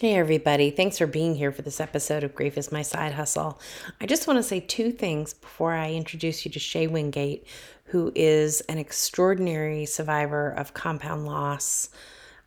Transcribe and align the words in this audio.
Hey, 0.00 0.14
everybody. 0.14 0.70
Thanks 0.70 0.98
for 0.98 1.08
being 1.08 1.34
here 1.34 1.50
for 1.50 1.62
this 1.62 1.80
episode 1.80 2.22
of 2.22 2.32
Grief 2.32 2.56
is 2.56 2.70
My 2.70 2.82
Side 2.82 3.14
Hustle. 3.14 3.60
I 4.00 4.06
just 4.06 4.28
want 4.28 4.36
to 4.36 4.44
say 4.44 4.60
two 4.60 4.92
things 4.92 5.34
before 5.34 5.72
I 5.72 5.92
introduce 5.92 6.44
you 6.44 6.52
to 6.52 6.60
Shay 6.60 6.86
Wingate, 6.86 7.44
who 7.86 8.12
is 8.14 8.60
an 8.68 8.78
extraordinary 8.78 9.86
survivor 9.86 10.50
of 10.50 10.72
compound 10.72 11.26
loss. 11.26 11.88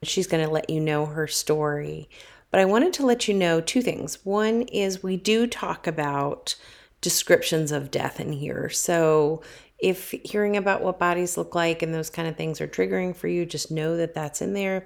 She's 0.01 0.27
going 0.27 0.45
to 0.45 0.49
let 0.49 0.69
you 0.69 0.79
know 0.79 1.07
her 1.07 1.27
story. 1.27 2.07
But 2.51 2.61
I 2.61 2.65
wanted 2.65 2.93
to 2.93 3.05
let 3.05 3.27
you 3.27 3.33
know 3.33 3.59
two 3.59 3.81
things. 3.81 4.23
One 4.23 4.61
is 4.61 5.03
we 5.03 5.17
do 5.17 5.45
talk 5.45 5.87
about 5.87 6.55
descriptions 7.01 7.73
of 7.73 7.91
death 7.91 8.21
in 8.21 8.31
here. 8.31 8.69
So 8.69 9.41
if 9.81 10.11
hearing 10.23 10.57
about 10.57 10.83
what 10.83 10.99
bodies 10.99 11.37
look 11.37 11.55
like 11.55 11.81
and 11.81 11.93
those 11.93 12.09
kind 12.09 12.27
of 12.27 12.37
things 12.37 12.61
are 12.61 12.67
triggering 12.67 13.15
for 13.15 13.27
you, 13.27 13.45
just 13.45 13.71
know 13.71 13.97
that 13.97 14.13
that's 14.13 14.41
in 14.41 14.53
there. 14.53 14.85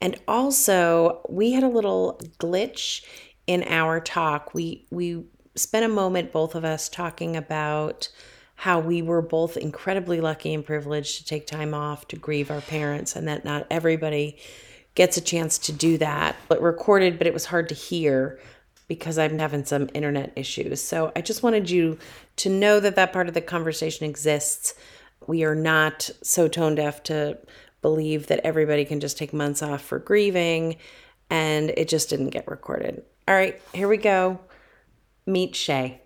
And 0.00 0.16
also, 0.28 1.20
we 1.28 1.52
had 1.52 1.64
a 1.64 1.68
little 1.68 2.20
glitch 2.38 3.04
in 3.46 3.64
our 3.64 4.00
talk. 4.00 4.54
We 4.54 4.86
we 4.90 5.24
spent 5.56 5.84
a 5.84 5.88
moment 5.88 6.32
both 6.32 6.54
of 6.54 6.64
us 6.64 6.88
talking 6.88 7.36
about 7.36 8.08
how 8.56 8.78
we 8.78 9.02
were 9.02 9.22
both 9.22 9.56
incredibly 9.56 10.20
lucky 10.20 10.54
and 10.54 10.64
privileged 10.64 11.18
to 11.18 11.24
take 11.24 11.46
time 11.46 11.74
off 11.74 12.08
to 12.08 12.16
grieve 12.16 12.50
our 12.50 12.62
parents 12.62 13.14
and 13.14 13.28
that 13.28 13.44
not 13.44 13.66
everybody 13.70 14.38
gets 14.94 15.16
a 15.16 15.20
chance 15.20 15.58
to 15.58 15.72
do 15.72 15.98
that. 15.98 16.36
But 16.48 16.62
recorded, 16.62 17.18
but 17.18 17.26
it 17.26 17.34
was 17.34 17.46
hard 17.46 17.68
to 17.68 17.74
hear 17.74 18.38
because 18.88 19.18
I'm 19.18 19.38
having 19.38 19.64
some 19.64 19.88
internet 19.94 20.32
issues. 20.36 20.80
So 20.80 21.12
I 21.16 21.20
just 21.20 21.42
wanted 21.42 21.70
you 21.70 21.98
to 22.36 22.48
know 22.50 22.80
that 22.80 22.96
that 22.96 23.12
part 23.12 23.28
of 23.28 23.34
the 23.34 23.40
conversation 23.40 24.06
exists. 24.06 24.74
We 25.26 25.44
are 25.44 25.54
not 25.54 26.08
so 26.22 26.46
tone 26.48 26.76
deaf 26.76 27.02
to 27.04 27.38
believe 27.82 28.28
that 28.28 28.40
everybody 28.44 28.84
can 28.84 29.00
just 29.00 29.18
take 29.18 29.32
months 29.32 29.62
off 29.62 29.82
for 29.82 29.98
grieving, 29.98 30.76
and 31.30 31.70
it 31.70 31.88
just 31.88 32.08
didn't 32.10 32.30
get 32.30 32.46
recorded. 32.48 33.02
All 33.26 33.34
right, 33.34 33.60
here 33.74 33.88
we 33.88 33.96
go. 33.96 34.40
Meet 35.26 35.56
Shay. 35.56 36.00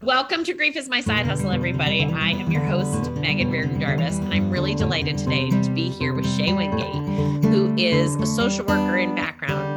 Welcome 0.00 0.44
to 0.44 0.54
Grief 0.54 0.76
is 0.76 0.88
My 0.88 1.00
Side 1.00 1.26
Hustle, 1.26 1.50
everybody. 1.50 2.04
I 2.04 2.30
am 2.30 2.52
your 2.52 2.62
host, 2.62 3.10
Megan 3.12 3.50
Reardon 3.50 3.80
Jarvis, 3.80 4.18
and 4.18 4.32
I'm 4.32 4.48
really 4.48 4.76
delighted 4.76 5.18
today 5.18 5.50
to 5.50 5.70
be 5.70 5.88
here 5.88 6.14
with 6.14 6.24
Shay 6.36 6.52
Wingate, 6.52 7.44
who 7.46 7.74
is 7.76 8.14
a 8.14 8.26
social 8.26 8.64
worker 8.64 8.96
in 8.96 9.16
background 9.16 9.67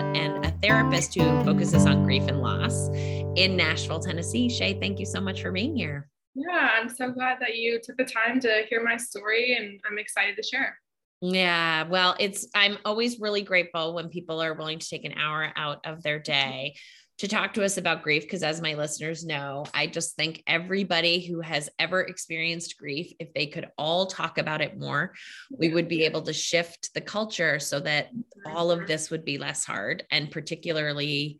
therapist 0.61 1.15
who 1.15 1.43
focuses 1.43 1.85
on 1.85 2.03
grief 2.03 2.23
and 2.27 2.41
loss 2.41 2.89
in 3.35 3.55
Nashville, 3.55 3.99
Tennessee. 3.99 4.49
Shay, 4.49 4.79
thank 4.79 4.99
you 4.99 5.05
so 5.05 5.19
much 5.19 5.41
for 5.41 5.51
being 5.51 5.75
here. 5.75 6.07
Yeah, 6.35 6.69
I'm 6.79 6.87
so 6.87 7.11
glad 7.11 7.37
that 7.41 7.55
you 7.55 7.79
took 7.83 7.97
the 7.97 8.05
time 8.05 8.39
to 8.41 8.63
hear 8.69 8.83
my 8.83 8.97
story 8.97 9.55
and 9.57 9.79
I'm 9.89 9.97
excited 9.97 10.35
to 10.37 10.43
share. 10.43 10.77
Yeah, 11.21 11.83
well, 11.87 12.15
it's 12.19 12.47
I'm 12.55 12.77
always 12.83 13.19
really 13.19 13.41
grateful 13.41 13.93
when 13.93 14.09
people 14.09 14.41
are 14.41 14.53
willing 14.53 14.79
to 14.79 14.89
take 14.89 15.05
an 15.05 15.13
hour 15.17 15.51
out 15.55 15.85
of 15.85 16.01
their 16.01 16.19
day 16.19 16.75
to 17.21 17.27
talk 17.27 17.53
to 17.53 17.63
us 17.63 17.77
about 17.77 18.01
grief 18.01 18.23
because 18.23 18.41
as 18.41 18.63
my 18.63 18.73
listeners 18.73 19.23
know, 19.23 19.63
I 19.75 19.85
just 19.85 20.15
think 20.15 20.41
everybody 20.47 21.19
who 21.23 21.39
has 21.41 21.69
ever 21.77 22.01
experienced 22.01 22.79
grief, 22.79 23.13
if 23.19 23.31
they 23.35 23.45
could 23.45 23.69
all 23.77 24.07
talk 24.07 24.39
about 24.39 24.59
it 24.59 24.79
more, 24.79 25.13
we 25.55 25.69
would 25.69 25.87
be 25.87 26.05
able 26.05 26.23
to 26.23 26.33
shift 26.33 26.89
the 26.95 27.01
culture 27.01 27.59
so 27.59 27.79
that 27.81 28.07
all 28.47 28.71
of 28.71 28.87
this 28.87 29.11
would 29.11 29.23
be 29.23 29.37
less 29.37 29.63
hard 29.63 30.03
and 30.09 30.31
particularly 30.31 31.37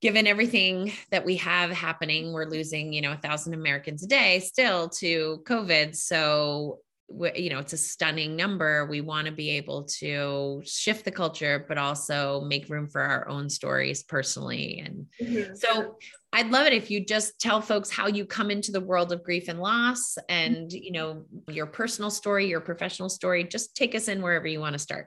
given 0.00 0.28
everything 0.28 0.92
that 1.10 1.24
we 1.24 1.34
have 1.38 1.72
happening, 1.72 2.32
we're 2.32 2.48
losing, 2.48 2.92
you 2.92 3.02
know, 3.02 3.10
a 3.10 3.16
thousand 3.16 3.54
Americans 3.54 4.04
a 4.04 4.06
day 4.06 4.38
still 4.38 4.88
to 4.90 5.42
COVID. 5.44 5.96
So, 5.96 6.78
you 7.08 7.48
know, 7.48 7.58
it's 7.58 7.72
a 7.72 7.78
stunning 7.78 8.36
number. 8.36 8.86
We 8.86 9.00
want 9.00 9.26
to 9.26 9.32
be 9.32 9.50
able 9.50 9.84
to 9.98 10.62
shift 10.64 11.04
the 11.04 11.10
culture, 11.10 11.64
but 11.66 11.78
also 11.78 12.42
make 12.42 12.68
room 12.68 12.88
for 12.88 13.00
our 13.00 13.28
own 13.28 13.48
stories 13.48 14.02
personally. 14.02 14.82
And 14.84 15.06
mm-hmm. 15.20 15.54
so 15.54 15.96
I'd 16.32 16.50
love 16.50 16.66
it 16.66 16.74
if 16.74 16.90
you 16.90 17.04
just 17.04 17.40
tell 17.40 17.62
folks 17.62 17.90
how 17.90 18.08
you 18.08 18.26
come 18.26 18.50
into 18.50 18.72
the 18.72 18.80
world 18.80 19.12
of 19.12 19.24
grief 19.24 19.48
and 19.48 19.58
loss 19.58 20.18
and, 20.28 20.70
you 20.70 20.92
know, 20.92 21.24
your 21.48 21.66
personal 21.66 22.10
story, 22.10 22.46
your 22.46 22.60
professional 22.60 23.08
story. 23.08 23.44
Just 23.44 23.74
take 23.74 23.94
us 23.94 24.08
in 24.08 24.20
wherever 24.20 24.46
you 24.46 24.60
want 24.60 24.74
to 24.74 24.78
start. 24.78 25.06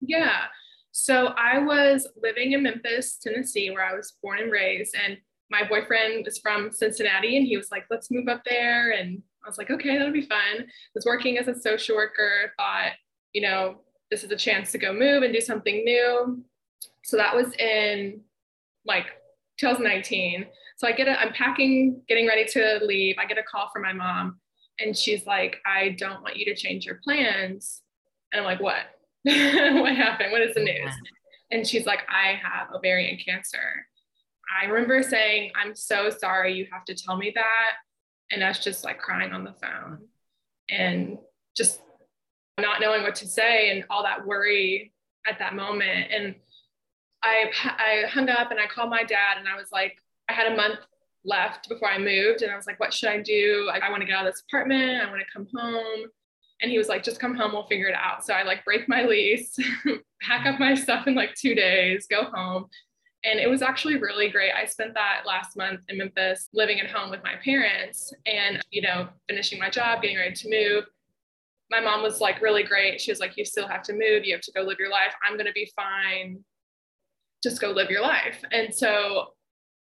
Yeah. 0.00 0.44
So 0.92 1.28
I 1.28 1.58
was 1.60 2.06
living 2.22 2.52
in 2.52 2.62
Memphis, 2.62 3.18
Tennessee, 3.22 3.70
where 3.70 3.84
I 3.84 3.94
was 3.94 4.14
born 4.22 4.40
and 4.40 4.52
raised. 4.52 4.94
And 5.02 5.16
my 5.50 5.66
boyfriend 5.66 6.26
was 6.26 6.38
from 6.38 6.72
Cincinnati 6.72 7.38
and 7.38 7.46
he 7.46 7.56
was 7.56 7.70
like, 7.70 7.86
let's 7.90 8.10
move 8.10 8.28
up 8.28 8.42
there. 8.44 8.90
And 8.90 9.22
I 9.44 9.48
was 9.48 9.58
like, 9.58 9.70
okay, 9.70 9.96
that'll 9.96 10.12
be 10.12 10.22
fun. 10.22 10.58
I 10.58 10.64
was 10.94 11.06
working 11.06 11.38
as 11.38 11.48
a 11.48 11.58
social 11.58 11.96
worker, 11.96 12.52
thought, 12.56 12.92
you 13.32 13.42
know, 13.42 13.80
this 14.10 14.24
is 14.24 14.30
a 14.30 14.36
chance 14.36 14.72
to 14.72 14.78
go 14.78 14.92
move 14.92 15.22
and 15.22 15.32
do 15.32 15.40
something 15.40 15.84
new. 15.84 16.42
So 17.04 17.16
that 17.16 17.34
was 17.34 17.52
in 17.54 18.20
like 18.84 19.06
2019. 19.58 20.46
So 20.76 20.86
I 20.86 20.92
get 20.92 21.08
a, 21.08 21.20
I'm 21.20 21.32
packing, 21.32 22.02
getting 22.08 22.26
ready 22.26 22.44
to 22.46 22.80
leave. 22.82 23.16
I 23.18 23.26
get 23.26 23.38
a 23.38 23.42
call 23.42 23.70
from 23.72 23.82
my 23.82 23.92
mom 23.92 24.38
and 24.80 24.96
she's 24.96 25.26
like, 25.26 25.60
I 25.66 25.96
don't 25.98 26.22
want 26.22 26.36
you 26.36 26.44
to 26.46 26.54
change 26.54 26.84
your 26.86 27.00
plans. 27.02 27.82
And 28.32 28.40
I'm 28.40 28.46
like, 28.46 28.60
what? 28.60 28.82
what 29.24 29.96
happened? 29.96 30.32
What 30.32 30.42
is 30.42 30.54
the 30.54 30.62
news? 30.62 30.92
And 31.50 31.66
she's 31.66 31.86
like, 31.86 32.00
I 32.08 32.38
have 32.42 32.68
ovarian 32.74 33.18
cancer. 33.24 33.86
I 34.60 34.66
remember 34.66 35.02
saying, 35.02 35.50
I'm 35.56 35.74
so 35.74 36.10
sorry 36.10 36.54
you 36.54 36.66
have 36.72 36.84
to 36.86 36.94
tell 36.94 37.16
me 37.16 37.32
that. 37.34 37.70
And 38.30 38.42
us 38.42 38.62
just 38.62 38.84
like 38.84 38.98
crying 38.98 39.32
on 39.32 39.44
the 39.44 39.54
phone 39.54 40.00
and 40.68 41.18
just 41.56 41.80
not 42.60 42.80
knowing 42.80 43.02
what 43.02 43.14
to 43.16 43.26
say 43.26 43.70
and 43.70 43.84
all 43.88 44.02
that 44.02 44.26
worry 44.26 44.92
at 45.26 45.38
that 45.38 45.54
moment. 45.54 46.08
And 46.10 46.34
I, 47.22 47.50
I 47.64 48.06
hung 48.08 48.28
up 48.28 48.50
and 48.50 48.60
I 48.60 48.66
called 48.66 48.90
my 48.90 49.04
dad 49.04 49.38
and 49.38 49.48
I 49.48 49.56
was 49.56 49.68
like, 49.72 49.96
I 50.28 50.32
had 50.32 50.52
a 50.52 50.56
month 50.56 50.80
left 51.24 51.68
before 51.68 51.88
I 51.88 51.98
moved. 51.98 52.42
And 52.42 52.52
I 52.52 52.56
was 52.56 52.66
like, 52.66 52.78
what 52.80 52.92
should 52.92 53.08
I 53.08 53.20
do? 53.20 53.70
I, 53.72 53.78
I 53.78 53.90
want 53.90 54.02
to 54.02 54.06
get 54.06 54.16
out 54.16 54.26
of 54.26 54.32
this 54.32 54.42
apartment. 54.46 55.02
I 55.02 55.10
want 55.10 55.20
to 55.20 55.32
come 55.32 55.48
home. 55.54 56.08
And 56.60 56.70
he 56.70 56.78
was 56.78 56.88
like, 56.88 57.04
just 57.04 57.20
come 57.20 57.36
home, 57.36 57.52
we'll 57.52 57.66
figure 57.68 57.86
it 57.86 57.94
out. 57.94 58.24
So 58.24 58.34
I 58.34 58.42
like 58.42 58.64
break 58.64 58.88
my 58.88 59.04
lease, 59.04 59.56
pack 60.22 60.44
up 60.44 60.58
my 60.58 60.74
stuff 60.74 61.06
in 61.06 61.14
like 61.14 61.34
two 61.34 61.54
days, 61.54 62.08
go 62.08 62.24
home. 62.24 62.66
And 63.24 63.40
it 63.40 63.48
was 63.48 63.62
actually 63.62 63.96
really 63.96 64.28
great. 64.30 64.52
I 64.52 64.64
spent 64.64 64.94
that 64.94 65.22
last 65.26 65.56
month 65.56 65.80
in 65.88 65.98
Memphis 65.98 66.48
living 66.54 66.78
at 66.80 66.90
home 66.90 67.10
with 67.10 67.22
my 67.24 67.34
parents 67.44 68.12
and, 68.26 68.62
you 68.70 68.80
know, 68.80 69.08
finishing 69.28 69.58
my 69.58 69.70
job, 69.70 70.02
getting 70.02 70.16
ready 70.16 70.34
to 70.34 70.48
move. 70.48 70.84
My 71.70 71.80
mom 71.80 72.02
was 72.02 72.20
like 72.20 72.40
really 72.40 72.62
great. 72.62 73.00
She 73.00 73.10
was 73.10 73.18
like, 73.18 73.36
you 73.36 73.44
still 73.44 73.66
have 73.66 73.82
to 73.84 73.92
move. 73.92 74.24
You 74.24 74.34
have 74.34 74.42
to 74.42 74.52
go 74.52 74.62
live 74.62 74.78
your 74.78 74.90
life. 74.90 75.12
I'm 75.26 75.34
going 75.34 75.46
to 75.46 75.52
be 75.52 75.70
fine. 75.74 76.44
Just 77.42 77.60
go 77.60 77.70
live 77.70 77.90
your 77.90 78.02
life. 78.02 78.42
And 78.52 78.72
so 78.72 79.34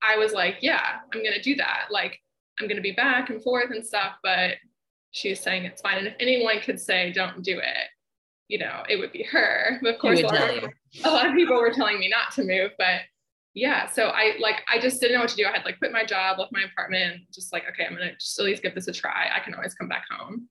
I 0.02 0.18
was 0.18 0.34
like, 0.34 0.58
yeah, 0.62 0.98
I'm 1.14 1.24
going 1.24 1.34
to 1.34 1.42
do 1.42 1.56
that. 1.56 1.86
Like, 1.90 2.20
I'm 2.60 2.68
going 2.68 2.76
to 2.76 2.82
be 2.82 2.92
back 2.92 3.30
and 3.30 3.42
forth 3.42 3.72
and 3.72 3.86
stuff, 3.86 4.16
but 4.24 4.56
she's 5.12 5.40
saying 5.40 5.64
it's 5.64 5.82
fine. 5.82 6.00
And 6.00 6.08
if 6.08 6.16
anyone 6.20 6.60
could 6.60 6.80
say, 6.80 7.12
don't 7.12 7.44
do 7.44 7.58
it, 7.58 7.88
you 8.50 8.58
know, 8.60 8.84
it 8.90 8.98
would 8.98 9.14
be 9.14 9.24
her. 9.24 9.80
But 9.82 9.96
of 9.96 10.00
course, 10.00 10.20
a 10.20 10.24
lot 10.24 10.58
of, 10.58 10.70
a 11.06 11.10
lot 11.10 11.28
of 11.28 11.34
people 11.34 11.56
were 11.56 11.72
telling 11.72 11.98
me 11.98 12.10
not 12.10 12.34
to 12.36 12.44
move, 12.44 12.72
but 12.78 13.02
yeah. 13.54 13.88
So 13.88 14.08
I 14.08 14.34
like, 14.40 14.62
I 14.72 14.80
just 14.80 15.02
didn't 15.02 15.16
know 15.16 15.22
what 15.22 15.30
to 15.30 15.36
do. 15.36 15.46
I 15.46 15.52
had 15.52 15.66
like 15.66 15.80
quit 15.80 15.92
my 15.92 16.06
job, 16.06 16.40
left 16.40 16.52
my 16.52 16.64
apartment, 16.64 17.22
just 17.34 17.52
like, 17.52 17.64
okay, 17.70 17.86
I'm 17.86 17.96
to 17.98 18.14
just 18.16 18.40
at 18.40 18.46
least 18.46 18.64
give 18.64 18.76
this 18.76 18.88
a 18.88 18.94
try. 18.94 19.30
I 19.34 19.40
can 19.40 19.54
always 19.54 19.74
come 19.74 19.90
back 19.90 20.06
home. 20.10 20.48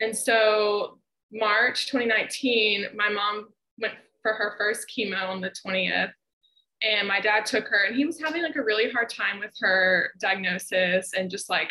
And 0.00 0.16
so 0.16 0.98
March 1.32 1.86
2019, 1.86 2.86
my 2.94 3.08
mom 3.08 3.48
went 3.80 3.94
for 4.22 4.32
her 4.32 4.54
first 4.58 4.86
chemo 4.88 5.28
on 5.28 5.40
the 5.40 5.52
20th 5.64 6.12
and 6.82 7.06
my 7.06 7.20
dad 7.20 7.46
took 7.46 7.68
her 7.68 7.84
and 7.86 7.96
he 7.96 8.04
was 8.04 8.20
having 8.20 8.42
like 8.42 8.56
a 8.56 8.62
really 8.62 8.90
hard 8.90 9.08
time 9.08 9.38
with 9.38 9.54
her 9.60 10.10
diagnosis 10.20 11.12
and 11.14 11.30
just 11.30 11.48
like 11.48 11.70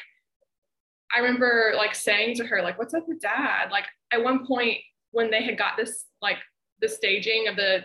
I 1.13 1.19
remember 1.19 1.73
like 1.77 1.93
saying 1.93 2.35
to 2.37 2.45
her, 2.45 2.61
like, 2.61 2.79
what's 2.79 2.93
up 2.93 3.07
with 3.07 3.21
dad? 3.21 3.69
Like 3.71 3.85
at 4.11 4.23
one 4.23 4.45
point 4.47 4.79
when 5.11 5.29
they 5.29 5.43
had 5.43 5.57
got 5.57 5.77
this, 5.77 6.05
like 6.21 6.37
the 6.81 6.89
staging 6.89 7.47
of 7.47 7.55
the, 7.55 7.83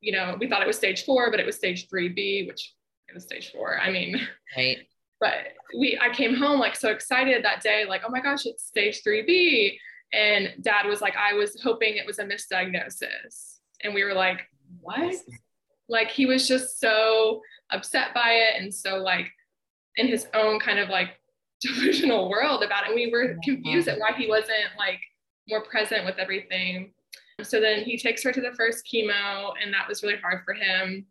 you 0.00 0.12
know, 0.12 0.36
we 0.38 0.48
thought 0.48 0.62
it 0.62 0.66
was 0.66 0.76
stage 0.76 1.04
four, 1.04 1.30
but 1.30 1.40
it 1.40 1.46
was 1.46 1.56
stage 1.56 1.88
3B, 1.88 2.46
which 2.46 2.74
it 3.08 3.14
was 3.14 3.24
stage 3.24 3.52
four. 3.52 3.78
I 3.78 3.90
mean, 3.90 4.20
right. 4.56 4.78
But 5.20 5.34
we, 5.78 5.98
I 6.00 6.08
came 6.08 6.34
home 6.34 6.58
like 6.58 6.74
so 6.74 6.88
excited 6.88 7.44
that 7.44 7.62
day, 7.62 7.84
like, 7.86 8.00
oh 8.06 8.10
my 8.10 8.20
gosh, 8.20 8.46
it's 8.46 8.64
stage 8.64 9.02
3B. 9.06 9.76
And 10.14 10.54
dad 10.62 10.86
was 10.86 11.02
like, 11.02 11.14
I 11.14 11.34
was 11.34 11.60
hoping 11.62 11.96
it 11.96 12.06
was 12.06 12.18
a 12.18 12.24
misdiagnosis. 12.24 13.58
And 13.82 13.92
we 13.92 14.02
were 14.02 14.14
like, 14.14 14.40
what? 14.80 15.14
Like 15.90 16.10
he 16.10 16.24
was 16.24 16.48
just 16.48 16.80
so 16.80 17.42
upset 17.70 18.14
by 18.14 18.30
it 18.30 18.62
and 18.62 18.72
so 18.72 18.96
like 18.96 19.26
in 19.96 20.08
his 20.08 20.26
own 20.32 20.58
kind 20.58 20.78
of 20.78 20.88
like 20.88 21.10
delusional 21.60 22.30
world 22.30 22.62
about 22.62 22.84
it. 22.84 22.86
And 22.86 22.94
we 22.94 23.10
were 23.10 23.36
confused 23.44 23.88
at 23.88 23.98
why 23.98 24.12
he 24.16 24.26
wasn't 24.26 24.70
like 24.78 25.00
more 25.48 25.62
present 25.62 26.06
with 26.06 26.18
everything. 26.18 26.92
So 27.44 27.60
then 27.60 27.84
he 27.84 27.96
takes 27.96 28.22
her 28.22 28.32
to 28.32 28.40
the 28.40 28.52
first 28.56 28.88
chemo, 28.92 29.52
and 29.62 29.72
that 29.72 29.88
was 29.88 30.02
really 30.02 30.16
hard 30.16 30.42
for 30.44 30.54
him. 30.54 31.06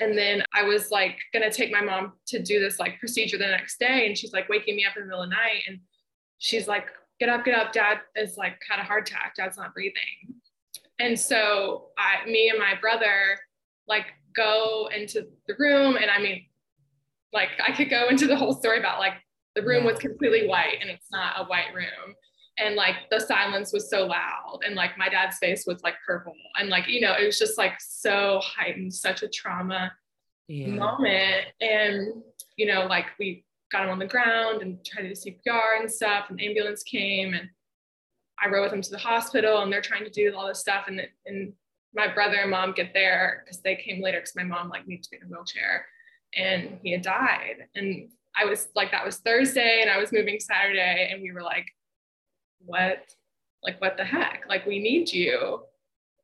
And 0.00 0.18
then 0.18 0.42
I 0.52 0.64
was 0.64 0.90
like 0.90 1.18
gonna 1.32 1.52
take 1.52 1.70
my 1.70 1.80
mom 1.80 2.14
to 2.26 2.42
do 2.42 2.58
this 2.58 2.78
like 2.78 2.98
procedure 2.98 3.38
the 3.38 3.46
next 3.46 3.78
day, 3.78 4.06
and 4.06 4.16
she's 4.16 4.32
like 4.32 4.48
waking 4.48 4.76
me 4.76 4.84
up 4.84 4.96
in 4.96 5.02
the 5.02 5.08
middle 5.08 5.22
of 5.22 5.30
the 5.30 5.34
night, 5.34 5.62
and 5.68 5.78
she's 6.38 6.66
like, 6.66 6.86
"Get 7.20 7.28
up, 7.28 7.44
get 7.44 7.54
up! 7.54 7.72
Dad 7.72 8.00
is 8.16 8.36
like 8.36 8.60
had 8.68 8.80
a 8.80 8.82
heart 8.82 9.08
attack. 9.08 9.34
Dad's 9.36 9.56
not 9.56 9.74
breathing." 9.74 10.40
And 10.98 11.18
so 11.18 11.88
I, 11.98 12.28
me 12.28 12.50
and 12.50 12.58
my 12.58 12.74
brother 12.80 13.38
like 13.88 14.06
go 14.34 14.88
into 14.94 15.26
the 15.46 15.54
room 15.58 15.96
and 15.96 16.10
I 16.10 16.20
mean, 16.20 16.46
like 17.32 17.50
I 17.66 17.72
could 17.72 17.90
go 17.90 18.08
into 18.08 18.26
the 18.26 18.36
whole 18.36 18.54
story 18.54 18.78
about 18.78 18.98
like 18.98 19.14
the 19.54 19.62
room 19.62 19.84
was 19.84 19.98
completely 19.98 20.46
white 20.46 20.78
and 20.80 20.90
it's 20.90 21.10
not 21.10 21.34
a 21.38 21.44
white 21.44 21.74
room. 21.74 22.14
And 22.58 22.76
like 22.76 22.96
the 23.10 23.18
silence 23.18 23.72
was 23.72 23.90
so 23.90 24.06
loud 24.06 24.60
and 24.64 24.76
like 24.76 24.96
my 24.96 25.08
dad's 25.08 25.38
face 25.38 25.64
was 25.66 25.82
like 25.82 25.96
purple 26.06 26.34
and 26.56 26.68
like, 26.68 26.86
you 26.86 27.00
know, 27.00 27.12
it 27.12 27.26
was 27.26 27.38
just 27.38 27.58
like 27.58 27.74
so 27.80 28.40
heightened, 28.44 28.94
such 28.94 29.22
a 29.22 29.28
trauma 29.28 29.90
yeah. 30.46 30.68
moment. 30.68 31.46
And, 31.60 32.22
you 32.56 32.66
know, 32.66 32.86
like 32.86 33.06
we 33.18 33.44
got 33.72 33.84
him 33.84 33.90
on 33.90 33.98
the 33.98 34.06
ground 34.06 34.62
and 34.62 34.84
tried 34.84 35.02
to 35.02 35.14
do 35.14 35.14
CPR 35.14 35.80
and 35.80 35.90
stuff 35.90 36.26
and 36.30 36.40
ambulance 36.40 36.84
came 36.84 37.34
and 37.34 37.48
I 38.40 38.48
rode 38.48 38.64
with 38.64 38.72
him 38.72 38.82
to 38.82 38.90
the 38.90 38.98
hospital 38.98 39.62
and 39.62 39.72
they're 39.72 39.80
trying 39.80 40.04
to 40.04 40.10
do 40.10 40.32
all 40.36 40.46
this 40.46 40.60
stuff 40.60 40.84
and, 40.86 41.00
and 41.26 41.54
my 41.94 42.12
brother 42.12 42.36
and 42.36 42.50
mom 42.50 42.72
get 42.72 42.92
there 42.92 43.42
because 43.44 43.60
they 43.60 43.76
came 43.76 44.02
later 44.02 44.18
because 44.18 44.36
my 44.36 44.42
mom 44.42 44.68
like 44.68 44.86
needs 44.86 45.06
to 45.06 45.12
be 45.12 45.20
in 45.20 45.26
a 45.26 45.30
wheelchair 45.30 45.86
and 46.36 46.78
he 46.82 46.92
had 46.92 47.02
died 47.02 47.66
and 47.74 48.08
i 48.36 48.44
was 48.44 48.68
like 48.74 48.90
that 48.90 49.04
was 49.04 49.18
thursday 49.18 49.80
and 49.80 49.90
i 49.90 49.98
was 49.98 50.12
moving 50.12 50.40
saturday 50.40 51.10
and 51.12 51.22
we 51.22 51.32
were 51.32 51.42
like 51.42 51.66
what 52.64 53.14
like 53.62 53.80
what 53.80 53.96
the 53.96 54.04
heck? 54.04 54.44
Like 54.48 54.66
we 54.66 54.78
need 54.78 55.12
you. 55.12 55.60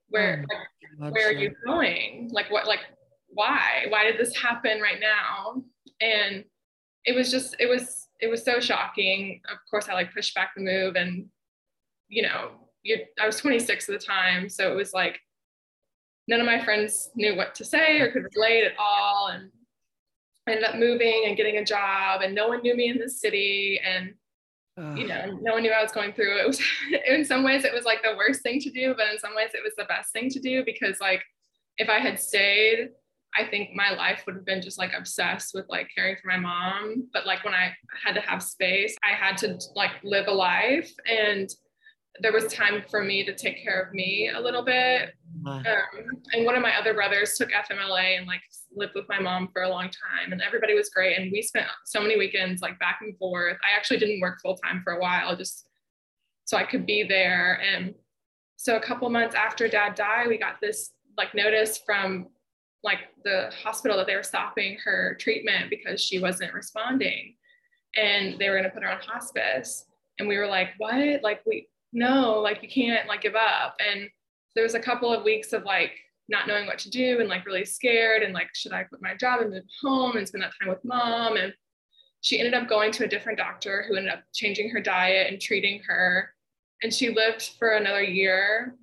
Where 0.08 0.44
oh, 0.50 1.04
like, 1.04 1.14
where 1.14 1.28
are 1.28 1.32
you 1.32 1.54
going? 1.64 2.31
Like 2.32 2.50
what 2.50 2.66
like 2.66 2.81
why? 3.28 3.87
Why 3.88 4.04
did 4.04 4.19
this 4.19 4.37
happen 4.37 4.81
right 4.81 5.00
now? 5.00 5.62
And 6.00 6.44
it 7.04 7.14
was 7.14 7.31
just 7.31 7.56
it 7.58 7.66
was 7.66 8.08
it 8.20 8.28
was 8.28 8.44
so 8.44 8.60
shocking. 8.60 9.40
Of 9.50 9.58
course 9.70 9.88
i 9.88 9.94
like 9.94 10.12
pushed 10.14 10.34
back 10.34 10.52
the 10.54 10.62
move 10.62 10.96
and 10.96 11.26
you 12.08 12.22
know 12.22 12.50
you 12.82 12.98
i 13.20 13.26
was 13.26 13.37
26 13.37 13.88
at 13.88 14.00
the 14.00 14.04
time 14.04 14.48
so 14.48 14.72
it 14.72 14.75
was 14.75 14.92
like 14.92 15.20
none 16.31 16.40
of 16.40 16.46
my 16.46 16.64
friends 16.64 17.10
knew 17.16 17.37
what 17.37 17.54
to 17.56 17.64
say 17.64 18.00
or 18.00 18.10
could 18.12 18.25
relate 18.34 18.64
at 18.64 18.78
all. 18.78 19.28
And 19.32 19.50
I 20.46 20.52
ended 20.52 20.64
up 20.64 20.76
moving 20.76 21.25
and 21.26 21.37
getting 21.37 21.58
a 21.58 21.64
job, 21.64 22.22
and 22.22 22.34
no 22.34 22.48
one 22.48 22.62
knew 22.62 22.76
me 22.76 22.88
in 22.88 22.98
the 22.98 23.10
city. 23.10 23.81
And 23.84 24.14
you 24.97 25.06
know, 25.06 25.38
no 25.41 25.53
one 25.53 25.62
knew 25.62 25.73
I 25.73 25.82
was 25.82 25.93
going 25.93 26.12
through. 26.12 26.38
It 26.38 26.47
was 26.47 26.61
in 27.06 27.25
some 27.25 27.43
ways 27.43 27.65
it 27.65 27.73
was 27.73 27.85
like 27.85 28.03
the 28.03 28.17
worst 28.17 28.43
thing 28.43 28.61
to 28.61 28.71
do, 28.71 28.94
but 28.97 29.12
in 29.12 29.19
some 29.19 29.35
ways 29.35 29.50
it 29.55 29.62
was 29.62 29.75
the 29.77 29.85
best 29.85 30.12
thing 30.12 30.31
to 30.31 30.41
do 30.41 30.65
because 30.65 31.00
like 31.00 31.23
if 31.79 31.88
I 31.88 31.99
had 31.99 32.19
stayed, 32.19 32.91
I 33.37 33.44
think 33.44 33.71
my 33.75 33.93
life 33.93 34.25
would 34.27 34.35
have 34.35 34.44
been 34.44 34.62
just 34.62 34.79
like 34.79 34.93
obsessed 34.97 35.55
with 35.55 35.67
like 35.69 35.88
caring 35.94 36.17
for 36.17 36.29
my 36.29 36.37
mom. 36.37 37.09
But 37.12 37.27
like 37.27 37.44
when 37.44 37.55
I 37.55 37.73
had 38.05 38.15
to 38.15 38.21
have 38.21 38.43
space, 38.43 38.97
I 39.09 39.15
had 39.15 39.37
to 39.38 39.59
like 39.77 39.93
live 40.03 40.27
a 40.27 40.32
life 40.32 40.93
and 41.06 41.49
there 42.21 42.33
was 42.33 42.53
time 42.53 42.83
for 42.91 43.03
me 43.03 43.25
to 43.25 43.35
take 43.35 43.62
care 43.62 43.81
of 43.81 43.94
me 43.94 44.31
a 44.35 44.41
little 44.41 44.65
bit. 44.65 45.15
Um, 45.47 46.21
and 46.33 46.44
one 46.44 46.56
of 46.56 46.62
my 46.62 46.76
other 46.76 46.93
brothers 46.93 47.35
took 47.37 47.50
FMLA 47.50 48.19
and 48.19 48.26
like 48.26 48.41
lived 48.75 48.94
with 48.94 49.08
my 49.08 49.19
mom 49.19 49.49
for 49.52 49.62
a 49.62 49.69
long 49.69 49.84
time, 49.84 50.32
and 50.32 50.43
everybody 50.43 50.75
was 50.75 50.90
great. 50.90 51.19
And 51.19 51.31
we 51.32 51.43
spent 51.43 51.67
so 51.84 52.00
many 52.00 52.19
weekends 52.19 52.62
like 52.62 52.78
back 52.78 52.99
and 53.02 53.17
forth. 53.19 53.56
I 53.64 53.76
actually 53.76 53.99
didn't 53.99 54.20
work 54.20 54.40
full 54.40 54.56
time 54.56 54.82
for 54.82 54.93
a 54.93 55.00
while, 55.00 55.37
just 55.37 55.69
so 56.44 56.56
I 56.56 56.64
could 56.64 56.87
be 56.87 57.02
there. 57.02 57.61
And 57.61 57.94
so 58.56 58.76
a 58.76 58.81
couple 58.81 59.08
months 59.11 59.34
after 59.34 59.69
dad 59.69 59.94
died, 59.94 60.28
we 60.28 60.38
got 60.38 60.61
this 60.61 60.93
like 61.17 61.34
notice 61.34 61.81
from 61.84 62.28
like 62.82 63.00
the 63.25 63.50
hospital 63.62 63.96
that 63.99 64.06
they 64.06 64.17
were 64.17 64.22
stopping 64.22 64.78
her 64.84 65.16
treatment 65.20 65.70
because 65.70 66.02
she 66.02 66.19
wasn't 66.19 66.55
responding 66.55 67.34
and 67.94 68.38
they 68.38 68.49
were 68.49 68.56
going 68.56 68.64
to 68.64 68.70
put 68.70 68.82
her 68.82 68.90
on 68.90 69.00
hospice 69.00 69.84
and 70.19 70.26
we 70.26 70.38
were 70.38 70.46
like 70.46 70.69
what 70.78 71.23
like 71.23 71.40
we 71.46 71.69
no, 71.93 72.40
like 72.40 72.62
you 72.62 72.69
can't 72.69 73.08
like 73.08 73.23
give 73.23 73.34
up. 73.34 73.76
And 73.81 74.08
there 74.55 74.64
was 74.64 74.75
a 74.75 74.81
couple 74.81 75.12
of 75.12 75.25
weeks 75.25 75.52
of 75.52 75.64
like 75.64 75.93
not 76.31 76.47
knowing 76.47 76.67
what 76.67 76.79
to 76.79 76.91
do 76.91 77.19
and 77.21 77.29
like 77.29 77.44
really 77.44 77.65
scared 77.65 78.23
and 78.23 78.32
like, 78.32 78.49
should 78.55 78.73
I 78.73 78.85
quit 78.85 79.03
my 79.03 79.15
job 79.15 79.41
and 79.41 79.50
move 79.50 79.65
home 79.82 80.17
and 80.17 80.27
spend 80.27 80.43
that 80.43 80.53
time 80.61 80.69
with 80.69 80.85
mom? 80.85 81.37
And 81.37 81.53
she 82.21 82.38
ended 82.38 82.55
up 82.55 82.69
going 82.69 82.93
to 82.93 83.05
a 83.05 83.09
different 83.09 83.38
doctor 83.38 83.85
who 83.87 83.97
ended 83.97 84.12
up 84.12 84.23
changing 84.32 84.71
her 84.71 84.81
diet 84.81 85.31
and 85.31 85.41
treating 85.41 85.82
her. 85.87 86.32
And 86.82 86.94
she 86.94 87.11
lived 87.11 87.50
for 87.59 87.71
another 87.71 88.03
year, 88.03 88.77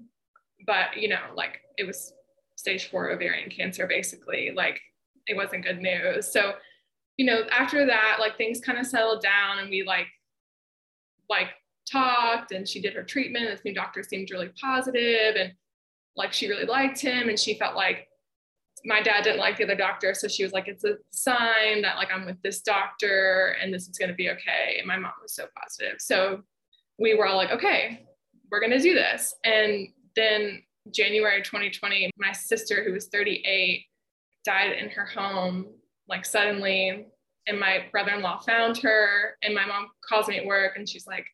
but 0.66 0.98
you 0.98 1.08
know, 1.08 1.22
like 1.36 1.62
it 1.78 1.88
was 1.88 2.14
stage 2.56 2.90
four 2.90 3.12
ovarian 3.12 3.50
cancer, 3.50 3.88
basically. 3.88 4.52
Like 4.56 4.82
it 5.28 5.36
wasn't 5.36 5.64
good 5.64 5.80
news. 5.80 6.32
So, 6.32 6.54
you 7.16 7.26
know, 7.26 7.44
after 7.52 7.86
that, 7.86 8.18
like 8.20 8.38
things 8.38 8.60
kind 8.60 8.78
of 8.78 8.86
settled 8.86 9.22
down 9.22 9.60
and 9.60 9.70
we 9.70 9.84
like 9.84 10.08
like 11.30 11.50
talked 11.90 12.52
and 12.52 12.68
she 12.68 12.82
did 12.82 12.94
her 12.94 13.04
treatment. 13.04 13.50
This 13.50 13.64
new 13.64 13.74
doctor 13.74 14.04
seemed 14.04 14.32
really 14.32 14.50
positive 14.60 15.36
and 15.36 15.54
like 16.18 16.34
she 16.34 16.50
really 16.50 16.66
liked 16.66 17.00
him. 17.00 17.30
And 17.30 17.40
she 17.40 17.58
felt 17.58 17.76
like 17.76 18.08
my 18.84 19.02
dad 19.02 19.24
didn't 19.24 19.40
like 19.40 19.58
the 19.58 19.64
other 19.64 19.76
doctor. 19.76 20.14
So 20.14 20.28
she 20.28 20.44
was 20.44 20.52
like, 20.52 20.68
it's 20.68 20.84
a 20.84 20.96
sign 21.12 21.82
that 21.84 21.96
like 21.96 22.10
I'm 22.14 22.26
with 22.26 22.42
this 22.42 22.62
doctor 22.62 23.56
and 23.62 23.74
this 23.74 23.88
is 23.88 23.98
going 23.98 24.10
to 24.10 24.16
be 24.16 24.30
okay. 24.32 24.78
And 24.78 24.88
my 24.88 24.98
mom 24.98 25.14
was 25.22 25.34
so 25.34 25.46
positive. 25.58 25.98
So 26.00 26.42
we 27.00 27.16
were 27.16 27.28
all 27.28 27.38
like, 27.38 27.52
okay, 27.52 28.08
we're 28.52 28.60
going 28.60 28.72
to 28.72 28.80
do 28.80 28.94
this. 28.94 29.34
And 29.44 29.88
then 30.16 30.62
January 30.92 31.42
2020, 31.42 32.12
my 32.18 32.32
sister, 32.32 32.84
who 32.84 32.94
was 32.94 33.08
38, 33.08 33.86
died 34.46 34.74
in 34.74 34.90
her 34.90 35.06
home 35.06 35.68
like 36.08 36.26
suddenly. 36.26 37.08
And 37.46 37.60
my 37.60 37.86
brother 37.92 38.12
in 38.12 38.22
law 38.22 38.40
found 38.40 38.78
her. 38.80 39.36
And 39.44 39.54
my 39.54 39.66
mom 39.66 39.88
calls 40.08 40.28
me 40.28 40.38
at 40.38 40.46
work 40.46 40.78
and 40.78 40.88
she's 40.88 41.08
like, 41.08 41.26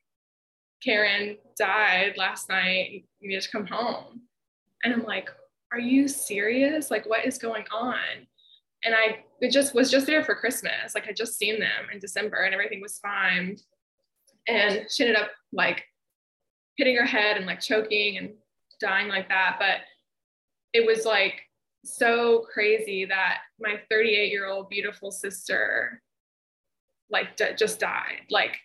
Karen 0.84 1.38
died 1.58 2.16
last 2.18 2.50
night. 2.50 3.06
You 3.20 3.30
need 3.30 3.42
to 3.42 3.50
come 3.50 3.66
home. 3.66 4.23
And 4.84 4.94
I'm 4.94 5.04
like, 5.04 5.30
are 5.72 5.80
you 5.80 6.08
serious? 6.08 6.92
Like, 6.92 7.08
what 7.08 7.26
is 7.26 7.38
going 7.38 7.66
on? 7.72 7.96
And 8.86 8.94
I 8.94 9.24
it 9.42 9.52
just 9.52 9.74
was 9.74 9.92
just 9.92 10.06
there 10.06 10.24
for 10.24 10.36
Christmas. 10.36 10.96
Like 10.96 11.08
I 11.08 11.14
just 11.14 11.38
seen 11.38 11.60
them 11.60 11.90
in 11.92 12.00
December 12.00 12.44
and 12.44 12.54
everything 12.54 12.82
was 12.82 13.00
fine. 13.00 13.58
And 14.48 14.86
she 14.90 15.04
ended 15.04 15.22
up 15.22 15.32
like 15.52 15.84
hitting 16.78 16.96
her 16.96 17.06
head 17.06 17.38
and 17.38 17.46
like 17.46 17.60
choking 17.60 18.18
and 18.18 18.32
dying 18.80 19.08
like 19.08 19.30
that. 19.30 19.58
But 19.60 19.78
it 20.74 20.86
was 20.86 21.06
like 21.06 21.42
so 21.86 22.46
crazy 22.54 23.06
that 23.06 23.40
my 23.60 23.82
38 23.90 24.32
year 24.32 24.48
old 24.48 24.70
beautiful 24.70 25.12
sister 25.12 26.02
like 27.10 27.36
d- 27.36 27.56
just 27.58 27.80
died. 27.80 28.22
Like 28.30 28.58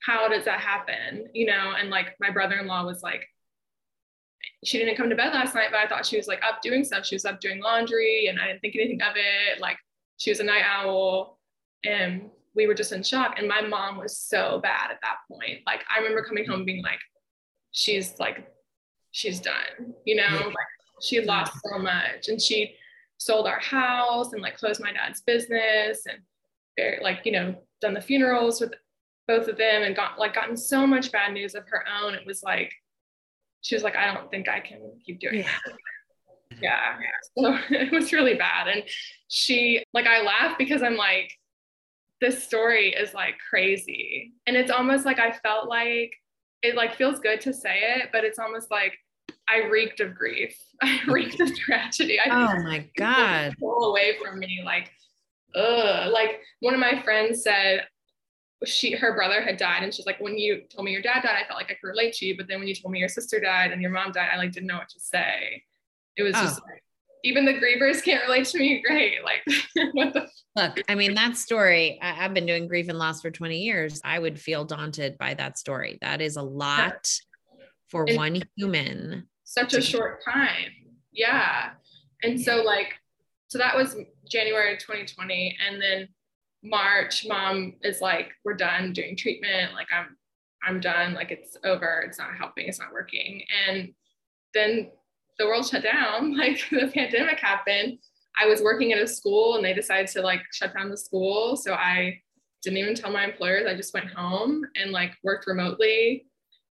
how 0.00 0.28
does 0.28 0.44
that 0.44 0.60
happen? 0.60 1.28
You 1.32 1.46
know, 1.46 1.74
and 1.78 1.90
like 1.90 2.14
my 2.20 2.30
brother-in-law 2.30 2.84
was 2.84 3.02
like, 3.02 3.26
she 4.64 4.78
didn't 4.78 4.96
come 4.96 5.08
to 5.08 5.16
bed 5.16 5.32
last 5.32 5.54
night, 5.54 5.68
but 5.70 5.78
I 5.78 5.86
thought 5.86 6.06
she 6.06 6.16
was 6.16 6.26
like 6.26 6.42
up 6.42 6.60
doing 6.62 6.84
stuff. 6.84 7.06
She 7.06 7.14
was 7.14 7.24
up 7.24 7.40
doing 7.40 7.62
laundry 7.62 8.26
and 8.26 8.40
I 8.40 8.48
didn't 8.48 8.60
think 8.60 8.74
anything 8.74 9.02
of 9.02 9.14
it. 9.16 9.60
Like 9.60 9.76
she 10.16 10.30
was 10.30 10.40
a 10.40 10.44
night 10.44 10.64
owl. 10.64 11.38
And 11.84 12.30
we 12.54 12.66
were 12.66 12.74
just 12.74 12.90
in 12.90 13.04
shock. 13.04 13.36
And 13.38 13.46
my 13.46 13.60
mom 13.60 13.98
was 13.98 14.18
so 14.18 14.58
bad 14.60 14.90
at 14.90 14.98
that 15.02 15.18
point. 15.30 15.60
Like 15.64 15.84
I 15.94 15.98
remember 16.00 16.24
coming 16.24 16.44
home 16.44 16.64
being 16.64 16.82
like, 16.82 16.98
she's 17.70 18.18
like, 18.18 18.48
she's 19.12 19.40
done, 19.40 19.94
you 20.04 20.16
know, 20.16 20.38
like 20.44 20.56
she 21.00 21.20
lost 21.20 21.52
so 21.64 21.78
much. 21.78 22.28
And 22.28 22.42
she 22.42 22.74
sold 23.18 23.46
our 23.46 23.60
house 23.60 24.32
and 24.32 24.42
like 24.42 24.56
closed 24.56 24.82
my 24.82 24.92
dad's 24.92 25.20
business 25.20 26.04
and 26.06 26.18
very 26.76 27.02
like, 27.02 27.20
you 27.24 27.32
know, 27.32 27.54
done 27.80 27.94
the 27.94 28.00
funerals 28.00 28.60
with 28.60 28.72
both 29.28 29.46
of 29.46 29.56
them 29.56 29.82
and 29.82 29.94
got 29.94 30.18
like 30.18 30.34
gotten 30.34 30.56
so 30.56 30.86
much 30.86 31.12
bad 31.12 31.32
news 31.32 31.54
of 31.54 31.68
her 31.68 31.84
own. 32.02 32.14
It 32.14 32.26
was 32.26 32.42
like 32.42 32.72
she 33.62 33.74
was 33.74 33.82
like, 33.82 33.96
I 33.96 34.12
don't 34.12 34.30
think 34.30 34.48
I 34.48 34.60
can 34.60 34.78
keep 35.04 35.20
doing 35.20 35.40
yeah. 35.40 35.48
Yeah. 36.60 36.96
So 37.36 37.58
it 37.70 37.92
was 37.92 38.12
really 38.12 38.34
bad. 38.34 38.68
And 38.68 38.82
she 39.28 39.84
like 39.94 40.06
I 40.06 40.22
laugh 40.22 40.58
because 40.58 40.82
I'm 40.82 40.96
like, 40.96 41.32
this 42.20 42.42
story 42.42 42.92
is 42.92 43.14
like 43.14 43.36
crazy. 43.48 44.32
And 44.46 44.56
it's 44.56 44.70
almost 44.70 45.04
like 45.04 45.18
I 45.18 45.32
felt 45.32 45.68
like 45.68 46.12
it 46.62 46.74
like 46.74 46.96
feels 46.96 47.20
good 47.20 47.40
to 47.42 47.52
say 47.52 47.78
it, 47.96 48.08
but 48.12 48.24
it's 48.24 48.38
almost 48.38 48.70
like 48.70 48.98
I 49.48 49.66
reeked 49.68 50.00
of 50.00 50.14
grief. 50.14 50.56
I 50.82 51.00
reeked 51.06 51.40
of 51.40 51.54
tragedy. 51.56 52.18
I 52.18 52.28
oh 52.30 52.62
my 52.62 52.88
God. 52.96 53.54
Pull 53.58 53.90
away 53.90 54.16
from 54.22 54.38
me. 54.38 54.62
Like, 54.64 54.90
ugh. 55.54 56.12
Like 56.12 56.40
one 56.60 56.74
of 56.74 56.80
my 56.80 57.00
friends 57.02 57.42
said, 57.42 57.86
she 58.64 58.92
her 58.92 59.14
brother 59.14 59.40
had 59.40 59.56
died 59.56 59.82
and 59.82 59.94
she's 59.94 60.06
like 60.06 60.20
when 60.20 60.36
you 60.36 60.62
told 60.68 60.84
me 60.84 60.90
your 60.90 61.02
dad 61.02 61.22
died 61.22 61.36
i 61.40 61.46
felt 61.46 61.58
like 61.58 61.70
i 61.70 61.74
could 61.74 61.86
relate 61.86 62.12
to 62.12 62.26
you 62.26 62.36
but 62.36 62.48
then 62.48 62.58
when 62.58 62.66
you 62.66 62.74
told 62.74 62.92
me 62.92 62.98
your 62.98 63.08
sister 63.08 63.38
died 63.38 63.70
and 63.70 63.80
your 63.80 63.90
mom 63.90 64.10
died 64.10 64.28
i 64.32 64.36
like 64.36 64.52
didn't 64.52 64.66
know 64.66 64.78
what 64.78 64.88
to 64.88 65.00
say. 65.00 65.62
It 66.16 66.24
was 66.24 66.34
oh. 66.36 66.42
just 66.42 66.60
like 66.62 66.82
even 67.24 67.44
the 67.44 67.54
grievers 67.54 68.02
can't 68.02 68.24
relate 68.24 68.46
to 68.46 68.58
me 68.58 68.82
great 68.84 69.18
like 69.24 69.44
what 69.92 70.12
the 70.12 70.28
look 70.56 70.80
i 70.88 70.94
mean 70.94 71.14
that 71.14 71.36
story 71.36 71.98
I, 72.02 72.12
have 72.12 72.34
been 72.34 72.46
doing 72.46 72.66
grief 72.66 72.88
and 72.88 72.98
loss 72.98 73.20
for 73.20 73.30
20 73.30 73.58
years. 73.58 74.00
I 74.04 74.18
would 74.18 74.38
feel 74.40 74.64
daunted 74.64 75.18
by 75.18 75.34
that 75.34 75.58
story. 75.58 75.98
That 76.00 76.20
is 76.20 76.36
a 76.36 76.42
lot 76.42 77.08
for 77.88 78.04
and 78.08 78.16
one 78.16 78.42
human 78.56 79.28
such 79.44 79.74
a 79.74 79.80
short 79.80 80.22
time. 80.24 80.70
Yeah. 81.12 81.70
And 82.22 82.40
so 82.40 82.62
like 82.62 82.94
so 83.48 83.58
that 83.58 83.74
was 83.74 83.96
january 84.30 84.76
2020 84.76 85.56
and 85.66 85.80
then 85.80 86.08
March, 86.62 87.26
mom 87.26 87.74
is 87.82 88.00
like, 88.00 88.32
we're 88.44 88.54
done 88.54 88.92
doing 88.92 89.16
treatment. 89.16 89.74
Like 89.74 89.88
I'm, 89.92 90.16
I'm 90.62 90.80
done. 90.80 91.14
Like 91.14 91.30
it's 91.30 91.56
over. 91.64 92.04
It's 92.06 92.18
not 92.18 92.36
helping. 92.36 92.66
It's 92.66 92.80
not 92.80 92.92
working. 92.92 93.42
And 93.68 93.92
then 94.54 94.90
the 95.38 95.46
world 95.46 95.66
shut 95.66 95.82
down, 95.82 96.36
like 96.36 96.60
the 96.70 96.90
pandemic 96.92 97.38
happened. 97.38 97.98
I 98.40 98.46
was 98.46 98.62
working 98.62 98.92
at 98.92 99.00
a 99.00 99.06
school 99.06 99.56
and 99.56 99.64
they 99.64 99.74
decided 99.74 100.08
to 100.08 100.22
like 100.22 100.42
shut 100.52 100.74
down 100.74 100.90
the 100.90 100.96
school. 100.96 101.56
So 101.56 101.74
I 101.74 102.20
didn't 102.62 102.78
even 102.78 102.94
tell 102.94 103.10
my 103.10 103.24
employers. 103.24 103.66
I 103.66 103.74
just 103.74 103.94
went 103.94 104.10
home 104.10 104.64
and 104.76 104.90
like 104.90 105.12
worked 105.22 105.46
remotely. 105.46 106.26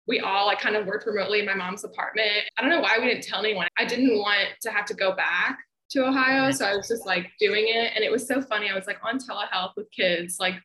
We 0.08 0.22
all 0.22 0.46
like 0.46 0.60
kind 0.60 0.76
of 0.76 0.86
worked 0.86 1.06
remotely 1.06 1.40
in 1.40 1.46
my 1.46 1.54
mom's 1.54 1.84
apartment. 1.84 2.44
I 2.58 2.62
don't 2.62 2.70
know 2.70 2.80
why 2.80 2.98
we 3.00 3.08
didn't 3.08 3.24
tell 3.24 3.40
anyone. 3.40 3.68
I 3.78 3.86
didn't 3.86 4.18
want 4.18 4.50
to 4.62 4.72
have 4.72 4.86
to 4.86 4.94
go 4.94 5.16
back 5.16 5.60
to 5.92 6.06
Ohio. 6.06 6.52
So 6.52 6.66
I 6.66 6.76
was 6.76 6.88
just 6.88 7.06
like 7.06 7.32
doing 7.40 7.66
it. 7.68 7.92
And 7.96 8.04
it 8.04 8.12
was 8.12 8.28
so 8.28 8.42
funny. 8.42 8.70
I 8.70 8.76
was 8.76 8.88
like 8.88 9.00
on 9.04 9.20
telehealth 9.20 9.72
with 9.76 9.90
kids, 9.92 10.38
like 10.40 10.56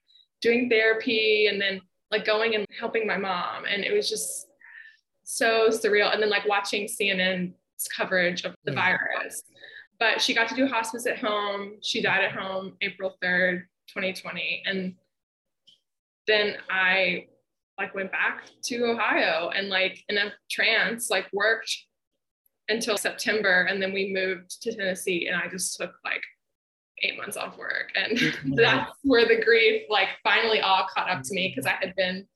doing 0.40 0.68
therapy 0.68 1.46
and 1.46 1.60
then 1.60 1.80
like 2.10 2.24
going 2.24 2.54
and 2.54 2.66
helping 2.78 3.06
my 3.06 3.16
mom. 3.16 3.64
And 3.64 3.84
it 3.84 3.92
was 3.92 4.08
just 4.08 4.48
so 5.24 5.68
surreal. 5.68 6.12
And 6.12 6.22
then 6.22 6.30
like 6.30 6.46
watching 6.46 6.86
CNN's 6.86 7.54
coverage 7.96 8.44
of 8.44 8.54
the 8.64 8.72
yeah. 8.72 8.96
virus. 8.96 9.42
But 9.98 10.20
she 10.20 10.34
got 10.34 10.48
to 10.48 10.56
do 10.56 10.66
hospice 10.66 11.06
at 11.06 11.18
home. 11.18 11.74
She 11.82 12.02
died 12.02 12.24
at 12.24 12.32
home 12.32 12.76
April 12.80 13.16
3rd, 13.22 13.62
2020. 13.88 14.64
And 14.66 14.94
then 16.26 16.56
I 16.68 17.26
like 17.78 17.94
went 17.94 18.12
back 18.12 18.44
to 18.64 18.84
Ohio 18.84 19.50
and 19.50 19.68
like 19.68 20.02
in 20.08 20.18
a 20.18 20.32
trance, 20.50 21.10
like 21.10 21.28
worked 21.32 21.72
until 22.68 22.96
September. 22.96 23.66
And 23.68 23.82
then 23.82 23.92
we 23.92 24.12
moved 24.12 24.62
to 24.62 24.74
Tennessee 24.74 25.26
and 25.26 25.36
I 25.36 25.48
just 25.48 25.76
took 25.76 25.92
like 26.04 26.22
eight 27.02 27.16
months 27.16 27.36
off 27.36 27.58
work. 27.58 27.90
And 27.94 28.18
that's 28.56 28.92
where 29.02 29.26
the 29.26 29.42
grief 29.42 29.82
like 29.88 30.08
finally 30.22 30.60
all 30.60 30.86
caught 30.94 31.10
up 31.10 31.22
to 31.22 31.34
me 31.34 31.48
because 31.48 31.66
I 31.66 31.76
had 31.80 31.94
been 31.96 32.26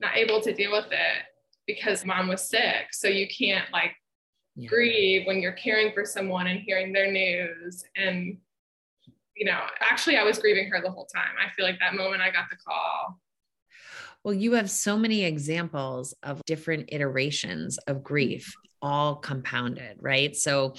not 0.00 0.16
able 0.16 0.40
to 0.42 0.52
deal 0.52 0.72
with 0.72 0.86
it 0.90 1.24
because 1.66 2.04
mom 2.04 2.28
was 2.28 2.48
sick. 2.48 2.92
So 2.92 3.08
you 3.08 3.26
can't 3.28 3.70
like 3.72 3.92
yeah. 4.54 4.68
grieve 4.68 5.26
when 5.26 5.40
you're 5.40 5.52
caring 5.52 5.92
for 5.92 6.04
someone 6.04 6.46
and 6.46 6.60
hearing 6.60 6.92
their 6.92 7.10
news. 7.10 7.84
And, 7.96 8.38
you 9.34 9.44
know, 9.44 9.60
actually, 9.80 10.16
I 10.16 10.22
was 10.22 10.38
grieving 10.38 10.70
her 10.70 10.80
the 10.80 10.90
whole 10.90 11.06
time. 11.06 11.34
I 11.44 11.50
feel 11.54 11.64
like 11.64 11.78
that 11.80 11.94
moment 11.94 12.22
I 12.22 12.30
got 12.30 12.46
the 12.50 12.56
call. 12.56 13.18
Well, 14.24 14.34
you 14.34 14.54
have 14.54 14.70
so 14.70 14.96
many 14.96 15.24
examples 15.24 16.14
of 16.22 16.42
different 16.46 16.88
iterations 16.90 17.78
of 17.86 18.02
grief, 18.02 18.54
all 18.86 19.16
compounded, 19.16 19.98
right? 20.00 20.34
So, 20.36 20.74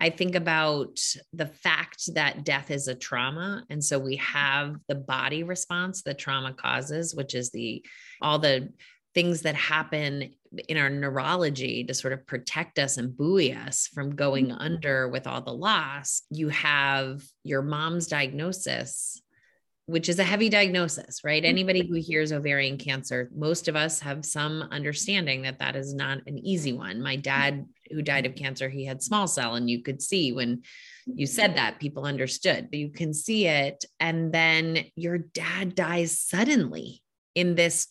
I 0.00 0.10
think 0.10 0.36
about 0.36 1.00
the 1.32 1.46
fact 1.46 2.14
that 2.14 2.44
death 2.44 2.70
is 2.70 2.86
a 2.86 2.94
trauma. 2.94 3.64
And 3.68 3.84
so 3.84 3.98
we 3.98 4.14
have 4.16 4.76
the 4.86 4.94
body 4.94 5.42
response 5.42 6.02
that 6.02 6.18
trauma 6.18 6.52
causes, 6.52 7.16
which 7.16 7.34
is 7.34 7.50
the 7.50 7.84
all 8.22 8.38
the 8.38 8.68
things 9.14 9.42
that 9.42 9.56
happen 9.56 10.32
in 10.68 10.76
our 10.76 10.90
neurology 10.90 11.82
to 11.84 11.94
sort 11.94 12.12
of 12.12 12.26
protect 12.26 12.78
us 12.78 12.96
and 12.96 13.16
buoy 13.16 13.52
us 13.52 13.88
from 13.88 14.14
going 14.14 14.48
mm-hmm. 14.48 14.60
under 14.60 15.08
with 15.08 15.26
all 15.26 15.40
the 15.40 15.52
loss. 15.52 16.22
You 16.30 16.48
have 16.50 17.22
your 17.42 17.62
mom's 17.62 18.06
diagnosis 18.06 19.20
which 19.88 20.10
is 20.10 20.18
a 20.18 20.24
heavy 20.24 20.50
diagnosis, 20.50 21.24
right? 21.24 21.42
Mm-hmm. 21.42 21.48
Anybody 21.48 21.86
who 21.86 21.94
hears 21.94 22.30
ovarian 22.30 22.76
cancer, 22.76 23.30
most 23.34 23.68
of 23.68 23.74
us 23.74 24.00
have 24.00 24.22
some 24.22 24.68
understanding 24.70 25.42
that 25.42 25.58
that 25.60 25.76
is 25.76 25.94
not 25.94 26.18
an 26.26 26.38
easy 26.38 26.74
one. 26.74 27.02
My 27.02 27.16
dad, 27.16 27.64
who 27.90 28.02
died 28.02 28.26
of 28.26 28.34
cancer, 28.34 28.68
he 28.68 28.84
had 28.84 29.02
small 29.02 29.26
cell, 29.26 29.54
and 29.54 29.70
you 29.70 29.82
could 29.82 30.02
see 30.02 30.32
when 30.32 30.62
you 31.06 31.24
said 31.24 31.56
that, 31.56 31.80
people 31.80 32.04
understood. 32.04 32.68
You 32.70 32.90
can 32.90 33.14
see 33.14 33.46
it. 33.46 33.86
And 33.98 34.30
then 34.30 34.84
your 34.94 35.16
dad 35.16 35.74
dies 35.74 36.20
suddenly 36.20 37.02
in 37.34 37.54
this 37.54 37.86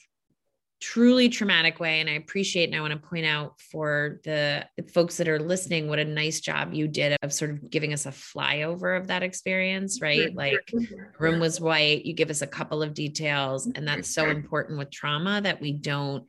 truly 0.79 1.29
traumatic 1.29 1.79
way. 1.79 1.99
And 1.99 2.09
I 2.09 2.13
appreciate, 2.13 2.65
and 2.65 2.75
I 2.75 2.81
want 2.81 2.93
to 2.93 3.07
point 3.07 3.25
out 3.25 3.59
for 3.59 4.19
the 4.23 4.65
folks 4.93 5.17
that 5.17 5.27
are 5.27 5.39
listening, 5.39 5.87
what 5.87 5.99
a 5.99 6.05
nice 6.05 6.39
job 6.39 6.73
you 6.73 6.87
did 6.87 7.17
of 7.21 7.33
sort 7.33 7.51
of 7.51 7.69
giving 7.69 7.93
us 7.93 8.05
a 8.05 8.11
flyover 8.11 8.99
of 8.99 9.07
that 9.07 9.23
experience, 9.23 10.01
right? 10.01 10.35
Like 10.35 10.71
room 11.19 11.39
was 11.39 11.59
white, 11.59 12.05
you 12.05 12.13
give 12.13 12.29
us 12.29 12.41
a 12.41 12.47
couple 12.47 12.83
of 12.83 12.93
details. 12.93 13.65
And 13.65 13.75
mm-hmm. 13.75 13.85
that's 13.85 14.09
so 14.09 14.29
important 14.29 14.77
with 14.77 14.91
trauma 14.91 15.41
that 15.41 15.61
we 15.61 15.73
don't 15.73 16.25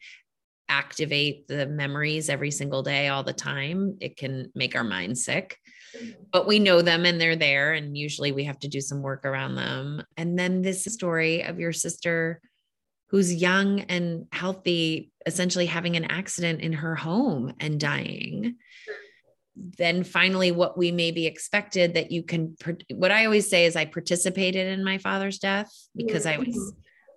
activate 0.69 1.49
the 1.49 1.67
memories 1.67 2.29
every 2.29 2.51
single 2.51 2.83
day 2.83 3.09
all 3.09 3.23
the 3.23 3.33
time 3.33 3.97
it 4.01 4.17
can 4.17 4.51
make 4.55 4.77
our 4.77 4.85
mind 4.85 5.17
sick 5.17 5.57
mm-hmm. 5.97 6.11
but 6.31 6.47
we 6.47 6.59
know 6.59 6.83
them 6.83 7.07
and 7.07 7.19
they're 7.19 7.37
there 7.37 7.73
and 7.73 7.97
usually 7.97 8.33
we 8.33 8.45
have 8.45 8.59
to 8.59 8.69
do 8.69 8.81
some 8.81 9.01
work 9.01 9.25
around 9.25 9.55
them 9.55 10.03
and 10.19 10.39
then 10.39 10.61
this 10.61 10.85
story 10.85 11.43
of 11.43 11.59
your 11.59 11.73
sister 11.73 12.39
who's 13.09 13.35
young 13.35 13.81
and 13.81 14.27
healthy, 14.33 15.11
essentially 15.27 15.67
having 15.67 15.97
an 15.97 16.05
accident 16.05 16.61
in 16.61 16.75
her 16.75 16.95
home 16.95 17.55
and 17.59 17.81
dying. 17.81 18.57
Then 19.57 20.05
finally, 20.05 20.53
what 20.53 20.79
we 20.79 20.93
maybe 20.93 21.27
expected 21.27 21.95
that 21.95 22.13
you 22.13 22.23
can, 22.23 22.57
what 22.95 23.11
I 23.11 23.25
always 23.25 23.49
say 23.49 23.65
is 23.65 23.77
I 23.77 23.87
participated 23.87 24.69
in 24.69 24.85
my 24.85 24.99
father's 24.99 25.39
death 25.39 25.73
because 25.97 26.27
I 26.27 26.39
was. 26.39 26.75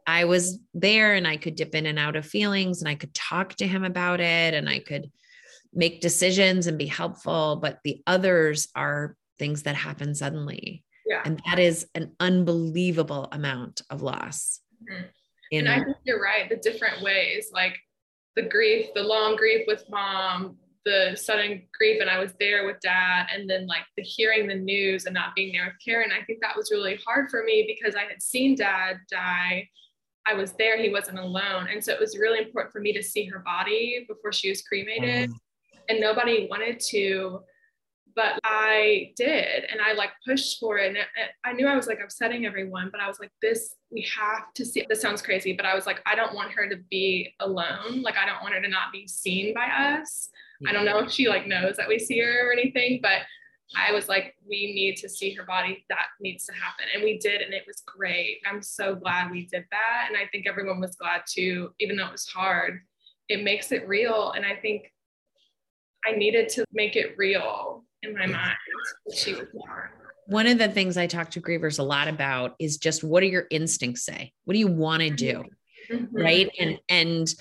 I 0.07 0.25
was 0.25 0.57
there 0.73 1.13
and 1.13 1.27
I 1.27 1.37
could 1.37 1.53
dip 1.53 1.75
in 1.75 1.85
and 1.85 1.99
out 1.99 2.15
of 2.15 2.25
feelings 2.25 2.81
and 2.81 2.89
I 2.89 2.95
could 2.95 3.13
talk 3.13 3.53
to 3.57 3.67
him 3.67 3.83
about 3.83 4.19
it 4.19 4.55
and 4.55 4.67
I 4.67 4.79
could 4.79 5.11
make 5.71 6.01
decisions 6.01 6.65
and 6.65 6.75
be 6.75 6.87
helpful. 6.87 7.59
But 7.61 7.77
the 7.83 8.01
others 8.07 8.67
are 8.75 9.15
things 9.37 9.63
that 9.63 9.75
happen 9.75 10.15
suddenly. 10.15 10.83
Yeah. 11.05 11.21
And 11.23 11.39
that 11.45 11.59
is 11.59 11.85
an 11.93 12.13
unbelievable 12.19 13.27
amount 13.31 13.83
of 13.91 14.01
loss. 14.01 14.59
Mm-hmm 14.91 15.05
and 15.51 15.69
I 15.69 15.83
think 15.83 15.97
you're 16.03 16.21
right. 16.21 16.49
The 16.49 16.57
different 16.57 17.01
ways, 17.01 17.49
like 17.53 17.77
the 18.35 18.43
grief, 18.43 18.87
the 18.95 19.03
long 19.03 19.35
grief 19.35 19.65
with 19.67 19.83
mom, 19.89 20.57
the 20.85 21.15
sudden 21.15 21.63
grief, 21.77 22.01
and 22.01 22.09
I 22.09 22.19
was 22.19 22.33
there 22.39 22.65
with 22.65 22.79
dad, 22.81 23.27
and 23.33 23.49
then 23.49 23.67
like 23.67 23.83
the 23.97 24.03
hearing 24.03 24.47
the 24.47 24.55
news 24.55 25.05
and 25.05 25.13
not 25.13 25.35
being 25.35 25.51
there 25.53 25.65
with 25.65 25.75
Karen. 25.83 26.11
I 26.11 26.23
think 26.25 26.39
that 26.41 26.55
was 26.55 26.71
really 26.71 26.99
hard 27.05 27.29
for 27.29 27.43
me 27.43 27.65
because 27.67 27.95
I 27.95 28.03
had 28.03 28.21
seen 28.21 28.55
dad 28.55 28.97
die. 29.11 29.69
I 30.25 30.33
was 30.33 30.53
there, 30.53 30.81
he 30.81 30.89
wasn't 30.89 31.19
alone. 31.19 31.67
And 31.71 31.83
so 31.83 31.93
it 31.93 31.99
was 31.99 32.17
really 32.17 32.39
important 32.39 32.71
for 32.71 32.79
me 32.79 32.93
to 32.93 33.03
see 33.03 33.25
her 33.25 33.39
body 33.39 34.05
before 34.07 34.31
she 34.31 34.49
was 34.49 34.61
cremated. 34.61 35.29
Mm-hmm. 35.29 35.77
And 35.89 35.99
nobody 35.99 36.47
wanted 36.49 36.79
to 36.91 37.41
but 38.15 38.39
I 38.43 39.11
did 39.15 39.65
and 39.71 39.79
I 39.81 39.93
like 39.93 40.11
pushed 40.27 40.59
for 40.59 40.77
it 40.77 40.87
and 40.87 40.97
it, 40.97 41.07
it, 41.15 41.31
I 41.43 41.53
knew 41.53 41.67
I 41.67 41.75
was 41.75 41.87
like 41.87 41.99
upsetting 42.03 42.45
everyone 42.45 42.89
but 42.91 43.01
I 43.01 43.07
was 43.07 43.19
like 43.19 43.31
this 43.41 43.75
we 43.91 44.07
have 44.17 44.53
to 44.55 44.65
see 44.65 44.85
this 44.89 45.01
sounds 45.01 45.21
crazy 45.21 45.53
but 45.53 45.65
I 45.65 45.75
was 45.75 45.85
like 45.85 46.01
I 46.05 46.15
don't 46.15 46.33
want 46.33 46.51
her 46.51 46.69
to 46.69 46.77
be 46.89 47.33
alone 47.39 48.01
like 48.01 48.17
I 48.17 48.25
don't 48.25 48.41
want 48.41 48.53
her 48.53 48.61
to 48.61 48.67
not 48.67 48.91
be 48.91 49.07
seen 49.07 49.53
by 49.53 49.65
us. 49.65 50.29
I 50.67 50.71
don't 50.71 50.85
know 50.85 50.97
mm-hmm. 50.97 51.07
if 51.07 51.11
she 51.11 51.27
like 51.27 51.47
knows 51.47 51.77
that 51.77 51.87
we 51.87 51.97
see 51.97 52.19
her 52.19 52.49
or 52.49 52.53
anything 52.53 52.99
but 53.01 53.21
I 53.75 53.93
was 53.93 54.09
like 54.09 54.35
we 54.47 54.73
need 54.73 54.97
to 54.97 55.09
see 55.09 55.33
her 55.33 55.43
body 55.43 55.85
that 55.89 56.07
needs 56.19 56.45
to 56.45 56.53
happen 56.53 56.85
and 56.93 57.03
we 57.03 57.17
did 57.17 57.41
and 57.41 57.53
it 57.53 57.63
was 57.65 57.83
great. 57.85 58.39
I'm 58.45 58.61
so 58.61 58.95
glad 58.95 59.31
we 59.31 59.45
did 59.45 59.65
that 59.71 60.05
and 60.07 60.17
I 60.17 60.27
think 60.31 60.47
everyone 60.47 60.79
was 60.79 60.95
glad 60.95 61.21
too 61.27 61.71
even 61.79 61.95
though 61.95 62.07
it 62.07 62.11
was 62.11 62.27
hard. 62.27 62.81
It 63.29 63.43
makes 63.43 63.71
it 63.71 63.87
real 63.87 64.31
and 64.31 64.45
I 64.45 64.55
think 64.55 64.91
I 66.05 66.11
needed 66.13 66.49
to 66.49 66.65
make 66.73 66.95
it 66.95 67.15
real 67.17 67.85
in 68.03 68.13
my 68.13 68.25
mind 68.25 68.55
she 69.13 69.33
was 69.33 69.47
born. 69.53 69.89
One 70.27 70.47
of 70.47 70.57
the 70.57 70.69
things 70.69 70.97
I 70.97 71.07
talk 71.07 71.31
to 71.31 71.41
grievers 71.41 71.79
a 71.79 71.83
lot 71.83 72.07
about 72.07 72.55
is 72.59 72.77
just 72.77 73.03
what 73.03 73.21
do 73.21 73.27
your 73.27 73.47
instincts 73.49 74.05
say? 74.05 74.33
What 74.45 74.53
do 74.53 74.59
you 74.59 74.67
want 74.67 75.01
to 75.01 75.09
do? 75.09 75.43
Mm-hmm. 75.91 76.15
Right. 76.15 76.49
And 76.59 76.79
and 76.87 77.33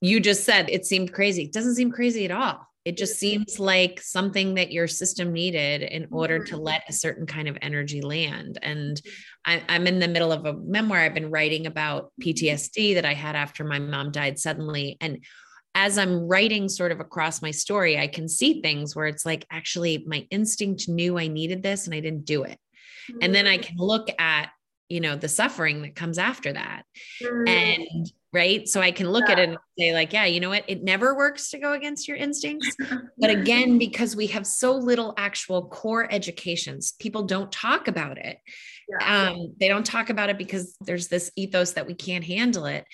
you 0.00 0.18
just 0.18 0.44
said 0.44 0.68
it 0.68 0.86
seemed 0.86 1.12
crazy. 1.12 1.44
It 1.44 1.52
doesn't 1.52 1.76
seem 1.76 1.92
crazy 1.92 2.24
at 2.24 2.30
all. 2.30 2.66
It 2.84 2.96
just 2.96 3.20
seems 3.20 3.60
like 3.60 4.00
something 4.00 4.54
that 4.54 4.72
your 4.72 4.88
system 4.88 5.32
needed 5.32 5.82
in 5.82 6.08
order 6.10 6.44
to 6.44 6.54
mm-hmm. 6.54 6.64
let 6.64 6.82
a 6.88 6.92
certain 6.92 7.26
kind 7.26 7.46
of 7.46 7.56
energy 7.62 8.00
land. 8.00 8.58
And 8.60 9.00
I, 9.44 9.62
am 9.68 9.86
in 9.86 10.00
the 10.00 10.08
middle 10.08 10.32
of 10.32 10.46
a 10.46 10.54
memoir 10.54 10.98
I've 10.98 11.14
been 11.14 11.30
writing 11.30 11.66
about 11.66 12.10
PTSD 12.20 12.94
that 12.94 13.04
I 13.04 13.14
had 13.14 13.36
after 13.36 13.62
my 13.62 13.78
mom 13.78 14.10
died 14.10 14.40
suddenly. 14.40 14.96
And 15.00 15.24
as 15.74 15.96
I'm 15.98 16.28
writing 16.28 16.68
sort 16.68 16.92
of 16.92 17.00
across 17.00 17.40
my 17.40 17.50
story, 17.50 17.98
I 17.98 18.06
can 18.06 18.28
see 18.28 18.60
things 18.60 18.94
where 18.94 19.06
it's 19.06 19.24
like, 19.24 19.46
actually, 19.50 20.04
my 20.06 20.26
instinct 20.30 20.88
knew 20.88 21.18
I 21.18 21.28
needed 21.28 21.62
this 21.62 21.86
and 21.86 21.94
I 21.94 22.00
didn't 22.00 22.24
do 22.24 22.42
it. 22.44 22.58
Mm-hmm. 23.10 23.18
And 23.22 23.34
then 23.34 23.46
I 23.46 23.58
mm. 23.58 23.62
can 23.62 23.76
look 23.78 24.08
at, 24.18 24.50
you 24.88 25.00
know, 25.00 25.16
the 25.16 25.28
suffering 25.28 25.82
that 25.82 25.96
comes 25.96 26.18
after 26.18 26.52
that. 26.52 26.82
Mm-hmm. 27.22 27.48
And 27.48 28.12
right. 28.34 28.68
So 28.68 28.82
I 28.82 28.90
can 28.90 29.10
look 29.10 29.24
yeah. 29.26 29.32
at 29.32 29.38
it 29.38 29.48
and 29.48 29.58
say, 29.78 29.94
like, 29.94 30.12
yeah, 30.12 30.26
you 30.26 30.40
know 30.40 30.50
what? 30.50 30.64
It 30.68 30.82
never 30.82 31.16
works 31.16 31.50
to 31.50 31.58
go 31.58 31.72
against 31.72 32.06
your 32.06 32.18
instincts. 32.18 32.76
but 33.18 33.30
again, 33.30 33.78
because 33.78 34.14
we 34.14 34.26
have 34.28 34.46
so 34.46 34.74
little 34.74 35.14
actual 35.16 35.68
core 35.68 36.06
educations, 36.12 36.92
people 36.98 37.22
don't 37.22 37.50
talk 37.50 37.88
about 37.88 38.18
it. 38.18 38.38
Yeah. 39.00 39.30
Um, 39.30 39.54
they 39.58 39.68
don't 39.68 39.86
talk 39.86 40.10
about 40.10 40.28
it 40.28 40.36
because 40.36 40.76
there's 40.82 41.08
this 41.08 41.30
ethos 41.34 41.72
that 41.72 41.86
we 41.86 41.94
can't 41.94 42.24
handle 42.24 42.66
it 42.66 42.84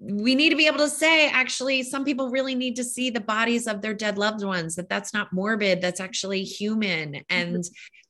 we 0.00 0.34
need 0.34 0.50
to 0.50 0.56
be 0.56 0.66
able 0.66 0.78
to 0.78 0.88
say 0.88 1.28
actually 1.28 1.82
some 1.82 2.04
people 2.04 2.30
really 2.30 2.54
need 2.54 2.76
to 2.76 2.84
see 2.84 3.10
the 3.10 3.20
bodies 3.20 3.66
of 3.66 3.82
their 3.82 3.94
dead 3.94 4.16
loved 4.16 4.44
ones 4.44 4.76
that 4.76 4.88
that's 4.88 5.12
not 5.12 5.32
morbid 5.32 5.80
that's 5.80 6.00
actually 6.00 6.44
human 6.44 7.14
mm-hmm. 7.14 7.22
and 7.30 7.64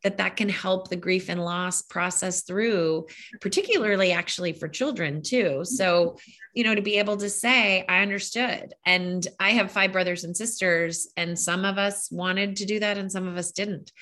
that 0.04 0.18
that 0.18 0.36
can 0.36 0.48
help 0.48 0.88
the 0.88 0.96
grief 0.96 1.28
and 1.28 1.42
loss 1.44 1.82
process 1.82 2.42
through 2.42 3.06
particularly 3.40 4.12
actually 4.12 4.52
for 4.52 4.68
children 4.68 5.22
too. 5.22 5.44
Mm-hmm. 5.44 5.64
So 5.64 6.16
you 6.54 6.64
know 6.64 6.74
to 6.74 6.82
be 6.82 6.98
able 6.98 7.16
to 7.16 7.30
say 7.30 7.84
i 7.88 8.00
understood 8.00 8.74
and 8.84 9.28
i 9.38 9.50
have 9.50 9.70
five 9.70 9.92
brothers 9.92 10.24
and 10.24 10.36
sisters 10.36 11.06
and 11.16 11.38
some 11.38 11.64
of 11.64 11.78
us 11.78 12.10
wanted 12.10 12.56
to 12.56 12.64
do 12.64 12.80
that 12.80 12.98
and 12.98 13.12
some 13.12 13.28
of 13.28 13.36
us 13.36 13.52
didn't. 13.52 13.92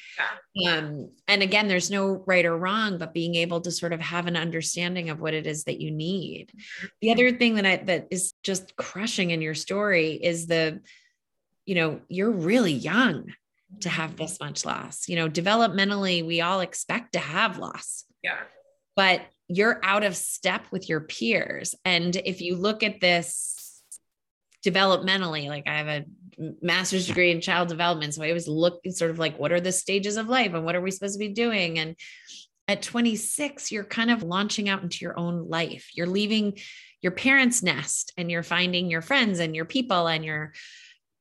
Yeah. 0.54 0.78
um, 0.78 1.10
and 1.28 1.42
again 1.42 1.68
there's 1.68 1.90
no 1.90 2.24
right 2.26 2.46
or 2.46 2.56
wrong 2.56 2.96
but 2.96 3.12
being 3.12 3.34
able 3.34 3.60
to 3.60 3.70
sort 3.70 3.92
of 3.92 4.00
have 4.00 4.26
an 4.26 4.36
understanding 4.36 5.10
of 5.10 5.20
what 5.20 5.34
it 5.34 5.46
is 5.46 5.64
that 5.64 5.80
you 5.80 5.90
need. 5.90 6.48
Mm-hmm. 6.48 6.86
The 7.02 7.12
other 7.12 7.32
thing 7.32 7.56
that 7.56 7.66
i 7.66 7.75
that 7.84 8.08
is 8.10 8.32
just 8.42 8.74
crushing 8.76 9.30
in 9.30 9.42
your 9.42 9.54
story 9.54 10.12
is 10.12 10.46
the 10.46 10.80
you 11.66 11.74
know 11.74 12.00
you're 12.08 12.30
really 12.30 12.72
young 12.72 13.32
to 13.80 13.88
have 13.88 14.16
this 14.16 14.40
much 14.40 14.64
loss. 14.64 15.08
You 15.08 15.16
know, 15.16 15.28
developmentally, 15.28 16.24
we 16.26 16.40
all 16.40 16.60
expect 16.60 17.12
to 17.12 17.18
have 17.18 17.58
loss. 17.58 18.04
Yeah. 18.22 18.38
But 18.94 19.22
you're 19.48 19.80
out 19.82 20.04
of 20.04 20.16
step 20.16 20.66
with 20.70 20.88
your 20.88 21.00
peers. 21.00 21.74
And 21.84 22.16
if 22.16 22.40
you 22.40 22.56
look 22.56 22.82
at 22.82 23.00
this 23.00 23.82
developmentally, 24.64 25.48
like 25.48 25.68
I 25.68 25.78
have 25.78 25.88
a 25.88 26.04
master's 26.60 27.06
degree 27.06 27.30
in 27.30 27.40
child 27.40 27.68
development. 27.68 28.14
So 28.14 28.22
I 28.22 28.28
always 28.28 28.48
look 28.48 28.80
sort 28.90 29.10
of 29.10 29.18
like, 29.18 29.38
what 29.38 29.52
are 29.52 29.60
the 29.60 29.72
stages 29.72 30.16
of 30.16 30.28
life 30.28 30.54
and 30.54 30.64
what 30.64 30.74
are 30.74 30.80
we 30.80 30.90
supposed 30.90 31.14
to 31.14 31.18
be 31.18 31.32
doing? 31.32 31.78
And 31.78 31.96
at 32.68 32.82
26, 32.82 33.70
you're 33.70 33.84
kind 33.84 34.10
of 34.10 34.24
launching 34.24 34.68
out 34.68 34.82
into 34.82 35.04
your 35.04 35.18
own 35.18 35.48
life. 35.48 35.90
You're 35.94 36.08
leaving 36.08 36.58
your 37.06 37.12
parents' 37.12 37.62
nest 37.62 38.12
and 38.16 38.32
you're 38.32 38.42
finding 38.42 38.90
your 38.90 39.00
friends 39.00 39.38
and 39.38 39.54
your 39.54 39.64
people 39.64 40.08
and 40.08 40.24
your 40.24 40.52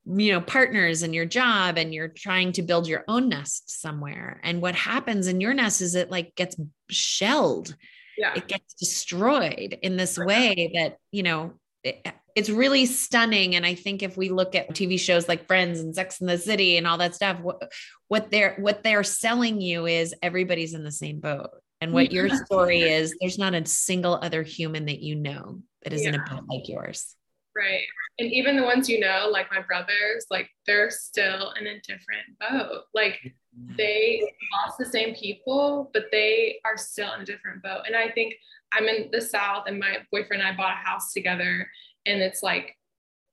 you 0.08 0.32
know 0.32 0.42
partners 0.42 1.04
and 1.04 1.14
your 1.14 1.26
job 1.26 1.78
and 1.78 1.94
you're 1.94 2.08
trying 2.08 2.52
to 2.54 2.64
build 2.64 2.88
your 2.88 3.04
own 3.08 3.30
nest 3.30 3.70
somewhere. 3.80 4.42
And 4.44 4.64
what 4.64 4.74
happens 4.74 5.28
in 5.28 5.42
your 5.42 5.54
nest 5.54 5.82
is 5.82 5.94
it 5.94 6.10
like 6.10 6.34
gets 6.34 6.56
shelled. 6.90 7.76
Yeah. 8.18 8.34
it 8.34 8.48
gets 8.48 8.74
destroyed 8.74 9.78
in 9.84 9.96
this 9.96 10.18
way 10.18 10.72
that 10.74 10.98
you 11.12 11.22
know 11.22 11.54
it, 11.84 12.04
it's 12.34 12.50
really 12.50 12.88
stunning. 12.88 13.56
And 13.56 13.64
i 13.64 13.76
think 13.76 14.02
if 14.02 14.18
we 14.18 14.30
look 14.30 14.56
at 14.56 14.72
tv 14.72 15.00
shows 15.00 15.28
like 15.28 15.46
friends 15.46 15.82
and 15.82 15.94
sex 15.94 16.20
in 16.20 16.26
the 16.26 16.40
city 16.40 16.78
and 16.78 16.88
all 16.88 16.98
that 16.98 17.14
stuff 17.14 17.40
what, 17.42 17.72
what 18.08 18.32
they're 18.32 18.56
what 18.58 18.82
they're 18.82 19.04
selling 19.04 19.62
you 19.62 19.86
is 19.86 20.16
everybody's 20.24 20.74
in 20.74 20.84
the 20.84 20.92
same 20.92 21.20
boat. 21.20 21.52
And 21.82 21.94
what 21.94 22.12
your 22.12 22.30
story 22.30 22.82
is 22.82 23.16
there's 23.20 23.38
not 23.38 23.54
a 23.54 23.64
single 23.66 24.18
other 24.20 24.42
human 24.42 24.86
that 24.86 25.02
you 25.02 25.14
know 25.14 25.62
that 25.86 25.94
is 25.94 26.04
yeah. 26.04 26.10
in 26.10 26.16
a 26.16 26.26
boat 26.30 26.44
like 26.50 26.68
yours 26.68 27.16
Right. 27.56 27.84
And 28.20 28.32
even 28.32 28.58
the 28.58 28.64
ones 28.64 28.90
you 28.90 29.00
know, 29.00 29.30
like 29.32 29.50
my 29.50 29.62
brothers, 29.62 30.26
like 30.30 30.50
they're 30.68 30.90
still 30.90 31.54
in 31.60 31.68
a 31.68 31.80
different 31.80 32.38
boat. 32.40 32.84
Like 32.94 33.34
they 33.78 34.22
lost 34.54 34.78
the 34.78 34.86
same 34.86 35.16
people, 35.16 35.90
but 35.94 36.06
they 36.12 36.60
are 36.66 36.78
still 36.78 37.14
in 37.14 37.22
a 37.22 37.26
different 37.26 37.64
boat. 37.64 37.84
And 37.88 37.96
I 37.96 38.10
think 38.10 38.36
I'm 38.74 38.86
in 38.86 39.10
the 39.12 39.22
South 39.22 39.66
and 39.68 39.80
my 39.80 39.98
boyfriend 40.12 40.44
and 40.44 40.52
I 40.52 40.56
bought 40.56 40.74
a 40.74 40.90
house 40.90 41.14
together. 41.14 41.70
And 42.06 42.22
it's 42.22 42.44
like, 42.44 42.76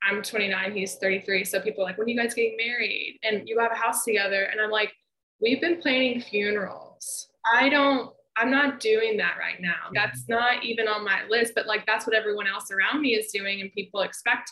I'm 0.04 0.23
29, 0.23 0.73
he's 0.73 0.97
33. 0.97 1.44
So 1.44 1.61
people 1.61 1.82
are 1.82 1.87
like, 1.87 1.99
when 1.99 2.06
are 2.06 2.11
you 2.11 2.16
guys 2.16 2.35
getting 2.35 2.56
married? 2.56 3.18
And 3.23 3.49
you 3.49 3.59
have 3.59 3.73
a 3.73 3.76
house 3.76 4.04
together. 4.04 4.44
And 4.44 4.61
I'm 4.61 4.71
like, 4.71 4.92
we've 5.40 5.61
been 5.61 5.80
planning 5.80 6.21
funerals. 6.21 7.28
I 7.52 7.68
don't 7.68 8.12
I'm 8.36 8.50
not 8.50 8.80
doing 8.80 9.16
that 9.18 9.36
right 9.38 9.60
now. 9.60 9.74
Mm-hmm. 9.86 9.94
That's 9.94 10.28
not 10.28 10.64
even 10.64 10.88
on 10.88 11.04
my 11.04 11.24
list, 11.28 11.52
but 11.54 11.66
like 11.66 11.86
that's 11.86 12.06
what 12.06 12.16
everyone 12.16 12.46
else 12.46 12.70
around 12.70 13.00
me 13.02 13.14
is 13.14 13.30
doing, 13.32 13.60
and 13.60 13.72
people 13.72 14.00
expect 14.00 14.50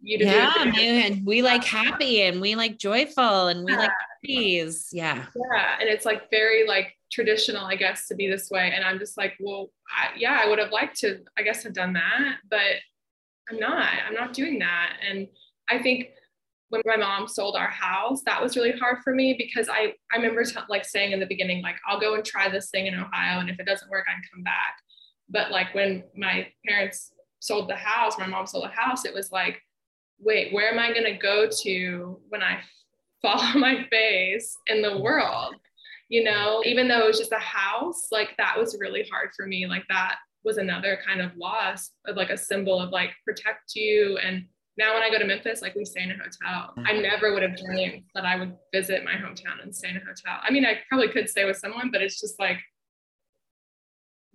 you 0.00 0.18
to 0.18 0.24
yeah, 0.24 0.52
do. 0.64 0.70
Yeah, 0.70 1.06
and 1.06 1.26
we 1.26 1.42
like 1.42 1.64
happy 1.64 2.22
and 2.22 2.40
we 2.40 2.54
like 2.54 2.78
joyful 2.78 3.48
and 3.48 3.64
we 3.64 3.72
yeah. 3.72 3.78
like 3.78 3.90
peace. 4.24 4.88
Yeah. 4.92 5.26
Yeah. 5.36 5.76
And 5.80 5.88
it's 5.88 6.06
like 6.06 6.30
very 6.30 6.66
like 6.66 6.96
traditional, 7.12 7.64
I 7.66 7.76
guess, 7.76 8.08
to 8.08 8.14
be 8.14 8.28
this 8.28 8.50
way. 8.50 8.72
And 8.74 8.84
I'm 8.84 8.98
just 8.98 9.18
like, 9.18 9.34
well, 9.40 9.70
I, 9.94 10.16
yeah, 10.16 10.40
I 10.42 10.48
would 10.48 10.58
have 10.58 10.72
liked 10.72 10.98
to, 11.00 11.20
I 11.38 11.42
guess, 11.42 11.62
have 11.64 11.74
done 11.74 11.92
that, 11.94 12.36
but 12.48 12.76
I'm 13.50 13.58
not. 13.58 13.88
I'm 14.06 14.14
not 14.14 14.32
doing 14.32 14.58
that. 14.60 14.94
And 15.08 15.28
I 15.68 15.78
think 15.78 16.10
when 16.70 16.82
my 16.86 16.96
mom 16.96 17.26
sold 17.26 17.56
our 17.56 17.68
house, 17.68 18.22
that 18.24 18.40
was 18.40 18.56
really 18.56 18.72
hard 18.72 18.98
for 19.02 19.12
me 19.12 19.34
because 19.36 19.68
I, 19.68 19.92
I 20.12 20.16
remember 20.16 20.44
t- 20.44 20.56
like 20.68 20.84
saying 20.84 21.12
in 21.12 21.18
the 21.20 21.26
beginning, 21.26 21.62
like, 21.62 21.76
I'll 21.86 22.00
go 22.00 22.14
and 22.14 22.24
try 22.24 22.48
this 22.48 22.70
thing 22.70 22.86
in 22.86 22.94
Ohio. 22.94 23.40
And 23.40 23.50
if 23.50 23.58
it 23.58 23.66
doesn't 23.66 23.90
work, 23.90 24.06
I 24.08 24.12
can 24.14 24.22
come 24.32 24.44
back. 24.44 24.76
But 25.28 25.50
like 25.50 25.74
when 25.74 26.04
my 26.16 26.46
parents 26.66 27.12
sold 27.40 27.68
the 27.68 27.74
house, 27.76 28.18
my 28.18 28.26
mom 28.26 28.46
sold 28.46 28.64
the 28.64 28.68
house, 28.68 29.04
it 29.04 29.12
was 29.12 29.32
like, 29.32 29.60
wait, 30.20 30.52
where 30.52 30.72
am 30.72 30.78
I 30.78 30.92
going 30.92 31.12
to 31.12 31.18
go 31.18 31.48
to 31.62 32.20
when 32.28 32.42
I 32.42 32.60
fall 33.22 33.40
on 33.40 33.58
my 33.58 33.86
face 33.90 34.56
in 34.68 34.80
the 34.80 34.98
world? 34.98 35.56
You 36.08 36.22
know, 36.22 36.62
even 36.64 36.86
though 36.86 37.04
it 37.04 37.06
was 37.08 37.18
just 37.18 37.32
a 37.32 37.38
house, 37.38 38.08
like 38.12 38.36
that 38.38 38.56
was 38.56 38.76
really 38.78 39.08
hard 39.10 39.30
for 39.36 39.46
me. 39.46 39.66
Like 39.66 39.84
that 39.88 40.16
was 40.44 40.56
another 40.56 40.98
kind 41.06 41.20
of 41.20 41.36
loss 41.36 41.90
of 42.06 42.16
like 42.16 42.30
a 42.30 42.36
symbol 42.36 42.80
of 42.80 42.90
like 42.90 43.10
protect 43.24 43.74
you 43.74 44.18
and 44.18 44.44
now 44.80 44.94
when 44.94 45.02
I 45.02 45.10
go 45.10 45.18
to 45.18 45.26
Memphis, 45.26 45.60
like 45.60 45.74
we 45.76 45.84
stay 45.84 46.02
in 46.02 46.10
a 46.10 46.14
hotel. 46.14 46.72
I 46.78 46.92
mm-hmm. 46.92 47.02
never 47.02 47.34
would 47.34 47.42
have 47.42 47.56
dreamed 47.56 48.04
that 48.14 48.24
I 48.24 48.36
would 48.36 48.56
visit 48.74 49.04
my 49.04 49.12
hometown 49.12 49.62
and 49.62 49.74
stay 49.74 49.90
in 49.90 49.96
a 49.96 50.00
hotel. 50.00 50.40
I 50.42 50.50
mean, 50.50 50.64
I 50.64 50.78
probably 50.88 51.08
could 51.08 51.28
stay 51.28 51.44
with 51.44 51.58
someone, 51.58 51.90
but 51.92 52.00
it's 52.00 52.18
just 52.18 52.40
like 52.40 52.56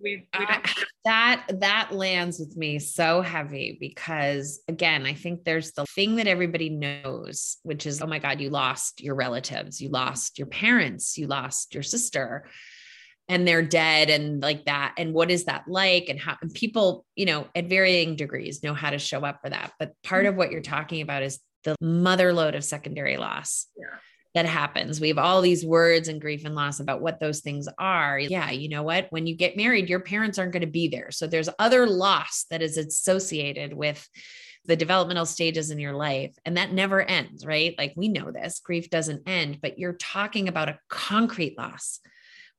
we, 0.00 0.28
we 0.38 0.46
that 1.04 1.46
that 1.60 1.88
lands 1.92 2.38
with 2.38 2.56
me 2.56 2.78
so 2.78 3.22
heavy 3.22 3.76
because 3.80 4.60
again, 4.68 5.04
I 5.04 5.14
think 5.14 5.42
there's 5.44 5.72
the 5.72 5.84
thing 5.86 6.16
that 6.16 6.28
everybody 6.28 6.70
knows, 6.70 7.56
which 7.64 7.84
is, 7.84 8.00
oh 8.00 8.06
my 8.06 8.20
God, 8.20 8.40
you 8.40 8.50
lost 8.50 9.02
your 9.02 9.16
relatives, 9.16 9.80
you 9.80 9.88
lost 9.88 10.38
your 10.38 10.46
parents, 10.46 11.18
you 11.18 11.26
lost 11.26 11.74
your 11.74 11.82
sister 11.82 12.46
and 13.28 13.46
they're 13.46 13.62
dead 13.62 14.08
and 14.08 14.40
like 14.40 14.64
that 14.66 14.94
and 14.96 15.12
what 15.12 15.30
is 15.30 15.44
that 15.44 15.64
like 15.66 16.08
and 16.08 16.20
how 16.20 16.36
and 16.40 16.52
people 16.54 17.04
you 17.16 17.26
know 17.26 17.46
at 17.54 17.66
varying 17.66 18.16
degrees 18.16 18.62
know 18.62 18.74
how 18.74 18.90
to 18.90 18.98
show 18.98 19.24
up 19.24 19.40
for 19.42 19.50
that. 19.50 19.72
But 19.78 19.92
part 20.02 20.24
mm-hmm. 20.24 20.30
of 20.30 20.36
what 20.36 20.50
you're 20.50 20.60
talking 20.60 21.00
about 21.00 21.22
is 21.22 21.40
the 21.64 21.76
mother 21.80 22.32
load 22.32 22.54
of 22.54 22.64
secondary 22.64 23.16
loss 23.16 23.66
yeah. 23.76 23.86
that 24.34 24.46
happens. 24.46 25.00
We 25.00 25.08
have 25.08 25.18
all 25.18 25.40
these 25.40 25.66
words 25.66 26.06
and 26.08 26.20
grief 26.20 26.44
and 26.44 26.54
loss 26.54 26.78
about 26.78 27.00
what 27.00 27.18
those 27.18 27.40
things 27.40 27.68
are. 27.78 28.18
Yeah 28.18 28.50
you 28.50 28.68
know 28.68 28.82
what? 28.82 29.06
When 29.10 29.26
you 29.26 29.36
get 29.36 29.56
married 29.56 29.88
your 29.88 30.00
parents 30.00 30.38
aren't 30.38 30.52
going 30.52 30.60
to 30.60 30.66
be 30.66 30.88
there. 30.88 31.10
So 31.10 31.26
there's 31.26 31.48
other 31.58 31.86
loss 31.86 32.46
that 32.50 32.62
is 32.62 32.76
associated 32.76 33.72
with 33.72 34.08
the 34.66 34.76
developmental 34.76 35.26
stages 35.26 35.70
in 35.70 35.78
your 35.78 35.94
life 35.94 36.34
and 36.44 36.56
that 36.56 36.72
never 36.72 37.00
ends 37.00 37.44
right? 37.44 37.74
Like 37.76 37.94
we 37.96 38.08
know 38.08 38.30
this 38.30 38.60
grief 38.60 38.88
doesn't 38.90 39.28
end 39.28 39.58
but 39.60 39.80
you're 39.80 39.94
talking 39.94 40.46
about 40.46 40.68
a 40.68 40.78
concrete 40.88 41.58
loss 41.58 42.00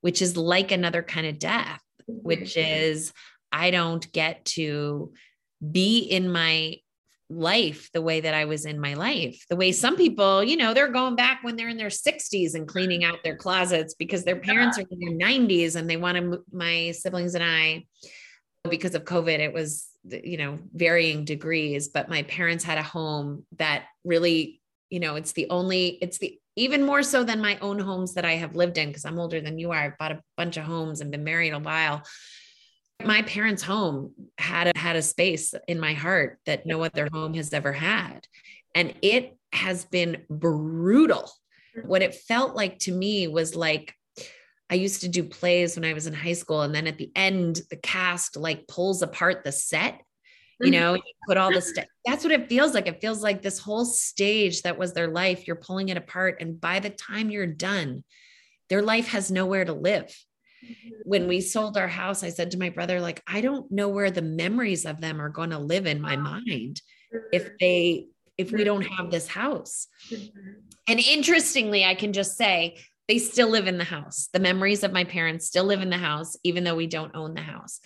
which 0.08 0.22
is 0.22 0.38
like 0.38 0.72
another 0.72 1.04
kind 1.04 1.28
of 1.28 1.38
death, 1.38 1.82
which 2.08 2.56
mm-hmm. 2.56 2.82
is 2.82 3.12
I 3.52 3.72
don't 3.72 4.10
get 4.14 4.46
to 4.46 5.12
be 5.60 6.00
in 6.00 6.32
my 6.32 6.78
life 7.30 7.90
the 7.92 8.02
way 8.02 8.22
that 8.22 8.34
I 8.34 8.46
was 8.46 8.66
in 8.66 8.80
my 8.80 8.94
life. 8.94 9.44
The 9.50 9.58
way 9.58 9.74
some 9.74 9.98
people, 9.98 10.42
you 10.46 10.56
know, 10.56 10.74
they're 10.74 10.94
going 10.94 11.18
back 11.18 11.44
when 11.44 11.58
they're 11.58 11.68
in 11.68 11.76
their 11.76 11.90
60s 11.90 12.56
and 12.56 12.66
cleaning 12.66 13.04
out 13.04 13.22
their 13.22 13.36
closets 13.36 13.96
because 13.96 14.24
their 14.24 14.38
parents 14.38 14.80
are 14.80 14.86
in 14.90 15.18
their 15.18 15.28
90s 15.28 15.76
and 15.76 15.90
they 15.90 15.98
want 15.98 16.18
to 16.18 16.42
my 16.54 16.92
siblings 16.92 17.36
and 17.36 17.44
I 17.44 17.86
because 18.70 18.96
of 18.96 19.04
COVID 19.04 19.40
it 19.40 19.52
was 19.52 19.90
you 20.04 20.38
know 20.38 20.58
varying 20.74 21.26
degrees 21.26 21.90
but 21.90 22.08
my 22.08 22.24
parents 22.24 22.64
had 22.64 22.78
a 22.78 22.84
home 22.84 23.46
that 23.58 23.84
really 24.06 24.62
you 24.90 25.02
know 25.02 25.16
it's 25.16 25.34
the 25.34 25.50
only 25.50 25.98
it's 26.02 26.18
the 26.18 26.40
even 26.58 26.84
more 26.84 27.04
so 27.04 27.24
than 27.24 27.40
my 27.40 27.58
own 27.60 27.80
homes 27.80 28.16
that 28.16 28.26
I 28.26 28.34
have 28.34 28.56
lived 28.56 28.78
in 28.78 28.90
because 28.90 29.06
I'm 29.06 29.20
older 29.20 29.40
than 29.40 29.60
you 29.60 29.72
are. 29.72 29.78
I've 29.78 29.98
bought 29.98 30.12
a 30.12 30.22
bunch 30.36 30.58
of 30.58 30.64
homes 30.64 31.00
and 31.00 31.12
been 31.12 31.24
married 31.24 31.54
a 31.54 31.60
while. 31.60 32.02
My 33.04 33.22
parents' 33.22 33.62
home 33.62 34.14
had 34.40 34.68
a, 34.68 34.78
had 34.78 34.96
a 34.96 35.04
space 35.04 35.54
in 35.68 35.80
my 35.80 35.94
heart 35.94 36.40
that 36.48 36.66
no 36.66 36.84
other 36.84 37.08
home 37.14 37.36
has 37.36 37.54
ever 37.54 37.72
had. 37.72 38.28
And 38.74 38.96
it 39.04 39.38
has 39.54 39.86
been 39.86 40.24
brutal. 40.30 41.32
What 41.86 42.02
it 42.02 42.16
felt 42.16 42.56
like 42.56 42.80
to 42.80 42.92
me 42.92 43.28
was 43.28 43.56
like 43.56 43.94
I 44.70 44.76
used 44.76 45.02
to 45.02 45.08
do 45.08 45.24
plays 45.24 45.76
when 45.76 45.86
I 45.86 45.94
was 45.94 46.08
in 46.08 46.14
high 46.14 46.34
school. 46.34 46.64
And 46.64 46.76
then 46.76 46.88
at 46.88 46.98
the 46.98 47.12
end, 47.16 47.62
the 47.70 47.78
cast 47.78 48.36
like 48.36 48.68
pulls 48.68 49.02
apart 49.02 49.44
the 49.44 49.52
set 49.52 50.02
you 50.60 50.72
mm-hmm. 50.72 50.82
know 50.82 50.94
you 50.96 51.02
put 51.28 51.38
all 51.38 51.52
this 51.52 51.70
stuff 51.70 51.86
that's 52.08 52.24
what 52.24 52.32
it 52.32 52.48
feels 52.48 52.74
like. 52.74 52.88
It 52.88 53.02
feels 53.02 53.22
like 53.22 53.42
this 53.42 53.60
whole 53.60 53.84
stage 53.84 54.62
that 54.62 54.80
was 54.80 54.94
their 54.94 55.10
life 55.10 55.46
you're 55.46 55.58
pulling 55.58 55.90
it 55.90 55.98
apart 55.98 56.38
and 56.40 56.60
by 56.60 56.80
the 56.80 56.90
time 56.90 57.30
you're 57.30 57.46
done 57.46 58.04
their 58.70 58.82
life 58.82 59.08
has 59.10 59.32
nowhere 59.32 59.64
to 59.64 59.74
live. 59.74 60.06
Mm-hmm. 60.66 60.90
When 61.04 61.28
we 61.28 61.42
sold 61.42 61.78
our 61.78 61.88
house 61.90 62.24
i 62.24 62.30
said 62.30 62.52
to 62.52 62.60
my 62.60 62.70
brother 62.70 63.02
like 63.02 63.22
i 63.28 63.42
don't 63.42 63.70
know 63.72 63.90
where 63.90 64.10
the 64.10 64.22
memories 64.22 64.86
of 64.86 65.02
them 65.02 65.22
are 65.22 65.30
going 65.30 65.52
to 65.52 65.60
live 65.60 65.86
in 65.86 66.02
my 66.02 66.16
ah. 66.16 66.20
mind 66.20 66.82
if 67.32 67.52
they 67.60 68.08
if 68.38 68.52
we 68.52 68.64
don't 68.64 68.84
have 68.84 69.10
this 69.10 69.28
house. 69.28 69.88
Mm-hmm. 70.10 70.52
And 70.88 71.00
interestingly 71.00 71.84
i 71.84 71.94
can 71.94 72.14
just 72.14 72.38
say 72.38 72.78
they 73.10 73.20
still 73.20 73.50
live 73.50 73.68
in 73.68 73.78
the 73.78 73.86
house. 73.86 74.30
The 74.34 74.40
memories 74.40 74.84
of 74.84 74.92
my 74.92 75.04
parents 75.04 75.46
still 75.46 75.64
live 75.66 75.82
in 75.82 75.90
the 75.90 75.98
house 75.98 76.38
even 76.44 76.64
though 76.64 76.76
we 76.76 76.88
don't 76.88 77.16
own 77.16 77.34
the 77.34 77.42
house 77.42 77.82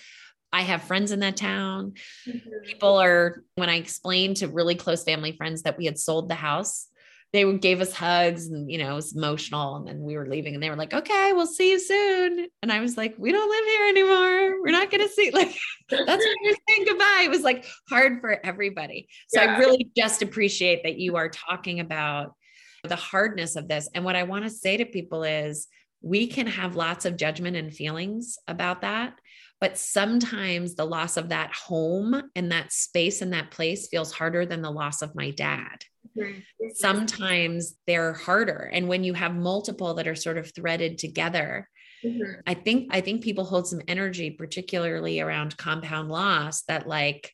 I 0.53 0.63
have 0.63 0.83
friends 0.83 1.11
in 1.11 1.19
that 1.21 1.37
town. 1.37 1.93
Mhm. 2.27 2.63
People 2.65 2.97
are, 2.97 3.43
when 3.55 3.69
I 3.69 3.75
explained 3.75 4.37
to 4.37 4.47
really 4.47 4.75
close 4.75 5.03
family 5.03 5.31
friends 5.31 5.63
that 5.63 5.77
we 5.77 5.85
had 5.85 5.97
sold 5.97 6.29
the 6.29 6.35
house, 6.35 6.87
they 7.33 7.57
gave 7.57 7.79
us 7.79 7.93
hugs 7.93 8.47
and, 8.47 8.69
you 8.69 8.77
know, 8.77 8.91
it 8.91 8.95
was 8.95 9.15
emotional. 9.15 9.77
And 9.77 9.87
then 9.87 10.01
we 10.01 10.17
were 10.17 10.27
leaving 10.27 10.53
and 10.53 10.61
they 10.61 10.69
were 10.69 10.75
like, 10.75 10.93
okay, 10.93 11.31
we'll 11.31 11.47
see 11.47 11.71
you 11.71 11.79
soon. 11.79 12.47
And 12.61 12.71
I 12.71 12.81
was 12.81 12.97
like, 12.97 13.15
we 13.17 13.31
don't 13.31 13.49
live 13.49 13.65
here 13.65 13.87
anymore. 13.87 14.61
We're 14.61 14.71
not 14.71 14.91
going 14.91 15.07
to 15.07 15.13
see, 15.13 15.31
like, 15.33 15.55
that's 15.89 16.25
why 16.25 16.35
you're 16.41 16.55
saying 16.69 16.85
goodbye. 16.85 17.21
It 17.23 17.29
was 17.29 17.43
like 17.43 17.65
hard 17.89 18.19
for 18.19 18.45
everybody. 18.45 19.07
So 19.29 19.39
I 19.39 19.57
really 19.57 19.89
just 19.95 20.21
appreciate 20.21 20.83
that 20.83 20.97
you 20.97 21.15
are 21.15 21.29
talking 21.29 21.79
about 21.79 22.35
the 22.83 22.97
hardness 22.97 23.55
of 23.55 23.69
this. 23.69 23.87
And 23.95 24.03
what 24.03 24.17
I 24.17 24.23
want 24.23 24.43
to 24.43 24.49
say 24.49 24.75
to 24.77 24.85
people 24.85 25.23
is 25.23 25.67
we 26.01 26.27
can 26.27 26.47
have 26.47 26.75
lots 26.75 27.05
of 27.05 27.15
judgment 27.15 27.55
and 27.55 27.73
feelings 27.73 28.37
about 28.47 28.81
that. 28.81 29.13
But 29.61 29.77
sometimes 29.77 30.75
the 30.75 30.85
loss 30.85 31.15
of 31.17 31.29
that 31.29 31.53
home 31.53 32.21
and 32.35 32.51
that 32.51 32.73
space 32.73 33.21
and 33.21 33.31
that 33.33 33.51
place 33.51 33.87
feels 33.87 34.11
harder 34.11 34.45
than 34.45 34.61
the 34.61 34.71
loss 34.71 35.01
of 35.03 35.15
my 35.15 35.31
dad. 35.31 35.85
Mhm. 36.17 36.43
Sometimes 36.73 37.77
they're 37.87 38.13
harder. 38.13 38.69
And 38.73 38.87
when 38.89 39.03
you 39.03 39.13
have 39.13 39.35
multiple 39.35 39.93
that 39.93 40.07
are 40.07 40.15
sort 40.15 40.37
of 40.39 40.53
threaded 40.53 40.97
together, 40.97 41.69
Mhm. 42.03 42.41
I 42.47 42.55
think 42.55 42.87
I 42.93 43.01
think 43.01 43.23
people 43.23 43.45
hold 43.45 43.67
some 43.67 43.81
energy, 43.87 44.31
particularly 44.31 45.19
around 45.19 45.57
compound 45.57 46.09
loss, 46.09 46.63
that 46.63 46.87
like 46.87 47.33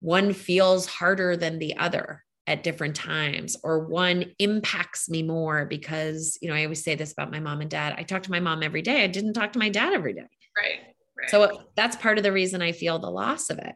one 0.00 0.32
feels 0.32 0.86
harder 0.86 1.36
than 1.36 1.58
the 1.58 1.76
other 1.76 2.24
at 2.46 2.62
different 2.62 2.96
times, 2.96 3.56
or 3.62 3.86
one 3.86 4.32
impacts 4.38 5.08
me 5.10 5.22
more 5.22 5.66
because 5.66 6.38
you 6.40 6.48
know 6.48 6.54
I 6.54 6.64
always 6.64 6.82
say 6.82 6.94
this 6.94 7.12
about 7.12 7.30
my 7.30 7.40
mom 7.40 7.60
and 7.60 7.70
dad. 7.70 7.94
I 7.98 8.02
talk 8.04 8.22
to 8.22 8.30
my 8.30 8.40
mom 8.40 8.62
every 8.62 8.80
day. 8.82 9.04
I 9.04 9.08
didn't 9.08 9.34
talk 9.34 9.52
to 9.52 9.58
my 9.58 9.68
dad 9.68 9.92
every 9.92 10.14
day, 10.14 10.26
Right. 10.56 10.94
Right. 11.18 11.30
so 11.30 11.62
that's 11.74 11.96
part 11.96 12.18
of 12.18 12.24
the 12.24 12.32
reason 12.32 12.62
I 12.62 12.72
feel 12.72 12.98
the 12.98 13.10
loss 13.10 13.50
of 13.50 13.58
it. 13.58 13.74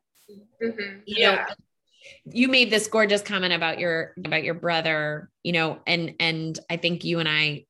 Mhm. 0.62 1.02
You 1.06 1.22
know, 1.22 1.44
you 2.24 2.48
made 2.48 2.70
this 2.70 2.86
gorgeous 2.86 3.22
comment 3.22 3.52
about 3.52 3.78
your 3.78 4.14
about 4.24 4.44
your 4.44 4.54
brother, 4.54 5.30
you 5.42 5.52
know, 5.52 5.80
and 5.86 6.14
and 6.20 6.58
I 6.70 6.76
think 6.76 7.04
you 7.04 7.18
and 7.18 7.28
I 7.28 7.66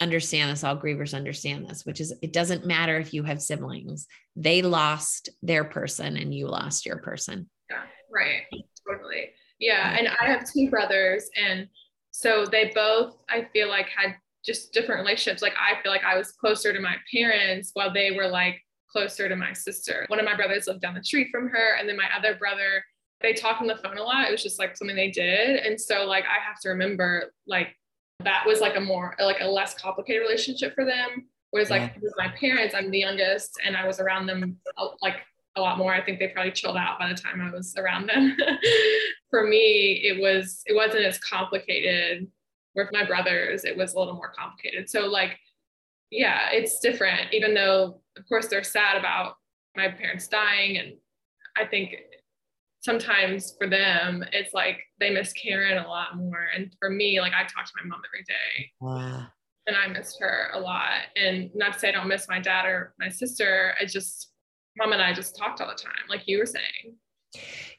understand 0.00 0.50
this, 0.50 0.64
all 0.64 0.76
grievers 0.76 1.14
understand 1.14 1.68
this, 1.68 1.84
which 1.84 2.00
is 2.00 2.14
it 2.22 2.32
doesn't 2.32 2.64
matter 2.64 2.98
if 2.98 3.12
you 3.12 3.22
have 3.24 3.42
siblings. 3.42 4.06
They 4.36 4.62
lost 4.62 5.28
their 5.42 5.64
person 5.64 6.16
and 6.16 6.34
you 6.34 6.46
lost 6.48 6.86
your 6.86 6.98
person. 6.98 7.50
Yeah, 7.68 7.82
right. 8.10 8.42
Totally. 8.88 9.30
Yeah. 9.58 9.96
And 9.98 10.08
I 10.08 10.26
have 10.26 10.50
two 10.50 10.70
brothers. 10.70 11.28
And 11.36 11.68
so 12.10 12.46
they 12.46 12.72
both, 12.74 13.16
I 13.28 13.46
feel 13.52 13.68
like, 13.68 13.88
had 13.88 14.16
just 14.44 14.72
different 14.72 15.00
relationships. 15.00 15.42
Like, 15.42 15.52
I 15.60 15.80
feel 15.82 15.92
like 15.92 16.02
I 16.02 16.16
was 16.16 16.32
closer 16.32 16.72
to 16.72 16.80
my 16.80 16.96
parents 17.12 17.70
while 17.74 17.92
they 17.92 18.12
were 18.12 18.26
like 18.28 18.60
closer 18.90 19.28
to 19.28 19.36
my 19.36 19.52
sister. 19.52 20.04
One 20.08 20.18
of 20.18 20.24
my 20.24 20.36
brothers 20.36 20.66
lived 20.66 20.80
down 20.80 20.94
the 20.94 21.04
street 21.04 21.28
from 21.30 21.48
her. 21.48 21.76
And 21.78 21.88
then 21.88 21.96
my 21.96 22.08
other 22.16 22.34
brother, 22.34 22.84
they 23.20 23.32
talked 23.32 23.60
on 23.60 23.66
the 23.66 23.76
phone 23.76 23.98
a 23.98 24.02
lot. 24.02 24.28
It 24.28 24.32
was 24.32 24.42
just 24.42 24.58
like 24.58 24.76
something 24.76 24.96
they 24.96 25.10
did. 25.10 25.60
And 25.60 25.80
so, 25.80 26.04
like, 26.04 26.24
I 26.24 26.42
have 26.46 26.58
to 26.60 26.70
remember, 26.70 27.32
like, 27.46 27.76
that 28.24 28.44
was 28.46 28.60
like 28.60 28.76
a 28.76 28.80
more, 28.80 29.14
like, 29.18 29.40
a 29.40 29.46
less 29.46 29.74
complicated 29.74 30.22
relationship 30.22 30.74
for 30.74 30.84
them. 30.84 31.26
Whereas, 31.50 31.70
like, 31.70 32.00
with 32.00 32.14
my 32.16 32.28
parents, 32.28 32.74
I'm 32.74 32.90
the 32.90 32.98
youngest 32.98 33.58
and 33.64 33.76
I 33.76 33.86
was 33.86 33.98
around 33.98 34.26
them 34.26 34.58
like 35.02 35.16
a 35.56 35.60
lot 35.60 35.78
more. 35.78 35.92
I 35.92 36.02
think 36.02 36.18
they 36.18 36.28
probably 36.28 36.52
chilled 36.52 36.76
out 36.76 36.98
by 36.98 37.08
the 37.08 37.14
time 37.14 37.40
I 37.40 37.50
was 37.50 37.74
around 37.76 38.08
them. 38.08 38.36
For 39.30 39.46
me, 39.46 40.00
it 40.04 40.20
was 40.20 40.62
it 40.66 40.74
wasn't 40.74 41.04
as 41.04 41.18
complicated. 41.18 42.28
With 42.76 42.88
my 42.92 43.04
brothers, 43.04 43.64
it 43.64 43.76
was 43.76 43.94
a 43.94 43.98
little 43.98 44.14
more 44.14 44.32
complicated. 44.36 44.88
So 44.88 45.06
like, 45.06 45.36
yeah, 46.10 46.50
it's 46.50 46.80
different. 46.80 47.32
Even 47.32 47.54
though, 47.54 48.00
of 48.16 48.28
course, 48.28 48.46
they're 48.48 48.62
sad 48.64 48.96
about 48.96 49.34
my 49.76 49.88
parents 49.88 50.26
dying, 50.28 50.76
and 50.78 50.94
I 51.56 51.64
think 51.66 51.94
sometimes 52.80 53.54
for 53.58 53.68
them, 53.68 54.24
it's 54.32 54.54
like 54.54 54.78
they 54.98 55.10
miss 55.10 55.32
Karen 55.32 55.78
a 55.84 55.86
lot 55.88 56.16
more. 56.16 56.48
And 56.54 56.74
for 56.78 56.90
me, 56.90 57.20
like 57.20 57.32
I 57.34 57.42
talk 57.42 57.66
to 57.66 57.72
my 57.82 57.88
mom 57.88 58.00
every 58.12 58.24
day, 58.24 58.70
Wow. 58.80 59.26
and 59.66 59.76
I 59.76 59.86
missed 59.88 60.18
her 60.20 60.50
a 60.54 60.58
lot. 60.60 61.02
And 61.16 61.50
not 61.54 61.74
to 61.74 61.78
say 61.78 61.88
I 61.88 61.92
don't 61.92 62.08
miss 62.08 62.26
my 62.28 62.40
dad 62.40 62.64
or 62.66 62.94
my 62.98 63.08
sister, 63.08 63.74
I 63.80 63.84
just 63.84 64.32
mom 64.78 64.92
and 64.92 65.02
I 65.02 65.12
just 65.12 65.36
talked 65.36 65.60
all 65.60 65.68
the 65.68 65.74
time, 65.74 65.92
like 66.08 66.22
you 66.26 66.38
were 66.38 66.46
saying. 66.46 66.96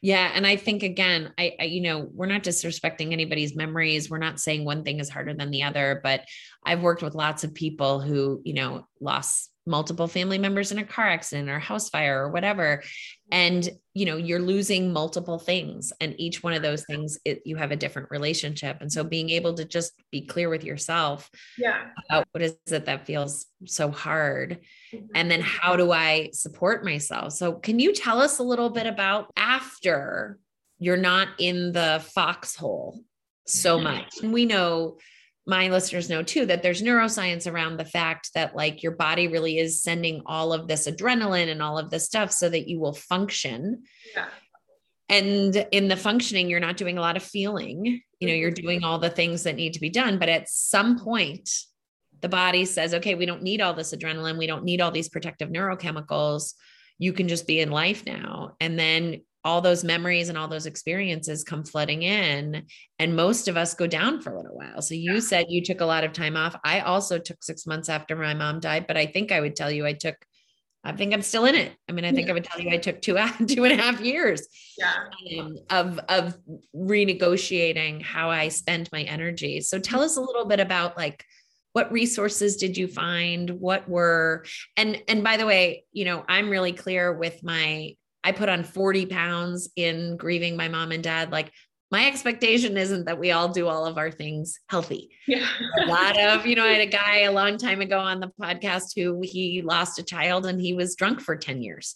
Yeah. 0.02 0.32
And 0.34 0.48
I 0.48 0.56
think 0.56 0.84
again, 0.84 1.34
I, 1.38 1.56
I, 1.60 1.64
you 1.66 1.82
know, 1.82 2.08
we're 2.12 2.26
not 2.26 2.44
disrespecting 2.44 3.12
anybody's 3.12 3.56
memories. 3.56 4.10
We're 4.10 4.18
not 4.18 4.40
saying 4.40 4.66
one 4.66 4.84
thing 4.84 5.00
is 5.00 5.10
harder 5.10 5.34
than 5.34 5.52
the 5.52 5.64
other, 5.64 6.00
but 6.04 6.22
I've 6.66 6.82
worked 6.82 7.04
with 7.04 7.16
lots 7.16 7.44
of 7.44 7.54
people 7.54 8.00
who, 8.02 8.42
you 8.44 8.54
know, 8.54 8.88
lost 9.00 9.51
multiple 9.65 10.08
family 10.08 10.38
members 10.38 10.71
in 10.71 10.80
a 10.80 10.84
car 10.84 11.08
accident 11.08 11.50
or 11.50 11.60
house 11.60 11.89
fire 11.89 12.24
or 12.24 12.32
whatever. 12.32 12.78
Mm-hmm. 12.78 13.34
And, 13.34 13.69
you 13.93 14.06
know, 14.06 14.17
you're 14.17 14.39
losing 14.39 14.91
multiple 14.91 15.38
things. 15.38 15.93
And 16.02 16.15
each 16.19 16.41
one 16.41 16.54
of 16.54 16.63
those 16.63 16.84
things, 16.86 17.19
it, 17.26 17.43
you 17.45 17.56
have 17.58 17.71
a 17.71 17.76
different 17.76 18.10
relationship. 18.10 18.78
And 18.82 18.91
so 18.91 19.04
being 19.04 19.30
able 19.30 19.54
to 19.54 19.65
just 19.65 19.93
be 20.12 20.21
clear 20.21 20.50
with 20.50 20.63
yourself 20.63 21.30
Yeah. 21.58 21.89
about 22.10 22.28
what 22.32 22.41
is 22.41 22.56
it 22.71 22.86
that 22.86 23.06
feels 23.06 23.45
so 23.65 23.91
hard 23.91 24.60
mm-hmm. 24.93 25.06
and 25.13 25.30
then 25.30 25.41
how 25.41 25.76
do 25.76 25.91
I 25.91 26.32
support 26.34 26.84
myself? 26.84 27.34
So, 27.34 27.54
can 27.54 27.80
you 27.80 27.93
tell 27.93 28.19
us 28.19 28.39
a 28.39 28.43
little 28.43 28.69
bit 28.69 28.88
about 28.88 29.32
after 29.38 30.39
you're 30.80 30.97
not 30.97 31.28
in 31.38 31.71
the 31.71 32.04
foxhole 32.15 33.00
so 33.45 33.76
mm-hmm. 33.76 33.84
much? 33.84 34.17
And 34.24 34.34
we 34.34 34.45
know 34.45 34.97
my 35.48 35.70
listeners 35.70 36.10
know 36.10 36.22
too 36.22 36.46
that 36.46 36.62
there's 36.62 36.84
neuroscience 36.84 37.52
around 37.52 37.78
the 37.78 37.86
fact 37.86 38.30
that 38.36 38.56
like 38.56 38.84
your 38.84 38.92
body 38.92 39.28
really 39.28 39.58
is 39.58 39.82
sending 39.82 40.22
all 40.26 40.54
of 40.54 40.68
this 40.68 40.88
adrenaline 40.88 41.50
and 41.50 41.64
all 41.64 41.78
of 41.78 41.90
this 41.90 42.06
stuff 42.06 42.32
so 42.32 42.48
that 42.48 42.68
you 42.68 42.80
will 42.80 42.94
function. 42.94 43.84
Yeah. 44.16 44.28
And 45.10 45.68
in 45.72 45.88
the 45.88 45.98
functioning, 45.98 46.50
you're 46.50 46.60
not 46.60 46.78
doing 46.78 46.98
a 46.98 47.02
lot 47.02 47.18
of 47.18 47.24
feeling. 47.24 48.02
You 48.20 48.28
know, 48.28 48.34
you're 48.34 48.52
mm-hmm. 48.52 48.66
doing 48.66 48.84
all 48.84 49.00
the 49.00 49.10
things 49.10 49.44
that 49.44 49.56
need 49.56 49.74
to 49.74 49.82
be 49.82 49.90
done. 49.90 50.20
But 50.20 50.30
at 50.30 50.48
some 50.48 51.00
point, 51.00 51.50
the 52.22 52.30
body 52.30 52.66
says, 52.66 52.94
okay, 52.94 53.16
we 53.16 53.26
don't 53.26 53.42
need 53.42 53.62
all 53.62 53.74
this 53.74 53.94
adrenaline. 53.94 54.38
We 54.38 54.48
don't 54.48 54.64
need 54.64 54.80
all 54.80 54.92
these 54.92 55.10
protective 55.10 55.50
neurochemicals. 55.50 56.54
You 57.00 57.14
can 57.14 57.28
just 57.28 57.48
be 57.48 57.60
in 57.60 57.72
life 57.72 58.06
now. 58.06 58.56
And 58.62 58.78
then 58.78 59.22
all 59.44 59.62
those 59.62 59.84
memories 59.84 60.30
and 60.30 60.38
all 60.38 60.48
those 60.48 60.66
experiences 60.66 61.44
come 61.44 61.64
flooding 61.64 62.04
in. 62.04 62.64
And 63.00 63.16
most 63.16 63.48
of 63.48 63.58
us 63.58 63.74
go 63.74 63.88
down 63.88 64.22
for 64.22 64.32
a 64.34 64.38
little 64.38 64.56
while. 64.56 64.82
So 64.82 64.94
you 64.94 65.20
said 65.20 65.48
you 65.50 65.64
took 65.64 65.82
a 65.82 65.86
lot 65.86 66.04
of 66.04 66.14
time 66.14 66.38
off. 66.38 66.56
I 66.64 66.82
also 66.82 67.18
took 67.18 67.44
six 67.44 67.66
months 67.66 67.90
after 67.90 68.16
my 68.16 68.34
mom 68.34 68.60
died, 68.60 68.86
but 68.88 68.98
I 68.98 69.08
think 69.08 69.32
I 69.32 69.40
would 69.42 69.56
tell 69.56 69.72
you 69.72 69.86
I 69.86 69.94
took, 69.94 70.16
I 70.84 70.92
think 70.92 71.14
I'm 71.14 71.22
still 71.24 71.46
in 71.46 71.56
it. 71.56 71.74
I 71.90 71.92
mean, 71.92 72.06
I 72.06 72.12
think 72.12 72.30
I 72.30 72.34
would 72.34 72.44
tell 72.44 72.62
you 72.62 72.70
I 72.70 72.78
took 72.78 73.02
two, 73.02 73.14
two 73.48 73.64
and 73.66 73.80
a 73.80 73.82
half 73.82 74.00
years 74.02 74.48
Yeah. 74.78 75.40
um, 75.40 75.58
of 75.70 76.00
of 76.10 76.38
renegotiating 76.76 78.04
how 78.04 78.30
I 78.30 78.50
spend 78.50 78.90
my 78.92 79.02
energy. 79.04 79.62
So 79.62 79.80
tell 79.80 80.02
us 80.02 80.18
a 80.18 80.22
little 80.22 80.46
bit 80.46 80.60
about 80.60 80.98
like 80.98 81.24
what 81.74 81.92
resources 81.92 82.58
did 82.58 82.78
you 82.78 82.88
find? 82.88 83.50
What 83.50 83.88
were 83.88 84.44
and 84.76 85.02
and 85.08 85.24
by 85.24 85.38
the 85.38 85.46
way, 85.46 85.86
you 85.92 86.06
know, 86.06 86.24
I'm 86.28 86.50
really 86.50 86.74
clear 86.74 87.14
with 87.14 87.44
my 87.44 87.96
I 88.24 88.32
put 88.32 88.50
on 88.50 88.64
40 88.64 89.08
pounds 89.08 89.70
in 89.76 90.18
grieving 90.18 90.56
my 90.56 90.68
mom 90.68 90.92
and 90.92 91.04
dad. 91.04 91.32
Like 91.32 91.52
my 91.90 92.06
expectation 92.08 92.78
isn't 92.78 93.06
that 93.06 93.20
we 93.20 93.32
all 93.32 93.50
do 93.50 93.68
all 93.68 93.86
of 93.86 93.98
our 93.98 94.12
things 94.12 94.58
healthy 94.70 95.10
Yeah. 95.28 95.46
a 95.84 95.86
lot 95.88 96.18
of, 96.18 96.46
you 96.46 96.56
know, 96.56 96.64
I 96.66 96.70
had 96.74 96.82
a 96.82 96.86
guy 96.92 97.20
a 97.22 97.32
long 97.32 97.58
time 97.58 97.82
ago 97.82 98.00
on 98.00 98.20
the 98.22 98.32
podcast 98.40 98.94
who 98.96 99.20
he 99.24 99.62
lost 99.62 100.00
a 100.00 100.04
child 100.04 100.46
and 100.46 100.62
he 100.62 100.74
was 100.74 100.96
drunk 100.96 101.20
for 101.20 101.36
10 101.36 101.62
years 101.62 101.96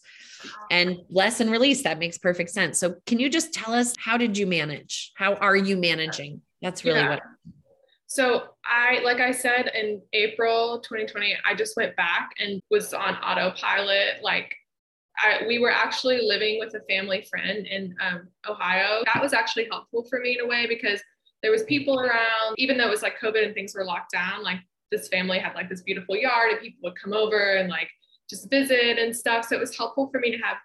and 0.70 0.98
less 1.10 1.40
and 1.40 1.50
release. 1.50 1.84
That 1.84 1.98
makes 2.00 2.18
perfect 2.18 2.50
sense. 2.50 2.78
So 2.78 2.96
can 3.06 3.20
you 3.20 3.30
just 3.30 3.54
tell 3.54 3.74
us 3.74 3.94
how 3.98 4.18
did 4.18 4.38
you 4.38 4.46
manage? 4.48 5.12
How 5.16 5.36
are 5.36 5.56
you 5.56 5.78
managing? 5.78 6.42
That's 6.62 6.84
really 6.84 7.00
Yeah. 7.00 7.10
what 7.10 7.22
So 8.08 8.44
I, 8.66 9.00
like 9.04 9.22
I 9.22 9.32
said, 9.32 9.72
in 9.74 10.02
April 10.14 10.80
2020, 10.82 11.36
I 11.46 11.56
just 11.56 11.78
went 11.78 11.96
back 11.96 12.32
and 12.40 12.62
was 12.70 12.94
on 12.94 13.16
autopilot. 13.16 14.22
Like 14.22 14.54
I, 15.18 15.46
we 15.48 15.60
were 15.60 15.72
actually 15.72 16.20
living 16.22 16.60
with 16.60 16.74
a 16.76 16.82
family 16.90 17.26
friend 17.30 17.66
in 17.66 17.96
um, 18.02 18.28
Ohio. 18.48 19.04
That 19.14 19.22
was 19.22 19.34
actually 19.34 19.68
helpful 19.72 20.06
for 20.10 20.20
me 20.20 20.38
in 20.38 20.46
a 20.46 20.48
way 20.48 20.66
because 20.68 21.02
there 21.42 21.52
was 21.52 21.64
people 21.64 22.00
around, 22.00 22.56
even 22.58 22.78
though 22.78 22.88
it 22.88 22.92
was 22.92 23.02
like 23.02 23.20
COVID 23.22 23.46
and 23.46 23.54
things 23.54 23.76
were 23.76 23.86
locked 23.86 24.12
down. 24.12 24.44
Like 24.44 24.60
this 24.92 25.08
family 25.08 25.40
had 25.40 25.54
like 25.56 25.70
this 25.70 25.82
beautiful 25.82 26.16
yard, 26.16 26.52
and 26.52 26.60
people 26.60 26.80
would 26.84 27.00
come 27.02 27.14
over 27.14 27.56
and 27.56 27.70
like 27.70 27.90
just 28.30 28.50
visit 28.50 28.98
and 28.98 29.16
stuff. 29.16 29.46
So 29.46 29.56
it 29.56 29.60
was 29.60 29.76
helpful 29.76 30.10
for 30.12 30.20
me 30.20 30.32
to 30.32 30.38
have. 30.38 30.58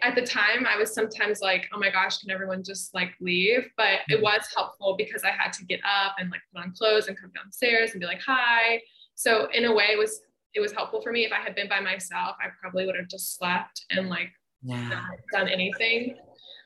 At 0.00 0.14
the 0.14 0.22
time, 0.22 0.64
I 0.64 0.76
was 0.76 0.94
sometimes 0.94 1.40
like, 1.40 1.66
"Oh 1.72 1.78
my 1.78 1.90
gosh, 1.90 2.18
can 2.18 2.30
everyone 2.30 2.62
just 2.62 2.94
like 2.94 3.14
leave?" 3.20 3.68
But 3.76 4.00
it 4.08 4.22
was 4.22 4.42
helpful 4.54 4.94
because 4.96 5.24
I 5.24 5.30
had 5.30 5.52
to 5.54 5.64
get 5.64 5.80
up 5.84 6.14
and 6.18 6.30
like 6.30 6.40
put 6.54 6.62
on 6.62 6.72
clothes 6.72 7.08
and 7.08 7.18
come 7.18 7.32
downstairs 7.34 7.92
and 7.92 8.00
be 8.00 8.06
like, 8.06 8.22
"Hi." 8.24 8.80
So 9.16 9.48
in 9.52 9.64
a 9.64 9.74
way, 9.74 9.86
it 9.90 9.98
was 9.98 10.20
it 10.54 10.60
was 10.60 10.72
helpful 10.72 11.00
for 11.02 11.12
me. 11.12 11.24
If 11.24 11.32
I 11.32 11.40
had 11.40 11.54
been 11.54 11.68
by 11.68 11.80
myself, 11.80 12.36
I 12.40 12.48
probably 12.60 12.86
would 12.86 12.96
have 12.96 13.08
just 13.08 13.36
slept 13.36 13.84
and 13.90 14.08
like 14.08 14.30
yeah. 14.62 14.88
not 14.88 15.04
done 15.32 15.48
anything. 15.48 16.16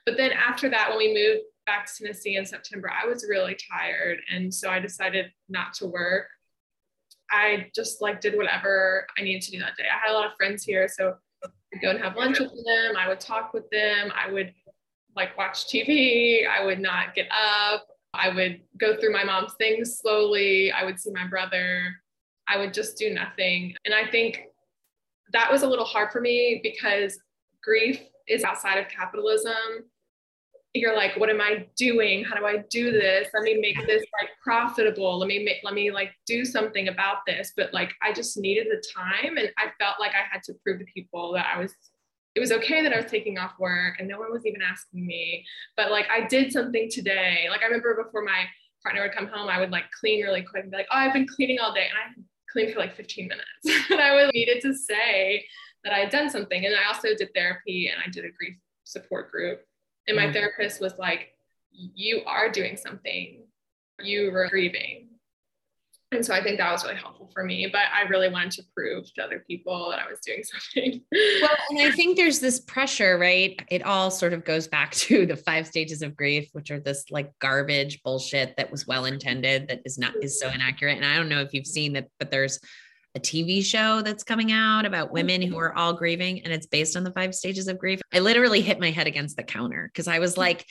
But 0.06 0.16
then 0.16 0.32
after 0.32 0.68
that, 0.70 0.90
when 0.90 0.98
we 0.98 1.14
moved 1.14 1.44
back 1.66 1.86
to 1.86 1.92
Tennessee 2.02 2.36
in 2.36 2.44
September, 2.44 2.90
I 2.90 3.06
was 3.06 3.26
really 3.28 3.56
tired. 3.70 4.18
And 4.30 4.52
so 4.52 4.70
I 4.70 4.80
decided 4.80 5.26
not 5.48 5.74
to 5.74 5.86
work. 5.86 6.26
I 7.30 7.68
just 7.74 8.02
like 8.02 8.20
did 8.20 8.36
whatever 8.36 9.06
I 9.18 9.22
needed 9.22 9.42
to 9.42 9.50
do 9.52 9.58
that 9.60 9.76
day. 9.76 9.84
I 9.84 10.06
had 10.06 10.12
a 10.12 10.18
lot 10.18 10.26
of 10.26 10.36
friends 10.36 10.64
here. 10.64 10.86
So 10.88 11.14
I'd 11.44 11.80
go 11.80 11.90
and 11.90 11.98
have 11.98 12.16
lunch 12.16 12.38
with 12.38 12.50
them. 12.50 12.96
I 12.98 13.08
would 13.08 13.20
talk 13.20 13.54
with 13.54 13.68
them. 13.70 14.12
I 14.14 14.30
would 14.30 14.52
like 15.16 15.36
watch 15.38 15.66
TV. 15.66 16.46
I 16.46 16.64
would 16.64 16.80
not 16.80 17.14
get 17.14 17.28
up. 17.30 17.86
I 18.14 18.28
would 18.28 18.60
go 18.78 18.96
through 18.96 19.12
my 19.12 19.24
mom's 19.24 19.54
things 19.54 19.98
slowly. 19.98 20.70
I 20.70 20.84
would 20.84 21.00
see 21.00 21.10
my 21.12 21.26
brother. 21.26 21.94
I 22.48 22.58
would 22.58 22.74
just 22.74 22.96
do 22.96 23.12
nothing. 23.12 23.74
And 23.84 23.94
I 23.94 24.10
think 24.10 24.42
that 25.32 25.50
was 25.50 25.62
a 25.62 25.68
little 25.68 25.84
hard 25.84 26.12
for 26.12 26.20
me 26.20 26.60
because 26.62 27.18
grief 27.62 28.00
is 28.28 28.44
outside 28.44 28.78
of 28.78 28.88
capitalism. 28.88 29.54
You're 30.74 30.96
like, 30.96 31.16
what 31.16 31.28
am 31.28 31.40
I 31.40 31.66
doing? 31.76 32.24
How 32.24 32.34
do 32.36 32.46
I 32.46 32.64
do 32.70 32.92
this? 32.92 33.28
Let 33.34 33.42
me 33.42 33.58
make 33.60 33.76
this 33.86 34.04
like 34.20 34.30
profitable. 34.42 35.18
Let 35.18 35.28
me 35.28 35.44
make, 35.44 35.58
let 35.62 35.74
me 35.74 35.90
like 35.90 36.12
do 36.26 36.44
something 36.44 36.88
about 36.88 37.18
this. 37.26 37.52
But 37.56 37.74
like, 37.74 37.92
I 38.02 38.12
just 38.12 38.38
needed 38.38 38.68
the 38.70 38.82
time. 38.94 39.36
And 39.36 39.50
I 39.58 39.66
felt 39.78 39.96
like 40.00 40.12
I 40.12 40.24
had 40.30 40.42
to 40.44 40.54
prove 40.64 40.78
to 40.78 40.86
people 40.86 41.32
that 41.34 41.46
I 41.54 41.58
was 41.58 41.74
it 42.34 42.40
was 42.40 42.52
okay 42.52 42.82
that 42.82 42.94
I 42.94 42.96
was 42.96 43.10
taking 43.10 43.38
off 43.38 43.52
work 43.58 43.96
and 43.98 44.08
no 44.08 44.18
one 44.18 44.32
was 44.32 44.46
even 44.46 44.62
asking 44.62 45.06
me. 45.06 45.44
But 45.76 45.90
like 45.90 46.06
I 46.10 46.26
did 46.26 46.52
something 46.52 46.88
today. 46.90 47.46
Like 47.50 47.60
I 47.62 47.66
remember 47.66 48.02
before 48.02 48.22
my 48.22 48.46
partner 48.82 49.02
would 49.02 49.12
come 49.12 49.26
home, 49.26 49.48
I 49.48 49.60
would 49.60 49.70
like 49.70 49.84
clean 49.98 50.22
really 50.22 50.42
quick 50.42 50.62
and 50.62 50.70
be 50.70 50.78
like, 50.78 50.88
oh, 50.90 50.96
I've 50.96 51.12
been 51.12 51.26
cleaning 51.28 51.58
all 51.58 51.74
day. 51.74 51.88
And 51.88 51.98
I 51.98 52.22
cleaned 52.52 52.72
for 52.72 52.80
like 52.80 52.94
15 52.94 53.28
minutes. 53.28 53.90
and 53.90 54.00
I 54.00 54.14
was 54.14 54.30
needed 54.32 54.60
to 54.62 54.74
say 54.74 55.44
that 55.84 55.92
I 55.92 56.00
had 56.00 56.10
done 56.10 56.30
something. 56.30 56.64
And 56.64 56.74
I 56.74 56.88
also 56.88 57.08
did 57.16 57.30
therapy 57.34 57.88
and 57.88 58.00
I 58.04 58.10
did 58.10 58.24
a 58.24 58.30
grief 58.30 58.56
support 58.84 59.30
group. 59.30 59.62
And 60.06 60.16
my 60.16 60.24
mm-hmm. 60.24 60.32
therapist 60.32 60.80
was 60.80 60.94
like, 60.98 61.28
you 61.70 62.22
are 62.26 62.50
doing 62.50 62.76
something. 62.76 63.44
You 64.00 64.30
were 64.30 64.48
grieving 64.48 65.08
and 66.12 66.24
so 66.24 66.34
I 66.34 66.42
think 66.42 66.58
that 66.58 66.70
was 66.70 66.84
really 66.84 66.96
helpful 66.96 67.30
for 67.32 67.44
me. 67.44 67.68
But 67.70 67.82
I 67.92 68.02
really 68.08 68.28
wanted 68.28 68.52
to 68.52 68.62
prove 68.74 69.12
to 69.14 69.22
other 69.24 69.44
people 69.48 69.90
that 69.90 69.98
I 69.98 70.08
was 70.08 70.20
doing 70.20 70.42
something. 70.74 71.02
well, 71.12 71.50
and 71.70 71.80
I 71.80 71.90
think 71.90 72.16
there's 72.16 72.40
this 72.40 72.60
pressure, 72.60 73.18
right? 73.18 73.60
It 73.70 73.82
all 73.82 74.10
sort 74.10 74.32
of 74.32 74.44
goes 74.44 74.68
back 74.68 74.90
to 75.02 75.26
the 75.26 75.36
five 75.36 75.66
stages 75.66 76.02
of 76.02 76.16
grief, 76.16 76.48
which 76.52 76.70
are 76.70 76.80
this 76.80 77.06
like 77.10 77.30
garbage 77.38 78.02
bullshit 78.02 78.56
that 78.56 78.70
was 78.70 78.86
well 78.86 79.04
intended, 79.04 79.68
that 79.68 79.80
is 79.84 79.98
not 79.98 80.14
is 80.22 80.38
so 80.38 80.48
inaccurate. 80.48 80.96
And 80.96 81.06
I 81.06 81.16
don't 81.16 81.28
know 81.28 81.40
if 81.40 81.52
you've 81.52 81.66
seen 81.66 81.94
that, 81.94 82.08
but 82.18 82.30
there's 82.30 82.60
a 83.14 83.20
TV 83.20 83.62
show 83.64 84.00
that's 84.02 84.24
coming 84.24 84.52
out 84.52 84.86
about 84.86 85.12
women 85.12 85.42
who 85.42 85.58
are 85.58 85.76
all 85.76 85.92
grieving 85.92 86.42
and 86.44 86.52
it's 86.52 86.66
based 86.66 86.96
on 86.96 87.04
the 87.04 87.12
five 87.12 87.34
stages 87.34 87.68
of 87.68 87.78
grief. 87.78 88.00
I 88.12 88.20
literally 88.20 88.62
hit 88.62 88.80
my 88.80 88.90
head 88.90 89.06
against 89.06 89.36
the 89.36 89.42
counter 89.42 89.90
because 89.92 90.08
I 90.08 90.18
was 90.18 90.38
like, 90.38 90.64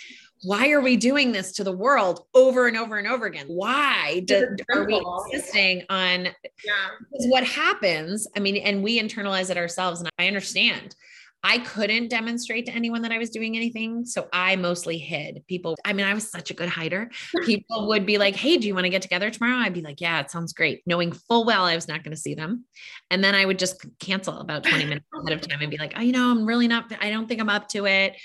why 0.44 0.72
are 0.72 0.82
we 0.82 0.98
doing 0.98 1.32
this 1.32 1.52
to 1.54 1.64
the 1.64 1.72
world 1.72 2.26
over 2.34 2.68
and 2.68 2.76
over 2.76 2.98
and 2.98 3.08
over 3.08 3.28
again? 3.28 3.46
Why 3.48 4.24
do, 4.26 4.56
are 4.74 4.86
we 4.86 5.00
insisting 5.32 5.84
on? 5.90 6.26
Yeah. 6.26 6.90
Because 7.12 7.28
what 7.28 7.44
happens, 7.44 8.28
I 8.36 8.40
mean, 8.40 8.58
and 8.58 8.84
we 8.84 9.00
internalize 9.00 9.52
it 9.52 9.58
ourselves, 9.58 10.00
and 10.00 10.10
I 10.18 10.28
understand 10.28 10.96
I 11.44 11.58
couldn't 11.60 12.10
demonstrate 12.10 12.68
to 12.68 12.72
anyone 12.72 13.02
that 13.02 13.12
I 13.12 13.18
was 13.18 13.30
doing 13.30 13.56
anything. 13.56 14.06
So 14.06 14.28
I 14.32 14.56
mostly 14.56 14.98
hid. 14.98 15.44
People, 15.48 15.76
I 15.84 15.94
mean, 15.94 16.06
I 16.06 16.14
was 16.14 16.30
such 16.30 16.52
a 16.52 16.54
good 16.54 16.70
hider. 16.70 17.10
People 17.46 17.88
would 17.88 18.06
be 18.06 18.18
like, 18.18 18.36
Hey, 18.36 18.58
do 18.58 18.68
you 18.68 18.76
want 18.76 18.86
to 18.86 18.90
get 18.90 19.02
together 19.02 19.30
tomorrow? 19.30 19.58
I'd 19.58 19.74
be 19.74 19.82
like, 19.82 20.02
Yeah, 20.02 20.20
it 20.20 20.30
sounds 20.30 20.54
great, 20.54 20.84
knowing 20.86 21.12
full 21.12 21.46
well 21.46 21.66
I 21.66 21.76
was 21.76 21.88
not 21.88 22.04
going 22.04 22.16
to 22.16 22.22
see 22.22 22.36
them. 22.36 22.66
And 23.10 23.24
then 23.24 23.34
I 23.34 23.46
would 23.46 23.58
just 23.58 23.86
cancel 24.00 24.38
about 24.38 24.64
20 24.64 24.86
minutes 24.86 25.06
ahead 25.14 25.38
of 25.38 25.48
time 25.48 25.62
and 25.62 25.72
be 25.72 25.78
like, 25.78 25.94
Oh, 25.96 26.02
you 26.02 26.12
know, 26.12 26.30
I'm 26.30 26.46
really 26.46 26.68
not, 26.68 26.92
I 27.02 27.10
don't 27.10 27.28
think 27.28 27.42
I'm 27.42 27.50
up 27.50 27.68
to 27.70 27.86
it. 27.88 28.16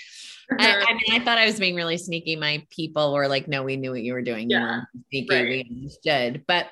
I, 0.59 0.85
I, 0.87 0.93
mean, 0.93 1.21
I 1.21 1.23
thought 1.23 1.37
I 1.37 1.45
was 1.45 1.59
being 1.59 1.75
really 1.75 1.97
sneaky. 1.97 2.35
My 2.35 2.65
people 2.69 3.13
were 3.13 3.27
like, 3.27 3.47
no, 3.47 3.63
we 3.63 3.75
knew 3.75 3.91
what 3.91 4.01
you 4.01 4.13
were 4.13 4.21
doing. 4.21 4.49
Yeah. 4.49 4.81
sneaky. 5.09 5.35
Right. 5.35 5.47
We 5.47 5.67
understood. 5.69 6.43
But 6.47 6.67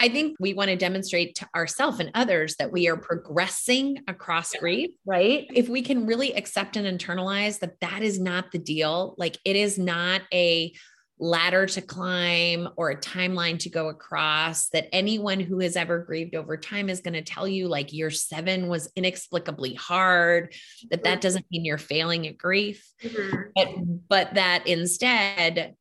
I 0.00 0.08
think 0.08 0.36
we 0.40 0.54
want 0.54 0.70
to 0.70 0.76
demonstrate 0.76 1.34
to 1.36 1.48
ourselves 1.54 2.00
and 2.00 2.10
others 2.14 2.56
that 2.56 2.72
we 2.72 2.88
are 2.88 2.96
progressing 2.96 3.98
across 4.08 4.54
yeah. 4.54 4.60
grief, 4.60 4.90
right? 5.04 5.46
If 5.54 5.68
we 5.68 5.82
can 5.82 6.06
really 6.06 6.34
accept 6.34 6.76
and 6.76 6.86
internalize 6.86 7.58
that 7.60 7.80
that 7.80 8.02
is 8.02 8.18
not 8.18 8.50
the 8.50 8.58
deal, 8.58 9.14
like 9.18 9.36
it 9.44 9.56
is 9.56 9.78
not 9.78 10.22
a 10.32 10.72
ladder 11.18 11.66
to 11.66 11.80
climb 11.80 12.68
or 12.76 12.90
a 12.90 12.96
timeline 12.96 13.58
to 13.58 13.70
go 13.70 13.88
across 13.88 14.68
that 14.68 14.88
anyone 14.92 15.40
who 15.40 15.58
has 15.60 15.76
ever 15.76 15.98
grieved 15.98 16.34
over 16.34 16.56
time 16.56 16.88
is 16.88 17.00
going 17.00 17.14
to 17.14 17.22
tell 17.22 17.46
you 17.46 17.68
like 17.68 17.92
year 17.92 18.10
7 18.10 18.68
was 18.68 18.90
inexplicably 18.94 19.74
hard 19.74 20.54
that 20.90 21.04
that 21.04 21.20
doesn't 21.20 21.46
mean 21.50 21.64
you're 21.64 21.78
failing 21.78 22.26
at 22.26 22.38
grief 22.38 22.88
mm-hmm. 23.02 23.42
but 23.54 23.68
but 24.08 24.34
that 24.34 24.66
instead 24.66 25.74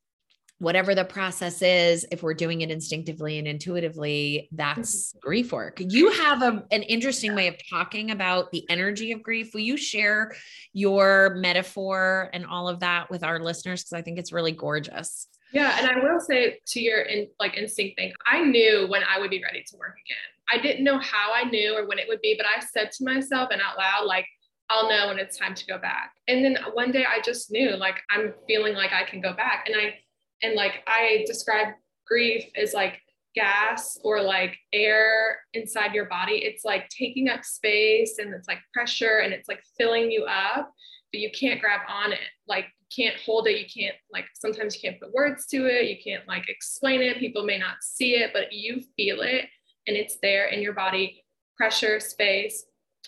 whatever 0.59 0.95
the 0.95 1.05
process 1.05 1.61
is 1.61 2.05
if 2.11 2.23
we're 2.23 2.33
doing 2.33 2.61
it 2.61 2.71
instinctively 2.71 3.37
and 3.37 3.47
intuitively 3.47 4.49
that's 4.51 5.11
mm-hmm. 5.11 5.19
grief 5.19 5.51
work. 5.51 5.79
You 5.79 6.11
have 6.11 6.41
a, 6.41 6.63
an 6.71 6.83
interesting 6.83 7.35
way 7.35 7.47
of 7.47 7.55
talking 7.69 8.11
about 8.11 8.51
the 8.51 8.67
energy 8.69 9.11
of 9.11 9.21
grief. 9.21 9.53
Will 9.53 9.61
you 9.61 9.77
share 9.77 10.33
your 10.73 11.35
metaphor 11.35 12.29
and 12.33 12.45
all 12.45 12.67
of 12.67 12.79
that 12.79 13.09
with 13.11 13.23
our 13.23 13.39
listeners? 13.39 13.83
Because 13.83 13.93
i 13.93 14.01
think 14.01 14.17
it's 14.17 14.31
really 14.31 14.51
gorgeous. 14.51 15.27
Yeah 15.53 15.77
and 15.79 15.87
i 15.87 16.03
will 16.03 16.19
say 16.19 16.59
to 16.67 16.81
your 16.81 17.01
in, 17.01 17.27
like 17.39 17.55
instinct 17.55 17.97
thing 17.97 18.11
i 18.25 18.43
knew 18.43 18.85
when 18.89 19.01
i 19.03 19.19
would 19.19 19.29
be 19.29 19.41
ready 19.43 19.63
to 19.67 19.77
work 19.77 19.95
again. 20.05 20.17
I 20.51 20.61
didn't 20.61 20.83
know 20.83 20.97
how 20.99 21.33
i 21.33 21.43
knew 21.43 21.77
or 21.77 21.87
when 21.87 21.99
it 21.99 22.07
would 22.07 22.21
be 22.21 22.35
but 22.37 22.45
i 22.45 22.59
said 22.59 22.91
to 22.93 23.05
myself 23.05 23.49
and 23.51 23.61
out 23.61 23.77
loud 23.77 24.05
like 24.05 24.25
I'll 24.69 24.89
know 24.89 25.07
when 25.07 25.19
it's 25.19 25.37
time 25.37 25.55
to 25.55 25.65
go 25.65 25.77
back. 25.77 26.11
And 26.27 26.43
then 26.43 26.57
one 26.73 26.91
day 26.91 27.05
I 27.05 27.21
just 27.21 27.51
knew 27.51 27.77
like 27.77 27.95
I'm 28.09 28.33
feeling 28.47 28.73
like 28.73 28.91
I 28.91 29.09
can 29.09 29.21
go 29.21 29.33
back. 29.33 29.65
And 29.67 29.75
I 29.77 29.95
and 30.43 30.55
like 30.55 30.83
I 30.87 31.23
describe 31.27 31.73
grief 32.05 32.45
as 32.55 32.73
like 32.73 33.01
gas 33.35 33.99
or 34.03 34.21
like 34.21 34.57
air 34.73 35.39
inside 35.53 35.93
your 35.93 36.05
body. 36.05 36.37
It's 36.37 36.65
like 36.65 36.89
taking 36.89 37.29
up 37.29 37.43
space 37.43 38.17
and 38.17 38.33
it's 38.33 38.47
like 38.47 38.59
pressure 38.73 39.19
and 39.19 39.33
it's 39.33 39.47
like 39.47 39.61
filling 39.77 40.11
you 40.11 40.23
up, 40.23 40.71
but 41.11 41.19
you 41.19 41.29
can't 41.31 41.61
grab 41.61 41.81
on 41.87 42.13
it. 42.13 42.19
Like 42.47 42.65
you 42.79 43.05
can't 43.05 43.19
hold 43.21 43.47
it. 43.47 43.59
You 43.59 43.65
can't 43.65 43.95
like 44.11 44.25
sometimes 44.33 44.75
you 44.75 44.81
can't 44.81 44.99
put 44.99 45.13
words 45.13 45.45
to 45.47 45.67
it. 45.67 45.87
You 45.87 45.97
can't 46.03 46.27
like 46.27 46.49
explain 46.49 47.01
it. 47.01 47.19
People 47.19 47.43
may 47.43 47.59
not 47.59 47.75
see 47.81 48.15
it, 48.15 48.31
but 48.33 48.51
you 48.51 48.81
feel 48.95 49.21
it 49.21 49.45
and 49.87 49.95
it's 49.95 50.17
there 50.21 50.47
in 50.47 50.61
your 50.61 50.73
body, 50.73 51.23
pressure, 51.57 51.99
space. 51.99 52.65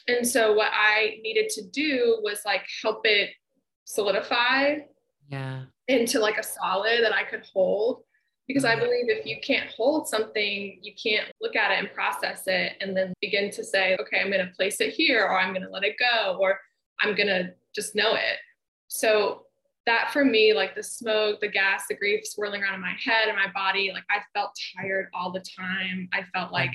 And 0.08 0.26
so 0.26 0.54
what 0.54 0.72
I 0.74 1.18
needed 1.24 1.50
to 1.50 1.68
do 1.68 2.20
was 2.22 2.42
like 2.46 2.66
help 2.82 3.02
it 3.06 3.32
solidify. 3.86 4.78
Yeah 5.28 5.64
into 5.90 6.20
like 6.20 6.38
a 6.38 6.44
solid 6.44 7.04
that 7.04 7.14
I 7.14 7.24
could 7.24 7.44
hold. 7.52 8.04
Because 8.48 8.66
I 8.66 8.72
mm-hmm. 8.72 8.86
believe 8.86 9.10
if 9.10 9.26
you 9.26 9.38
can't 9.44 9.70
hold 9.70 10.08
something, 10.08 10.80
you 10.82 10.94
can't 11.02 11.28
look 11.42 11.56
at 11.56 11.72
it 11.72 11.80
and 11.80 11.94
process 11.94 12.44
it 12.48 12.74
and 12.82 12.96
then 12.96 13.14
begin 13.22 13.52
to 13.52 13.64
say, 13.64 13.96
okay, 14.00 14.22
I'm 14.22 14.32
going 14.32 14.46
to 14.46 14.54
place 14.54 14.82
it 14.82 14.94
here, 14.94 15.24
or 15.24 15.40
I'm 15.40 15.54
going 15.54 15.66
to 15.66 15.70
let 15.70 15.84
it 15.84 15.98
go, 16.00 16.38
or 16.40 16.60
I'm 17.00 17.16
going 17.16 17.28
to 17.28 17.54
just 17.76 17.96
know 17.96 18.16
it. 18.16 18.38
So 18.88 19.44
that 19.86 20.12
for 20.12 20.26
me, 20.26 20.54
like 20.54 20.76
the 20.76 20.84
smoke, 20.84 21.42
the 21.42 21.48
gas, 21.48 21.84
the 21.88 21.96
grief 21.96 22.26
swirling 22.26 22.64
around 22.64 22.76
in 22.76 22.82
my 22.82 22.96
head 23.04 23.28
and 23.28 23.38
my 23.38 23.52
body, 23.54 23.92
like 23.94 24.04
I 24.10 24.20
felt 24.34 24.52
tired 24.76 25.10
all 25.14 25.32
the 25.32 25.44
time. 25.58 26.10
I 26.12 26.24
felt 26.34 26.52
like 26.52 26.72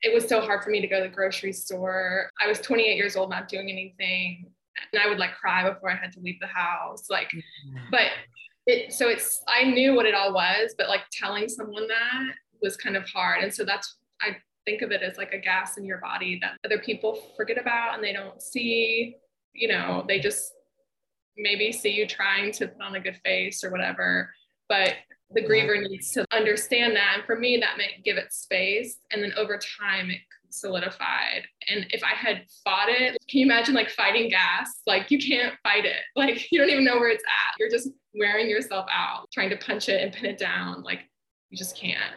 it 0.00 0.12
was 0.12 0.26
so 0.26 0.40
hard 0.40 0.64
for 0.64 0.70
me 0.70 0.80
to 0.80 0.86
go 0.86 1.02
to 1.02 1.08
the 1.08 1.14
grocery 1.14 1.52
store. 1.52 2.30
I 2.40 2.48
was 2.48 2.60
28 2.60 2.96
years 2.96 3.14
old, 3.14 3.30
not 3.30 3.48
doing 3.48 3.70
anything 3.70 4.51
and 4.92 5.02
I 5.02 5.08
would 5.08 5.18
like 5.18 5.34
cry 5.34 5.68
before 5.68 5.90
I 5.90 5.96
had 5.96 6.12
to 6.12 6.20
leave 6.20 6.40
the 6.40 6.46
house. 6.46 7.08
Like, 7.10 7.28
mm-hmm. 7.28 7.78
but 7.90 8.08
it, 8.66 8.92
so 8.92 9.08
it's, 9.08 9.42
I 9.48 9.64
knew 9.64 9.94
what 9.94 10.06
it 10.06 10.14
all 10.14 10.32
was, 10.32 10.74
but 10.76 10.88
like 10.88 11.02
telling 11.10 11.48
someone 11.48 11.88
that 11.88 12.34
was 12.62 12.76
kind 12.76 12.96
of 12.96 13.08
hard. 13.08 13.42
And 13.42 13.52
so 13.52 13.64
that's, 13.64 13.96
I 14.20 14.36
think 14.64 14.82
of 14.82 14.92
it 14.92 15.02
as 15.02 15.16
like 15.16 15.32
a 15.32 15.38
gas 15.38 15.76
in 15.76 15.84
your 15.84 15.98
body 15.98 16.38
that 16.40 16.52
other 16.64 16.78
people 16.78 17.18
forget 17.36 17.58
about 17.58 17.94
and 17.94 18.04
they 18.04 18.12
don't 18.12 18.40
see, 18.40 19.16
you 19.52 19.68
know, 19.68 20.04
they 20.06 20.20
just 20.20 20.52
maybe 21.36 21.72
see 21.72 21.90
you 21.90 22.06
trying 22.06 22.52
to 22.52 22.68
put 22.68 22.82
on 22.82 22.94
a 22.94 23.00
good 23.00 23.18
face 23.24 23.64
or 23.64 23.70
whatever. 23.70 24.32
But 24.68 24.94
the 25.34 25.42
griever 25.42 25.80
needs 25.80 26.10
to 26.12 26.24
understand 26.32 26.94
that. 26.94 27.14
And 27.16 27.24
for 27.24 27.36
me, 27.36 27.58
that 27.58 27.78
meant 27.78 28.04
give 28.04 28.16
it 28.16 28.32
space. 28.32 28.98
And 29.10 29.22
then 29.22 29.32
over 29.36 29.58
time, 29.80 30.10
it 30.10 30.20
solidified. 30.52 31.42
And 31.68 31.86
if 31.90 32.02
I 32.02 32.14
had 32.14 32.44
fought 32.64 32.88
it, 32.88 33.16
can 33.28 33.40
you 33.40 33.46
imagine 33.46 33.74
like 33.74 33.90
fighting 33.90 34.28
gas? 34.28 34.82
Like 34.86 35.10
you 35.10 35.18
can't 35.18 35.54
fight 35.62 35.84
it. 35.84 35.96
Like 36.16 36.52
you 36.52 36.58
don't 36.58 36.70
even 36.70 36.84
know 36.84 36.98
where 36.98 37.10
it's 37.10 37.24
at. 37.24 37.58
You're 37.58 37.70
just 37.70 37.88
wearing 38.14 38.48
yourself 38.48 38.86
out, 38.90 39.28
trying 39.32 39.50
to 39.50 39.56
punch 39.56 39.88
it 39.88 40.02
and 40.02 40.12
pin 40.12 40.26
it 40.26 40.38
down. 40.38 40.82
Like 40.82 41.00
you 41.50 41.58
just 41.58 41.76
can't. 41.76 42.14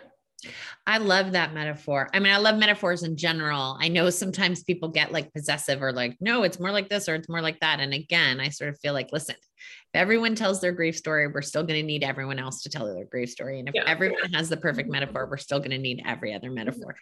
I 0.88 1.00
love 1.00 1.32
that 1.32 1.54
metaphor. 1.54 2.10
I 2.14 2.20
mean, 2.20 2.34
I 2.34 2.38
love 2.38 2.58
metaphors 2.58 3.04
in 3.04 3.18
general. 3.18 3.78
I 3.80 3.88
know 3.88 4.10
sometimes 4.10 4.64
people 4.64 4.90
get 4.90 5.12
like 5.12 5.34
possessive 5.34 5.82
or 5.82 5.92
like, 5.92 6.16
no, 6.20 6.44
it's 6.44 6.60
more 6.60 6.72
like 6.72 6.90
this 6.90 7.10
or 7.10 7.16
it's 7.16 7.30
more 7.30 7.42
like 7.42 7.60
that. 7.62 7.80
And 7.80 7.94
again, 7.94 8.40
I 8.40 8.50
sort 8.50 8.70
of 8.70 8.80
feel 8.80 8.94
like, 8.94 9.10
listen, 9.12 9.36
if 9.36 10.00
everyone 10.00 10.36
tells 10.36 10.62
their 10.62 10.74
grief 10.74 10.96
story, 10.96 11.28
we're 11.28 11.42
still 11.42 11.64
going 11.64 11.80
to 11.80 11.86
need 11.86 12.04
everyone 12.04 12.38
else 12.38 12.62
to 12.64 12.70
tell 12.70 12.86
their 12.86 13.06
grief 13.06 13.30
story. 13.30 13.60
And 13.60 13.68
if 13.68 13.74
yeah. 13.74 13.86
everyone 13.88 14.32
has 14.34 14.48
the 14.48 14.58
perfect 14.58 14.90
metaphor, 14.90 15.28
we're 15.28 15.38
still 15.38 15.60
going 15.60 15.72
to 15.72 15.80
need 15.80 16.04
every 16.06 16.34
other 16.34 16.52
metaphor. 16.52 16.96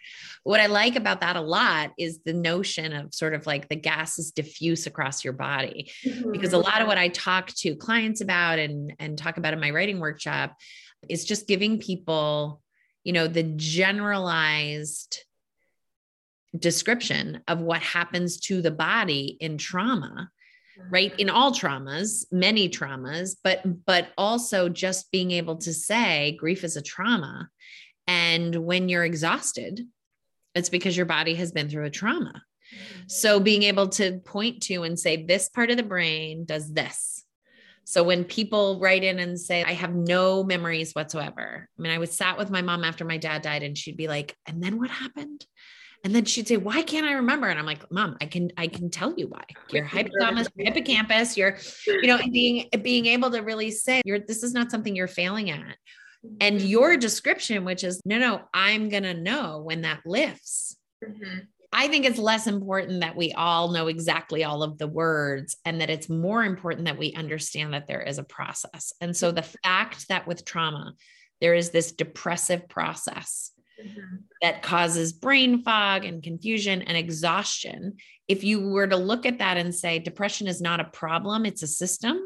What 0.44 0.60
I 0.60 0.66
like 0.66 0.96
about 0.96 1.20
that 1.20 1.36
a 1.36 1.40
lot 1.40 1.90
is 1.98 2.20
the 2.24 2.32
notion 2.32 2.94
of 2.94 3.12
sort 3.12 3.34
of 3.34 3.46
like 3.46 3.68
the 3.68 3.76
gas 3.76 4.18
is 4.18 4.30
diffuse 4.30 4.86
across 4.86 5.24
your 5.24 5.34
body. 5.34 5.90
Mm-hmm. 6.06 6.32
Because 6.32 6.54
a 6.54 6.58
lot 6.58 6.80
of 6.80 6.86
what 6.86 6.96
I 6.96 7.08
talk 7.08 7.48
to 7.48 7.74
clients 7.76 8.22
about 8.22 8.58
and, 8.58 8.94
and 8.98 9.18
talk 9.18 9.36
about 9.36 9.52
in 9.52 9.60
my 9.60 9.70
writing 9.70 10.00
workshop 10.00 10.56
is 11.08 11.24
just 11.24 11.46
giving 11.46 11.78
people, 11.78 12.62
you 13.04 13.12
know, 13.12 13.28
the 13.28 13.42
generalized 13.42 15.18
description 16.58 17.42
of 17.48 17.60
what 17.60 17.82
happens 17.82 18.38
to 18.40 18.62
the 18.62 18.70
body 18.70 19.36
in 19.40 19.58
trauma 19.58 20.30
right? 20.90 21.18
In 21.18 21.30
all 21.30 21.52
traumas 21.52 22.26
many 22.32 22.68
traumas 22.68 23.36
but 23.42 23.62
but 23.86 24.08
also 24.18 24.68
just 24.68 25.10
being 25.10 25.30
able 25.30 25.56
to 25.58 25.72
say 25.72 26.36
grief 26.38 26.64
is 26.64 26.76
a 26.76 26.82
trauma. 26.82 27.48
And 28.06 28.54
when 28.54 28.88
you're 28.88 29.04
exhausted 29.04 29.80
it's 30.54 30.68
because 30.68 30.96
your 30.96 31.06
body 31.06 31.34
has 31.34 31.50
been 31.50 31.68
through 31.68 31.86
a 31.86 31.90
trauma. 31.90 32.32
Mm-hmm. 32.74 33.02
So 33.08 33.40
being 33.40 33.64
able 33.64 33.88
to 33.88 34.20
point 34.20 34.62
to 34.64 34.84
and 34.84 34.98
say 34.98 35.24
this 35.24 35.48
part 35.48 35.70
of 35.70 35.76
the 35.76 35.82
brain 35.82 36.44
does 36.44 36.72
this 36.72 37.13
so 37.84 38.02
when 38.02 38.24
people 38.24 38.80
write 38.80 39.04
in 39.04 39.18
and 39.18 39.38
say, 39.38 39.62
I 39.62 39.72
have 39.72 39.94
no 39.94 40.42
memories 40.42 40.92
whatsoever. 40.92 41.68
I 41.78 41.82
mean, 41.82 41.92
I 41.92 41.98
was 41.98 42.12
sat 42.12 42.38
with 42.38 42.50
my 42.50 42.62
mom 42.62 42.84
after 42.84 43.04
my 43.04 43.18
dad 43.18 43.42
died 43.42 43.62
and 43.62 43.76
she'd 43.76 43.96
be 43.96 44.08
like, 44.08 44.36
and 44.46 44.62
then 44.62 44.78
what 44.78 44.90
happened? 44.90 45.44
And 46.02 46.14
then 46.14 46.24
she'd 46.26 46.48
say, 46.48 46.58
why 46.58 46.82
can't 46.82 47.06
I 47.06 47.14
remember? 47.14 47.48
And 47.48 47.58
I'm 47.58 47.64
like, 47.64 47.90
mom, 47.90 48.16
I 48.20 48.26
can, 48.26 48.50
I 48.58 48.66
can 48.66 48.90
tell 48.90 49.14
you 49.16 49.28
why 49.28 49.44
your 49.70 49.86
hypothalamus, 49.86 50.48
your 50.54 50.66
hippocampus, 50.72 51.36
you're, 51.36 51.56
you 51.86 52.08
know, 52.08 52.18
being, 52.30 52.68
being 52.82 53.06
able 53.06 53.30
to 53.30 53.40
really 53.40 53.70
say 53.70 54.02
you're, 54.04 54.18
this 54.18 54.42
is 54.42 54.52
not 54.52 54.70
something 54.70 54.94
you're 54.94 55.06
failing 55.06 55.50
at. 55.50 55.76
And 56.40 56.58
Mm-hmm. 56.58 56.66
your 56.66 56.96
description, 56.96 57.64
which 57.66 57.84
is 57.84 58.00
no, 58.06 58.18
no, 58.18 58.42
I'm 58.54 58.88
going 58.88 59.02
to 59.02 59.12
know 59.14 59.60
when 59.62 59.82
that 59.82 60.00
lifts. 60.06 60.74
Mhm. 61.04 61.48
I 61.76 61.88
think 61.88 62.06
it's 62.06 62.18
less 62.18 62.46
important 62.46 63.00
that 63.00 63.16
we 63.16 63.32
all 63.32 63.72
know 63.72 63.88
exactly 63.88 64.44
all 64.44 64.62
of 64.62 64.78
the 64.78 64.86
words 64.86 65.56
and 65.64 65.80
that 65.80 65.90
it's 65.90 66.08
more 66.08 66.44
important 66.44 66.86
that 66.86 66.98
we 66.98 67.12
understand 67.14 67.74
that 67.74 67.88
there 67.88 68.00
is 68.00 68.18
a 68.18 68.24
process. 68.24 68.92
And 69.00 69.16
so 69.16 69.32
the 69.32 69.42
fact 69.42 70.06
that 70.08 70.28
with 70.28 70.44
trauma, 70.44 70.94
there 71.40 71.54
is 71.54 71.70
this 71.70 71.90
depressive 71.90 72.68
process 72.68 73.50
Mhm. 73.84 74.22
that 74.40 74.62
causes 74.62 75.12
brain 75.12 75.64
fog 75.64 76.04
and 76.04 76.22
confusion 76.22 76.80
and 76.82 76.96
exhaustion. 76.96 77.96
If 78.28 78.44
you 78.44 78.60
were 78.60 78.86
to 78.86 78.96
look 78.96 79.26
at 79.26 79.38
that 79.38 79.56
and 79.56 79.74
say 79.74 79.98
depression 79.98 80.46
is 80.46 80.60
not 80.60 80.78
a 80.78 80.84
problem, 80.84 81.44
it's 81.44 81.64
a 81.64 81.66
system. 81.66 82.20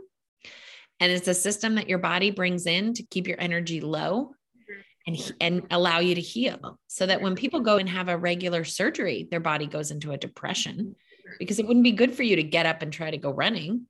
And 1.00 1.10
it's 1.10 1.26
a 1.26 1.32
system 1.32 1.76
that 1.76 1.88
your 1.88 2.00
body 2.00 2.30
brings 2.30 2.66
in 2.66 2.92
to 2.94 3.02
keep 3.02 3.26
your 3.26 3.40
energy 3.40 3.80
low 3.80 4.34
and, 5.08 5.16
he- 5.16 5.32
and 5.40 5.62
allow 5.72 5.98
you 5.98 6.14
to 6.14 6.20
heal. 6.20 6.78
So 6.86 7.06
that 7.06 7.20
when 7.22 7.34
people 7.34 7.60
go 7.60 7.78
and 7.78 7.88
have 7.88 8.08
a 8.08 8.16
regular 8.16 8.62
surgery, 8.64 9.26
their 9.30 9.40
body 9.40 9.66
goes 9.66 9.90
into 9.90 10.12
a 10.12 10.16
depression 10.18 10.94
because 11.40 11.58
it 11.58 11.66
wouldn't 11.66 11.82
be 11.84 11.92
good 11.92 12.14
for 12.14 12.22
you 12.22 12.36
to 12.36 12.42
get 12.42 12.66
up 12.66 12.82
and 12.82 12.92
try 12.92 13.10
to 13.10 13.18
go 13.18 13.30
running. 13.32 13.86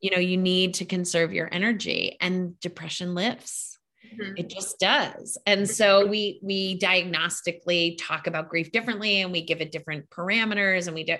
You 0.00 0.10
know, 0.10 0.18
you 0.18 0.36
need 0.36 0.74
to 0.74 0.84
conserve 0.84 1.32
your 1.32 1.48
energy 1.50 2.16
and 2.20 2.60
depression 2.60 3.14
lifts 3.14 3.70
Mhm. 4.14 4.38
it 4.38 4.50
just 4.50 4.78
does 4.78 5.38
and 5.46 5.66
so 5.70 6.04
we 6.06 6.38
we 6.42 6.76
diagnostically 6.78 7.96
talk 7.98 8.26
about 8.26 8.48
grief 8.50 8.70
differently 8.72 9.22
and 9.22 9.32
we 9.32 9.42
give 9.42 9.60
it 9.62 9.72
different 9.72 10.10
parameters 10.10 10.86
and 10.86 10.94
we 10.94 11.04
do 11.04 11.16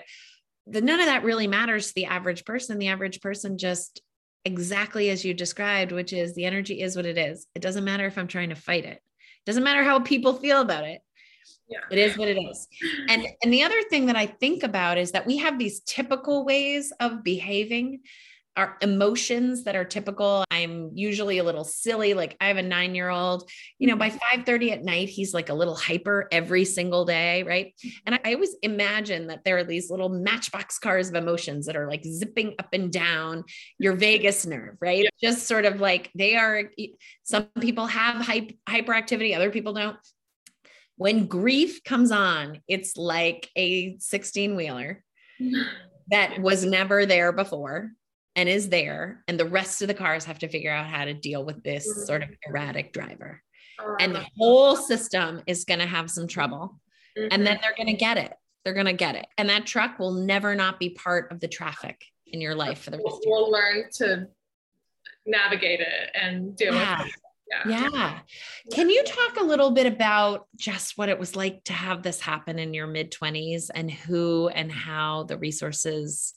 the 0.67 0.81
none 0.81 0.99
of 0.99 1.07
that 1.07 1.23
really 1.23 1.47
matters 1.47 1.87
to 1.87 1.93
the 1.95 2.05
average 2.05 2.45
person 2.45 2.77
the 2.77 2.89
average 2.89 3.19
person 3.21 3.57
just 3.57 4.01
exactly 4.45 5.09
as 5.09 5.23
you 5.25 5.33
described 5.33 5.91
which 5.91 6.13
is 6.13 6.35
the 6.35 6.45
energy 6.45 6.81
is 6.81 6.95
what 6.95 7.05
it 7.05 7.17
is 7.17 7.47
it 7.55 7.61
doesn't 7.61 7.85
matter 7.85 8.05
if 8.05 8.17
i'm 8.17 8.27
trying 8.27 8.49
to 8.49 8.55
fight 8.55 8.85
it 8.85 8.99
doesn't 9.45 9.63
matter 9.63 9.83
how 9.83 9.99
people 9.99 10.33
feel 10.33 10.61
about 10.61 10.83
it 10.83 11.01
Yeah. 11.67 11.79
it 11.91 11.97
is 11.97 12.17
what 12.17 12.27
it 12.27 12.37
is 12.37 12.67
and 13.09 13.25
and 13.41 13.53
the 13.53 13.63
other 13.63 13.81
thing 13.89 14.05
that 14.07 14.15
i 14.15 14.25
think 14.25 14.63
about 14.63 14.97
is 14.97 15.11
that 15.11 15.25
we 15.25 15.37
have 15.37 15.57
these 15.57 15.81
typical 15.81 16.45
ways 16.45 16.91
of 16.99 17.23
behaving 17.23 18.01
our 18.55 18.77
emotions 18.81 19.63
that 19.63 19.75
are 19.75 19.85
typical. 19.85 20.43
I'm 20.51 20.91
usually 20.93 21.39
a 21.39 21.43
little 21.43 21.63
silly 21.63 22.13
like 22.13 22.35
i 22.39 22.47
have 22.47 22.57
a 22.57 22.61
9 22.61 22.95
year 22.95 23.09
old 23.09 23.49
you 23.79 23.87
know 23.87 23.95
by 23.95 24.09
mm-hmm. 24.09 24.37
5 24.37 24.45
30 24.45 24.71
at 24.71 24.83
night 24.83 25.09
he's 25.09 25.33
like 25.33 25.49
a 25.49 25.53
little 25.53 25.75
hyper 25.75 26.27
every 26.31 26.65
single 26.65 27.05
day 27.05 27.43
right? 27.43 27.73
Mm-hmm. 27.85 27.89
And 28.05 28.19
i 28.23 28.33
always 28.33 28.55
imagine 28.61 29.27
that 29.27 29.43
there 29.43 29.57
are 29.57 29.63
these 29.63 29.89
little 29.89 30.09
matchbox 30.09 30.79
cars 30.79 31.09
of 31.09 31.15
emotions 31.15 31.65
that 31.65 31.75
are 31.75 31.87
like 31.87 32.03
zipping 32.03 32.55
up 32.59 32.69
and 32.73 32.91
down 32.91 33.43
your 33.79 33.93
vagus 34.03 34.45
nerve 34.45 34.77
right? 34.81 35.07
Just 35.21 35.47
sort 35.47 35.65
of 35.65 35.81
like 35.81 36.11
they 36.15 36.35
are 36.35 36.63
some 37.23 37.47
people 37.59 37.87
have 37.87 38.25
hype, 38.25 38.51
hyperactivity 38.67 39.35
other 39.35 39.51
people 39.51 39.73
don't. 39.73 39.97
When 40.95 41.25
grief 41.25 41.83
comes 41.83 42.11
on 42.11 42.61
it's 42.67 42.97
like 42.97 43.49
a 43.55 43.97
16 43.99 44.55
wheeler 44.55 45.03
that 46.09 46.39
was 46.39 46.65
never 46.65 47.05
there 47.05 47.31
before 47.31 47.91
and 48.35 48.49
is 48.49 48.69
there 48.69 49.23
and 49.27 49.39
the 49.39 49.45
rest 49.45 49.81
of 49.81 49.87
the 49.87 49.93
cars 49.93 50.25
have 50.25 50.39
to 50.39 50.47
figure 50.47 50.71
out 50.71 50.87
how 50.87 51.05
to 51.05 51.13
deal 51.13 51.43
with 51.45 51.63
this 51.63 52.05
sort 52.07 52.23
of 52.23 52.29
erratic 52.47 52.91
driver 52.93 53.41
and 53.99 54.15
the 54.15 54.25
whole 54.37 54.75
system 54.75 55.41
is 55.47 55.65
going 55.65 55.79
to 55.79 55.85
have 55.85 56.09
some 56.09 56.27
trouble 56.27 56.79
Mhm. 57.17 57.27
and 57.31 57.45
then 57.45 57.59
they're 57.61 57.75
going 57.75 57.87
to 57.87 57.93
get 57.93 58.17
it 58.17 58.33
they're 58.63 58.73
going 58.73 58.85
to 58.87 58.93
get 58.93 59.15
it 59.15 59.27
and 59.37 59.49
that 59.49 59.65
truck 59.67 59.99
will 59.99 60.13
never 60.13 60.55
not 60.55 60.79
be 60.79 60.89
part 60.89 61.31
of 61.31 61.39
the 61.39 61.47
traffic 61.47 62.01
in 62.25 62.41
your 62.41 62.55
life 62.55 62.79
for 62.79 62.89
the 62.91 62.97
rest 62.97 63.05
we'll, 63.05 63.17
of 63.17 63.21
your 63.23 63.33
we'll 63.41 63.51
learn 63.51 63.83
to 63.93 64.27
navigate 65.25 65.79
it 65.79 66.09
and 66.15 66.55
deal 66.55 66.73
Yeah. 66.73 67.03
with 67.03 67.07
it. 67.13 67.19
Yeah. 67.67 67.89
yeah 67.93 68.19
can 68.73 68.89
you 68.89 69.03
talk 69.03 69.37
a 69.39 69.43
little 69.43 69.69
bit 69.71 69.85
about 69.85 70.47
just 70.55 70.97
what 70.97 71.09
it 71.09 71.19
was 71.19 71.35
like 71.35 71.63
to 71.65 71.73
have 71.73 72.01
this 72.01 72.19
happen 72.19 72.57
in 72.57 72.73
your 72.73 72.87
mid 72.87 73.11
20s 73.11 73.69
and 73.75 73.91
who 73.91 74.47
and 74.49 74.71
how 74.71 75.23
the 75.23 75.37
resources 75.37 76.33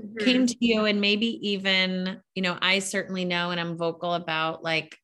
Mhm. 0.00 0.18
came 0.20 0.46
to 0.46 0.56
you 0.60 0.84
and 0.86 1.00
maybe 1.00 1.26
even 1.50 2.20
you 2.34 2.42
know 2.42 2.56
i 2.62 2.78
certainly 2.78 3.24
know 3.24 3.50
and 3.50 3.60
i'm 3.60 3.76
vocal 3.76 4.14
about 4.14 4.62
like 4.62 4.96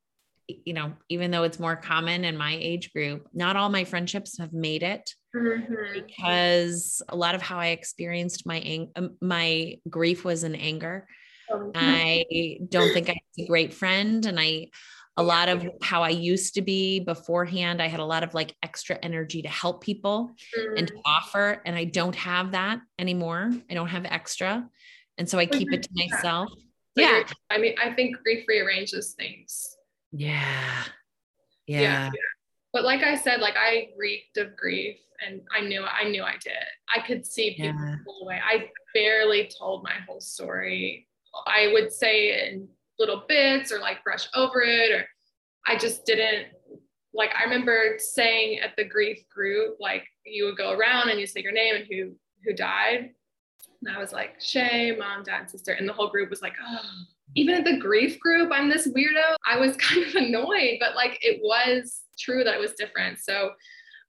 you 0.49 0.73
know 0.73 0.93
even 1.09 1.31
though 1.31 1.43
it's 1.43 1.59
more 1.59 1.77
common 1.77 2.25
in 2.25 2.37
my 2.37 2.57
age 2.61 2.93
group 2.93 3.27
not 3.33 3.57
all 3.57 3.69
my 3.69 3.85
friendships 3.85 4.39
have 4.39 4.53
made 4.53 4.83
it 4.83 5.15
Mhm. 5.35 5.93
because 5.93 7.03
a 7.09 7.17
lot 7.17 7.35
of 7.35 7.43
how 7.43 7.59
i 7.59 7.69
experienced 7.69 8.47
my 8.47 8.59
ang- 8.61 8.93
um, 8.97 9.17
my 9.21 9.77
grief 9.89 10.25
was 10.25 10.45
in 10.45 10.55
anger 10.55 11.07
Um, 11.53 11.73
i 11.75 12.59
don't 12.69 12.93
think 12.93 13.09
i 13.11 13.13
was 13.37 13.45
a 13.45 13.49
great 13.49 13.73
friend 13.75 14.25
and 14.27 14.39
i 14.41 14.71
a 15.17 15.23
lot 15.23 15.49
of 15.49 15.67
how 15.83 16.03
i 16.03 16.09
used 16.11 16.55
to 16.55 16.63
be 16.63 17.01
beforehand 17.01 17.81
i 17.83 17.87
had 17.89 18.01
a 18.01 18.05
lot 18.05 18.23
of 18.23 18.35
like 18.35 18.55
extra 18.63 18.99
energy 19.03 19.43
to 19.43 19.49
help 19.49 19.83
people 19.83 20.31
and 20.77 20.89
to 20.89 20.95
offer 21.05 21.63
and 21.65 21.75
i 21.77 21.85
don't 21.85 22.15
have 22.15 22.53
that 22.53 22.81
anymore 22.99 23.51
i 23.71 23.75
don't 23.75 23.89
have 23.89 24.05
extra 24.05 24.69
and 25.19 25.29
so 25.29 25.39
i 25.39 25.47
keep 25.47 25.73
it 25.73 25.83
to 25.83 25.89
myself 25.95 26.51
But 26.95 27.03
yeah 27.03 27.23
I 27.51 27.59
mean, 27.59 27.75
I 27.83 27.93
think 27.95 28.17
grief 28.23 28.45
rearranges 28.49 29.15
things. 29.15 29.77
yeah 30.13 30.83
yeah 31.67 31.81
Yeah. 31.81 32.11
But 32.73 32.85
like 32.85 33.03
I 33.03 33.15
said, 33.17 33.41
like 33.41 33.55
I 33.57 33.89
reeked 33.97 34.37
of 34.37 34.55
grief 34.55 34.99
and 35.27 35.41
I 35.57 35.63
knew 35.63 35.83
I 35.83 36.11
knew 36.11 36.23
I 36.23 36.37
did. 36.43 36.53
I 36.95 37.01
could 37.07 37.25
see 37.25 37.55
people 37.57 37.81
Yeah. 37.81 37.97
pull 38.05 38.21
away. 38.25 38.39
I 38.45 38.69
barely 38.93 39.51
told 39.59 39.83
my 39.83 39.95
whole 40.07 40.21
story. 40.21 41.09
I 41.47 41.71
would 41.73 41.91
say 41.91 42.49
in 42.51 42.69
little 42.99 43.25
bits 43.29 43.73
or 43.73 43.79
like 43.79 44.03
brush 44.05 44.29
over 44.35 44.63
it 44.63 44.91
or 44.91 45.07
I 45.67 45.77
just 45.77 46.07
didn't 46.07 46.47
like 47.17 47.31
I 47.35 47.45
remember 47.45 47.97
saying 47.99 48.61
at 48.61 48.77
the 48.77 48.85
grief 48.85 49.27
group, 49.29 49.79
like 49.81 50.05
you 50.25 50.45
would 50.45 50.59
go 50.59 50.73
around 50.73 51.09
and 51.09 51.19
you 51.19 51.27
say 51.27 51.41
your 51.41 51.53
name 51.53 51.75
and 51.75 51.87
who 51.91 52.13
who 52.45 52.55
died. 52.55 53.11
And 53.85 53.97
I 53.97 53.99
was 53.99 54.13
like, 54.13 54.41
Shay, 54.41 54.95
mom, 54.97 55.23
dad, 55.23 55.51
sister. 55.51 55.73
And 55.73 55.89
the 55.89 55.93
whole 55.93 56.09
group 56.09 56.31
was 56.31 56.43
like, 56.43 56.55
oh, 56.65 56.81
even 57.35 57.55
at 57.55 57.65
the 57.65 57.79
grief 57.79 58.21
group, 58.21 58.51
I'm 58.53 58.69
this 58.69 58.89
weirdo. 58.89 59.37
I 59.47 59.59
was 59.59 59.77
kind 59.79 60.05
of 60.05 60.15
annoyed, 60.15 60.77
but 60.79 60.95
like 60.95 61.19
it 61.23 61.41
was 61.43 62.03
true 62.19 62.45
that 62.45 62.55
it 62.55 62.61
was 62.61 62.75
different. 62.75 63.19
So 63.19 63.53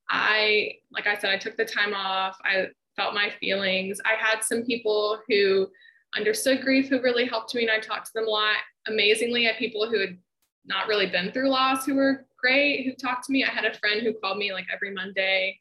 I, 0.10 0.74
like 0.92 1.08
I 1.08 1.18
said, 1.18 1.32
I 1.32 1.38
took 1.38 1.58
the 1.58 1.66
time 1.66 1.94
off. 1.94 2.38
I 2.44 2.68
felt 2.96 3.14
my 3.14 3.32
feelings. 3.40 4.00
I 4.06 4.16
had 4.20 4.44
some 4.44 4.64
people 4.64 5.20
who 5.28 5.68
understood 6.16 6.62
grief 6.62 6.90
who 6.90 7.02
really 7.02 7.26
helped 7.26 7.54
me, 7.56 7.64
and 7.64 7.72
I 7.72 7.80
talked 7.80 8.08
to 8.08 8.14
them 8.14 8.28
a 8.28 8.30
lot. 8.30 8.58
Amazingly, 8.88 9.46
I 9.46 9.52
had 9.52 9.60
people 9.60 9.90
who 9.90 10.00
had 10.00 10.18
not 10.66 10.88
really 10.88 11.08
been 11.08 11.32
through 11.32 11.50
loss 11.50 11.86
who 11.86 11.96
were 11.96 12.26
great 12.38 12.86
who 12.86 12.94
talked 12.94 13.26
to 13.26 13.32
me. 13.32 13.44
I 13.44 13.50
had 13.50 13.66
a 13.66 13.78
friend 13.78 14.02
who 14.02 14.14
called 14.14 14.38
me 14.38 14.54
like 14.54 14.68
every 14.74 14.94
Monday 14.94 15.58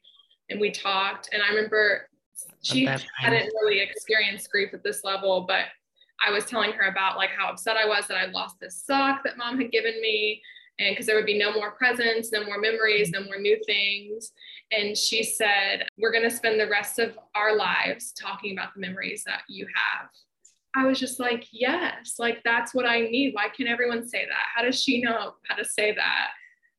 and 0.49 0.59
we 0.59 0.71
talked. 0.71 1.29
And 1.33 1.41
I 1.41 1.49
remember 1.49 2.07
she 2.61 2.85
hadn't 2.85 3.51
really 3.61 3.79
experienced 3.79 4.51
grief 4.51 4.73
at 4.73 4.83
this 4.83 5.03
level, 5.03 5.45
but 5.47 5.65
I 6.25 6.31
was 6.31 6.45
telling 6.45 6.71
her 6.73 6.87
about 6.87 7.17
like 7.17 7.29
how 7.37 7.49
upset 7.49 7.77
I 7.77 7.87
was 7.87 8.07
that 8.07 8.17
I 8.17 8.25
lost 8.27 8.59
this 8.59 8.83
sock 8.85 9.23
that 9.23 9.37
mom 9.37 9.59
had 9.59 9.71
given 9.71 9.99
me. 10.01 10.41
And 10.79 10.93
because 10.93 11.07
there 11.07 11.15
would 11.15 11.25
be 11.25 11.39
no 11.39 11.51
more 11.53 11.71
presents, 11.71 12.31
no 12.31 12.43
more 12.45 12.59
memories, 12.59 13.09
no 13.09 13.23
more 13.23 13.39
new 13.39 13.59
things. 13.65 14.31
And 14.71 14.95
she 14.95 15.23
said, 15.23 15.87
We're 15.97 16.11
going 16.11 16.29
to 16.29 16.35
spend 16.35 16.59
the 16.59 16.69
rest 16.69 16.99
of 16.99 17.17
our 17.33 17.55
lives 17.55 18.11
talking 18.11 18.51
about 18.51 18.75
the 18.75 18.81
memories 18.81 19.23
that 19.25 19.41
you 19.49 19.65
have. 19.75 20.09
I 20.77 20.85
was 20.85 20.99
just 20.99 21.19
like, 21.19 21.45
Yes, 21.51 22.15
like 22.19 22.41
that's 22.43 22.73
what 22.73 22.85
I 22.85 23.01
need. 23.01 23.33
Why 23.33 23.47
can't 23.49 23.69
everyone 23.69 24.07
say 24.07 24.25
that? 24.25 24.45
How 24.55 24.63
does 24.63 24.81
she 24.81 25.01
know 25.01 25.33
how 25.47 25.55
to 25.55 25.65
say 25.65 25.93
that? 25.95 26.27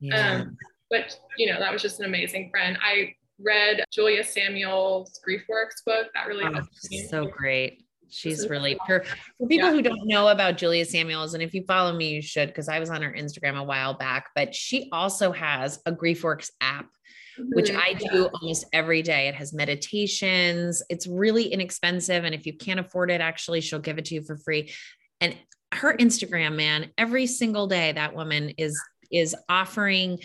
yeah 0.01 0.41
Um, 0.43 0.57
but 0.91 1.19
you 1.37 1.53
know, 1.53 1.59
that 1.59 1.73
was 1.73 1.83
just 1.83 1.99
an 2.01 2.07
amazing 2.07 2.49
friend. 2.51 2.79
I 2.83 3.15
read 3.41 3.85
Julia 3.93 4.25
Samuel's 4.25 5.21
Grief 5.25 5.43
Works 5.49 5.83
book. 5.85 6.07
That 6.15 6.27
really 6.27 6.45
Oh, 6.45 6.53
helped 6.53 6.91
me. 6.91 7.07
so 7.09 7.27
great 7.27 7.85
She's 8.11 8.49
really 8.49 8.79
for, 8.87 9.05
for 9.39 9.47
people 9.47 9.69
yeah. 9.69 9.75
who 9.75 9.83
don't 9.83 10.07
know 10.07 10.29
about 10.29 10.57
Julia 10.57 10.87
Samuels, 10.87 11.35
and 11.35 11.43
if 11.43 11.53
you 11.53 11.63
follow 11.67 11.93
me, 11.95 12.09
you 12.09 12.23
should 12.23 12.49
because 12.49 12.69
I 12.69 12.79
was 12.81 12.89
on 12.89 13.03
her 13.03 13.13
Instagram 13.13 13.59
a 13.59 13.63
while 13.63 13.93
back. 13.95 14.31
But 14.35 14.55
she 14.55 14.89
also 14.93 15.31
has 15.33 15.79
a 15.85 15.93
GriefWorks 15.93 16.51
app, 16.63 16.87
which 17.53 17.71
mm-hmm. 17.71 17.79
I 17.79 17.95
do 17.95 18.27
almost 18.27 18.67
every 18.73 19.03
day. 19.03 19.29
It 19.29 19.35
has 19.35 19.53
meditations. 19.53 20.83
It's 20.89 21.07
really 21.07 21.53
inexpensive, 21.53 22.25
and 22.25 22.35
if 22.35 22.47
you 22.47 22.57
can't 22.57 22.81
afford 22.81 23.11
it, 23.11 23.21
actually, 23.21 23.61
she'll 23.61 23.79
give 23.79 23.99
it 23.99 24.07
to 24.07 24.15
you 24.15 24.23
for 24.23 24.37
free. 24.37 24.73
And 25.21 25.37
her 25.73 25.97
Instagram, 25.97 26.57
man, 26.57 26.91
every 26.97 27.27
single 27.27 27.67
day 27.67 27.93
that 27.93 28.15
woman 28.15 28.51
is 28.59 28.81
is 29.11 29.35
offering 29.49 30.19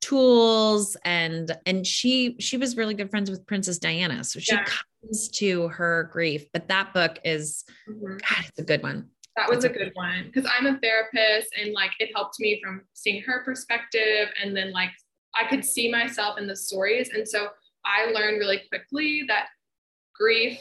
tools 0.00 0.96
and 1.04 1.56
and 1.66 1.86
she 1.86 2.36
she 2.40 2.56
was 2.56 2.76
really 2.76 2.94
good 2.94 3.10
friends 3.10 3.30
with 3.30 3.46
princess 3.46 3.78
diana 3.78 4.24
so 4.24 4.40
she 4.40 4.54
yeah. 4.54 4.64
comes 4.64 5.28
to 5.28 5.68
her 5.68 6.08
grief 6.10 6.46
but 6.52 6.68
that 6.68 6.94
book 6.94 7.18
is 7.22 7.64
mm-hmm. 7.88 8.16
god 8.16 8.44
it's 8.48 8.58
a 8.58 8.62
good 8.62 8.82
one 8.82 9.06
that 9.36 9.48
was 9.48 9.64
a 9.64 9.68
good 9.68 9.90
one 9.94 10.24
because 10.24 10.50
i'm 10.56 10.66
a 10.66 10.78
therapist 10.78 11.48
and 11.60 11.74
like 11.74 11.90
it 11.98 12.10
helped 12.14 12.40
me 12.40 12.60
from 12.64 12.80
seeing 12.94 13.22
her 13.22 13.44
perspective 13.44 14.28
and 14.42 14.56
then 14.56 14.72
like 14.72 14.90
i 15.34 15.48
could 15.48 15.64
see 15.64 15.90
myself 15.90 16.38
in 16.38 16.46
the 16.46 16.56
stories 16.56 17.10
and 17.14 17.26
so 17.26 17.48
i 17.84 18.10
learned 18.12 18.38
really 18.38 18.62
quickly 18.68 19.24
that 19.26 19.46
grief 20.14 20.58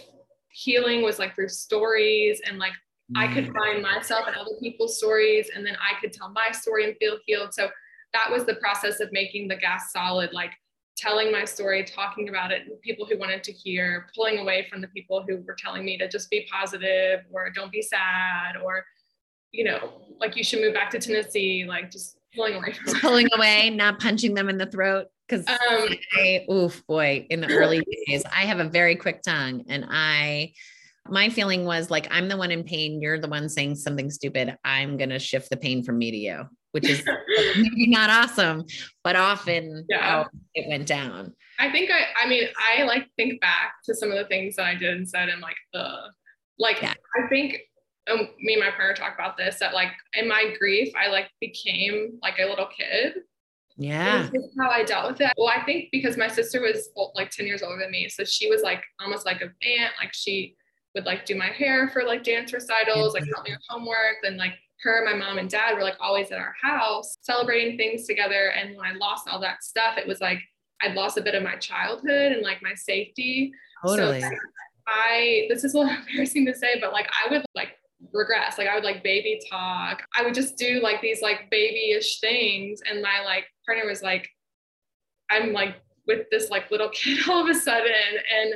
healing 0.51 1.01
was 1.01 1.19
like 1.19 1.35
through 1.35 1.49
stories 1.49 2.41
and 2.47 2.57
like 2.57 2.73
i 3.15 3.31
could 3.33 3.47
mm. 3.47 3.53
find 3.53 3.81
myself 3.81 4.27
in 4.27 4.33
other 4.35 4.51
people's 4.61 4.97
stories 4.97 5.49
and 5.55 5.65
then 5.65 5.75
i 5.81 5.99
could 5.99 6.13
tell 6.13 6.29
my 6.29 6.49
story 6.51 6.85
and 6.85 6.95
feel 6.97 7.17
healed 7.25 7.53
so 7.53 7.69
that 8.13 8.31
was 8.31 8.45
the 8.45 8.55
process 8.55 8.99
of 8.99 9.11
making 9.11 9.47
the 9.47 9.55
gas 9.55 9.91
solid, 9.91 10.33
like 10.33 10.51
telling 10.97 11.31
my 11.31 11.45
story, 11.45 11.83
talking 11.83 12.29
about 12.29 12.51
it, 12.51 12.81
people 12.81 13.05
who 13.05 13.17
wanted 13.17 13.43
to 13.43 13.51
hear, 13.51 14.07
pulling 14.15 14.39
away 14.39 14.67
from 14.69 14.81
the 14.81 14.87
people 14.89 15.23
who 15.27 15.37
were 15.47 15.55
telling 15.57 15.85
me 15.85 15.97
to 15.97 16.07
just 16.07 16.29
be 16.29 16.47
positive 16.51 17.21
or 17.31 17.49
don't 17.49 17.71
be 17.71 17.81
sad 17.81 18.57
or, 18.63 18.83
you 19.51 19.63
know, 19.63 20.01
like 20.19 20.35
you 20.35 20.43
should 20.43 20.61
move 20.61 20.73
back 20.73 20.89
to 20.89 20.99
Tennessee, 20.99 21.65
like 21.67 21.91
just 21.91 22.18
pulling 22.35 22.55
away 22.55 22.73
pulling 23.01 23.27
away, 23.33 23.69
not 23.69 23.99
punching 23.99 24.33
them 24.33 24.49
in 24.49 24.57
the 24.57 24.65
throat. 24.65 25.07
Cause 25.29 25.45
um, 25.47 25.89
I, 26.17 26.45
oof, 26.51 26.85
boy, 26.87 27.27
in 27.29 27.41
the 27.41 27.47
early 27.47 27.81
days, 28.07 28.23
I 28.25 28.45
have 28.45 28.59
a 28.59 28.67
very 28.67 28.95
quick 28.95 29.21
tongue 29.21 29.63
and 29.69 29.85
I, 29.89 30.53
my 31.07 31.29
feeling 31.29 31.65
was 31.65 31.91
like, 31.91 32.07
I'm 32.09 32.27
the 32.29 32.37
one 32.37 32.51
in 32.51 32.63
pain. 32.63 32.99
You're 33.01 33.19
the 33.19 33.27
one 33.27 33.47
saying 33.47 33.75
something 33.75 34.09
stupid. 34.09 34.57
I'm 34.63 34.97
going 34.97 35.09
to 35.09 35.19
shift 35.19 35.49
the 35.49 35.57
pain 35.57 35.83
from 35.83 35.97
me 35.97 36.11
to 36.11 36.17
you 36.17 36.45
which 36.71 36.87
is 36.87 37.03
maybe 37.57 37.87
not 37.87 38.09
awesome, 38.09 38.65
but 39.03 39.15
often 39.15 39.85
yeah. 39.89 40.25
it 40.53 40.69
went 40.69 40.87
down. 40.87 41.33
I 41.59 41.71
think 41.71 41.89
I, 41.91 42.23
I 42.23 42.27
mean, 42.27 42.43
I 42.57 42.83
like 42.83 43.07
think 43.17 43.41
back 43.41 43.73
to 43.85 43.95
some 43.95 44.11
of 44.11 44.17
the 44.17 44.25
things 44.25 44.55
that 44.55 44.65
I 44.65 44.75
did 44.75 44.95
and 44.95 45.07
said, 45.07 45.29
and 45.29 45.41
like, 45.41 45.57
uh, 45.73 46.07
like 46.57 46.81
yeah. 46.81 46.93
I 47.17 47.27
think 47.27 47.57
um, 48.09 48.29
me 48.39 48.53
and 48.53 48.63
my 48.63 48.71
partner 48.71 48.93
talk 48.93 49.13
about 49.13 49.37
this 49.37 49.59
that 49.59 49.73
like 49.73 49.91
in 50.13 50.27
my 50.27 50.53
grief, 50.57 50.93
I 50.95 51.09
like 51.09 51.29
became 51.39 52.19
like 52.21 52.39
a 52.39 52.45
little 52.45 52.67
kid. 52.67 53.23
Yeah. 53.77 54.29
how 54.59 54.69
I 54.69 54.83
dealt 54.83 55.09
with 55.09 55.21
it. 55.21 55.31
Well, 55.37 55.47
I 55.47 55.63
think 55.63 55.87
because 55.91 56.17
my 56.17 56.27
sister 56.27 56.59
was 56.61 56.89
like 57.15 57.29
10 57.29 57.47
years 57.47 57.63
older 57.63 57.79
than 57.81 57.91
me. 57.91 58.09
So 58.09 58.25
she 58.25 58.49
was 58.49 58.61
like 58.61 58.83
almost 58.99 59.25
like 59.25 59.37
a 59.37 59.45
aunt. 59.45 59.93
Like 59.97 60.13
she 60.13 60.57
would 60.95 61.05
like 61.05 61.25
do 61.25 61.35
my 61.35 61.47
hair 61.47 61.87
for 61.87 62.03
like 62.03 62.23
dance 62.23 62.51
recitals, 62.51 63.13
like 63.13 63.23
help 63.33 63.45
me 63.45 63.53
with 63.53 63.61
homework. 63.69 64.17
And 64.23 64.35
like 64.35 64.53
her, 64.81 65.05
my 65.05 65.13
mom 65.13 65.37
and 65.37 65.49
dad 65.49 65.75
were 65.75 65.83
like 65.83 65.95
always 66.01 66.29
at 66.31 66.39
our 66.39 66.53
house 66.61 67.17
celebrating 67.21 67.77
things 67.77 68.05
together. 68.05 68.51
And 68.51 68.75
when 68.75 68.85
I 68.85 68.93
lost 68.95 69.29
all 69.29 69.39
that 69.39 69.63
stuff, 69.63 69.97
it 69.97 70.07
was 70.07 70.19
like 70.19 70.41
I'd 70.81 70.95
lost 70.95 71.17
a 71.17 71.21
bit 71.21 71.35
of 71.35 71.43
my 71.43 71.55
childhood 71.55 72.33
and 72.33 72.41
like 72.41 72.61
my 72.61 72.73
safety. 72.73 73.53
Totally. 73.85 74.21
So 74.21 74.29
I, 74.87 75.45
this 75.49 75.63
is 75.63 75.73
a 75.73 75.79
little 75.79 75.93
embarrassing 76.09 76.45
to 76.47 76.55
say, 76.55 76.79
but 76.81 76.91
like 76.91 77.09
I 77.25 77.31
would 77.31 77.45
like 77.55 77.69
regress. 78.13 78.57
Like 78.57 78.67
I 78.67 78.75
would 78.75 78.83
like 78.83 79.03
baby 79.03 79.41
talk. 79.49 80.03
I 80.15 80.23
would 80.23 80.33
just 80.33 80.57
do 80.57 80.79
like 80.81 81.01
these 81.01 81.21
like 81.21 81.49
babyish 81.49 82.19
things. 82.19 82.81
And 82.89 83.01
my 83.01 83.21
like 83.25 83.45
partner 83.65 83.85
was 83.85 84.01
like, 84.01 84.29
I'm 85.29 85.53
like 85.53 85.75
with 86.07 86.25
this 86.31 86.49
like 86.49 86.71
little 86.71 86.89
kid 86.93 87.27
all 87.29 87.43
of 87.43 87.55
a 87.55 87.59
sudden. 87.59 87.91
And 88.39 88.53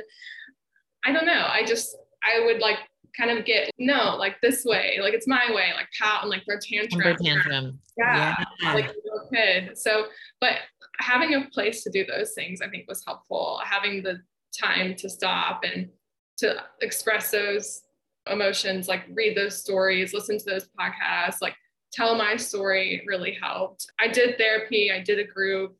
I 1.04 1.12
don't 1.12 1.26
know. 1.26 1.46
I 1.48 1.64
just, 1.64 1.96
I 2.22 2.44
would 2.44 2.60
like 2.60 2.78
kind 3.16 3.30
of 3.30 3.44
get 3.44 3.70
no 3.78 4.16
like 4.18 4.40
this 4.40 4.64
way 4.64 4.98
like 5.00 5.14
it's 5.14 5.28
my 5.28 5.48
way 5.50 5.70
like 5.76 5.86
pout 6.00 6.22
and 6.22 6.30
like 6.30 6.42
throw 6.44 6.58
tantrum, 6.60 7.16
tantrum. 7.22 7.78
Yeah, 7.96 8.34
yeah, 8.60 8.74
like 8.74 8.86
a 8.86 8.94
little 9.04 9.28
kid 9.32 9.78
so 9.78 10.06
but 10.40 10.54
having 10.98 11.34
a 11.34 11.48
place 11.50 11.84
to 11.84 11.90
do 11.90 12.04
those 12.04 12.32
things 12.32 12.60
i 12.60 12.68
think 12.68 12.88
was 12.88 13.04
helpful 13.06 13.60
having 13.64 14.02
the 14.02 14.20
time 14.60 14.96
to 14.96 15.08
stop 15.08 15.62
and 15.62 15.90
to 16.38 16.56
express 16.80 17.30
those 17.30 17.82
emotions 18.30 18.88
like 18.88 19.04
read 19.12 19.36
those 19.36 19.58
stories 19.58 20.14
listen 20.14 20.38
to 20.38 20.44
those 20.44 20.68
podcasts 20.78 21.42
like 21.42 21.54
tell 21.92 22.14
my 22.14 22.36
story 22.36 23.04
really 23.06 23.36
helped 23.40 23.86
i 24.00 24.08
did 24.08 24.36
therapy 24.38 24.90
i 24.90 25.00
did 25.00 25.18
a 25.18 25.24
group 25.24 25.76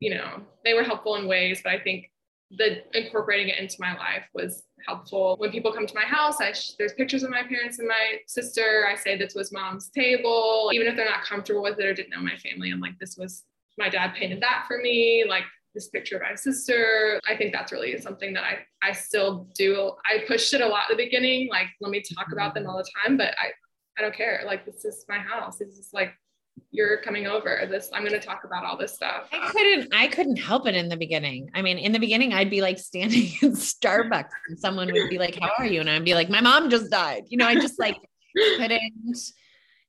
you 0.00 0.12
know 0.14 0.42
they 0.64 0.74
were 0.74 0.82
helpful 0.82 1.16
in 1.16 1.26
ways 1.26 1.60
but 1.62 1.72
i 1.72 1.78
think 1.78 2.10
the 2.58 2.82
incorporating 2.94 3.48
it 3.48 3.58
into 3.58 3.76
my 3.80 3.96
life 3.96 4.24
was 4.34 4.64
helpful. 4.86 5.36
When 5.38 5.50
people 5.50 5.72
come 5.72 5.86
to 5.86 5.94
my 5.94 6.04
house, 6.04 6.40
I 6.40 6.52
sh- 6.52 6.72
there's 6.78 6.92
pictures 6.92 7.22
of 7.22 7.30
my 7.30 7.42
parents 7.42 7.78
and 7.78 7.88
my 7.88 8.18
sister. 8.26 8.86
I 8.90 8.94
say 8.94 9.16
this 9.16 9.34
was 9.34 9.52
mom's 9.52 9.88
table, 9.88 10.70
even 10.74 10.86
if 10.86 10.96
they're 10.96 11.08
not 11.08 11.24
comfortable 11.24 11.62
with 11.62 11.78
it 11.78 11.86
or 11.86 11.94
didn't 11.94 12.10
know 12.10 12.20
my 12.20 12.36
family. 12.36 12.70
I'm 12.70 12.80
like, 12.80 12.98
this 12.98 13.16
was 13.16 13.44
my 13.78 13.88
dad 13.88 14.14
painted 14.14 14.42
that 14.42 14.64
for 14.68 14.78
me. 14.78 15.24
Like 15.26 15.44
this 15.74 15.88
picture 15.88 16.16
of 16.16 16.22
my 16.22 16.34
sister. 16.34 17.20
I 17.28 17.36
think 17.36 17.52
that's 17.52 17.72
really 17.72 17.98
something 18.00 18.32
that 18.34 18.44
I 18.44 18.58
I 18.82 18.92
still 18.92 19.48
do. 19.54 19.92
I 20.04 20.24
pushed 20.26 20.52
it 20.54 20.60
a 20.60 20.66
lot 20.66 20.90
at 20.90 20.96
the 20.96 21.04
beginning. 21.04 21.48
Like 21.48 21.68
let 21.80 21.90
me 21.90 22.02
talk 22.02 22.32
about 22.32 22.54
them 22.54 22.66
all 22.66 22.78
the 22.78 22.88
time, 23.04 23.16
but 23.16 23.34
I 23.38 23.50
I 23.98 24.02
don't 24.02 24.14
care. 24.14 24.42
Like 24.46 24.64
this 24.64 24.84
is 24.84 25.04
my 25.08 25.18
house. 25.18 25.58
This 25.58 25.78
is 25.78 25.90
like 25.92 26.12
you're 26.70 27.00
coming 27.02 27.26
over 27.26 27.66
this 27.70 27.90
i'm 27.94 28.04
going 28.04 28.18
to 28.18 28.24
talk 28.24 28.44
about 28.44 28.64
all 28.64 28.76
this 28.76 28.94
stuff 28.94 29.28
i 29.32 29.50
couldn't 29.50 29.94
i 29.94 30.06
couldn't 30.06 30.36
help 30.36 30.66
it 30.66 30.74
in 30.74 30.88
the 30.88 30.96
beginning 30.96 31.50
i 31.54 31.62
mean 31.62 31.78
in 31.78 31.92
the 31.92 31.98
beginning 31.98 32.34
i'd 32.34 32.50
be 32.50 32.60
like 32.60 32.78
standing 32.78 33.22
in 33.42 33.52
starbucks 33.52 34.30
and 34.48 34.58
someone 34.58 34.90
would 34.92 35.08
be 35.08 35.18
like 35.18 35.38
how 35.40 35.50
are 35.58 35.66
you 35.66 35.80
and 35.80 35.88
i'd 35.88 36.04
be 36.04 36.14
like 36.14 36.28
my 36.28 36.40
mom 36.40 36.68
just 36.68 36.90
died 36.90 37.24
you 37.28 37.38
know 37.38 37.46
i 37.46 37.54
just 37.54 37.78
like 37.78 37.96
couldn't 38.36 39.32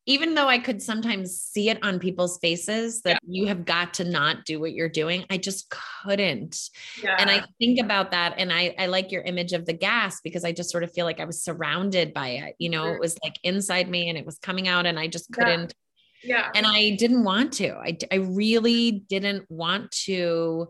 even 0.06 0.36
though 0.36 0.48
i 0.48 0.58
could 0.58 0.82
sometimes 0.82 1.40
see 1.40 1.70
it 1.70 1.78
on 1.84 2.00
people's 2.00 2.38
faces 2.40 3.02
that 3.02 3.20
yeah. 3.24 3.42
you 3.42 3.48
have 3.48 3.66
got 3.66 3.94
to 3.94 4.04
not 4.04 4.46
do 4.46 4.60
what 4.60 4.74
you're 4.74 4.90
doing 4.90 5.26
i 5.30 5.38
just 5.38 5.74
couldn't 6.04 6.70
yeah. 7.02 7.16
and 7.20 7.30
i 7.30 7.44
think 7.60 7.80
about 7.80 8.12
that 8.12 8.36
and 8.38 8.52
I, 8.52 8.76
I 8.78 8.88
like 8.88 9.12
your 9.12 9.24
image 9.24 9.54
of 9.54 9.66
the 9.66 9.74
gas 9.74 10.20
because 10.24 10.44
i 10.44 10.52
just 10.52 10.70
sort 10.70 10.84
of 10.84 10.94
feel 10.94 11.06
like 11.06 11.20
i 11.20 11.26
was 11.26 11.42
surrounded 11.42 12.14
by 12.14 12.30
it 12.30 12.56
you 12.60 12.70
know 12.70 12.84
mm-hmm. 12.84 12.96
it 12.96 13.00
was 13.00 13.18
like 13.24 13.36
inside 13.44 13.90
me 13.90 14.10
and 14.10 14.18
it 14.18 14.26
was 14.26 14.40
coming 14.40 14.68
out 14.68 14.86
and 14.86 15.00
i 15.00 15.08
just 15.08 15.32
couldn't 15.32 15.74
yeah. 16.24 16.50
And 16.56 16.66
I 16.66 16.96
didn't 16.96 17.24
want 17.24 17.54
to. 17.54 17.76
I, 17.76 17.98
I 18.12 18.16
really 18.16 18.92
didn't 18.92 19.46
want 19.50 19.92
to. 20.06 20.70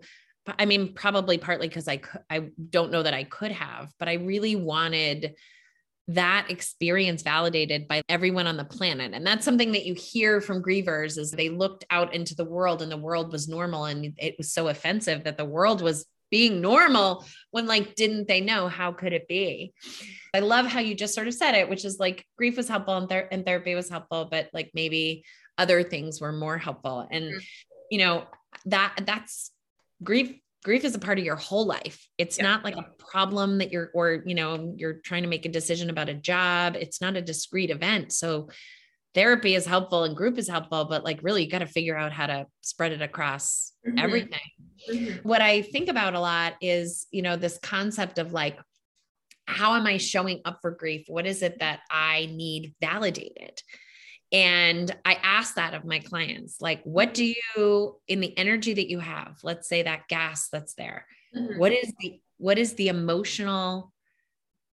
I 0.60 0.66
mean, 0.66 0.94
probably 0.94 1.38
partly 1.38 1.68
because 1.68 1.88
I 1.88 2.02
I 2.30 2.50
don't 2.70 2.92
know 2.92 3.04
that 3.04 3.14
I 3.14 3.24
could 3.24 3.52
have, 3.52 3.92
but 4.00 4.10
I 4.10 4.14
really 4.16 4.56
wanted 4.56 5.36
that 6.10 6.48
experience 6.50 7.22
validated 7.22 7.88
by 7.88 8.02
everyone 8.10 8.48
on 8.48 8.58
the 8.58 8.66
planet. 8.66 9.14
And 9.14 9.26
that's 9.26 9.46
something 9.46 9.72
that 9.72 9.86
you 9.86 9.94
hear 9.94 10.42
from 10.42 10.62
grievers 10.62 11.18
is 11.18 11.32
they 11.32 11.50
looked 11.50 11.86
out 11.90 12.14
into 12.14 12.36
the 12.36 12.46
world 12.46 12.82
and 12.82 12.92
the 12.92 12.98
world 12.98 13.32
was 13.32 13.48
normal. 13.48 13.86
And 13.86 14.14
it 14.18 14.36
was 14.38 14.52
so 14.52 14.68
offensive 14.68 15.24
that 15.24 15.38
the 15.38 15.46
world 15.46 15.82
was 15.82 16.06
being 16.30 16.62
normal 16.62 17.24
when 17.52 17.68
like 17.68 17.96
didn't 17.96 18.28
they 18.28 18.42
know? 18.42 18.68
How 18.68 18.92
could 18.92 19.14
it 19.14 19.28
be? 19.28 19.74
I 20.34 20.40
love 20.40 20.66
how 20.66 20.80
you 20.80 20.96
just 20.96 21.14
sort 21.14 21.28
of 21.28 21.34
said 21.36 21.54
it 21.54 21.70
which 21.70 21.86
is 21.86 22.00
like 22.00 22.26
grief 22.38 22.58
was 22.58 22.68
helpful 22.68 22.98
and, 22.98 23.08
ther- 23.08 23.28
and 23.32 23.46
therapy 23.46 23.76
was 23.76 23.88
helpful 23.88 24.28
but 24.32 24.50
like 24.52 24.72
maybe 24.74 25.24
other 25.60 25.84
things 25.84 26.20
were 26.20 26.32
more 26.32 26.58
helpful. 26.58 27.08
And 27.10 27.26
mm-hmm. 27.26 27.38
you 27.92 28.00
know 28.00 28.26
that 28.66 28.96
that's 29.06 29.52
grief 30.04 30.36
grief 30.64 30.84
is 30.84 30.96
a 30.96 31.00
part 31.00 31.20
of 31.20 31.26
your 31.26 31.36
whole 31.36 31.66
life. 31.66 32.08
It's 32.18 32.38
yeah. 32.38 32.44
not 32.44 32.64
like 32.64 32.76
a 32.76 32.86
problem 32.98 33.60
that 33.60 33.72
you're 33.72 33.92
or 33.94 34.24
you 34.26 34.36
know 34.36 34.74
you're 34.78 34.94
trying 34.94 35.24
to 35.24 35.30
make 35.30 35.46
a 35.46 35.50
decision 35.50 35.90
about 35.90 36.10
a 36.10 36.14
job. 36.14 36.76
It's 36.76 37.02
not 37.02 37.16
a 37.16 37.22
discrete 37.22 37.70
event. 37.70 38.12
So 38.14 38.50
therapy 39.14 39.56
is 39.56 39.66
helpful 39.66 40.04
and 40.06 40.16
group 40.16 40.38
is 40.38 40.50
helpful 40.50 40.86
but 40.86 41.04
like 41.04 41.20
really 41.22 41.44
you 41.44 41.50
got 41.50 41.60
to 41.60 41.68
figure 41.68 41.96
out 41.96 42.12
how 42.12 42.26
to 42.26 42.48
spread 42.62 42.92
it 42.92 43.02
across 43.02 43.72
mm-hmm. 43.88 44.00
everything. 44.00 44.40
Mm-hmm. 44.90 45.28
what 45.28 45.42
i 45.42 45.62
think 45.62 45.88
about 45.88 46.14
a 46.14 46.20
lot 46.20 46.56
is 46.62 47.08
you 47.12 47.22
know 47.22 47.38
this 47.38 47.58
concept 47.62 48.18
of 48.18 48.34
like 48.34 48.60
how 49.46 49.76
am 49.76 49.86
i 49.86 49.98
showing 49.98 50.42
up 50.46 50.60
for 50.62 50.72
grief? 50.72 51.06
What 51.08 51.26
is 51.26 51.42
it 51.42 51.60
that 51.60 51.82
i 51.90 52.30
need 52.34 52.74
validated 52.82 53.62
and 54.34 54.94
I 55.06 55.20
ask 55.22 55.56
that 55.56 55.76
of 55.76 55.86
my 55.86 56.00
clients 56.00 56.60
like, 56.60 56.82
what 56.84 57.14
do 57.14 57.24
you, 57.24 58.00
in 58.08 58.20
the 58.20 58.36
energy 58.38 58.74
that 58.74 58.90
you 58.90 59.00
have, 59.00 59.38
let's 59.44 59.70
say 59.70 59.84
that 59.84 60.08
gas 60.08 60.50
that's 60.50 60.74
there, 60.74 61.06
mm-hmm. 61.36 61.60
what 61.60 61.72
is 61.72 61.94
the, 62.00 62.20
what 62.38 62.58
is 62.58 62.74
the 62.74 62.88
emotional 62.88 63.94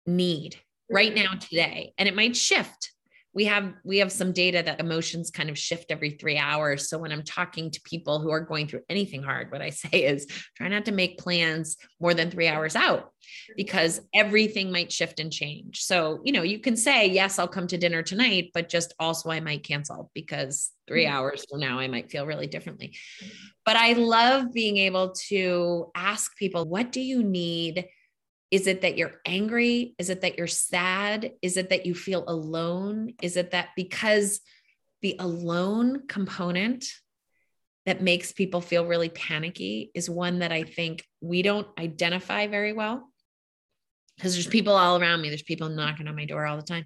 need 0.08 0.56
right 0.90 1.14
now 1.14 1.34
today? 1.40 1.94
And 2.00 2.10
it 2.10 2.16
might 2.16 2.36
shift, 2.36 2.93
we 3.34 3.46
have 3.46 3.74
we 3.84 3.98
have 3.98 4.12
some 4.12 4.32
data 4.32 4.62
that 4.64 4.80
emotions 4.80 5.32
kind 5.32 5.50
of 5.50 5.58
shift 5.58 5.92
every 5.92 6.12
three 6.12 6.38
hours. 6.38 6.90
So 6.90 6.98
when 6.98 7.12
i'm 7.12 7.24
talking 7.24 7.72
to 7.72 7.82
people 7.82 8.20
who 8.20 8.32
are 8.32 8.42
going 8.42 8.68
through 8.68 8.82
anything 8.90 9.24
hard 9.24 9.52
what 9.52 9.62
i 9.62 9.70
say 9.84 10.04
is 10.04 10.28
try 10.56 10.68
not 10.68 10.86
to 10.86 10.92
make 10.92 11.18
plans 11.18 11.78
more 12.00 12.14
than 12.14 12.30
three 12.30 12.48
hours 12.48 12.76
out 12.76 13.12
because 13.56 14.02
everything 14.14 14.72
might 14.72 14.92
shift 14.92 15.20
and 15.20 15.32
change. 15.32 15.84
So 15.84 16.22
you 16.24 16.32
know 16.32 16.44
you 16.44 16.60
can 16.60 16.76
say 16.76 17.08
yes 17.08 17.40
i'll 17.40 17.48
come 17.48 17.68
to 17.68 17.78
dinner 17.78 18.04
tonight 18.04 18.52
but 18.54 18.70
just 18.70 18.94
also 19.00 19.30
i 19.30 19.40
might 19.40 19.64
cancel 19.64 20.12
because 20.14 20.72
3 20.88 21.06
mm-hmm. 21.06 21.14
hours 21.14 21.46
from 21.50 21.60
now 21.60 21.80
i 21.80 21.88
might 21.88 22.12
feel 22.12 22.26
really 22.26 22.48
differently. 22.48 22.96
But 23.66 23.78
i 23.78 23.94
love 23.94 24.54
being 24.54 24.78
able 24.78 25.14
to 25.30 25.92
ask 25.96 26.36
people 26.38 26.66
what 26.66 26.92
do 26.92 27.02
you 27.02 27.24
need 27.24 27.86
is 28.54 28.68
it 28.68 28.82
that 28.82 29.00
you're 29.00 29.16
angry? 29.26 29.96
Is 29.98 30.12
it 30.12 30.22
that 30.22 30.38
you're 30.38 30.46
sad? 30.46 31.32
Is 31.42 31.58
it 31.58 31.72
that 31.72 31.88
you 31.88 31.96
feel 31.96 32.24
alone? 32.28 33.16
Is 33.20 33.36
it 33.36 33.50
that 33.50 33.70
because 33.76 34.42
the 35.02 35.16
alone 35.18 36.06
component 36.08 36.86
that 37.88 38.04
makes 38.04 38.32
people 38.32 38.62
feel 38.62 38.86
really 38.86 39.10
panicky 39.10 39.90
is 39.96 40.08
one 40.08 40.40
that 40.40 40.52
I 40.52 40.62
think 40.62 41.04
we 41.20 41.42
don't 41.42 41.68
identify 41.80 42.46
very 42.46 42.74
well? 42.74 43.10
Because 44.18 44.34
there's 44.36 44.46
people 44.46 44.74
all 44.74 45.02
around 45.02 45.22
me, 45.22 45.30
there's 45.30 45.42
people 45.42 45.70
knocking 45.70 46.08
on 46.08 46.16
my 46.16 46.26
door 46.26 46.46
all 46.46 46.58
the 46.58 46.62
time. 46.62 46.86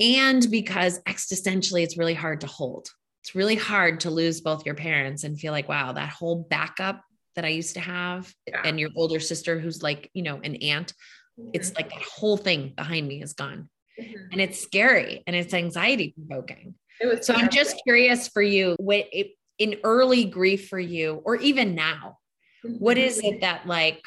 And 0.00 0.44
because 0.50 0.98
existentially, 1.04 1.84
it's 1.84 1.98
really 1.98 2.14
hard 2.14 2.40
to 2.40 2.48
hold. 2.48 2.88
It's 3.22 3.36
really 3.36 3.54
hard 3.54 4.00
to 4.00 4.10
lose 4.10 4.40
both 4.40 4.66
your 4.66 4.74
parents 4.74 5.22
and 5.22 5.38
feel 5.38 5.52
like, 5.52 5.68
wow, 5.68 5.92
that 5.92 6.08
whole 6.08 6.44
backup 6.50 7.00
that 7.36 7.44
I 7.44 7.48
used 7.48 7.74
to 7.74 7.80
have 7.80 8.32
yeah. 8.46 8.62
and 8.64 8.80
your 8.80 8.90
older 8.96 9.20
sister 9.20 9.58
who's 9.58 9.82
like, 9.82 10.10
you 10.14 10.22
know, 10.22 10.40
an 10.42 10.56
aunt. 10.56 10.92
Mm-hmm. 11.38 11.50
It's 11.52 11.74
like 11.74 11.90
that 11.90 12.02
whole 12.02 12.36
thing 12.36 12.72
behind 12.74 13.06
me 13.06 13.22
is 13.22 13.34
gone. 13.34 13.68
Mm-hmm. 14.00 14.32
And 14.32 14.40
it's 14.40 14.60
scary 14.60 15.22
and 15.26 15.36
it's 15.36 15.54
anxiety 15.54 16.14
provoking. 16.16 16.74
It 17.00 17.24
so 17.24 17.34
I'm 17.34 17.50
just 17.50 17.80
curious 17.84 18.28
for 18.28 18.42
you, 18.42 18.74
what 18.78 19.06
it, 19.12 19.32
in 19.58 19.76
early 19.84 20.24
grief 20.24 20.68
for 20.68 20.78
you, 20.78 21.22
or 21.24 21.36
even 21.36 21.74
now, 21.74 22.18
mm-hmm. 22.64 22.76
what 22.76 22.98
is 22.98 23.20
it 23.22 23.42
that 23.42 23.66
like 23.66 24.06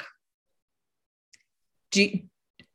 do 1.90 2.20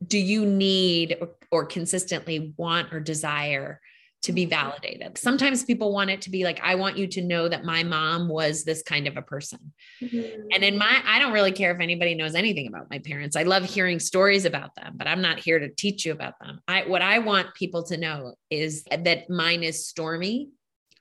do 0.06 0.18
you 0.18 0.46
need 0.46 1.18
or, 1.20 1.30
or 1.52 1.66
consistently 1.66 2.54
want 2.58 2.94
or 2.94 3.00
desire 3.00 3.80
to 4.26 4.34
be 4.34 4.46
validated. 4.46 5.18
Sometimes 5.18 5.64
people 5.64 5.92
want 5.92 6.10
it 6.10 6.22
to 6.22 6.30
be 6.30 6.44
like, 6.44 6.60
I 6.64 6.76
want 6.76 6.98
you 6.98 7.08
to 7.08 7.22
know 7.22 7.48
that 7.48 7.64
my 7.64 7.84
mom 7.84 8.28
was 8.28 8.64
this 8.64 8.84
kind 8.84 9.08
of 9.08 9.18
a 9.18 9.22
person. 9.22 9.74
Mm-hmm. 10.02 10.48
And 10.54 10.64
in 10.64 10.78
my, 10.78 11.02
I 11.06 11.20
don't 11.20 11.34
really 11.34 11.52
care 11.52 11.74
if 11.74 11.80
anybody 11.80 12.14
knows 12.14 12.36
anything 12.36 12.68
about 12.68 12.90
my 12.90 13.00
parents. 13.00 13.36
I 13.36 13.44
love 13.44 13.64
hearing 13.64 14.00
stories 14.00 14.46
about 14.46 14.76
them, 14.76 14.94
but 14.98 15.08
I'm 15.08 15.22
not 15.22 15.40
here 15.40 15.60
to 15.60 15.70
teach 15.70 16.06
you 16.06 16.12
about 16.12 16.34
them. 16.40 16.60
I, 16.68 16.84
what 16.84 17.02
I 17.02 17.20
want 17.20 17.54
people 17.56 17.84
to 17.84 17.98
know 17.98 18.36
is 18.50 18.84
that 18.86 19.30
mine 19.30 19.64
is 19.64 19.88
stormy, 19.88 20.50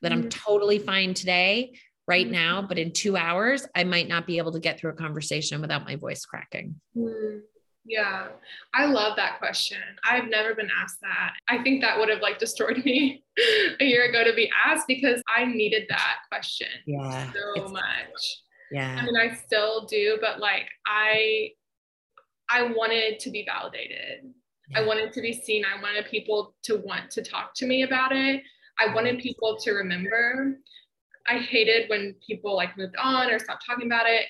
that 0.02 0.12
mm-hmm. 0.12 0.22
I'm 0.22 0.28
totally 0.28 0.78
fine 0.78 1.14
today, 1.14 1.78
right 2.06 2.26
mm-hmm. 2.26 2.34
now, 2.34 2.62
but 2.62 2.78
in 2.78 2.92
two 2.92 3.16
hours, 3.16 3.66
I 3.74 3.84
might 3.84 4.08
not 4.08 4.26
be 4.26 4.38
able 4.38 4.52
to 4.52 4.60
get 4.60 4.78
through 4.78 4.90
a 4.90 4.94
conversation 4.94 5.62
without 5.62 5.86
my 5.86 5.96
voice 5.96 6.26
cracking. 6.26 6.78
Yeah, 7.86 8.28
I 8.72 8.86
love 8.86 9.16
that 9.16 9.38
question. 9.38 9.78
I've 10.08 10.28
never 10.28 10.54
been 10.54 10.70
asked 10.82 11.00
that. 11.02 11.34
I 11.48 11.62
think 11.62 11.82
that 11.82 11.98
would 11.98 12.08
have 12.08 12.22
like 12.22 12.38
destroyed 12.38 12.82
me 12.84 13.22
a 13.80 13.84
year 13.84 14.08
ago 14.08 14.24
to 14.24 14.34
be 14.34 14.50
asked 14.66 14.86
because 14.86 15.22
I 15.34 15.44
needed 15.44 15.84
that 15.90 16.16
question 16.30 16.68
yeah, 16.86 17.30
so 17.32 17.68
much. 17.68 18.40
Yeah. 18.70 18.96
I 18.98 19.04
mean, 19.04 19.16
I 19.16 19.34
still 19.34 19.84
do, 19.84 20.18
but 20.20 20.40
like 20.40 20.66
I 20.86 21.50
I 22.48 22.62
wanted 22.62 23.18
to 23.20 23.30
be 23.30 23.44
validated. 23.44 24.32
Yeah. 24.70 24.80
I 24.80 24.86
wanted 24.86 25.12
to 25.12 25.20
be 25.20 25.32
seen. 25.32 25.64
I 25.64 25.80
wanted 25.82 26.06
people 26.06 26.54
to 26.62 26.78
want 26.78 27.10
to 27.12 27.22
talk 27.22 27.54
to 27.56 27.66
me 27.66 27.82
about 27.82 28.12
it. 28.12 28.42
I 28.78 28.94
wanted 28.94 29.18
people 29.18 29.56
to 29.58 29.72
remember. 29.72 30.58
I 31.26 31.38
hated 31.38 31.88
when 31.88 32.14
people 32.26 32.56
like 32.56 32.76
moved 32.76 32.96
on 32.96 33.30
or 33.30 33.38
stopped 33.38 33.64
talking 33.66 33.86
about 33.86 34.06
it. 34.06 34.26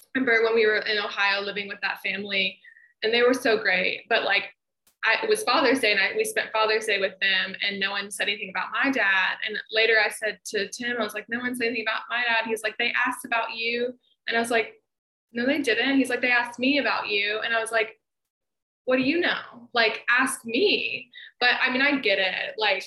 I 0.00 0.18
remember 0.18 0.44
when 0.44 0.54
we 0.54 0.66
were 0.66 0.78
in 0.78 0.98
Ohio 0.98 1.40
living 1.40 1.68
with 1.68 1.78
that 1.82 2.00
family, 2.02 2.58
and 3.02 3.12
they 3.12 3.22
were 3.22 3.34
so 3.34 3.58
great. 3.58 4.04
But 4.08 4.24
like, 4.24 4.54
I, 5.04 5.24
it 5.24 5.28
was 5.28 5.42
Father's 5.42 5.80
Day, 5.80 5.92
and 5.92 6.00
I, 6.00 6.10
we 6.16 6.24
spent 6.24 6.52
Father's 6.52 6.84
Day 6.84 7.00
with 7.00 7.18
them, 7.20 7.54
and 7.66 7.80
no 7.80 7.90
one 7.90 8.10
said 8.10 8.28
anything 8.28 8.50
about 8.50 8.68
my 8.72 8.90
dad. 8.90 9.38
And 9.46 9.56
later, 9.72 9.94
I 10.04 10.10
said 10.10 10.38
to 10.46 10.68
Tim, 10.68 10.96
I 10.98 11.04
was 11.04 11.14
like, 11.14 11.26
"No 11.28 11.38
one 11.38 11.56
said 11.56 11.68
anything 11.68 11.86
about 11.88 12.02
my 12.10 12.22
dad." 12.22 12.46
He's 12.46 12.62
like, 12.62 12.76
"They 12.78 12.92
asked 13.06 13.24
about 13.24 13.54
you," 13.54 13.94
and 14.28 14.36
I 14.36 14.40
was 14.40 14.50
like, 14.50 14.74
"No, 15.32 15.46
they 15.46 15.62
didn't." 15.62 15.96
He's 15.96 16.10
like, 16.10 16.20
"They 16.20 16.30
asked 16.30 16.58
me 16.58 16.78
about 16.78 17.08
you," 17.08 17.40
and 17.42 17.54
I 17.54 17.60
was 17.60 17.72
like, 17.72 17.98
"What 18.84 18.96
do 18.96 19.02
you 19.02 19.20
know? 19.20 19.68
Like, 19.72 20.04
ask 20.10 20.44
me." 20.44 21.10
But 21.40 21.54
I 21.62 21.70
mean, 21.70 21.80
I 21.80 21.98
get 21.98 22.18
it. 22.18 22.56
Like, 22.58 22.84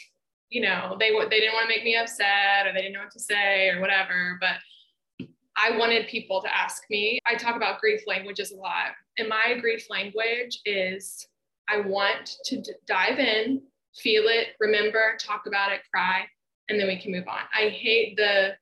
you 0.50 0.62
know, 0.62 0.96
they 1.00 1.10
they 1.10 1.40
didn't 1.40 1.56
want 1.56 1.64
to 1.64 1.76
make 1.76 1.84
me 1.84 1.96
upset, 1.96 2.68
or 2.68 2.74
they 2.74 2.82
didn't 2.82 2.94
know 2.94 3.02
what 3.02 3.12
to 3.12 3.20
say, 3.20 3.70
or 3.70 3.82
whatever. 3.82 4.38
But 4.40 4.58
I 5.56 5.78
wanted 5.78 6.08
people 6.08 6.42
to 6.42 6.56
ask 6.56 6.84
me. 6.90 7.20
I 7.26 7.36
talk 7.36 7.56
about 7.56 7.80
grief 7.80 8.02
languages 8.08 8.52
a 8.52 8.56
lot. 8.56 8.92
And 9.18 9.30
my 9.30 9.58
grief 9.60 9.88
language 9.90 10.60
is 10.66 11.28
I 11.70 11.80
want 11.82 12.38
to 12.46 12.62
d- 12.62 12.74
dive 12.88 13.20
in, 13.20 13.62
feel 13.96 14.24
it, 14.28 14.48
remember, 14.60 15.16
talk 15.20 15.46
about 15.46 15.72
it, 15.72 15.82
cry, 15.94 16.24
and 16.70 16.80
then 16.80 16.88
we 16.88 17.00
can 17.00 17.12
move 17.12 17.28
on. 17.28 17.42
I 17.54 17.70
hate 17.70 18.18
the 18.18 18.56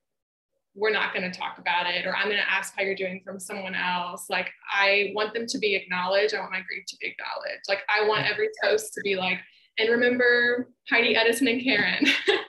we're 0.73 0.91
not 0.91 1.13
going 1.13 1.29
to 1.29 1.37
talk 1.37 1.57
about 1.57 1.85
it 1.85 2.05
or 2.05 2.15
I'm 2.15 2.27
going 2.27 2.37
to 2.37 2.49
ask 2.49 2.73
how 2.77 2.83
you're 2.83 2.95
doing 2.95 3.21
from 3.25 3.39
someone 3.39 3.75
else. 3.75 4.27
Like 4.29 4.49
I 4.71 5.11
want 5.13 5.33
them 5.33 5.45
to 5.47 5.57
be 5.57 5.75
acknowledged. 5.75 6.33
I 6.33 6.39
want 6.39 6.51
my 6.51 6.61
grief 6.61 6.85
to 6.87 6.97
be 7.01 7.07
acknowledged. 7.07 7.63
Like 7.67 7.79
I 7.89 8.07
want 8.07 8.25
every 8.25 8.47
toast 8.63 8.93
to 8.93 9.01
be 9.01 9.15
like, 9.15 9.39
and 9.77 9.89
remember 9.89 10.69
Heidi 10.89 11.15
Edison 11.15 11.47
and 11.47 11.61
Karen, 11.61 12.05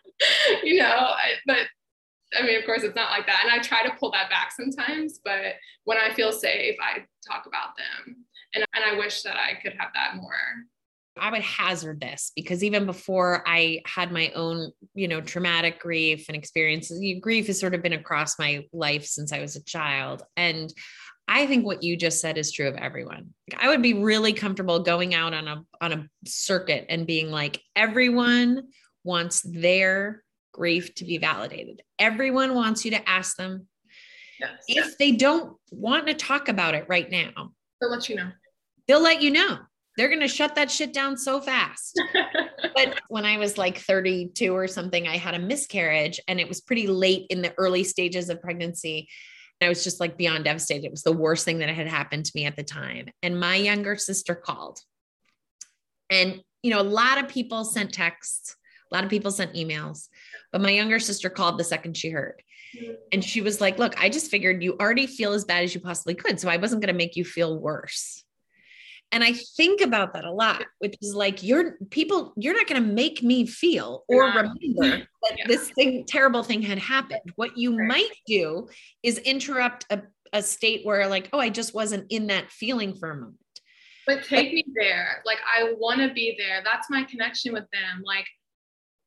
you 0.62 0.78
know, 0.78 1.11
but 1.47 1.66
I 2.39 2.47
mean, 2.47 2.59
of 2.59 2.64
course, 2.64 2.83
it's 2.83 2.97
not 2.97 3.11
like 3.11 3.26
that. 3.26 3.43
And 3.45 3.53
I 3.53 3.62
try 3.62 3.83
to 3.83 3.95
pull 3.99 4.11
that 4.12 4.30
back 4.30 4.53
sometimes, 4.53 5.20
but 5.24 5.55
when 5.85 5.99
I 5.99 6.12
feel 6.14 6.33
safe, 6.33 6.76
I 6.80 7.05
talk 7.26 7.47
about 7.47 7.76
them. 7.76 8.16
And, 8.55 8.64
and 8.74 8.85
I 8.85 8.99
wish 8.99 9.22
that 9.22 9.37
I 9.37 9.61
could 9.62 9.74
have 9.78 9.91
that 9.95 10.16
more. 10.16 10.35
I 11.18 11.30
would 11.30 11.43
hazard 11.43 12.01
this 12.01 12.33
because 12.35 12.64
even 12.64 12.87
before 12.87 13.43
I 13.47 13.83
had 13.85 14.12
my 14.12 14.30
own, 14.35 14.72
you 14.95 15.09
know, 15.09 15.20
traumatic 15.20 15.78
grief 15.78 16.26
and 16.28 16.37
experiences, 16.37 17.03
grief 17.20 17.49
has 17.49 17.61
sort 17.61 17.74
of 17.74 17.83
been 17.83 17.93
across 17.93 18.39
my 18.39 18.64
life 18.72 19.05
since 19.05 19.33
I 19.33 19.41
was 19.41 19.57
a 19.57 19.64
child. 19.64 20.22
And 20.37 20.72
I 21.28 21.47
think 21.47 21.64
what 21.64 21.83
you 21.83 21.97
just 21.97 22.20
said 22.20 22.39
is 22.39 22.51
true 22.51 22.68
of 22.68 22.76
everyone. 22.76 23.35
I 23.59 23.68
would 23.68 23.83
be 23.83 23.95
really 23.95 24.33
comfortable 24.33 24.80
going 24.80 25.14
out 25.14 25.35
on 25.35 25.49
a 25.49 25.64
on 25.80 25.93
a 25.93 26.09
circuit 26.26 26.87
and 26.89 27.07
being 27.07 27.30
like, 27.30 27.61
everyone 27.76 28.68
wants 29.05 29.43
their 29.43 30.22
grief 30.53 30.94
to 30.96 31.05
be 31.05 31.18
validated. 31.18 31.82
Everyone 31.98 32.55
wants 32.55 32.84
you 32.84 32.92
to 32.92 33.09
ask 33.09 33.36
them. 33.36 33.66
Yes. 34.40 34.50
If 34.68 34.98
they 34.98 35.12
don't 35.12 35.57
want 35.70 36.07
to 36.07 36.14
talk 36.14 36.48
about 36.48 36.74
it 36.74 36.86
right 36.88 37.11
now, 37.11 37.53
they'll 37.80 37.90
let 37.90 38.09
you 38.09 38.16
know. 38.16 38.30
They'll 38.86 39.03
let 39.03 39.22
you 39.22 39.30
know. 39.30 39.59
They're 39.96 40.09
going 40.09 40.20
to 40.20 40.28
shut 40.28 40.55
that 40.55 40.70
shit 40.70 40.92
down 40.92 41.16
so 41.16 41.40
fast. 41.40 42.00
but 42.74 43.00
when 43.09 43.24
I 43.24 43.36
was 43.36 43.59
like 43.59 43.78
32 43.78 44.55
or 44.55 44.66
something, 44.66 45.07
I 45.07 45.16
had 45.16 45.34
a 45.34 45.38
miscarriage 45.38 46.18
and 46.28 46.40
it 46.40 46.48
was 46.48 46.61
pretty 46.61 46.86
late 46.86 47.26
in 47.28 47.42
the 47.42 47.55
early 47.59 47.84
stages 47.84 48.30
of 48.30 48.40
pregnancy. 48.40 49.09
And 49.61 49.66
I 49.66 49.68
was 49.68 49.84
just 49.84 50.00
like 50.00 50.16
beyond 50.16 50.44
devastated. 50.44 50.86
It 50.86 50.90
was 50.90 51.03
the 51.03 51.12
worst 51.12 51.44
thing 51.44 51.59
that 51.59 51.68
had 51.68 51.86
happened 51.86 52.24
to 52.24 52.32
me 52.34 52.46
at 52.46 52.57
the 52.57 52.64
time. 52.64 53.11
And 53.22 53.38
my 53.38 53.57
younger 53.57 53.96
sister 53.96 54.34
called. 54.34 54.80
And, 56.11 56.40
you 56.62 56.70
know, 56.70 56.80
a 56.80 56.82
lot 56.82 57.18
of 57.18 57.28
people 57.28 57.64
sent 57.64 57.92
texts, 57.92 58.57
a 58.90 58.94
lot 58.94 59.05
of 59.05 59.11
people 59.11 59.30
sent 59.30 59.55
emails. 59.55 60.09
But 60.51 60.61
my 60.61 60.70
younger 60.70 60.99
sister 60.99 61.30
called 61.30 61.59
the 61.59 61.64
second 61.64 61.97
she 61.97 62.11
heard. 62.11 62.43
And 63.12 63.22
she 63.22 63.41
was 63.41 63.61
like, 63.61 63.78
Look, 63.78 64.01
I 64.03 64.09
just 64.09 64.30
figured 64.30 64.62
you 64.62 64.76
already 64.80 65.07
feel 65.07 65.33
as 65.33 65.45
bad 65.45 65.64
as 65.64 65.74
you 65.74 65.80
possibly 65.80 66.14
could. 66.14 66.41
So 66.41 66.49
I 66.49 66.57
wasn't 66.57 66.83
going 66.83 66.93
to 66.93 66.99
make 66.99 67.16
you 67.16 67.24
feel 67.24 67.59
worse. 67.59 68.24
And 69.12 69.22
I 69.22 69.35
think 69.35 69.83
about 69.83 70.14
that 70.14 70.24
a 70.24 70.33
lot, 70.33 70.64
which 70.78 70.97
is 71.03 71.14
like, 71.14 71.43
you're 71.43 71.76
people, 71.91 72.33
you're 72.35 72.55
not 72.55 72.66
going 72.66 72.83
to 72.83 72.89
make 72.89 73.22
me 73.22 73.47
feel 73.47 74.05
or 74.09 74.24
remember 74.24 74.55
that 74.62 75.07
yeah. 75.37 75.45
this 75.47 75.68
thing, 75.70 76.05
terrible 76.09 76.43
thing 76.43 76.62
had 76.62 76.78
happened. 76.78 77.20
What 77.37 77.59
you 77.59 77.76
right. 77.76 77.89
might 77.89 78.12
do 78.26 78.68
is 79.03 79.18
interrupt 79.18 79.85
a, 79.91 80.03
a 80.33 80.41
state 80.41 80.87
where, 80.87 81.07
like, 81.09 81.28
oh, 81.35 81.39
I 81.39 81.51
just 81.51 81.74
wasn't 81.74 82.07
in 82.09 82.28
that 82.28 82.51
feeling 82.51 82.95
for 82.95 83.11
a 83.11 83.14
moment. 83.14 83.37
But 84.07 84.24
take 84.24 84.49
but, 84.49 84.55
me 84.55 84.64
there. 84.74 85.22
Like, 85.26 85.39
I 85.47 85.74
want 85.76 86.01
to 86.01 86.12
be 86.14 86.35
there. 86.39 86.62
That's 86.64 86.89
my 86.89 87.05
connection 87.05 87.53
with 87.53 87.64
them. 87.70 88.03
Like, 88.03 88.26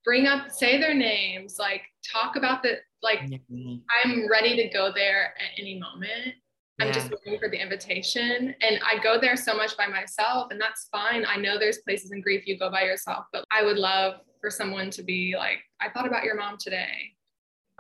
bring 0.06 0.28
up 0.28 0.51
say 0.51 0.80
their 0.80 0.93
names 0.93 1.58
like 1.60 1.82
talk 2.10 2.36
about 2.36 2.64
the 2.64 2.76
like 3.01 3.20
mm-hmm. 3.22 3.76
i'm 4.03 4.30
ready 4.30 4.56
to 4.56 4.70
go 4.70 4.91
there 4.93 5.34
at 5.38 5.60
any 5.60 5.80
moment. 5.80 6.36
I'm 6.82 6.91
just 6.91 7.10
waiting 7.10 7.39
for 7.39 7.49
the 7.49 7.62
invitation. 7.62 8.53
And 8.62 8.80
i 8.86 9.01
go 9.01 9.20
there 9.20 9.36
so 9.36 9.56
much 9.56 9.76
by 9.76 9.88
myself 9.88 10.47
and 10.51 10.62
that's 10.62 10.88
fine. 10.91 11.26
I 11.26 11.38
know 11.38 11.58
there's 11.58 11.80
places 11.80 12.12
in 12.12 12.22
grief 12.22 12.45
you 12.45 12.58
go 12.58 12.70
by 12.70 12.84
yourself 12.84 13.26
but 13.34 13.43
i 13.51 13.64
would 13.64 13.78
love 13.78 14.16
for 14.39 14.49
someone 14.49 14.89
to 14.91 15.03
be 15.03 15.36
like 15.38 15.58
i 15.82 15.89
thought 15.89 16.08
about 16.08 16.24
your 16.24 16.38
mom 16.38 16.58
today. 16.60 17.12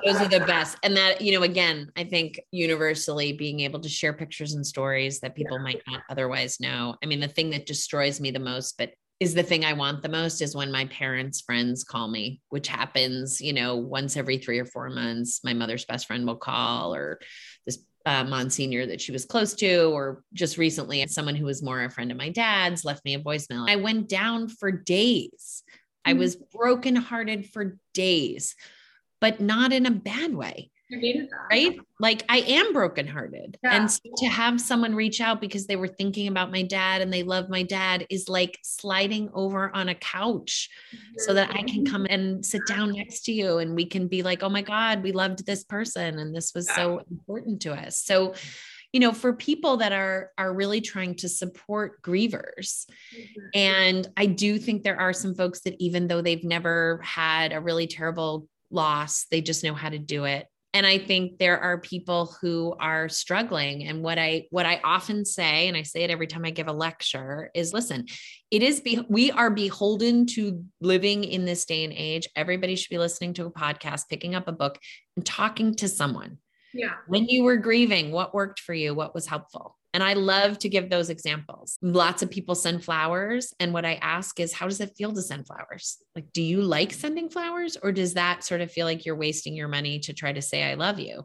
Those 0.03 0.19
are 0.19 0.27
the 0.27 0.41
best. 0.41 0.77
And 0.83 0.97
that 0.97 1.21
you 1.21 1.33
know 1.33 1.43
again 1.43 1.91
i 1.95 2.03
think 2.03 2.39
universally 2.51 3.33
being 3.33 3.61
able 3.61 3.79
to 3.81 3.89
share 3.89 4.13
pictures 4.13 4.53
and 4.53 4.65
stories 4.65 5.19
that 5.19 5.35
people 5.35 5.57
yeah. 5.57 5.63
might 5.63 5.81
not 5.87 6.01
otherwise 6.09 6.59
know. 6.59 6.95
I 7.03 7.05
mean 7.05 7.19
the 7.19 7.27
thing 7.27 7.51
that 7.51 7.65
destroys 7.65 8.19
me 8.19 8.31
the 8.31 8.39
most 8.39 8.77
but 8.77 8.91
is 9.19 9.33
the 9.33 9.43
thing 9.43 9.63
I 9.63 9.73
want 9.73 10.01
the 10.01 10.09
most 10.09 10.41
is 10.41 10.55
when 10.55 10.71
my 10.71 10.85
parents' 10.85 11.41
friends 11.41 11.83
call 11.83 12.07
me, 12.07 12.41
which 12.49 12.67
happens, 12.67 13.39
you 13.39 13.53
know, 13.53 13.77
once 13.77 14.17
every 14.17 14.37
three 14.37 14.59
or 14.59 14.65
four 14.65 14.89
months. 14.89 15.41
My 15.43 15.53
mother's 15.53 15.85
best 15.85 16.07
friend 16.07 16.27
will 16.27 16.35
call, 16.35 16.93
or 16.93 17.19
this 17.65 17.79
uh, 18.05 18.25
Monsignor 18.25 18.85
that 18.87 18.99
she 18.99 19.13
was 19.13 19.25
close 19.25 19.53
to, 19.55 19.85
or 19.85 20.21
just 20.33 20.57
recently, 20.57 21.05
someone 21.07 21.35
who 21.35 21.45
was 21.45 21.63
more 21.63 21.81
a 21.83 21.89
friend 21.89 22.11
of 22.11 22.17
my 22.17 22.29
dad's 22.29 22.83
left 22.83 23.05
me 23.05 23.15
a 23.15 23.19
voicemail. 23.19 23.69
I 23.69 23.77
went 23.77 24.09
down 24.09 24.49
for 24.49 24.69
days. 24.69 25.63
Mm-hmm. 25.63 26.09
I 26.09 26.13
was 26.13 26.35
brokenhearted 26.35 27.47
for 27.47 27.77
days, 27.93 28.55
but 29.21 29.39
not 29.39 29.71
in 29.71 29.85
a 29.85 29.91
bad 29.91 30.35
way. 30.35 30.71
You 30.89 30.99
needed 30.99 31.29
that. 31.31 31.47
Right? 31.49 31.79
Like 31.99 32.23
I 32.29 32.39
am 32.39 32.71
brokenhearted. 32.71 33.57
Yeah. 33.63 33.75
And 33.75 33.91
so 33.91 33.99
to 34.17 34.25
have 34.27 34.61
someone 34.61 34.93
reach 34.93 35.19
out 35.19 35.41
because 35.41 35.65
they 35.65 35.75
were 35.75 35.87
thinking 35.87 36.27
about 36.27 36.51
my 36.51 36.61
dad 36.61 37.01
and 37.01 37.11
they 37.11 37.23
love 37.23 37.49
my 37.49 37.63
dad 37.63 38.05
is 38.09 38.29
like 38.29 38.59
sliding 38.61 39.29
over 39.33 39.75
on 39.75 39.89
a 39.89 39.95
couch 39.95 40.69
mm-hmm. 40.93 41.13
so 41.17 41.33
that 41.33 41.49
I 41.51 41.63
can 41.63 41.85
come 41.85 42.05
and 42.07 42.45
sit 42.45 42.61
down 42.67 42.91
next 42.91 43.25
to 43.25 43.31
you 43.31 43.57
and 43.57 43.75
we 43.75 43.85
can 43.85 44.07
be 44.07 44.21
like, 44.21 44.43
oh 44.43 44.49
my 44.49 44.61
God, 44.61 45.01
we 45.01 45.11
loved 45.11 45.45
this 45.45 45.63
person 45.63 46.19
and 46.19 46.35
this 46.35 46.53
was 46.53 46.67
yeah. 46.69 46.75
so 46.75 47.01
important 47.09 47.61
to 47.63 47.73
us. 47.73 47.99
So 47.99 48.35
you 48.93 49.01
know 49.01 49.11
for 49.11 49.33
people 49.33 49.77
that 49.77 49.91
are 49.91 50.31
are 50.37 50.53
really 50.53 50.79
trying 50.79 51.15
to 51.15 51.27
support 51.27 52.01
grievers 52.01 52.85
mm-hmm. 53.13 53.41
and 53.53 54.07
i 54.15 54.25
do 54.25 54.57
think 54.57 54.83
there 54.83 54.97
are 54.97 55.11
some 55.11 55.35
folks 55.35 55.59
that 55.61 55.75
even 55.79 56.07
though 56.07 56.21
they've 56.21 56.45
never 56.45 57.01
had 57.03 57.51
a 57.51 57.59
really 57.59 57.87
terrible 57.87 58.47
loss 58.71 59.25
they 59.29 59.41
just 59.41 59.65
know 59.65 59.73
how 59.73 59.89
to 59.89 59.99
do 59.99 60.23
it 60.23 60.47
and 60.75 60.85
i 60.85 60.97
think 60.97 61.39
there 61.39 61.59
are 61.59 61.79
people 61.79 62.35
who 62.41 62.75
are 62.79 63.09
struggling. 63.09 63.87
And 63.87 64.03
what 64.03 64.19
i 64.19 64.45
what 64.51 64.65
i 64.65 64.79
often 64.83 65.25
say 65.25 65.67
and 65.67 65.75
i 65.75 65.81
say 65.81 66.03
it 66.03 66.11
every 66.11 66.27
time 66.27 66.45
i 66.45 66.51
give 66.51 66.67
a 66.67 66.73
lecture 66.73 67.49
is 67.55 67.73
listen 67.73 68.05
it 68.51 68.61
is 68.61 68.79
be, 68.79 69.03
we 69.09 69.31
are 69.31 69.49
beholden 69.49 70.27
to 70.27 70.63
living 70.79 71.23
in 71.23 71.45
this 71.45 71.65
day 71.65 71.83
and 71.83 71.91
age. 71.91 72.27
Everybody 72.35 72.75
should 72.75 72.91
be 72.91 72.99
listening 72.99 73.33
to 73.33 73.45
a 73.47 73.51
podcast 73.51 74.03
picking 74.07 74.35
up 74.35 74.47
a 74.47 74.51
book 74.53 74.77
and 75.17 75.25
talking 75.25 75.75
to 75.75 75.89
someone. 75.89 76.37
Yeah. 76.73 76.93
When 77.07 77.27
you 77.27 77.43
were 77.43 77.57
grieving 77.57 78.11
what 78.11 78.33
worked 78.33 78.59
for 78.59 78.73
you? 78.73 78.93
What 78.93 79.15
was 79.15 79.25
helpful 79.25 79.75
and 79.95 80.03
I 80.03 80.11
love 80.11 80.59
to 80.59 80.67
give 80.67 80.89
those 80.89 81.09
examples. 81.09 81.77
Lots 81.81 82.21
of 82.21 82.29
people 82.29 82.53
send 82.53 82.83
flowers. 82.83 83.53
And 83.61 83.71
what 83.71 83.85
I 83.85 83.93
ask 84.01 84.41
is, 84.41 84.51
how 84.51 84.67
does 84.67 84.81
it 84.81 84.93
feel 84.97 85.13
to 85.13 85.21
send 85.21 85.47
flowers? 85.47 85.99
Like, 86.17 86.33
do 86.33 86.41
you 86.41 86.61
like 86.61 86.91
sending 86.91 87.29
flowers? 87.29 87.77
Or 87.81 87.93
does 87.93 88.15
that 88.15 88.43
sort 88.43 88.59
of 88.59 88.69
feel 88.69 88.85
like 88.85 89.05
you're 89.05 89.15
wasting 89.15 89.55
your 89.55 89.69
money 89.69 89.99
to 89.99 90.11
try 90.11 90.33
to 90.33 90.41
say, 90.41 90.69
I 90.69 90.73
love 90.73 90.99
you? 90.99 91.23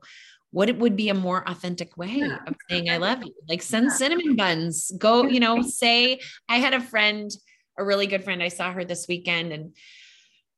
What 0.53 0.69
it 0.69 0.79
would 0.79 0.95
be 0.95 1.09
a 1.09 1.15
more 1.15 1.43
authentic 1.51 1.97
way 1.97 2.19
yeah. 2.19 2.39
of 2.47 2.55
saying, 2.69 2.89
I 2.89 2.99
love 2.99 3.25
you? 3.25 3.35
Like, 3.49 3.63
send 3.63 3.87
yeah. 3.87 3.95
cinnamon 3.97 4.37
buns. 4.37 4.93
Go, 4.97 5.25
you 5.25 5.41
know, 5.41 5.63
say, 5.63 6.21
I 6.49 6.59
had 6.59 6.73
a 6.73 6.81
friend, 6.81 7.29
a 7.77 7.85
really 7.85 8.07
good 8.07 8.23
friend. 8.23 8.41
I 8.41 8.51
saw 8.51 8.71
her 8.71 8.85
this 8.85 9.09
weekend. 9.09 9.53
And 9.53 9.75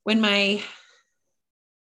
when 0.03 0.21
my 0.21 0.63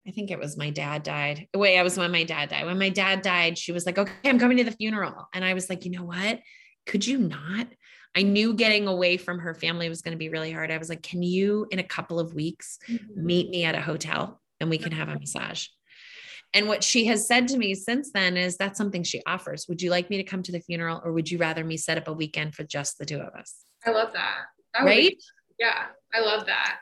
I 0.07 0.13
think 0.13 0.31
it 0.31 0.39
was 0.39 0.57
my 0.57 0.71
dad 0.71 1.03
died. 1.03 1.47
Wait, 1.55 1.79
I 1.79 1.83
was 1.83 1.99
when 1.99 2.11
my 2.11 2.25
dad 2.25 2.49
died. 2.49 2.67
When 2.67 2.79
my 2.79 2.89
dad 2.89 3.23
died, 3.23 3.59
she 3.59 3.73
was 3.73 3.85
like, 3.85 3.99
okay, 3.99 4.13
I'm 4.25 4.39
coming 4.39 4.57
to 4.57 4.65
the 4.65 4.73
funeral. 4.73 5.29
And 5.35 5.45
I 5.45 5.55
was 5.55 5.69
like, 5.69 5.85
you 5.85 5.91
know 5.91 6.05
what? 6.05 6.41
Could 6.87 7.07
you 7.07 7.19
not? 7.19 7.69
I 8.17 8.23
knew 8.23 8.55
getting 8.55 8.89
away 8.89 9.19
from 9.19 9.39
her 9.39 9.55
family 9.55 9.89
was 9.89 10.03
going 10.03 10.13
to 10.13 10.19
be 10.19 10.31
really 10.31 10.51
hard. 10.51 10.71
I 10.71 10.79
was 10.79 10.89
like, 10.89 11.03
can 11.03 11.23
you, 11.23 11.67
in 11.71 11.79
a 11.79 11.85
couple 11.85 12.19
of 12.19 12.35
weeks, 12.35 12.79
mm-hmm. 12.89 13.25
meet 13.25 13.51
me 13.51 13.65
at 13.65 13.77
a 13.77 13.81
hotel 13.81 14.41
and 14.59 14.69
we 14.69 14.79
can 14.79 14.93
have 14.93 15.09
a 15.09 15.19
massage? 15.19 15.67
And 16.53 16.67
what 16.67 16.83
she 16.83 17.05
has 17.05 17.29
said 17.29 17.47
to 17.49 17.59
me 17.59 17.75
since 17.75 18.11
then 18.11 18.37
is 18.37 18.57
that's 18.57 18.79
something 18.79 19.05
she 19.05 19.23
offers. 19.27 19.67
Would 19.69 19.83
you 19.83 19.91
like 19.91 20.11
me 20.11 20.17
to 20.17 20.25
come 20.25 20.43
to 20.43 20.51
the 20.51 20.61
funeral 20.61 21.01
or 21.05 21.13
would 21.13 21.31
you 21.31 21.39
rather 21.39 21.63
me 21.63 21.77
set 21.77 21.99
up 21.99 22.09
a 22.09 22.13
weekend 22.13 22.55
for 22.55 22.65
just 22.65 22.99
the 22.99 23.07
two 23.07 23.21
of 23.21 23.35
us? 23.35 23.65
I 23.87 23.91
love 23.91 24.13
that. 24.15 24.39
that 24.75 24.85
right? 24.85 25.11
Be, 25.11 25.21
yeah, 25.61 25.85
I 26.13 26.21
love 26.21 26.47
that. 26.47 26.79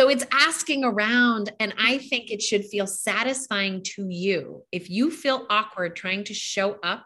So 0.00 0.08
it's 0.08 0.24
asking 0.32 0.82
around. 0.82 1.52
And 1.60 1.74
I 1.76 1.98
think 1.98 2.30
it 2.30 2.40
should 2.40 2.64
feel 2.64 2.86
satisfying 2.86 3.82
to 3.96 4.08
you. 4.08 4.62
If 4.72 4.88
you 4.88 5.10
feel 5.10 5.44
awkward 5.50 5.94
trying 5.94 6.24
to 6.24 6.32
show 6.32 6.78
up 6.82 7.04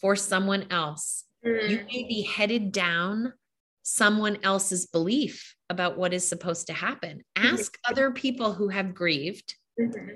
for 0.00 0.16
someone 0.16 0.64
else, 0.70 1.24
mm-hmm. 1.44 1.70
you 1.70 1.76
may 1.84 2.08
be 2.08 2.22
headed 2.22 2.72
down 2.72 3.34
someone 3.82 4.38
else's 4.42 4.86
belief 4.86 5.54
about 5.68 5.98
what 5.98 6.14
is 6.14 6.26
supposed 6.26 6.68
to 6.68 6.72
happen. 6.72 7.24
Mm-hmm. 7.36 7.56
Ask 7.56 7.76
other 7.86 8.10
people 8.10 8.54
who 8.54 8.68
have 8.68 8.94
grieved. 8.94 9.56
Mm-hmm 9.78 10.14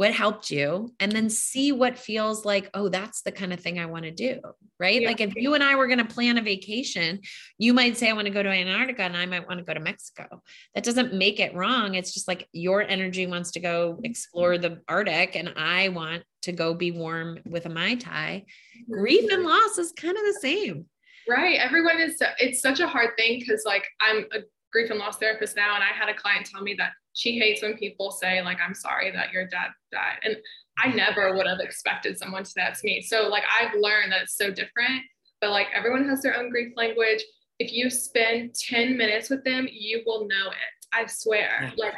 what 0.00 0.14
helped 0.14 0.50
you 0.50 0.90
and 0.98 1.12
then 1.12 1.28
see 1.28 1.72
what 1.72 1.98
feels 1.98 2.46
like 2.46 2.70
oh 2.72 2.88
that's 2.88 3.20
the 3.20 3.30
kind 3.30 3.52
of 3.52 3.60
thing 3.60 3.78
i 3.78 3.84
want 3.84 4.02
to 4.02 4.10
do 4.10 4.40
right? 4.78 5.02
Yeah. 5.02 5.08
like 5.08 5.20
if 5.20 5.36
you 5.36 5.52
and 5.52 5.62
i 5.62 5.74
were 5.74 5.86
going 5.88 5.98
to 5.98 6.06
plan 6.06 6.38
a 6.38 6.40
vacation 6.40 7.20
you 7.58 7.74
might 7.74 7.98
say 7.98 8.08
i 8.08 8.14
want 8.14 8.24
to 8.24 8.32
go 8.32 8.42
to 8.42 8.48
antarctica 8.48 9.02
and 9.02 9.14
i 9.14 9.26
might 9.26 9.46
want 9.46 9.58
to 9.58 9.64
go 9.64 9.74
to 9.74 9.80
mexico. 9.80 10.42
That 10.74 10.84
doesn't 10.84 11.12
make 11.12 11.38
it 11.38 11.54
wrong. 11.54 11.96
It's 11.96 12.14
just 12.14 12.26
like 12.28 12.48
your 12.52 12.80
energy 12.80 13.26
wants 13.26 13.50
to 13.50 13.60
go 13.60 14.00
explore 14.02 14.56
the 14.56 14.80
arctic 14.88 15.36
and 15.36 15.52
i 15.54 15.90
want 15.90 16.22
to 16.42 16.52
go 16.52 16.72
be 16.72 16.92
warm 16.92 17.38
with 17.46 17.66
a 17.66 17.68
mai 17.68 17.96
tai. 17.96 18.46
Grief 18.90 19.30
and 19.30 19.44
loss 19.44 19.76
is 19.76 19.92
kind 19.92 20.16
of 20.16 20.24
the 20.24 20.38
same. 20.40 20.86
Right. 21.28 21.60
Everyone 21.60 22.00
is 22.00 22.16
it's 22.38 22.62
such 22.62 22.80
a 22.80 22.88
hard 22.88 23.10
thing 23.18 23.38
because 23.38 23.64
like 23.66 23.84
i'm 24.00 24.24
a 24.32 24.38
grief 24.72 24.88
and 24.88 24.98
loss 24.98 25.18
therapist 25.18 25.56
now 25.56 25.74
and 25.74 25.84
i 25.84 25.88
had 25.88 26.08
a 26.08 26.14
client 26.14 26.46
tell 26.46 26.62
me 26.62 26.74
that 26.78 26.92
she 27.14 27.38
hates 27.38 27.62
when 27.62 27.76
people 27.76 28.10
say 28.10 28.42
like 28.42 28.58
i'm 28.64 28.74
sorry 28.74 29.10
that 29.10 29.32
your 29.32 29.46
dad 29.46 29.68
died. 29.92 30.18
And 30.24 30.36
i 30.78 30.88
mm-hmm. 30.88 30.96
never 30.96 31.36
would 31.36 31.46
have 31.46 31.60
expected 31.60 32.18
someone 32.18 32.44
to 32.44 32.50
say 32.50 32.60
that 32.62 32.76
to 32.76 32.86
me. 32.86 33.02
So 33.02 33.28
like 33.28 33.44
i've 33.60 33.74
learned 33.74 34.12
that 34.12 34.22
it's 34.22 34.36
so 34.36 34.50
different 34.50 35.02
but 35.40 35.50
like 35.50 35.68
everyone 35.74 36.06
has 36.08 36.22
their 36.22 36.36
own 36.36 36.50
grief 36.50 36.72
language. 36.76 37.24
If 37.58 37.72
you 37.72 37.90
spend 37.90 38.54
10 38.54 38.96
minutes 38.96 39.30
with 39.30 39.44
them 39.44 39.68
you 39.70 40.02
will 40.06 40.26
know 40.28 40.48
it 40.48 40.86
i 40.92 41.06
swear. 41.06 41.72
Like 41.76 41.94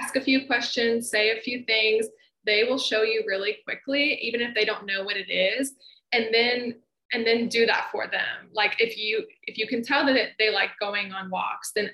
ask 0.00 0.16
a 0.16 0.20
few 0.20 0.46
questions 0.46 1.10
say 1.10 1.36
a 1.36 1.40
few 1.40 1.64
things. 1.64 2.06
They 2.46 2.64
will 2.64 2.78
show 2.78 3.02
you 3.02 3.22
really 3.26 3.58
quickly 3.64 4.18
even 4.22 4.40
if 4.40 4.54
they 4.54 4.64
don't 4.64 4.86
know 4.86 5.04
what 5.04 5.16
it 5.16 5.30
is 5.30 5.74
and 6.12 6.26
then 6.32 6.74
and 7.12 7.26
then 7.26 7.48
do 7.48 7.66
that 7.66 7.88
for 7.90 8.06
them. 8.06 8.50
Like 8.52 8.76
if 8.78 8.96
you 8.96 9.24
if 9.44 9.58
you 9.58 9.66
can 9.66 9.82
tell 9.82 10.06
that 10.06 10.30
they 10.38 10.50
like 10.50 10.70
going 10.80 11.12
on 11.12 11.30
walks 11.30 11.72
then 11.74 11.90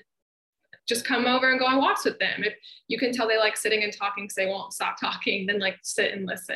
just 0.87 1.05
come 1.05 1.25
over 1.25 1.51
and 1.51 1.59
go 1.59 1.65
on 1.65 1.77
walks 1.77 2.05
with 2.05 2.19
them. 2.19 2.43
If 2.43 2.53
you 2.87 2.97
can 2.97 3.11
tell 3.11 3.27
they 3.27 3.37
like 3.37 3.57
sitting 3.57 3.83
and 3.83 3.91
talking 3.91 4.25
because 4.25 4.35
they 4.35 4.45
won't 4.47 4.73
stop 4.73 4.99
talking, 4.99 5.45
then 5.45 5.59
like 5.59 5.77
sit 5.83 6.13
and 6.13 6.25
listen. 6.25 6.55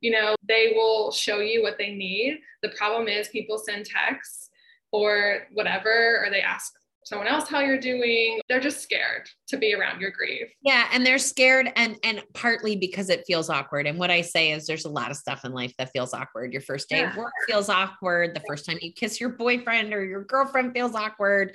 You 0.00 0.10
know, 0.10 0.34
they 0.46 0.72
will 0.74 1.12
show 1.12 1.38
you 1.38 1.62
what 1.62 1.78
they 1.78 1.94
need. 1.94 2.40
The 2.62 2.70
problem 2.70 3.06
is 3.06 3.28
people 3.28 3.58
send 3.58 3.86
texts 3.86 4.50
or 4.90 5.46
whatever, 5.52 6.22
or 6.24 6.30
they 6.30 6.40
ask 6.40 6.72
someone 7.04 7.28
else 7.28 7.48
how 7.48 7.60
you're 7.60 7.80
doing 7.80 8.40
they're 8.48 8.60
just 8.60 8.82
scared 8.82 9.28
to 9.52 9.56
be 9.56 9.74
around 9.74 10.00
your 10.00 10.10
grief. 10.10 10.48
Yeah 10.62 10.88
and 10.92 11.06
they're 11.06 11.18
scared 11.18 11.70
and 11.76 11.96
and 12.02 12.22
partly 12.34 12.76
because 12.76 13.08
it 13.08 13.24
feels 13.26 13.48
awkward. 13.48 13.86
And 13.86 13.98
what 13.98 14.10
i 14.10 14.20
say 14.20 14.52
is 14.52 14.66
there's 14.66 14.84
a 14.84 14.90
lot 14.90 15.10
of 15.10 15.16
stuff 15.16 15.44
in 15.44 15.52
life 15.52 15.72
that 15.78 15.90
feels 15.92 16.12
awkward. 16.12 16.52
Your 16.52 16.62
first 16.62 16.88
day 16.88 16.98
yeah. 16.98 17.10
of 17.10 17.16
work 17.16 17.32
feels 17.46 17.68
awkward. 17.68 18.34
The 18.34 18.42
first 18.48 18.66
time 18.66 18.78
you 18.80 18.92
kiss 18.92 19.20
your 19.20 19.30
boyfriend 19.30 19.92
or 19.94 20.04
your 20.04 20.24
girlfriend 20.24 20.72
feels 20.72 20.94
awkward. 20.94 21.54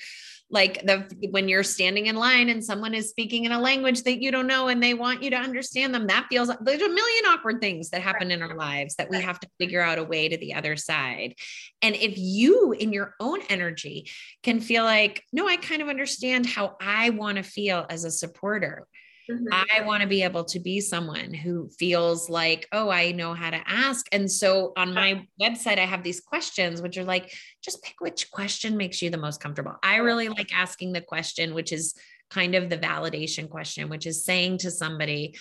Like 0.50 0.86
the 0.86 1.08
when 1.32 1.50
you're 1.50 1.64
standing 1.64 2.06
in 2.06 2.16
line 2.16 2.50
and 2.50 2.64
someone 2.64 2.94
is 2.94 3.10
speaking 3.10 3.46
in 3.46 3.52
a 3.52 3.60
language 3.60 4.04
that 4.04 4.22
you 4.22 4.32
don't 4.32 4.48
know 4.48 4.70
and 4.70 4.82
they 4.82 4.94
want 4.94 5.22
you 5.22 5.30
to 5.32 5.36
understand 5.36 5.94
them 5.94 6.08
that 6.08 6.28
feels 6.30 6.50
there's 6.62 6.82
a 6.82 6.90
million 6.90 7.26
awkward 7.28 7.60
things 7.60 7.90
that 7.90 8.02
happen 8.02 8.32
in 8.32 8.42
our 8.42 8.56
lives 8.56 8.96
that 8.96 9.10
we 9.10 9.20
have 9.20 9.40
to 9.40 9.50
figure 9.60 9.82
out 9.82 10.00
a 10.00 10.04
way 10.04 10.30
to 10.30 10.38
the 10.38 10.54
other 10.54 10.76
side. 10.76 11.36
And 11.82 11.96
if 11.96 12.18
you 12.18 12.72
in 12.72 12.94
your 12.94 13.16
own 13.20 13.42
energy 13.50 14.10
can 14.44 14.60
feel 14.60 14.84
like 14.84 15.24
no 15.34 15.48
i 15.48 15.58
kind 15.58 15.82
of 15.82 15.90
understand 15.90 16.46
how 16.46 16.76
i 16.80 17.10
want 17.10 17.38
to 17.38 17.44
feel 17.44 17.86
as 17.90 18.04
a 18.04 18.12
supporter 18.12 18.88
Mm-hmm. 19.30 19.48
I 19.52 19.82
want 19.86 20.02
to 20.02 20.08
be 20.08 20.24
able 20.24 20.46
to 20.46 20.60
be 20.60 20.80
someone 20.80 21.34
who 21.34 21.70
feels 21.78 22.30
like, 22.30 22.68
oh, 22.72 22.90
I 22.90 23.12
know 23.12 23.34
how 23.34 23.50
to 23.50 23.62
ask. 23.66 24.06
And 24.12 24.32
so 24.32 24.72
on 24.78 24.94
my 24.94 25.28
website, 25.42 25.80
I 25.80 25.86
have 25.86 26.04
these 26.04 26.22
questions, 26.22 26.82
which 26.82 26.98
are 26.98 27.04
like, 27.04 27.34
just 27.62 27.84
pick 27.84 27.96
which 28.00 28.32
question 28.32 28.78
makes 28.78 29.02
you 29.02 29.10
the 29.10 29.18
most 29.18 29.42
comfortable. 29.42 29.76
I 29.84 29.98
really 29.98 30.30
like 30.30 30.56
asking 30.56 30.94
the 30.94 31.02
question, 31.02 31.54
which 31.54 31.74
is 31.74 31.94
kind 32.30 32.56
of 32.56 32.70
the 32.70 32.78
validation 32.78 33.50
question, 33.50 33.90
which 33.90 34.06
is 34.06 34.24
saying 34.24 34.60
to 34.60 34.72
somebody, 34.72 35.36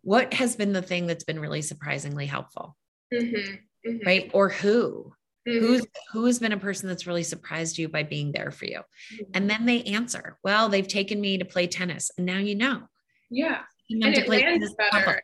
what 0.00 0.32
has 0.32 0.56
been 0.56 0.72
the 0.72 0.82
thing 0.82 1.06
that's 1.06 1.24
been 1.24 1.40
really 1.40 1.62
surprisingly 1.62 2.26
helpful? 2.26 2.76
Mm-hmm. 3.12 3.54
Mm-hmm. 3.86 4.06
Right. 4.06 4.30
Or 4.32 4.48
who? 4.48 5.12
Mm-hmm. 5.46 5.66
Who's 5.66 5.86
who's 6.12 6.38
been 6.38 6.52
a 6.52 6.58
person 6.58 6.88
that's 6.88 7.06
really 7.06 7.22
surprised 7.22 7.78
you 7.78 7.88
by 7.88 8.02
being 8.02 8.32
there 8.32 8.50
for 8.50 8.64
you? 8.64 8.78
Mm-hmm. 8.78 9.30
And 9.34 9.50
then 9.50 9.66
they 9.66 9.82
answer, 9.84 10.38
well, 10.42 10.68
they've 10.68 10.86
taken 10.86 11.20
me 11.20 11.38
to 11.38 11.44
play 11.44 11.66
tennis. 11.66 12.10
And 12.16 12.26
now 12.26 12.38
you 12.38 12.54
know. 12.54 12.82
Yeah. 13.30 13.60
And 13.90 14.14
it 14.14 14.28
lands 14.28 14.74
better. 14.74 15.22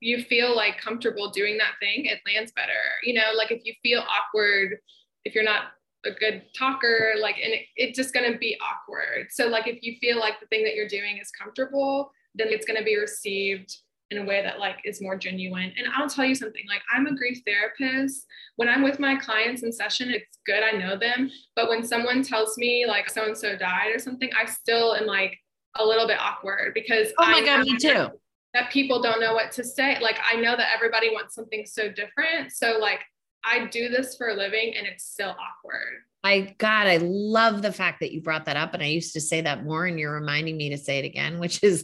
You 0.00 0.22
feel 0.24 0.54
like 0.54 0.78
comfortable 0.78 1.30
doing 1.30 1.58
that 1.58 1.74
thing, 1.80 2.06
it 2.06 2.20
lands 2.26 2.52
better. 2.52 2.72
You 3.02 3.14
know, 3.14 3.32
like 3.36 3.50
if 3.50 3.62
you 3.64 3.72
feel 3.82 4.00
awkward, 4.00 4.78
if 5.24 5.34
you're 5.34 5.44
not 5.44 5.64
a 6.04 6.10
good 6.10 6.42
talker, 6.56 7.14
like, 7.20 7.36
and 7.36 7.52
it, 7.52 7.62
it's 7.76 7.96
just 7.96 8.12
going 8.12 8.30
to 8.30 8.38
be 8.38 8.58
awkward. 8.60 9.28
So, 9.30 9.46
like, 9.46 9.68
if 9.68 9.78
you 9.82 9.96
feel 10.00 10.18
like 10.18 10.40
the 10.40 10.46
thing 10.46 10.64
that 10.64 10.74
you're 10.74 10.88
doing 10.88 11.18
is 11.18 11.30
comfortable, 11.30 12.10
then 12.34 12.48
it's 12.50 12.66
going 12.66 12.78
to 12.78 12.84
be 12.84 12.98
received 12.98 13.76
in 14.12 14.18
a 14.18 14.24
way 14.24 14.42
that 14.42 14.60
like 14.60 14.76
is 14.84 15.00
more 15.00 15.16
genuine. 15.16 15.72
And 15.76 15.88
I'll 15.94 16.08
tell 16.08 16.24
you 16.24 16.34
something, 16.34 16.62
like 16.68 16.82
I'm 16.94 17.06
a 17.06 17.16
grief 17.16 17.40
therapist. 17.46 18.26
When 18.56 18.68
I'm 18.68 18.82
with 18.82 19.00
my 19.00 19.16
clients 19.16 19.62
in 19.62 19.72
session, 19.72 20.10
it's 20.10 20.38
good. 20.46 20.62
I 20.62 20.72
know 20.72 20.96
them. 20.96 21.30
But 21.56 21.68
when 21.68 21.84
someone 21.84 22.22
tells 22.22 22.56
me 22.58 22.84
like 22.86 23.10
so 23.10 23.24
and 23.24 23.36
so 23.36 23.56
died 23.56 23.94
or 23.94 23.98
something, 23.98 24.30
I 24.38 24.44
still 24.44 24.94
am 24.94 25.06
like 25.06 25.38
a 25.76 25.84
little 25.84 26.06
bit 26.06 26.18
awkward 26.20 26.74
because 26.74 27.08
oh 27.18 27.26
my 27.26 27.38
I 27.38 27.44
god, 27.44 27.64
me 27.64 27.76
too. 27.78 28.08
That 28.54 28.70
people 28.70 29.02
don't 29.02 29.20
know 29.20 29.32
what 29.32 29.50
to 29.52 29.64
say. 29.64 29.98
Like 30.00 30.18
I 30.22 30.36
know 30.36 30.54
that 30.56 30.68
everybody 30.74 31.08
wants 31.10 31.34
something 31.34 31.64
so 31.64 31.90
different. 31.90 32.52
So 32.52 32.78
like 32.78 33.00
I 33.44 33.66
do 33.66 33.88
this 33.88 34.14
for 34.16 34.28
a 34.28 34.34
living 34.34 34.74
and 34.76 34.86
it's 34.86 35.04
still 35.04 35.30
awkward. 35.30 36.02
I 36.22 36.54
God, 36.58 36.86
I 36.86 36.98
love 36.98 37.62
the 37.62 37.72
fact 37.72 38.00
that 38.00 38.12
you 38.12 38.20
brought 38.20 38.44
that 38.44 38.56
up. 38.56 38.74
And 38.74 38.82
I 38.82 38.86
used 38.86 39.14
to 39.14 39.20
say 39.20 39.40
that 39.40 39.64
more, 39.64 39.86
and 39.86 39.98
you're 39.98 40.12
reminding 40.12 40.56
me 40.56 40.68
to 40.68 40.78
say 40.78 40.98
it 40.98 41.04
again, 41.04 41.40
which 41.40 41.64
is 41.64 41.82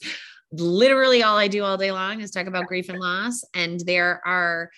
literally 0.53 1.23
all 1.23 1.37
I 1.37 1.49
do 1.49 1.65
all 1.65 1.77
day 1.77 1.93
long 1.93 2.21
is 2.21 2.31
talk 2.31 2.47
about 2.47 2.67
grief 2.67 2.89
and 2.89 2.99
loss. 2.99 3.45
And 3.55 3.81
there 3.81 4.21
are 4.27 4.71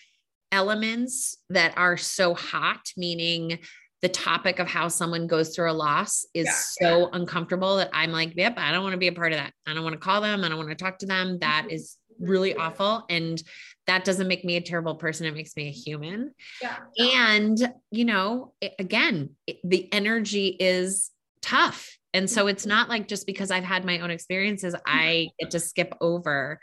elements 0.53 1.39
that 1.51 1.75
are 1.77 1.97
so 1.97 2.35
hot, 2.35 2.81
meaning 2.97 3.59
the 4.03 4.09
topic 4.09 4.59
of 4.59 4.66
how 4.66 4.89
someone 4.89 5.27
goes 5.27 5.55
through 5.55 5.71
a 5.71 5.73
loss 5.73 6.25
is 6.33 6.47
yeah, 6.47 6.53
so 6.89 6.99
yeah. 7.01 7.07
uncomfortable 7.12 7.77
that 7.77 7.91
I'm 7.93 8.12
like, 8.12 8.35
yep, 8.35 8.55
I 8.57 8.73
don't 8.73 8.83
want 8.83 8.95
to 8.95 8.99
be 8.99 9.09
a 9.09 9.12
part 9.12 9.33
of 9.33 9.39
that. 9.39 9.53
I 9.66 9.75
don't 9.75 9.85
want 9.85 9.93
to 9.93 9.99
call 9.99 10.21
them. 10.21 10.43
I 10.43 10.49
don't 10.49 10.59
want 10.59 10.71
to 10.71 10.75
talk 10.75 10.99
to 11.01 11.07
them. 11.07 11.39
That 11.41 11.66
mm-hmm. 11.71 12.25
really 12.25 12.55
awful. 12.55 13.05
And 13.11 13.43
that 13.87 14.05
doesn't 14.05 14.29
make 14.29 14.45
me 14.45 14.57
a 14.57 14.61
terrible 14.61 14.95
person. 14.95 15.27
It 15.27 15.35
makes 15.35 15.55
me 15.55 15.68
a 15.68 15.73
human. 15.73 16.33
Yeah. 16.62 16.77
And, 16.99 17.75
you 17.91 18.07
know, 18.07 18.55
it, 18.61 18.75
again, 18.79 19.31
it, 19.47 19.59
the 19.64 19.93
energy 19.93 20.49
is 20.49 21.11
tough. 21.43 21.99
And 22.12 22.28
so 22.28 22.46
it's 22.48 22.66
not 22.66 22.88
like 22.88 23.06
just 23.08 23.26
because 23.26 23.50
I've 23.50 23.64
had 23.64 23.84
my 23.84 24.00
own 24.00 24.11
experiences, 24.11 24.74
I 24.86 25.28
get 25.38 25.50
to 25.52 25.61
skip 25.61 25.94
over 26.00 26.58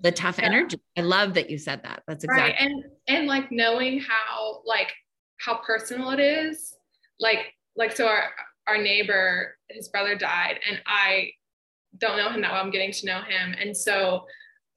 the 0.00 0.12
tough 0.12 0.38
yeah. 0.38 0.46
energy. 0.46 0.78
I 0.96 1.02
love 1.02 1.34
that 1.34 1.50
you 1.50 1.58
said 1.58 1.82
that. 1.84 2.02
That's 2.06 2.24
exactly 2.24 2.52
right. 2.52 2.56
And 2.58 2.84
and 3.08 3.26
like 3.26 3.52
knowing 3.52 4.00
how 4.00 4.62
like 4.64 4.92
how 5.38 5.56
personal 5.56 6.10
it 6.10 6.20
is. 6.20 6.74
Like 7.20 7.52
like 7.76 7.94
so 7.94 8.06
our 8.06 8.30
our 8.66 8.78
neighbor, 8.78 9.56
his 9.68 9.88
brother 9.88 10.16
died, 10.16 10.58
and 10.68 10.80
I 10.86 11.32
don't 11.98 12.16
know 12.16 12.30
him 12.30 12.40
that 12.40 12.52
well. 12.52 12.62
I'm 12.62 12.70
getting 12.70 12.92
to 12.92 13.06
know 13.06 13.20
him. 13.20 13.54
And 13.60 13.76
so 13.76 14.24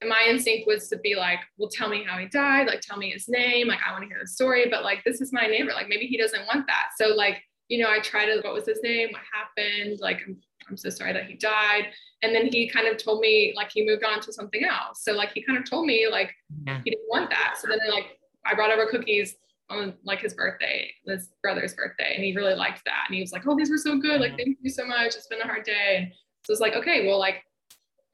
my 0.06 0.26
instinct 0.28 0.66
was 0.66 0.88
to 0.88 0.96
be 0.98 1.16
like, 1.16 1.40
well, 1.56 1.68
tell 1.68 1.88
me 1.88 2.04
how 2.06 2.18
he 2.18 2.26
died, 2.26 2.68
like 2.68 2.80
tell 2.80 2.96
me 2.96 3.10
his 3.10 3.28
name, 3.28 3.66
like 3.66 3.80
I 3.84 3.90
want 3.90 4.04
to 4.04 4.08
hear 4.08 4.18
the 4.20 4.28
story, 4.28 4.66
but 4.70 4.84
like 4.84 5.02
this 5.04 5.20
is 5.20 5.32
my 5.32 5.46
neighbor, 5.46 5.72
like 5.72 5.88
maybe 5.88 6.06
he 6.06 6.16
doesn't 6.16 6.46
want 6.46 6.66
that. 6.68 6.90
So 6.96 7.08
like 7.08 7.42
you 7.68 7.78
know, 7.78 7.90
I 7.90 8.00
tried 8.00 8.26
to, 8.26 8.40
what 8.40 8.54
was 8.54 8.66
his 8.66 8.80
name? 8.82 9.08
What 9.12 9.22
happened? 9.32 10.00
Like, 10.00 10.20
I'm, 10.26 10.36
I'm 10.68 10.76
so 10.76 10.90
sorry 10.90 11.12
that 11.12 11.26
he 11.26 11.34
died. 11.34 11.88
And 12.22 12.34
then 12.34 12.46
he 12.46 12.68
kind 12.68 12.86
of 12.86 12.96
told 12.96 13.20
me, 13.20 13.52
like, 13.56 13.70
he 13.70 13.86
moved 13.86 14.04
on 14.04 14.20
to 14.20 14.32
something 14.32 14.64
else. 14.64 15.02
So, 15.02 15.12
like, 15.12 15.32
he 15.34 15.42
kind 15.42 15.58
of 15.58 15.68
told 15.68 15.86
me, 15.86 16.08
like, 16.10 16.34
yeah. 16.66 16.80
he 16.84 16.90
didn't 16.90 17.08
want 17.08 17.30
that. 17.30 17.56
So 17.60 17.68
then, 17.68 17.78
like, 17.90 18.18
I 18.44 18.54
brought 18.54 18.70
over 18.70 18.86
cookies 18.86 19.36
on 19.70 19.94
like 20.04 20.20
his 20.20 20.34
birthday, 20.34 20.90
his 21.06 21.30
brother's 21.42 21.74
birthday, 21.74 22.14
and 22.14 22.24
he 22.24 22.34
really 22.34 22.54
liked 22.54 22.84
that. 22.86 23.04
And 23.06 23.14
he 23.14 23.20
was 23.20 23.32
like, 23.32 23.46
"Oh, 23.46 23.56
these 23.56 23.70
were 23.70 23.76
so 23.76 23.98
good! 23.98 24.20
Like, 24.20 24.36
thank 24.36 24.58
you 24.62 24.70
so 24.70 24.86
much. 24.86 25.14
It's 25.14 25.26
been 25.26 25.40
a 25.40 25.46
hard 25.46 25.64
day." 25.64 25.96
And 25.98 26.12
so 26.44 26.52
it's 26.52 26.60
like, 26.60 26.74
okay, 26.74 27.06
well, 27.06 27.18
like 27.18 27.44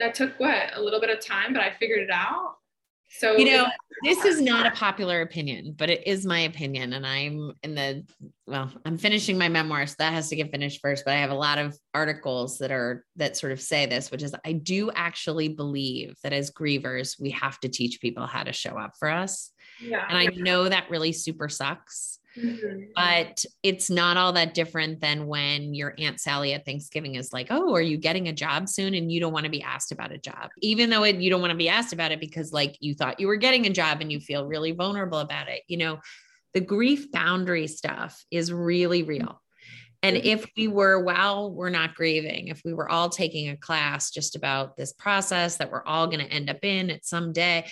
that 0.01 0.15
took 0.15 0.39
what 0.41 0.71
a 0.75 0.83
little 0.83 1.01
bit 1.01 1.11
of 1.11 1.25
time, 1.25 1.53
but 1.53 1.63
I 1.63 1.73
figured 1.79 2.01
it 2.01 2.11
out. 2.11 2.57
So, 3.09 3.37
you 3.37 3.45
know, 3.45 3.67
this 4.03 4.25
is 4.25 4.41
not 4.41 4.67
a 4.67 4.73
popular 4.73 5.21
opinion, 5.21 5.75
but 5.79 5.89
it 5.89 6.07
is 6.07 6.27
my 6.27 6.41
opinion. 6.41 6.95
And 6.95 7.07
I'm 7.07 7.53
in 7.63 7.75
the, 7.77 8.05
well, 8.47 8.73
I'm 8.85 8.99
finishing 8.99 9.39
my 9.39 9.49
memoir. 9.49 9.87
So 9.87 9.95
that 9.99 10.13
has 10.13 10.29
to 10.31 10.37
get 10.37 10.51
finished 10.51 10.81
first. 10.81 11.05
But 11.05 11.15
I 11.15 11.19
have 11.19 11.31
a 11.31 11.35
lot 11.35 11.59
of 11.59 11.79
articles 11.95 12.59
that 12.59 12.73
are, 12.73 13.05
that 13.17 13.37
sort 13.37 13.53
of 13.53 13.61
say 13.61 13.87
this, 13.87 14.11
which 14.11 14.23
is 14.23 14.35
I 14.45 14.53
do 14.53 14.91
actually 14.95 15.49
believe 15.49 16.17
that 16.25 16.33
as 16.33 16.51
grievers, 16.51 17.21
we 17.21 17.31
have 17.31 17.61
to 17.61 17.69
teach 17.69 18.01
people 18.01 18.27
how 18.27 18.43
to 18.43 18.53
show 18.53 18.77
up 18.77 18.95
for 18.99 19.09
us. 19.09 19.53
Yeah. 19.81 20.05
And 20.09 20.19
I 20.19 20.27
know 20.35 20.69
that 20.69 20.91
really 20.91 21.13
super 21.13 21.49
sucks. 21.49 22.19
Mm-hmm. 22.37 22.85
But 22.95 23.45
it's 23.63 23.91
not 23.91 24.17
all 24.17 24.33
that 24.33 24.55
different 24.55 25.01
than 25.01 25.27
when 25.27 25.75
your 25.75 25.95
Aunt 25.99 26.21
Sally 26.21 26.53
at 26.53 26.65
Thanksgiving 26.65 27.15
is 27.15 27.33
like, 27.33 27.49
Oh, 27.51 27.75
are 27.75 27.83
you 27.83 27.97
getting 27.97 28.29
a 28.29 28.33
job 28.33 28.69
soon? 28.69 28.95
And 28.95 29.11
you 29.11 29.21
don't 29.21 29.33
want 29.33 29.45
to 29.45 29.51
be 29.51 29.63
asked 29.63 29.93
about 29.93 30.13
a 30.13 30.19
job, 30.19 30.51
even 30.61 30.91
though 30.91 31.05
it, 31.05 31.17
you 31.17 31.31
don't 31.31 31.41
want 31.41 31.53
to 31.53 31.57
be 31.57 31.69
asked 31.69 31.93
about 31.93 32.13
it 32.13 32.21
because, 32.21 32.53
like, 32.53 32.77
you 32.81 32.95
thought 32.95 33.21
you 33.21 33.29
were 33.29 33.37
getting 33.37 33.67
a 33.67 33.71
job 33.71 34.01
and 34.01 34.11
you 34.11 34.21
feel 34.21 34.47
really 34.47 34.73
vulnerable 34.73 35.19
about 35.19 35.49
it. 35.49 35.63
You 35.69 35.77
know, 35.77 36.01
the 36.55 36.61
grief 36.61 37.11
boundary 37.13 37.67
stuff 37.67 38.25
is 38.31 38.53
really 38.53 39.03
real. 39.03 39.41
And 40.03 40.17
mm-hmm. 40.17 40.27
if 40.27 40.47
we 40.57 40.69
were, 40.69 41.03
while 41.03 41.51
we're 41.51 41.71
not 41.71 41.95
grieving, 41.95 42.49
if 42.49 42.61
we 42.65 42.75
were 42.75 42.91
all 42.91 43.09
taking 43.09 43.49
a 43.49 43.57
class 43.57 44.11
just 44.11 44.37
about 44.37 44.77
this 44.77 44.93
process 44.93 45.57
that 45.57 45.71
we're 45.71 45.85
all 45.85 46.07
going 46.09 46.25
to 46.25 46.31
end 46.31 46.51
up 46.51 46.63
in 46.63 46.91
at 46.91 47.07
some 47.07 47.33
day, 47.33 47.67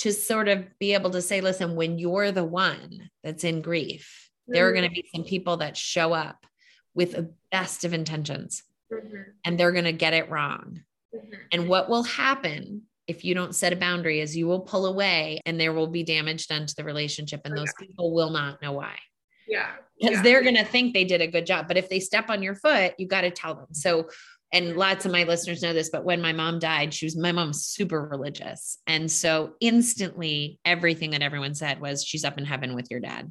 to 0.00 0.12
sort 0.12 0.48
of 0.48 0.64
be 0.78 0.94
able 0.94 1.10
to 1.10 1.20
say, 1.20 1.42
listen, 1.42 1.76
when 1.76 1.98
you're 1.98 2.32
the 2.32 2.44
one 2.44 3.10
that's 3.22 3.44
in 3.44 3.60
grief, 3.60 4.30
mm-hmm. 4.42 4.54
there 4.54 4.66
are 4.66 4.72
going 4.72 4.88
to 4.88 4.90
be 4.90 5.06
some 5.14 5.24
people 5.24 5.58
that 5.58 5.76
show 5.76 6.14
up 6.14 6.46
with 6.94 7.12
the 7.12 7.32
best 7.52 7.84
of 7.84 7.92
intentions 7.92 8.62
mm-hmm. 8.90 9.22
and 9.44 9.60
they're 9.60 9.72
going 9.72 9.84
to 9.84 9.92
get 9.92 10.14
it 10.14 10.30
wrong. 10.30 10.80
Mm-hmm. 11.14 11.34
And 11.52 11.68
what 11.68 11.90
will 11.90 12.02
happen 12.02 12.82
if 13.06 13.24
you 13.24 13.34
don't 13.34 13.54
set 13.54 13.74
a 13.74 13.76
boundary 13.76 14.20
is 14.20 14.34
you 14.34 14.46
will 14.46 14.60
pull 14.60 14.86
away 14.86 15.40
and 15.44 15.60
there 15.60 15.74
will 15.74 15.88
be 15.88 16.02
damage 16.02 16.46
done 16.46 16.64
to 16.64 16.74
the 16.74 16.84
relationship 16.84 17.42
and 17.44 17.56
those 17.56 17.72
people 17.78 18.14
will 18.14 18.30
not 18.30 18.62
know 18.62 18.72
why. 18.72 18.96
Yeah. 19.46 19.66
Because 20.00 20.16
yeah. 20.16 20.22
they're 20.22 20.42
going 20.42 20.56
to 20.56 20.64
think 20.64 20.94
they 20.94 21.04
did 21.04 21.20
a 21.20 21.26
good 21.26 21.44
job. 21.44 21.68
But 21.68 21.76
if 21.76 21.90
they 21.90 22.00
step 22.00 22.30
on 22.30 22.42
your 22.42 22.54
foot, 22.54 22.94
you 22.96 23.06
got 23.06 23.22
to 23.22 23.30
tell 23.30 23.54
them. 23.54 23.66
So 23.72 24.08
and 24.52 24.76
lots 24.76 25.06
of 25.06 25.12
my 25.12 25.24
listeners 25.24 25.62
know 25.62 25.72
this, 25.72 25.90
but 25.90 26.04
when 26.04 26.20
my 26.20 26.32
mom 26.32 26.58
died, 26.58 26.92
she 26.92 27.06
was 27.06 27.16
my 27.16 27.32
mom's 27.32 27.64
super 27.64 28.04
religious. 28.04 28.78
And 28.86 29.10
so 29.10 29.54
instantly 29.60 30.58
everything 30.64 31.10
that 31.10 31.22
everyone 31.22 31.54
said 31.54 31.80
was 31.80 32.04
she's 32.04 32.24
up 32.24 32.36
in 32.36 32.44
heaven 32.44 32.74
with 32.74 32.90
your 32.90 33.00
dad. 33.00 33.30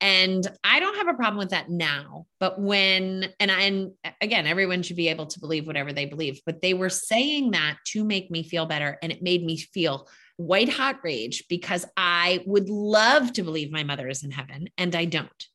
And 0.00 0.46
I 0.62 0.80
don't 0.80 0.96
have 0.96 1.08
a 1.08 1.14
problem 1.14 1.38
with 1.38 1.50
that 1.50 1.70
now, 1.70 2.26
but 2.38 2.60
when 2.60 3.32
and 3.40 3.50
I 3.50 3.60
and 3.62 3.92
again, 4.20 4.46
everyone 4.46 4.82
should 4.82 4.96
be 4.96 5.08
able 5.08 5.26
to 5.26 5.40
believe 5.40 5.66
whatever 5.66 5.92
they 5.92 6.04
believe, 6.04 6.40
but 6.44 6.60
they 6.60 6.74
were 6.74 6.90
saying 6.90 7.52
that 7.52 7.78
to 7.88 8.04
make 8.04 8.30
me 8.30 8.42
feel 8.42 8.66
better 8.66 8.98
and 9.02 9.10
it 9.10 9.22
made 9.22 9.44
me 9.44 9.56
feel 9.56 10.06
white 10.36 10.68
hot 10.68 10.98
rage 11.02 11.44
because 11.48 11.86
I 11.96 12.42
would 12.44 12.68
love 12.68 13.32
to 13.34 13.42
believe 13.42 13.70
my 13.70 13.84
mother 13.84 14.06
is 14.08 14.22
in 14.22 14.30
heaven 14.30 14.68
and 14.76 14.94
I 14.94 15.06
don't. 15.06 15.46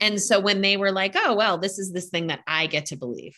And 0.00 0.20
so 0.20 0.40
when 0.40 0.62
they 0.62 0.78
were 0.78 0.92
like, 0.92 1.14
"Oh, 1.14 1.34
well, 1.34 1.58
this 1.58 1.78
is 1.78 1.92
this 1.92 2.08
thing 2.08 2.28
that 2.28 2.40
I 2.46 2.66
get 2.68 2.86
to 2.86 2.96
believe." 2.96 3.36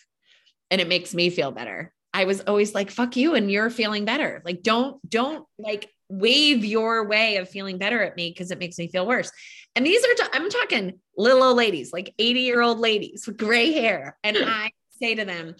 And 0.70 0.80
it 0.80 0.88
makes 0.88 1.14
me 1.14 1.30
feel 1.30 1.50
better. 1.50 1.92
I 2.12 2.24
was 2.24 2.40
always 2.40 2.74
like, 2.74 2.90
fuck 2.90 3.16
you, 3.16 3.34
and 3.34 3.50
you're 3.50 3.70
feeling 3.70 4.04
better. 4.04 4.42
Like, 4.44 4.62
don't, 4.62 4.98
don't 5.08 5.46
like 5.58 5.88
wave 6.08 6.64
your 6.64 7.06
way 7.06 7.36
of 7.36 7.48
feeling 7.48 7.78
better 7.78 8.02
at 8.02 8.16
me 8.16 8.30
because 8.30 8.50
it 8.50 8.58
makes 8.58 8.78
me 8.78 8.88
feel 8.88 9.06
worse. 9.06 9.30
And 9.76 9.86
these 9.86 10.04
are, 10.04 10.14
t- 10.14 10.30
I'm 10.32 10.50
talking 10.50 10.98
little 11.16 11.42
old 11.42 11.56
ladies, 11.56 11.92
like 11.92 12.12
80 12.18 12.40
year 12.40 12.60
old 12.60 12.78
ladies 12.78 13.26
with 13.26 13.36
gray 13.36 13.72
hair. 13.72 14.18
And 14.24 14.36
I 14.44 14.72
say 15.00 15.14
to 15.14 15.24
them, 15.24 15.54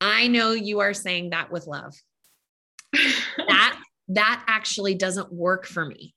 I 0.00 0.28
know 0.28 0.52
you 0.52 0.80
are 0.80 0.94
saying 0.94 1.30
that 1.30 1.50
with 1.50 1.66
love. 1.66 1.94
that, 2.92 3.80
that 4.08 4.44
actually 4.46 4.94
doesn't 4.94 5.32
work 5.32 5.66
for 5.66 5.84
me 5.84 6.14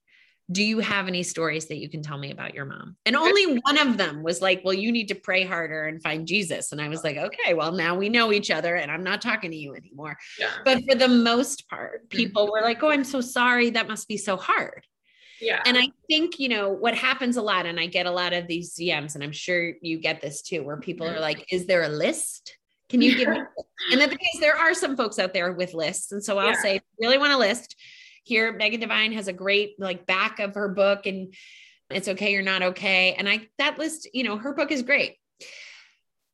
do 0.52 0.64
you 0.64 0.80
have 0.80 1.08
any 1.08 1.24
stories 1.24 1.68
that 1.68 1.78
you 1.78 1.90
can 1.90 2.02
tell 2.02 2.18
me 2.18 2.32
about 2.32 2.54
your 2.54 2.66
mom? 2.66 2.96
And 3.06 3.16
only 3.16 3.60
one 3.60 3.78
of 3.78 3.98
them 3.98 4.24
was 4.24 4.42
like, 4.42 4.62
well, 4.64 4.74
you 4.74 4.92
need 4.92 5.08
to 5.10 5.16
pray 5.16 5.44
harder 5.44 5.88
and 5.88 6.02
find 6.02 6.28
Jesus. 6.28 6.72
And 6.72 6.82
I 6.82 6.90
was 6.90 7.04
like, 7.04 7.18
okay, 7.18 7.54
well, 7.54 7.72
now 7.72 7.96
we 7.96 8.10
know 8.10 8.32
each 8.32 8.52
other 8.52 8.76
and 8.76 8.92
I'm 8.92 9.04
not 9.04 9.22
talking 9.22 9.52
to 9.52 9.58
you 9.58 9.76
anymore. 9.76 10.18
Yeah. 10.40 10.50
But 10.66 10.84
for 10.90 10.96
the 10.96 11.08
most 11.08 11.70
part, 11.70 12.04
mm-hmm. 12.04 12.18
people 12.18 12.52
were 12.52 12.62
like, 12.62 12.82
oh, 12.84 12.92
I'm 12.92 13.04
so 13.04 13.22
sorry. 13.22 13.70
That 13.70 13.88
must 13.88 14.08
be 14.08 14.18
so 14.18 14.36
hard. 14.36 14.86
Yeah. 15.40 15.62
And 15.66 15.78
I 15.78 15.88
think, 16.08 16.40
you 16.40 16.50
know, 16.50 16.70
what 16.70 16.96
happens 16.96 17.36
a 17.36 17.42
lot, 17.42 17.66
and 17.66 17.80
I 17.80 17.88
get 17.88 18.06
a 18.06 18.12
lot 18.12 18.32
of 18.32 18.46
these 18.46 18.76
DMs, 18.76 19.16
and 19.16 19.24
I'm 19.24 19.32
sure 19.32 19.74
you 19.82 19.98
get 19.98 20.22
this 20.22 20.44
too, 20.44 20.62
where 20.62 20.78
people 20.78 21.08
are 21.08 21.20
like, 21.20 21.52
is 21.52 21.66
there 21.66 21.82
a 21.82 21.90
list? 21.90 22.58
Can 22.90 23.02
you 23.02 23.18
give 23.18 23.28
me? 23.28 23.40
and 23.92 24.00
the 24.00 24.08
thing 24.08 24.20
is, 24.36 24.40
there 24.40 24.56
are 24.56 24.76
some 24.76 24.96
folks 24.96 25.18
out 25.18 25.34
there 25.34 25.52
with 25.54 25.74
lists. 25.74 26.12
And 26.12 26.24
so 26.24 26.38
I'll 26.38 26.50
yeah. 26.50 26.62
say, 26.62 26.82
really 27.00 27.18
want 27.18 27.34
a 27.34 27.38
list 27.38 27.76
here 28.24 28.52
megan 28.54 28.80
devine 28.80 29.12
has 29.12 29.28
a 29.28 29.34
great 29.34 29.76
like 29.80 30.06
back 30.06 30.40
of 30.40 30.56
her 30.56 30.70
book 30.70 31.06
and 31.06 31.34
it's 31.94 32.08
okay 32.08 32.32
you're 32.32 32.42
not 32.42 32.62
okay. 32.62 33.14
And 33.18 33.30
i 33.30 33.48
that 33.58 33.78
list 33.78 34.08
you 34.14 34.24
know 34.24 34.38
her 34.38 34.54
book 34.54 34.72
is 34.72 34.82
great. 34.82 35.18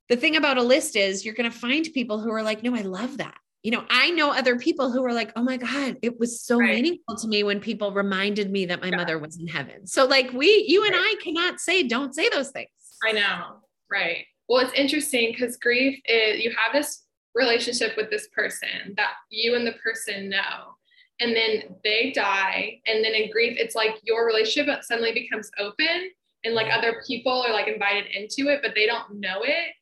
The 0.10 0.16
thing 0.16 0.38
about 0.38 0.58
a 0.58 0.64
list 0.64 0.96
is 0.96 1.26
you're 1.26 1.34
going 1.34 1.52
to 1.52 1.58
find 1.58 1.86
people 1.94 2.20
who 2.20 2.32
are 2.32 2.44
like 2.44 2.64
no 2.64 2.76
i 2.76 2.82
love 2.82 3.18
that. 3.18 3.38
You 3.64 3.72
know 3.72 3.86
i 3.90 4.12
know 4.12 4.32
other 4.32 4.58
people 4.58 4.92
who 4.92 5.04
are 5.04 5.14
like 5.14 5.32
oh 5.36 5.44
my 5.44 5.58
god 5.58 5.98
it 6.02 6.20
was 6.20 6.42
so 6.42 6.58
right. 6.58 6.76
meaningful 6.76 7.16
to 7.18 7.28
me 7.28 7.44
when 7.44 7.60
people 7.60 7.92
reminded 7.92 8.52
me 8.52 8.66
that 8.68 8.82
my 8.82 8.90
yeah. 8.90 8.96
mother 8.96 9.20
was 9.20 9.40
in 9.40 9.48
heaven. 9.48 9.88
So 9.88 10.06
like 10.06 10.32
we 10.32 10.66
you 10.68 10.86
and 10.86 10.94
right. 10.94 11.16
i 11.20 11.24
cannot 11.24 11.60
say 11.60 11.84
don't 11.84 12.14
say 12.14 12.30
those 12.30 12.52
things. 12.52 12.70
I 13.04 13.12
know. 13.12 13.58
Right. 13.92 14.26
Well 14.48 14.66
it's 14.66 14.74
interesting 14.74 15.32
because 15.32 15.58
grief 15.58 16.00
is 16.06 16.44
you 16.44 16.52
have 16.52 16.74
this 16.74 17.04
relationship 17.36 17.96
with 17.98 18.10
this 18.10 18.28
person 18.30 18.96
that 18.96 19.14
you 19.30 19.56
and 19.56 19.68
the 19.68 19.74
person 19.84 20.30
know 20.30 20.77
and 21.20 21.36
then 21.36 21.76
they 21.84 22.12
die 22.12 22.80
and 22.86 23.04
then 23.04 23.14
in 23.14 23.32
grief 23.32 23.58
it's 23.60 23.76
like 23.76 24.00
your 24.04 24.26
relationship 24.26 24.84
suddenly 24.84 25.14
becomes 25.14 25.50
open 25.60 26.10
and 26.44 26.54
like 26.54 26.72
other 26.72 27.02
people 27.08 27.44
are 27.48 27.54
like 27.54 27.68
invited 27.68 28.06
into 28.08 28.52
it 28.52 28.60
but 28.62 28.74
they 28.76 28.86
don't 28.86 29.20
know 29.20 29.42
it. 29.44 29.74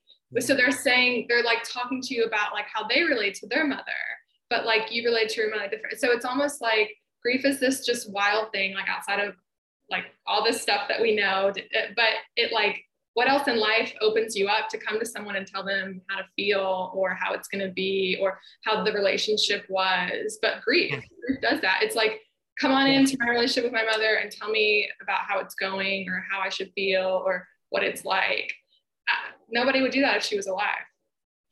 So 0.44 0.56
they're 0.56 0.72
saying 0.72 1.28
they're 1.30 1.44
like 1.44 1.64
talking 1.64 2.02
to 2.02 2.16
you 2.16 2.24
about 2.24 2.54
like 2.54 2.66
how 2.74 2.88
they 2.88 3.04
relate 3.04 3.36
to 3.36 3.48
their 3.48 3.66
mother 3.66 3.84
but 4.50 4.66
like 4.66 4.92
you 4.92 5.04
relate 5.04 5.30
to 5.30 5.42
your 5.42 5.50
mother 5.50 5.68
different. 5.68 6.00
So 6.00 6.12
it's 6.12 6.26
almost 6.26 6.62
like 6.62 6.92
grief 7.22 7.46
is 7.46 7.60
this 7.60 7.86
just 7.86 8.12
wild 8.12 8.52
thing, 8.52 8.74
like 8.74 8.88
outside 8.88 9.20
of 9.20 9.36
like 9.90 10.06
all 10.26 10.44
this 10.44 10.62
stuff 10.62 10.88
that 10.88 11.02
we 11.02 11.16
know, 11.16 11.52
but 11.96 12.10
it 12.36 12.52
like 12.52 12.85
what 13.16 13.30
else 13.30 13.48
in 13.48 13.58
life 13.58 13.94
opens 14.02 14.36
you 14.36 14.48
up 14.48 14.68
to 14.70 14.78
come 14.78 15.00
to 15.00 15.06
someone 15.06 15.38
and 15.38 15.48
tell 15.48 15.64
them 15.64 16.02
how 16.10 16.18
to 16.18 16.26
feel 16.36 16.92
or 16.94 17.14
how 17.14 17.34
it's 17.34 17.48
going 17.48 17.66
to 17.66 17.72
be 17.72 18.18
or 18.22 18.40
how 18.66 18.84
the 18.84 18.92
relationship 18.92 19.66
was? 19.70 20.38
But 20.42 20.62
grief 20.62 20.92
grief 20.92 21.42
does 21.42 21.62
that? 21.62 21.80
It's 21.82 21.96
like 21.96 22.22
come 22.60 22.72
on 22.72 22.88
into 22.88 23.18
my 23.20 23.30
relationship 23.30 23.64
with 23.64 23.74
my 23.74 23.86
mother 23.86 24.16
and 24.16 24.30
tell 24.30 24.50
me 24.50 24.90
about 25.02 25.20
how 25.28 25.40
it's 25.40 25.56
going 25.56 26.08
or 26.10 26.26
how 26.32 26.40
i 26.40 26.48
should 26.50 26.72
feel 26.74 27.24
or 27.26 27.48
what 27.70 27.84
it's 27.84 28.06
like. 28.06 28.54
Uh, 29.10 29.32
nobody 29.50 29.82
would 29.82 29.92
do 29.92 30.02
that 30.02 30.18
if 30.18 30.24
she 30.24 30.36
was 30.36 30.48
alive. 30.48 30.86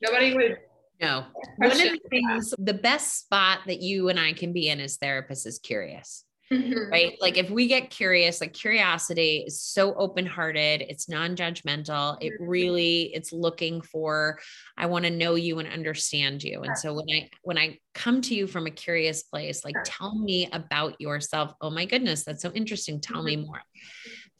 Nobody 0.02 0.34
would 0.34 0.58
no. 1.00 1.24
One 1.56 1.72
of 1.72 1.78
the 1.78 2.00
things 2.08 2.54
the 2.58 2.74
best 2.74 3.20
spot 3.20 3.60
that 3.66 3.80
you 3.80 4.10
and 4.10 4.20
i 4.20 4.32
can 4.32 4.52
be 4.52 4.68
in 4.68 4.80
as 4.80 4.98
therapists 4.98 5.46
is 5.46 5.58
curious 5.58 6.23
Mm-hmm. 6.52 6.90
Right. 6.90 7.16
Like 7.20 7.38
if 7.38 7.50
we 7.50 7.66
get 7.66 7.90
curious, 7.90 8.40
like 8.40 8.52
curiosity 8.52 9.44
is 9.46 9.62
so 9.62 9.94
open 9.94 10.26
hearted, 10.26 10.82
it's 10.82 11.08
non 11.08 11.36
judgmental. 11.36 12.18
It 12.20 12.32
really, 12.38 13.10
it's 13.14 13.32
looking 13.32 13.80
for, 13.80 14.38
I 14.76 14.86
want 14.86 15.06
to 15.06 15.10
know 15.10 15.36
you 15.36 15.58
and 15.58 15.68
understand 15.68 16.44
you. 16.44 16.62
And 16.62 16.76
so 16.76 16.92
when 16.92 17.06
I, 17.10 17.30
when 17.42 17.58
I 17.58 17.78
come 17.94 18.20
to 18.22 18.34
you 18.34 18.46
from 18.46 18.66
a 18.66 18.70
curious 18.70 19.22
place, 19.22 19.64
like 19.64 19.76
tell 19.84 20.14
me 20.18 20.48
about 20.52 21.00
yourself. 21.00 21.54
Oh 21.60 21.70
my 21.70 21.86
goodness, 21.86 22.24
that's 22.24 22.42
so 22.42 22.52
interesting. 22.52 23.00
Tell 23.00 23.22
me 23.22 23.36
mm-hmm. 23.36 23.46
more. 23.46 23.62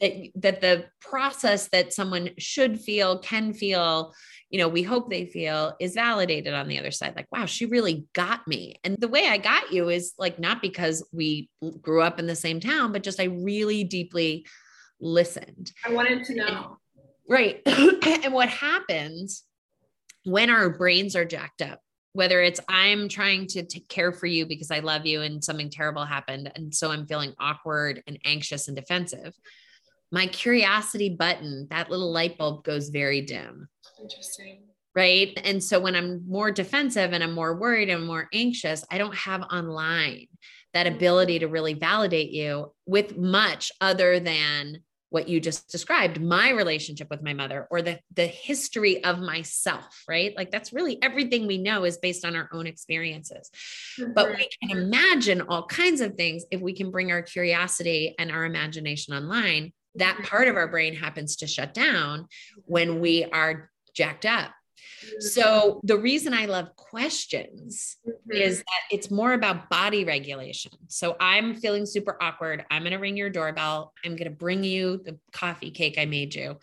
That, 0.01 0.11
that 0.35 0.61
the 0.61 0.85
process 0.99 1.69
that 1.69 1.93
someone 1.93 2.31
should 2.37 2.79
feel, 2.81 3.19
can 3.19 3.53
feel, 3.53 4.13
you 4.49 4.59
know, 4.59 4.67
we 4.67 4.83
hope 4.83 5.09
they 5.09 5.25
feel 5.25 5.75
is 5.79 5.95
validated 5.95 6.53
on 6.53 6.67
the 6.67 6.79
other 6.79 6.91
side. 6.91 7.15
Like, 7.15 7.27
wow, 7.31 7.45
she 7.45 7.65
really 7.65 8.05
got 8.13 8.47
me. 8.47 8.75
And 8.83 8.97
the 8.97 9.07
way 9.07 9.27
I 9.27 9.37
got 9.37 9.71
you 9.71 9.89
is 9.89 10.13
like 10.17 10.39
not 10.39 10.61
because 10.61 11.05
we 11.11 11.49
grew 11.81 12.01
up 12.01 12.19
in 12.19 12.27
the 12.27 12.35
same 12.35 12.59
town, 12.59 12.91
but 12.91 13.03
just 13.03 13.19
I 13.19 13.25
really 13.25 13.83
deeply 13.83 14.45
listened. 14.99 15.71
I 15.85 15.93
wanted 15.93 16.23
to 16.25 16.35
know. 16.35 16.77
And, 16.95 17.05
right. 17.27 17.61
and 18.23 18.33
what 18.33 18.49
happens 18.49 19.43
when 20.25 20.49
our 20.49 20.69
brains 20.69 21.15
are 21.15 21.25
jacked 21.25 21.61
up, 21.61 21.79
whether 22.13 22.41
it's 22.41 22.59
I'm 22.69 23.09
trying 23.09 23.47
to 23.47 23.63
take 23.63 23.87
care 23.89 24.11
for 24.11 24.27
you 24.27 24.45
because 24.45 24.71
I 24.71 24.79
love 24.79 25.05
you 25.05 25.21
and 25.21 25.43
something 25.43 25.69
terrible 25.69 26.05
happened. 26.05 26.51
And 26.55 26.73
so 26.73 26.91
I'm 26.91 27.07
feeling 27.07 27.33
awkward 27.39 28.03
and 28.07 28.19
anxious 28.25 28.67
and 28.67 28.77
defensive. 28.77 29.33
My 30.11 30.27
curiosity 30.27 31.09
button, 31.09 31.67
that 31.71 31.89
little 31.89 32.11
light 32.11 32.37
bulb 32.37 32.63
goes 32.63 32.89
very 32.89 33.21
dim. 33.21 33.67
Interesting. 34.01 34.63
Right. 34.95 35.37
And 35.43 35.61
so 35.61 35.79
when 35.79 35.95
I'm 35.95 36.23
more 36.27 36.51
defensive 36.51 37.11
and 37.11 37.21
I'm 37.21 37.33
more 37.33 37.55
worried 37.55 37.89
and 37.89 38.05
more 38.05 38.29
anxious, 38.33 38.85
I 38.89 38.97
don't 38.97 39.15
have 39.15 39.41
online 39.43 40.27
that 40.73 40.87
mm-hmm. 40.87 40.95
ability 40.95 41.39
to 41.39 41.47
really 41.47 41.73
validate 41.73 42.31
you 42.31 42.71
with 42.85 43.17
much 43.17 43.71
other 43.81 44.19
than 44.19 44.79
what 45.09 45.29
you 45.29 45.39
just 45.39 45.69
described 45.69 46.21
my 46.21 46.49
relationship 46.49 47.09
with 47.09 47.23
my 47.23 47.33
mother 47.33 47.67
or 47.71 47.81
the 47.81 47.99
the 48.13 48.25
history 48.25 49.01
of 49.05 49.19
myself 49.19 50.03
right 50.09 50.35
like 50.35 50.51
that's 50.51 50.73
really 50.73 51.01
everything 51.01 51.47
we 51.47 51.57
know 51.57 51.85
is 51.85 51.97
based 51.97 52.25
on 52.25 52.35
our 52.35 52.49
own 52.51 52.67
experiences 52.67 53.49
mm-hmm. 53.97 54.11
but 54.13 54.27
we 54.35 54.49
can 54.59 54.77
imagine 54.77 55.41
all 55.41 55.65
kinds 55.67 56.01
of 56.01 56.15
things 56.15 56.43
if 56.51 56.59
we 56.59 56.73
can 56.73 56.91
bring 56.91 57.13
our 57.13 57.21
curiosity 57.21 58.13
and 58.19 58.29
our 58.29 58.43
imagination 58.43 59.13
online 59.13 59.71
that 59.93 60.15
mm-hmm. 60.15 60.25
part 60.25 60.49
of 60.49 60.57
our 60.57 60.67
brain 60.67 60.93
happens 60.93 61.37
to 61.37 61.47
shut 61.47 61.73
down 61.73 62.27
when 62.65 62.99
we 62.99 63.23
are 63.23 63.69
jacked 63.95 64.25
up. 64.25 64.51
So 65.19 65.81
the 65.83 65.97
reason 65.97 66.33
I 66.33 66.45
love 66.45 66.75
questions 66.75 67.97
mm-hmm. 68.07 68.31
is 68.31 68.59
that 68.59 68.95
it's 68.95 69.11
more 69.11 69.33
about 69.33 69.69
body 69.69 70.03
regulation. 70.03 70.71
So 70.87 71.15
I'm 71.19 71.55
feeling 71.55 71.85
super 71.85 72.17
awkward. 72.21 72.65
I'm 72.69 72.83
going 72.83 72.91
to 72.91 72.97
ring 72.97 73.17
your 73.17 73.29
doorbell. 73.29 73.93
I'm 74.03 74.15
going 74.15 74.29
to 74.29 74.35
bring 74.35 74.63
you 74.63 75.01
the 75.03 75.17
coffee 75.31 75.71
cake 75.71 75.97
I 75.97 76.05
made 76.05 76.35
you. 76.35 76.57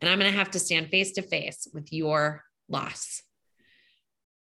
And 0.00 0.10
I'm 0.10 0.18
going 0.18 0.30
to 0.30 0.38
have 0.38 0.50
to 0.52 0.58
stand 0.58 0.90
face 0.90 1.12
to 1.12 1.22
face 1.22 1.68
with 1.72 1.92
your 1.92 2.42
loss. 2.68 3.22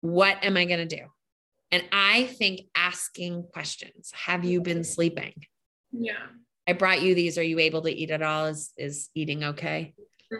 What 0.00 0.42
am 0.42 0.56
I 0.56 0.64
going 0.64 0.86
to 0.86 0.96
do? 0.96 1.04
And 1.70 1.84
I 1.92 2.24
think 2.24 2.62
asking 2.74 3.44
questions. 3.52 4.12
Have 4.14 4.44
you 4.44 4.60
been 4.60 4.84
sleeping? 4.84 5.32
Yeah. 5.92 6.26
I 6.66 6.74
brought 6.74 7.02
you 7.02 7.14
these. 7.14 7.38
Are 7.38 7.42
you 7.42 7.58
able 7.58 7.82
to 7.82 7.90
eat 7.90 8.10
at 8.10 8.22
all? 8.22 8.46
Is 8.46 8.72
is 8.76 9.10
eating 9.14 9.42
okay? 9.44 9.94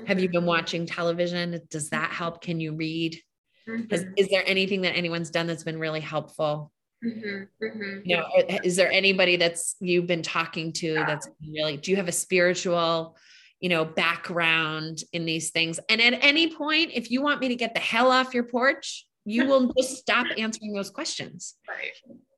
Have 0.06 0.20
you 0.20 0.28
been 0.28 0.46
watching 0.46 0.86
television? 0.86 1.60
Does 1.70 1.90
that 1.90 2.10
help? 2.10 2.40
Can 2.40 2.60
you 2.60 2.74
read? 2.74 3.20
Mm-hmm. 3.68 3.92
Is, 3.94 4.06
is, 4.16 4.28
there 4.28 4.42
anything 4.46 4.82
that 4.82 4.96
anyone's 4.96 5.30
done 5.30 5.46
that's 5.46 5.64
been 5.64 5.78
really 5.78 6.00
helpful? 6.00 6.72
Mm-hmm. 7.04 7.64
Mm-hmm. 7.64 7.98
You 8.04 8.16
know, 8.16 8.26
is 8.64 8.76
there 8.76 8.90
anybody 8.90 9.36
that's 9.36 9.76
you've 9.80 10.06
been 10.06 10.22
talking 10.22 10.72
to 10.74 10.94
that's 10.94 11.28
really? 11.40 11.76
Do 11.76 11.90
you 11.90 11.96
have 11.96 12.08
a 12.08 12.12
spiritual, 12.12 13.16
you 13.60 13.68
know, 13.68 13.84
background 13.84 15.02
in 15.12 15.24
these 15.24 15.50
things? 15.50 15.78
And 15.88 16.00
at 16.00 16.24
any 16.24 16.52
point, 16.54 16.90
if 16.94 17.10
you 17.10 17.22
want 17.22 17.40
me 17.40 17.48
to 17.48 17.56
get 17.56 17.74
the 17.74 17.80
hell 17.80 18.10
off 18.10 18.34
your 18.34 18.44
porch, 18.44 19.06
you 19.24 19.46
will 19.48 19.72
just 19.78 19.96
stop 19.96 20.26
answering 20.36 20.72
those 20.72 20.90
questions. 20.90 21.54
Right. 21.68 21.92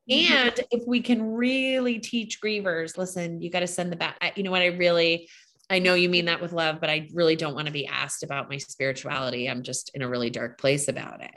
And 0.08 0.60
if 0.70 0.86
we 0.86 1.00
can 1.00 1.32
really 1.32 1.98
teach 1.98 2.40
grievers, 2.40 2.98
listen, 2.98 3.40
you 3.40 3.50
got 3.50 3.60
to 3.60 3.66
send 3.66 3.90
the 3.90 3.96
back. 3.96 4.36
You 4.36 4.42
know 4.42 4.50
what? 4.50 4.60
I 4.60 4.66
really 4.66 5.28
I 5.70 5.78
know 5.78 5.94
you 5.94 6.08
mean 6.08 6.26
that 6.26 6.42
with 6.42 6.52
love, 6.52 6.80
but 6.80 6.90
I 6.90 7.08
really 7.12 7.36
don't 7.36 7.54
want 7.54 7.66
to 7.66 7.72
be 7.72 7.86
asked 7.86 8.22
about 8.22 8.50
my 8.50 8.58
spirituality. 8.58 9.48
I'm 9.48 9.62
just 9.62 9.90
in 9.94 10.02
a 10.02 10.08
really 10.08 10.30
dark 10.30 10.58
place 10.58 10.88
about 10.88 11.22
it. 11.22 11.34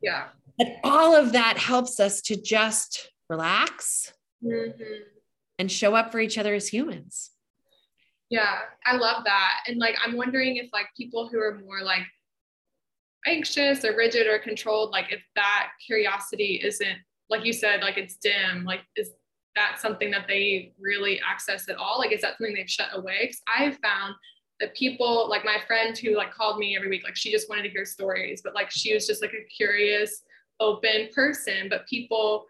Yeah. 0.00 0.26
But 0.56 0.76
all 0.84 1.14
of 1.14 1.32
that 1.32 1.58
helps 1.58 1.98
us 1.98 2.20
to 2.22 2.40
just 2.40 3.10
relax 3.28 4.12
mm-hmm. 4.44 4.82
and 5.58 5.70
show 5.70 5.94
up 5.94 6.12
for 6.12 6.20
each 6.20 6.38
other 6.38 6.54
as 6.54 6.68
humans. 6.68 7.30
Yeah, 8.30 8.58
I 8.84 8.96
love 8.96 9.24
that. 9.24 9.64
And 9.66 9.78
like, 9.78 9.96
I'm 10.04 10.16
wondering 10.16 10.56
if 10.56 10.68
like 10.72 10.86
people 10.96 11.28
who 11.28 11.38
are 11.40 11.58
more 11.64 11.82
like 11.82 12.02
anxious 13.26 13.84
or 13.84 13.96
rigid 13.96 14.26
or 14.26 14.38
controlled, 14.38 14.90
like 14.90 15.12
if 15.12 15.22
that 15.34 15.70
curiosity 15.84 16.60
isn't, 16.62 16.98
like 17.30 17.44
you 17.44 17.52
said, 17.52 17.80
like 17.80 17.98
it's 17.98 18.16
dim, 18.16 18.64
like 18.64 18.80
is 18.96 19.10
that 19.58 19.80
something 19.80 20.10
that 20.12 20.26
they 20.28 20.72
really 20.78 21.20
access 21.20 21.68
at 21.68 21.76
all? 21.76 21.98
Like, 21.98 22.12
is 22.12 22.20
that 22.20 22.38
something 22.38 22.54
they've 22.54 22.70
shut 22.70 22.90
away? 22.92 23.18
Because 23.22 23.42
I've 23.46 23.76
found 23.78 24.14
that 24.60 24.74
people, 24.74 25.28
like 25.28 25.44
my 25.44 25.58
friend 25.66 25.96
who 25.98 26.16
like 26.16 26.32
called 26.32 26.58
me 26.58 26.76
every 26.76 26.88
week, 26.88 27.04
like 27.04 27.16
she 27.16 27.30
just 27.30 27.48
wanted 27.48 27.62
to 27.62 27.70
hear 27.70 27.84
stories, 27.84 28.40
but 28.42 28.54
like 28.54 28.70
she 28.70 28.94
was 28.94 29.06
just 29.06 29.22
like 29.22 29.32
a 29.32 29.44
curious, 29.54 30.22
open 30.60 31.08
person. 31.14 31.68
But 31.68 31.86
people 31.86 32.46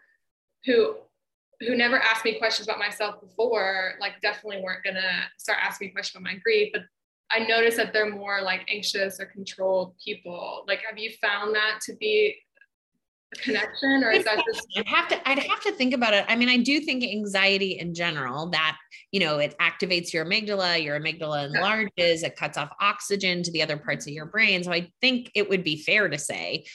who 0.65 0.95
who 1.61 1.75
never 1.75 1.99
asked 1.99 2.23
me 2.23 2.39
questions 2.39 2.67
about 2.67 2.79
myself 2.79 3.19
before, 3.19 3.95
like 3.99 4.21
definitely 4.21 4.61
weren't 4.61 4.83
gonna 4.83 5.23
start 5.37 5.59
asking 5.61 5.87
me 5.87 5.93
questions 5.93 6.15
about 6.21 6.31
my 6.31 6.39
grief. 6.39 6.69
But 6.71 6.83
I 7.31 7.39
noticed 7.39 7.77
that 7.77 7.91
they're 7.93 8.09
more 8.09 8.41
like 8.41 8.61
anxious 8.69 9.19
or 9.19 9.25
controlled 9.25 9.93
people. 10.03 10.63
Like, 10.67 10.81
have 10.87 10.97
you 10.97 11.11
found 11.21 11.53
that 11.55 11.79
to 11.85 11.95
be 11.97 12.37
connection 13.37 14.03
or 14.03 14.11
is 14.11 14.23
that 14.23 14.43
just 14.45 14.67
I'd 14.75 14.87
have 14.87 15.07
to 15.09 15.29
I'd 15.29 15.39
have 15.39 15.61
to 15.61 15.71
think 15.71 15.93
about 15.93 16.13
it. 16.13 16.25
I 16.27 16.35
mean, 16.35 16.49
I 16.49 16.57
do 16.57 16.79
think 16.79 17.03
anxiety 17.03 17.79
in 17.79 17.93
general 17.93 18.49
that, 18.49 18.77
you 19.11 19.19
know, 19.19 19.37
it 19.37 19.55
activates 19.59 20.11
your 20.13 20.25
amygdala, 20.25 20.83
your 20.83 20.99
amygdala 20.99 21.45
enlarges, 21.45 22.23
it 22.23 22.35
cuts 22.35 22.57
off 22.57 22.69
oxygen 22.79 23.43
to 23.43 23.51
the 23.51 23.61
other 23.61 23.77
parts 23.77 24.07
of 24.07 24.13
your 24.13 24.25
brain. 24.25 24.63
So 24.63 24.71
I 24.71 24.91
think 25.01 25.31
it 25.35 25.49
would 25.49 25.63
be 25.63 25.83
fair 25.83 26.09
to 26.09 26.17
say 26.17 26.65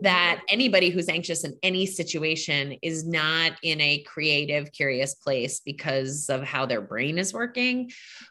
that 0.00 0.36
mm-hmm. 0.36 0.44
anybody 0.48 0.90
who's 0.90 1.08
anxious 1.08 1.44
in 1.44 1.54
any 1.62 1.86
situation 1.86 2.76
is 2.82 3.06
not 3.06 3.52
in 3.62 3.80
a 3.80 4.02
creative 4.02 4.72
curious 4.72 5.14
place 5.14 5.60
because 5.64 6.28
of 6.28 6.42
how 6.42 6.66
their 6.66 6.80
brain 6.80 7.18
is 7.18 7.32
working 7.32 7.90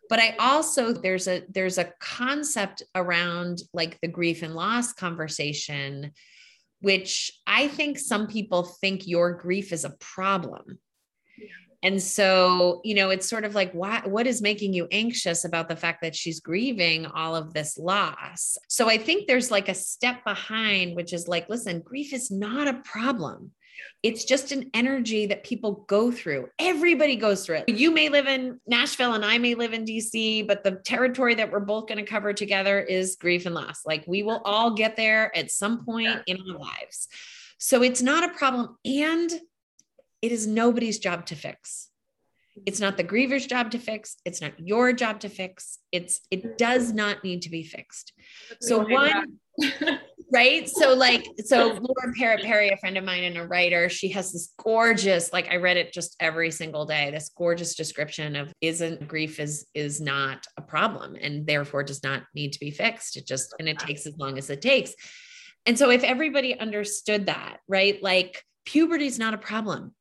but 0.09 0.19
i 0.19 0.35
also 0.37 0.91
there's 0.91 1.27
a 1.27 1.43
there's 1.49 1.77
a 1.77 1.91
concept 1.99 2.83
around 2.93 3.61
like 3.73 3.99
the 4.01 4.07
grief 4.07 4.43
and 4.43 4.53
loss 4.53 4.91
conversation 4.91 6.11
which 6.85 7.31
I 7.47 7.67
think 7.67 7.97
some 7.97 8.27
people 8.27 8.61
think 8.61 9.07
your 9.07 9.33
grief 9.33 9.73
is 9.73 9.85
a 9.85 9.95
problem. 9.99 10.77
And 11.81 11.99
so, 11.99 12.79
you 12.83 12.93
know, 12.93 13.09
it's 13.09 13.27
sort 13.27 13.43
of 13.43 13.55
like, 13.55 13.73
what, 13.73 14.05
what 14.07 14.27
is 14.27 14.39
making 14.39 14.73
you 14.73 14.87
anxious 14.91 15.45
about 15.45 15.67
the 15.67 15.75
fact 15.75 16.03
that 16.03 16.15
she's 16.15 16.39
grieving 16.39 17.07
all 17.07 17.35
of 17.35 17.53
this 17.53 17.79
loss? 17.79 18.59
So 18.69 18.87
I 18.87 18.99
think 18.99 19.25
there's 19.25 19.49
like 19.49 19.67
a 19.67 19.73
step 19.73 20.23
behind, 20.23 20.95
which 20.95 21.11
is 21.11 21.27
like, 21.27 21.49
listen, 21.49 21.79
grief 21.79 22.13
is 22.13 22.29
not 22.29 22.67
a 22.67 22.81
problem. 22.83 23.49
It's 24.03 24.25
just 24.25 24.51
an 24.51 24.69
energy 24.73 25.25
that 25.27 25.43
people 25.43 25.85
go 25.87 26.11
through. 26.11 26.49
Everybody 26.59 27.15
goes 27.15 27.45
through 27.45 27.63
it. 27.67 27.69
You 27.69 27.91
may 27.91 28.09
live 28.09 28.27
in 28.27 28.59
Nashville 28.67 29.13
and 29.13 29.25
I 29.25 29.37
may 29.37 29.55
live 29.55 29.73
in 29.73 29.85
DC, 29.85 30.47
but 30.47 30.63
the 30.63 30.73
territory 30.85 31.35
that 31.35 31.51
we're 31.51 31.59
both 31.59 31.87
going 31.87 31.97
to 31.97 32.03
cover 32.03 32.33
together 32.33 32.79
is 32.79 33.15
grief 33.15 33.45
and 33.45 33.55
loss. 33.55 33.85
Like 33.85 34.03
we 34.07 34.23
will 34.23 34.41
all 34.45 34.75
get 34.75 34.95
there 34.95 35.35
at 35.35 35.51
some 35.51 35.85
point 35.85 36.21
in 36.27 36.37
our 36.37 36.57
lives. 36.57 37.07
So 37.57 37.81
it's 37.81 38.01
not 38.01 38.23
a 38.23 38.33
problem. 38.37 38.77
And 38.85 39.31
it 40.21 40.31
is 40.31 40.47
nobody's 40.47 40.99
job 40.99 41.25
to 41.27 41.35
fix. 41.35 41.89
It's 42.65 42.79
not 42.79 42.97
the 42.97 43.03
griever's 43.03 43.45
job 43.45 43.71
to 43.71 43.79
fix. 43.79 44.17
It's 44.25 44.41
not 44.41 44.53
your 44.59 44.93
job 44.93 45.19
to 45.21 45.29
fix. 45.29 45.79
It's 45.91 46.21
it 46.31 46.57
does 46.57 46.93
not 46.93 47.23
need 47.23 47.41
to 47.43 47.49
be 47.49 47.63
fixed. 47.63 48.13
So 48.61 48.85
one 48.87 49.39
right? 50.31 50.67
So 50.67 50.93
like, 50.93 51.25
so 51.45 51.67
Laura 51.67 52.13
Perry, 52.17 52.69
a 52.69 52.77
friend 52.77 52.97
of 52.97 53.03
mine 53.03 53.23
and 53.23 53.37
a 53.37 53.47
writer, 53.47 53.89
she 53.89 54.09
has 54.09 54.31
this 54.31 54.53
gorgeous, 54.57 55.31
like 55.31 55.49
I 55.49 55.57
read 55.57 55.77
it 55.77 55.93
just 55.93 56.15
every 56.19 56.51
single 56.51 56.85
day, 56.85 57.11
this 57.11 57.31
gorgeous 57.35 57.75
description 57.75 58.35
of 58.35 58.51
isn't 58.61 59.07
grief 59.07 59.39
is 59.39 59.65
is 59.73 60.01
not 60.01 60.45
a 60.57 60.61
problem 60.61 61.15
and 61.19 61.45
therefore 61.45 61.83
does 61.83 62.03
not 62.03 62.23
need 62.33 62.53
to 62.53 62.59
be 62.59 62.71
fixed. 62.71 63.17
It 63.17 63.27
just 63.27 63.53
and 63.59 63.69
it 63.69 63.79
takes 63.79 64.05
as 64.05 64.17
long 64.17 64.37
as 64.37 64.49
it 64.49 64.61
takes. 64.61 64.93
And 65.65 65.77
so 65.77 65.89
if 65.89 66.03
everybody 66.03 66.59
understood 66.59 67.27
that, 67.27 67.57
right? 67.67 68.01
Like 68.01 68.43
puberty 68.65 69.07
is 69.07 69.19
not 69.19 69.33
a 69.33 69.37
problem. 69.39 69.93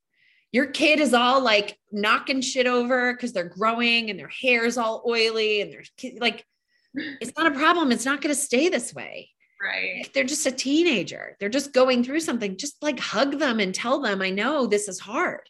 Your 0.55 0.67
kid 0.67 1.01
is 1.01 1.13
all 1.13 1.41
like 1.41 1.77
knocking 1.91 2.39
shit 2.39 2.65
over 2.65 3.11
because 3.11 3.33
they're 3.33 3.49
growing 3.49 4.09
and 4.09 4.17
their 4.17 4.29
hair 4.29 4.65
is 4.65 4.77
all 4.77 5.03
oily 5.05 5.59
and 5.59 5.69
they're 5.69 5.83
like, 6.19 6.45
it's 6.93 7.37
not 7.37 7.47
a 7.47 7.59
problem. 7.59 7.91
It's 7.91 8.05
not 8.05 8.21
going 8.21 8.33
to 8.33 8.41
stay 8.41 8.69
this 8.69 8.93
way 8.93 9.31
Right. 9.61 10.09
they're 10.13 10.23
just 10.23 10.45
a 10.45 10.51
teenager. 10.51 11.35
They're 11.41 11.49
just 11.49 11.73
going 11.73 12.05
through 12.05 12.21
something. 12.21 12.55
Just 12.55 12.81
like 12.81 13.01
hug 13.01 13.37
them 13.37 13.59
and 13.59 13.75
tell 13.75 13.99
them, 13.99 14.21
I 14.21 14.29
know 14.29 14.65
this 14.65 14.87
is 14.87 14.97
hard. 15.01 15.41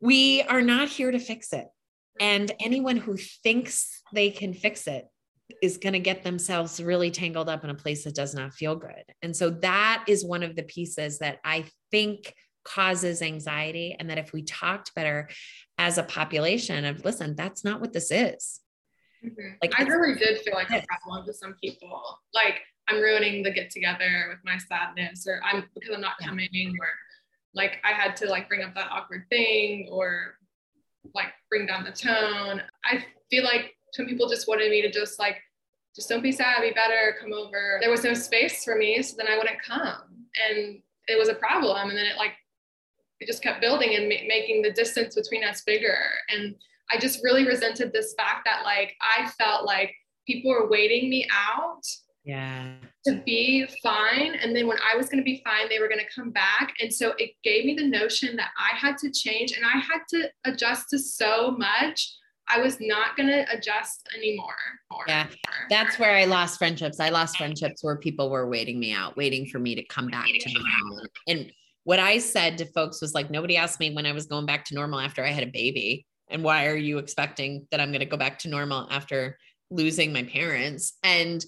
We 0.00 0.40
are 0.40 0.62
not 0.62 0.88
here 0.88 1.10
to 1.10 1.18
fix 1.18 1.52
it. 1.52 1.66
And 2.18 2.50
anyone 2.60 2.96
who 2.96 3.18
thinks 3.18 4.00
they 4.14 4.30
can 4.30 4.54
fix 4.54 4.86
it 4.86 5.04
is 5.62 5.76
going 5.76 5.92
to 5.92 5.98
get 5.98 6.22
themselves 6.22 6.82
really 6.82 7.10
tangled 7.10 7.50
up 7.50 7.64
in 7.64 7.70
a 7.70 7.74
place 7.74 8.04
that 8.04 8.14
does 8.14 8.34
not 8.34 8.54
feel 8.54 8.76
good. 8.76 9.04
And 9.20 9.36
so 9.36 9.50
that 9.50 10.06
is 10.08 10.24
one 10.24 10.42
of 10.42 10.56
the 10.56 10.62
pieces 10.62 11.18
that 11.18 11.38
I 11.44 11.66
think 11.90 12.32
causes 12.64 13.22
anxiety. 13.22 13.96
And 13.98 14.10
that 14.10 14.18
if 14.18 14.32
we 14.32 14.42
talked 14.42 14.94
better 14.94 15.28
as 15.78 15.98
a 15.98 16.02
population 16.02 16.84
of, 16.84 17.04
listen, 17.04 17.34
that's 17.36 17.64
not 17.64 17.80
what 17.80 17.92
this 17.92 18.10
is. 18.10 18.60
Mm-hmm. 19.24 19.54
Like 19.62 19.78
I 19.78 19.84
really 19.84 20.18
did 20.18 20.40
feel 20.40 20.54
like 20.54 20.70
a 20.70 20.84
problem 20.86 21.26
to 21.26 21.32
some 21.32 21.54
people. 21.62 22.20
Like 22.34 22.60
I'm 22.88 23.00
ruining 23.00 23.42
the 23.42 23.50
get 23.50 23.70
together 23.70 24.26
with 24.28 24.38
my 24.44 24.58
sadness, 24.58 25.26
or 25.26 25.40
I'm 25.42 25.64
because 25.74 25.94
I'm 25.94 26.02
not 26.02 26.18
coming, 26.22 26.76
or 26.78 26.88
like 27.54 27.78
I 27.84 27.92
had 27.92 28.16
to 28.16 28.28
like 28.28 28.48
bring 28.48 28.62
up 28.62 28.74
that 28.74 28.90
awkward 28.90 29.24
thing, 29.30 29.88
or 29.90 30.38
like 31.14 31.28
bring 31.48 31.66
down 31.66 31.84
the 31.84 31.92
tone. 31.92 32.60
I 32.84 33.04
feel 33.30 33.44
like 33.44 33.74
some 33.94 34.06
people 34.06 34.28
just 34.28 34.46
wanted 34.46 34.70
me 34.70 34.82
to 34.82 34.90
just 34.90 35.18
like, 35.18 35.36
just 35.96 36.08
don't 36.10 36.22
be 36.22 36.32
sad, 36.32 36.60
be 36.60 36.72
better, 36.72 37.16
come 37.18 37.32
over. 37.32 37.78
There 37.80 37.90
was 37.90 38.04
no 38.04 38.12
space 38.12 38.62
for 38.64 38.76
me, 38.76 39.00
so 39.00 39.16
then 39.16 39.28
I 39.28 39.38
wouldn't 39.38 39.62
come, 39.62 40.26
and 40.50 40.82
it 41.08 41.18
was 41.18 41.28
a 41.28 41.34
problem. 41.34 41.88
And 41.88 41.96
then 41.96 42.06
it 42.06 42.16
like, 42.18 42.32
it 43.20 43.26
just 43.26 43.42
kept 43.42 43.60
building 43.60 43.94
and 43.96 44.08
ma- 44.08 44.26
making 44.26 44.62
the 44.62 44.72
distance 44.72 45.14
between 45.14 45.44
us 45.44 45.62
bigger. 45.66 45.98
And 46.28 46.54
I 46.90 46.98
just 46.98 47.22
really 47.22 47.46
resented 47.46 47.92
this 47.92 48.14
fact 48.16 48.44
that 48.44 48.62
like 48.64 48.94
I 49.00 49.28
felt 49.30 49.64
like 49.64 49.94
people 50.26 50.50
were 50.50 50.68
waiting 50.68 51.08
me 51.10 51.26
out 51.32 51.82
yeah. 52.24 52.74
to 53.06 53.22
be 53.24 53.66
fine. 53.82 54.34
And 54.34 54.54
then 54.54 54.66
when 54.66 54.78
i 54.90 54.96
was 54.96 55.08
going 55.08 55.18
to 55.18 55.24
be 55.24 55.42
fine 55.44 55.68
they 55.68 55.78
were 55.78 55.88
going 55.88 56.00
to 56.00 56.14
come 56.14 56.30
back. 56.30 56.74
And 56.80 56.92
so 56.92 57.14
it 57.18 57.30
gave 57.42 57.64
me 57.64 57.74
the 57.74 57.86
notion 57.86 58.36
that 58.36 58.50
i 58.58 58.76
had 58.76 58.98
to 58.98 59.10
change 59.10 59.52
and 59.52 59.64
i 59.64 59.78
had 59.78 60.00
to 60.10 60.28
adjust 60.44 60.90
to 60.90 60.98
so 60.98 61.52
much 61.52 62.14
i 62.48 62.60
was 62.60 62.78
not 62.80 63.16
going 63.16 63.28
to 63.28 63.44
adjust 63.54 64.06
anymore. 64.16 64.54
Yeah. 65.06 65.26
That's 65.70 65.98
where 65.98 66.16
i 66.16 66.24
lost 66.24 66.58
friendships. 66.58 67.00
I 67.00 67.10
lost 67.10 67.36
friendships 67.36 67.82
where 67.82 67.96
people 67.96 68.30
were 68.30 68.48
waiting 68.48 68.78
me 68.78 68.92
out 68.92 69.16
waiting 69.16 69.46
for 69.46 69.58
me 69.58 69.74
to 69.74 69.84
come 69.84 70.08
back 70.08 70.26
to 70.26 70.52
normal. 70.52 71.06
And 71.28 71.52
what 71.84 71.98
i 71.98 72.18
said 72.18 72.58
to 72.58 72.66
folks 72.66 73.00
was 73.00 73.14
like 73.14 73.30
nobody 73.30 73.56
asked 73.56 73.80
me 73.80 73.94
when 73.94 74.06
i 74.06 74.12
was 74.12 74.26
going 74.26 74.46
back 74.46 74.64
to 74.64 74.74
normal 74.74 75.00
after 75.00 75.24
i 75.24 75.30
had 75.30 75.44
a 75.44 75.50
baby 75.50 76.06
and 76.28 76.42
why 76.42 76.66
are 76.66 76.76
you 76.76 76.98
expecting 76.98 77.66
that 77.70 77.80
i'm 77.80 77.90
going 77.90 78.00
to 78.00 78.06
go 78.06 78.16
back 78.16 78.38
to 78.38 78.48
normal 78.48 78.88
after 78.90 79.38
losing 79.74 80.12
my 80.12 80.22
parents? 80.22 80.94
And 81.02 81.44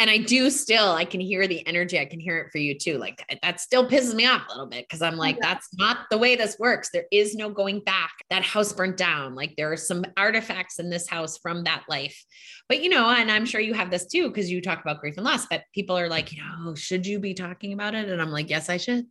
and 0.00 0.08
I 0.08 0.16
do 0.16 0.48
still, 0.48 0.92
I 0.92 1.04
can 1.04 1.20
hear 1.20 1.46
the 1.46 1.64
energy. 1.66 2.00
I 2.00 2.06
can 2.06 2.20
hear 2.20 2.38
it 2.38 2.50
for 2.50 2.56
you 2.56 2.76
too. 2.76 2.96
Like 2.96 3.22
that 3.42 3.60
still 3.60 3.86
pisses 3.86 4.14
me 4.14 4.26
off 4.26 4.46
a 4.48 4.50
little 4.50 4.66
bit 4.66 4.86
because 4.88 5.02
I'm 5.02 5.18
like, 5.18 5.36
yeah. 5.36 5.50
that's 5.50 5.68
not 5.74 6.06
the 6.10 6.16
way 6.16 6.36
this 6.36 6.58
works. 6.58 6.88
There 6.90 7.04
is 7.12 7.34
no 7.34 7.50
going 7.50 7.80
back. 7.80 8.12
That 8.30 8.42
house 8.42 8.72
burnt 8.72 8.96
down. 8.96 9.34
Like 9.34 9.56
there 9.56 9.70
are 9.70 9.76
some 9.76 10.06
artifacts 10.16 10.78
in 10.78 10.88
this 10.88 11.06
house 11.06 11.36
from 11.36 11.64
that 11.64 11.84
life. 11.86 12.24
But, 12.66 12.82
you 12.82 12.88
know, 12.88 13.10
and 13.10 13.30
I'm 13.30 13.44
sure 13.44 13.60
you 13.60 13.74
have 13.74 13.90
this 13.90 14.06
too, 14.06 14.28
because 14.28 14.50
you 14.50 14.62
talk 14.62 14.80
about 14.80 15.00
grief 15.00 15.18
and 15.18 15.26
loss, 15.26 15.44
but 15.44 15.64
people 15.74 15.98
are 15.98 16.08
like, 16.08 16.32
you 16.32 16.42
know, 16.42 16.74
should 16.74 17.06
you 17.06 17.18
be 17.18 17.34
talking 17.34 17.74
about 17.74 17.94
it? 17.94 18.08
And 18.08 18.22
I'm 18.22 18.30
like, 18.30 18.48
yes, 18.48 18.70
I 18.70 18.78
should. 18.78 19.06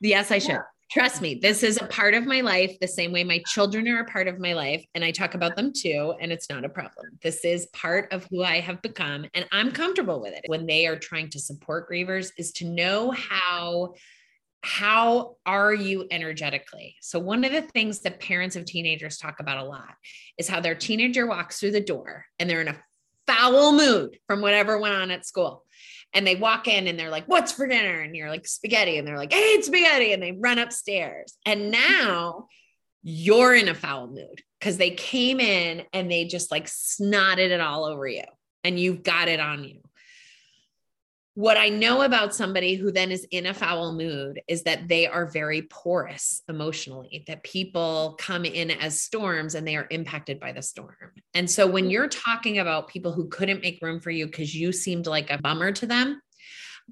Yes, 0.00 0.30
I 0.30 0.38
should. 0.38 0.50
Yeah. 0.50 0.75
Trust 0.90 1.20
me, 1.20 1.34
this 1.34 1.64
is 1.64 1.78
a 1.80 1.86
part 1.86 2.14
of 2.14 2.26
my 2.26 2.42
life, 2.42 2.78
the 2.80 2.86
same 2.86 3.10
way 3.10 3.24
my 3.24 3.42
children 3.48 3.88
are 3.88 4.00
a 4.00 4.04
part 4.04 4.28
of 4.28 4.38
my 4.38 4.52
life. 4.52 4.84
And 4.94 5.04
I 5.04 5.10
talk 5.10 5.34
about 5.34 5.56
them 5.56 5.72
too. 5.72 6.14
And 6.20 6.30
it's 6.30 6.48
not 6.48 6.64
a 6.64 6.68
problem. 6.68 7.18
This 7.22 7.44
is 7.44 7.66
part 7.72 8.12
of 8.12 8.26
who 8.30 8.44
I 8.44 8.60
have 8.60 8.80
become. 8.82 9.26
And 9.34 9.46
I'm 9.50 9.72
comfortable 9.72 10.20
with 10.20 10.32
it. 10.32 10.44
When 10.46 10.64
they 10.64 10.86
are 10.86 10.96
trying 10.96 11.28
to 11.30 11.40
support 11.40 11.90
grievers, 11.90 12.30
is 12.38 12.52
to 12.52 12.66
know 12.66 13.10
how 13.10 13.94
how 14.62 15.36
are 15.46 15.72
you 15.72 16.06
energetically? 16.10 16.96
So, 17.00 17.20
one 17.20 17.44
of 17.44 17.52
the 17.52 17.62
things 17.62 18.00
that 18.00 18.18
parents 18.18 18.56
of 18.56 18.64
teenagers 18.64 19.16
talk 19.16 19.38
about 19.38 19.58
a 19.58 19.68
lot 19.68 19.94
is 20.38 20.48
how 20.48 20.60
their 20.60 20.74
teenager 20.74 21.26
walks 21.26 21.60
through 21.60 21.70
the 21.70 21.80
door 21.80 22.24
and 22.38 22.50
they're 22.50 22.62
in 22.62 22.68
a 22.68 22.76
foul 23.26 23.72
mood 23.72 24.18
from 24.26 24.40
whatever 24.40 24.78
went 24.78 24.94
on 24.94 25.10
at 25.10 25.26
school 25.26 25.64
and 26.12 26.26
they 26.26 26.36
walk 26.36 26.68
in 26.68 26.86
and 26.86 26.98
they're 26.98 27.10
like, 27.10 27.26
What's 27.26 27.52
for 27.52 27.66
dinner? 27.66 28.00
And 28.00 28.16
you're 28.16 28.30
like, 28.30 28.46
Spaghetti. 28.46 28.98
And 28.98 29.06
they're 29.06 29.16
like, 29.16 29.32
Hey, 29.32 29.60
spaghetti. 29.62 30.12
And 30.12 30.22
they 30.22 30.32
run 30.32 30.58
upstairs. 30.58 31.36
And 31.44 31.70
now 31.70 32.48
you're 33.02 33.54
in 33.54 33.68
a 33.68 33.74
foul 33.74 34.08
mood 34.08 34.42
because 34.58 34.78
they 34.78 34.90
came 34.90 35.38
in 35.40 35.82
and 35.92 36.10
they 36.10 36.24
just 36.24 36.50
like 36.50 36.66
snotted 36.66 37.50
it 37.50 37.60
all 37.60 37.84
over 37.84 38.06
you 38.06 38.24
and 38.64 38.80
you've 38.80 39.02
got 39.02 39.28
it 39.28 39.38
on 39.38 39.62
you. 39.62 39.80
What 41.36 41.58
I 41.58 41.68
know 41.68 42.00
about 42.00 42.34
somebody 42.34 42.76
who 42.76 42.90
then 42.90 43.12
is 43.12 43.26
in 43.30 43.44
a 43.44 43.52
foul 43.52 43.92
mood 43.92 44.40
is 44.48 44.62
that 44.62 44.88
they 44.88 45.06
are 45.06 45.26
very 45.26 45.60
porous 45.60 46.42
emotionally, 46.48 47.24
that 47.26 47.42
people 47.42 48.16
come 48.18 48.46
in 48.46 48.70
as 48.70 49.02
storms 49.02 49.54
and 49.54 49.68
they 49.68 49.76
are 49.76 49.86
impacted 49.90 50.40
by 50.40 50.52
the 50.52 50.62
storm. 50.62 50.96
And 51.34 51.50
so 51.50 51.66
when 51.66 51.88
mm. 51.88 51.90
you're 51.90 52.08
talking 52.08 52.58
about 52.58 52.88
people 52.88 53.12
who 53.12 53.28
couldn't 53.28 53.60
make 53.60 53.82
room 53.82 54.00
for 54.00 54.10
you 54.10 54.24
because 54.24 54.54
you 54.54 54.72
seemed 54.72 55.06
like 55.06 55.30
a 55.30 55.36
bummer 55.36 55.72
to 55.72 55.86
them, 55.86 56.22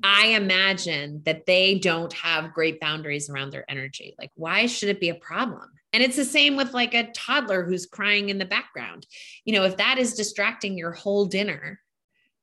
I 0.03 0.27
imagine 0.27 1.23
that 1.25 1.47
they 1.47 1.79
don't 1.79 2.13
have 2.13 2.53
great 2.53 2.81
boundaries 2.81 3.31
around 3.31 3.51
their 3.51 3.65
energy. 3.71 4.15
Like, 4.19 4.33
why 4.35 4.67
should 4.67 4.91
it 4.91 5.01
be 5.01 5.09
a 5.09 5.15
problem? 5.15 5.71
And 5.95 6.03
it's 6.03 6.17
the 6.17 6.25
same 6.27 6.57
with 6.57 6.75
like 6.75 6.93
a 6.93 7.11
toddler 7.13 7.65
who's 7.65 7.87
crying 7.87 8.29
in 8.29 8.37
the 8.37 8.45
background. 8.45 9.07
You 9.47 9.55
know, 9.55 9.65
if 9.65 9.79
that 9.79 9.97
is 9.97 10.13
distracting 10.13 10.77
your 10.77 10.93
whole 10.93 11.25
dinner, 11.25 11.81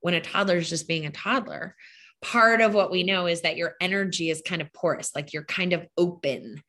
when 0.02 0.14
a 0.14 0.22
toddler 0.22 0.58
is 0.58 0.70
just 0.70 0.88
being 0.88 1.06
a 1.06 1.12
toddler, 1.12 1.76
part 2.22 2.62
of 2.62 2.74
what 2.74 2.92
we 2.92 3.04
know 3.04 3.26
is 3.26 3.42
that 3.42 3.58
your 3.58 3.76
energy 3.82 4.30
is 4.30 4.42
kind 4.46 4.62
of 4.62 4.72
porous, 4.74 5.16
like 5.16 5.34
you're 5.34 5.44
kind 5.44 5.74
of 5.74 5.88
open. 5.98 6.62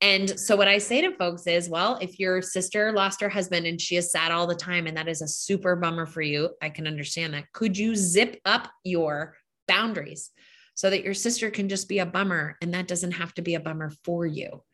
And 0.00 0.38
so, 0.38 0.56
what 0.56 0.66
I 0.66 0.78
say 0.78 1.00
to 1.02 1.16
folks 1.16 1.46
is, 1.46 1.68
well, 1.68 1.96
if 2.00 2.18
your 2.18 2.42
sister 2.42 2.92
lost 2.92 3.20
her 3.20 3.28
husband 3.28 3.66
and 3.66 3.80
she 3.80 3.96
is 3.96 4.10
sad 4.10 4.32
all 4.32 4.48
the 4.48 4.54
time, 4.54 4.88
and 4.88 4.96
that 4.96 5.08
is 5.08 5.22
a 5.22 5.28
super 5.28 5.76
bummer 5.76 6.06
for 6.06 6.22
you, 6.22 6.50
I 6.60 6.70
can 6.70 6.88
understand 6.88 7.34
that. 7.34 7.52
Could 7.52 7.78
you 7.78 7.94
zip 7.94 8.40
up 8.44 8.68
your 8.82 9.36
boundaries 9.68 10.30
so 10.74 10.90
that 10.90 11.04
your 11.04 11.14
sister 11.14 11.50
can 11.50 11.68
just 11.68 11.88
be 11.88 12.00
a 12.00 12.06
bummer 12.06 12.56
and 12.60 12.74
that 12.74 12.88
doesn't 12.88 13.12
have 13.12 13.32
to 13.34 13.42
be 13.42 13.54
a 13.54 13.60
bummer 13.60 13.92
for 14.04 14.26
you? 14.26 14.64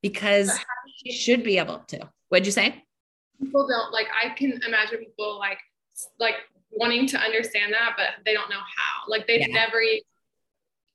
Because 0.00 0.56
she 0.98 1.10
should 1.10 1.42
be 1.42 1.58
able 1.58 1.80
to. 1.88 2.08
What'd 2.28 2.46
you 2.46 2.52
say? 2.52 2.84
People 3.40 3.66
don't 3.66 3.92
like, 3.92 4.06
I 4.22 4.28
can 4.28 4.60
imagine 4.64 4.98
people 4.98 5.40
like, 5.40 5.58
like 6.20 6.34
wanting 6.70 7.06
to 7.08 7.18
understand 7.18 7.72
that, 7.72 7.94
but 7.96 8.24
they 8.24 8.34
don't 8.34 8.50
know 8.50 8.56
how. 8.56 9.08
Like 9.08 9.26
they've 9.26 9.40
yeah. 9.40 9.54
never 9.54 9.80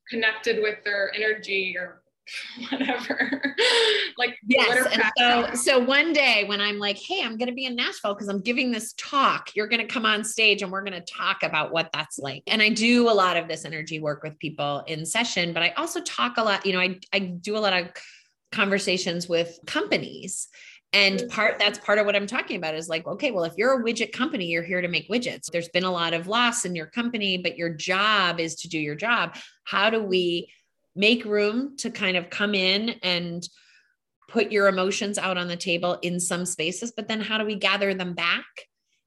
connected 0.09 0.61
with 0.61 0.83
their 0.83 1.11
energy 1.15 1.75
or 1.77 2.01
whatever. 2.69 3.41
like 4.17 4.37
yes. 4.47 4.87
And 4.93 5.03
so 5.17 5.53
so 5.53 5.79
one 5.79 6.13
day 6.13 6.45
when 6.45 6.61
I'm 6.61 6.79
like, 6.79 6.97
hey, 6.97 7.21
I'm 7.23 7.37
gonna 7.37 7.53
be 7.53 7.65
in 7.65 7.75
Nashville 7.75 8.13
because 8.13 8.29
I'm 8.29 8.41
giving 8.41 8.71
this 8.71 8.93
talk, 8.97 9.49
you're 9.55 9.67
gonna 9.67 9.87
come 9.87 10.05
on 10.05 10.23
stage 10.23 10.61
and 10.61 10.71
we're 10.71 10.83
gonna 10.83 11.01
talk 11.01 11.43
about 11.43 11.73
what 11.73 11.89
that's 11.91 12.19
like. 12.19 12.43
And 12.47 12.61
I 12.61 12.69
do 12.69 13.09
a 13.09 13.11
lot 13.11 13.35
of 13.35 13.47
this 13.47 13.65
energy 13.65 13.99
work 13.99 14.23
with 14.23 14.39
people 14.39 14.83
in 14.87 15.05
session, 15.05 15.53
but 15.53 15.63
I 15.63 15.71
also 15.71 16.01
talk 16.01 16.37
a 16.37 16.43
lot, 16.43 16.65
you 16.65 16.73
know, 16.73 16.79
I, 16.79 16.99
I 17.11 17.19
do 17.19 17.57
a 17.57 17.59
lot 17.59 17.73
of 17.73 17.89
conversations 18.51 19.27
with 19.27 19.59
companies 19.65 20.47
and 20.93 21.23
part 21.29 21.57
that's 21.59 21.79
part 21.79 21.97
of 21.97 22.05
what 22.05 22.15
I'm 22.15 22.27
talking 22.27 22.57
about 22.57 22.75
is 22.75 22.87
like, 22.87 23.07
okay, 23.07 23.31
well, 23.31 23.43
if 23.43 23.53
you're 23.57 23.81
a 23.81 23.83
widget 23.83 24.11
company, 24.11 24.45
you're 24.45 24.63
here 24.63 24.81
to 24.81 24.87
make 24.87 25.09
widgets. 25.09 25.51
There's 25.51 25.69
been 25.69 25.83
a 25.83 25.91
lot 25.91 26.13
of 26.13 26.27
loss 26.27 26.65
in 26.65 26.75
your 26.75 26.85
company, 26.85 27.37
but 27.37 27.57
your 27.57 27.69
job 27.69 28.39
is 28.39 28.55
to 28.57 28.69
do 28.69 28.79
your 28.79 28.95
job. 28.95 29.35
How 29.63 29.89
do 29.89 30.01
we 30.01 30.51
make 30.95 31.25
room 31.25 31.75
to 31.77 31.89
kind 31.89 32.15
of 32.15 32.29
come 32.29 32.53
in 32.53 32.89
and 33.01 33.47
put 34.29 34.51
your 34.51 34.67
emotions 34.67 35.17
out 35.17 35.37
on 35.37 35.47
the 35.47 35.55
table 35.55 35.97
in 36.01 36.19
some 36.19 36.45
spaces, 36.45 36.91
but 36.95 37.07
then 37.07 37.21
how 37.21 37.37
do 37.37 37.45
we 37.45 37.55
gather 37.55 37.93
them 37.93 38.13
back? 38.13 38.45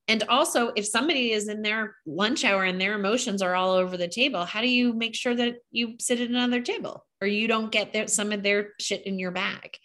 And 0.09 0.23
also, 0.29 0.73
if 0.77 0.87
somebody 0.87 1.33
is 1.33 1.49
in 1.49 1.63
their 1.63 1.97
lunch 2.07 2.45
hour 2.45 2.63
and 2.63 2.81
their 2.81 2.95
emotions 2.95 3.43
are 3.43 3.57
all 3.57 3.73
over 3.73 3.97
the 3.97 4.07
table, 4.07 4.45
how 4.45 4.61
do 4.61 4.69
you 4.69 4.93
make 4.93 5.17
sure 5.17 5.35
that 5.35 5.57
you 5.73 5.95
sit 5.99 6.21
at 6.21 6.29
another 6.29 6.61
table 6.61 7.05
or 7.21 7.27
you 7.27 7.49
don't 7.49 7.73
get 7.73 7.93
their, 7.93 8.07
some 8.07 8.31
of 8.31 8.45
their 8.45 8.71
shit 8.79 9.05
in 9.05 9.19
your 9.19 9.33
bag? 9.33 9.77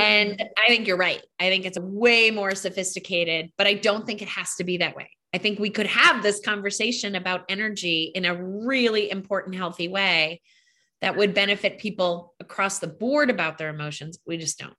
And 0.00 0.42
I 0.58 0.68
think 0.68 0.86
you're 0.86 0.96
right. 0.96 1.22
I 1.38 1.48
think 1.48 1.64
it's 1.64 1.78
way 1.78 2.30
more 2.30 2.54
sophisticated, 2.54 3.50
but 3.56 3.66
I 3.66 3.74
don't 3.74 4.06
think 4.06 4.22
it 4.22 4.28
has 4.28 4.54
to 4.56 4.64
be 4.64 4.78
that 4.78 4.96
way. 4.96 5.10
I 5.32 5.38
think 5.38 5.58
we 5.58 5.70
could 5.70 5.86
have 5.86 6.22
this 6.22 6.40
conversation 6.44 7.14
about 7.14 7.44
energy 7.48 8.10
in 8.14 8.24
a 8.24 8.34
really 8.34 9.10
important, 9.10 9.54
healthy 9.54 9.88
way 9.88 10.40
that 11.00 11.16
would 11.16 11.34
benefit 11.34 11.78
people 11.78 12.34
across 12.40 12.78
the 12.78 12.88
board 12.88 13.30
about 13.30 13.56
their 13.56 13.68
emotions. 13.68 14.18
We 14.26 14.36
just 14.38 14.58
don't. 14.58 14.74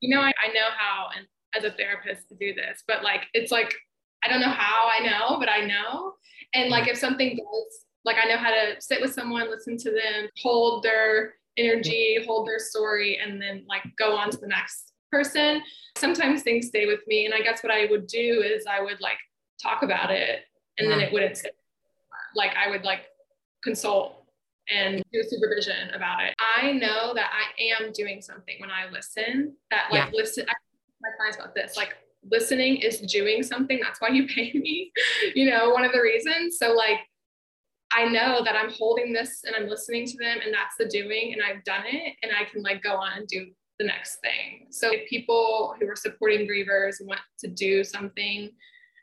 You 0.00 0.14
know, 0.14 0.22
I, 0.22 0.32
I 0.42 0.52
know 0.52 0.68
how, 0.76 1.08
and 1.16 1.26
as 1.54 1.64
a 1.64 1.74
therapist, 1.74 2.28
to 2.28 2.34
do 2.34 2.54
this, 2.54 2.84
but 2.86 3.02
like, 3.02 3.22
it's 3.34 3.50
like, 3.50 3.74
I 4.22 4.28
don't 4.28 4.40
know 4.40 4.50
how 4.50 4.88
I 4.88 5.04
know, 5.04 5.38
but 5.38 5.48
I 5.48 5.64
know. 5.64 6.14
And 6.54 6.70
like, 6.70 6.82
mm-hmm. 6.82 6.92
if 6.92 6.98
something 6.98 7.36
goes, 7.36 7.84
like, 8.04 8.16
I 8.22 8.28
know 8.28 8.36
how 8.36 8.50
to 8.50 8.80
sit 8.80 9.00
with 9.00 9.12
someone, 9.12 9.50
listen 9.50 9.76
to 9.78 9.90
them, 9.90 10.28
hold 10.42 10.82
their 10.82 11.34
energy, 11.60 12.18
hold 12.26 12.46
their 12.46 12.58
story, 12.58 13.18
and 13.22 13.40
then 13.40 13.64
like 13.68 13.82
go 13.98 14.16
on 14.16 14.30
to 14.30 14.36
the 14.36 14.46
next 14.46 14.92
person. 15.10 15.62
Sometimes 15.96 16.42
things 16.42 16.68
stay 16.68 16.86
with 16.86 17.00
me. 17.06 17.26
And 17.26 17.34
I 17.34 17.40
guess 17.40 17.62
what 17.62 17.72
I 17.72 17.86
would 17.86 18.06
do 18.06 18.42
is 18.44 18.64
I 18.66 18.80
would 18.80 19.00
like 19.00 19.18
talk 19.62 19.82
about 19.82 20.10
it 20.10 20.40
and 20.78 20.88
yeah. 20.88 20.96
then 20.96 21.04
mm. 21.04 21.08
it 21.08 21.12
wouldn't 21.12 21.36
stay. 21.36 21.50
Like, 22.34 22.54
I 22.56 22.70
would 22.70 22.84
like 22.84 23.06
consult 23.62 24.20
and 24.70 25.02
do 25.12 25.22
supervision 25.22 25.90
about 25.94 26.22
it. 26.22 26.34
I 26.38 26.72
know 26.72 27.12
that 27.14 27.30
I 27.32 27.84
am 27.84 27.92
doing 27.92 28.22
something 28.22 28.56
when 28.58 28.70
I 28.70 28.88
listen 28.90 29.54
that 29.70 29.86
like 29.90 30.04
yeah. 30.04 30.10
listen 30.12 30.46
I 30.48 30.52
my 31.02 31.08
clients 31.16 31.38
about 31.38 31.54
this 31.54 31.76
like 31.76 31.96
listening 32.30 32.76
is 32.76 33.00
doing 33.00 33.42
something 33.42 33.80
that's 33.82 34.00
why 34.00 34.08
you 34.08 34.26
pay 34.34 34.52
me 34.52 34.92
you 35.34 35.50
know 35.50 35.70
one 35.70 35.84
of 35.84 35.92
the 35.92 36.00
reasons 36.00 36.58
so 36.58 36.72
like 36.72 36.98
I 37.92 38.06
know 38.06 38.42
that 38.44 38.54
I'm 38.56 38.70
holding 38.70 39.12
this 39.12 39.42
and 39.44 39.54
I'm 39.56 39.68
listening 39.68 40.06
to 40.06 40.16
them 40.16 40.38
and 40.44 40.54
that's 40.54 40.76
the 40.78 40.86
doing 40.86 41.32
and 41.32 41.42
I've 41.42 41.64
done 41.64 41.82
it 41.86 42.14
and 42.22 42.32
I 42.32 42.44
can 42.44 42.62
like 42.62 42.82
go 42.82 42.94
on 42.94 43.18
and 43.18 43.26
do 43.26 43.46
the 43.78 43.86
next 43.86 44.18
thing. 44.20 44.66
So 44.70 44.90
if 44.92 45.08
people 45.08 45.74
who 45.80 45.88
are 45.88 45.96
supporting 45.96 46.46
grievers 46.46 46.96
want 47.00 47.20
to 47.40 47.48
do 47.48 47.82
something, 47.82 48.50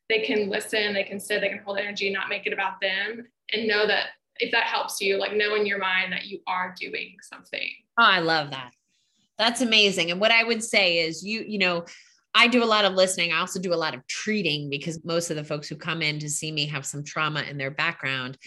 they 0.07 0.21
can 0.21 0.49
listen, 0.49 0.93
they 0.93 1.03
can 1.03 1.19
sit, 1.19 1.41
they 1.41 1.49
can 1.49 1.59
hold 1.59 1.79
energy, 1.79 2.09
not 2.11 2.29
make 2.29 2.47
it 2.47 2.53
about 2.53 2.79
them 2.79 3.27
and 3.53 3.67
know 3.67 3.87
that 3.87 4.07
if 4.39 4.51
that 4.51 4.65
helps 4.65 5.01
you, 5.01 5.17
like 5.17 5.33
know 5.35 5.55
in 5.55 5.65
your 5.65 5.79
mind 5.79 6.13
that 6.13 6.25
you 6.25 6.39
are 6.47 6.73
doing 6.79 7.15
something. 7.21 7.69
Oh, 7.99 8.03
I 8.03 8.19
love 8.19 8.51
that. 8.51 8.71
That's 9.37 9.61
amazing. 9.61 10.11
And 10.11 10.21
what 10.21 10.31
I 10.31 10.43
would 10.43 10.63
say 10.63 10.99
is 10.99 11.23
you, 11.23 11.43
you 11.47 11.57
know, 11.57 11.85
I 12.33 12.47
do 12.47 12.63
a 12.63 12.65
lot 12.65 12.85
of 12.85 12.93
listening. 12.93 13.31
I 13.31 13.39
also 13.39 13.59
do 13.59 13.73
a 13.73 13.75
lot 13.75 13.95
of 13.95 14.05
treating 14.07 14.69
because 14.69 15.03
most 15.03 15.29
of 15.29 15.37
the 15.37 15.43
folks 15.43 15.67
who 15.67 15.75
come 15.75 16.01
in 16.01 16.19
to 16.19 16.29
see 16.29 16.51
me 16.51 16.67
have 16.67 16.85
some 16.85 17.03
trauma 17.03 17.41
in 17.41 17.57
their 17.57 17.71
background. 17.71 18.37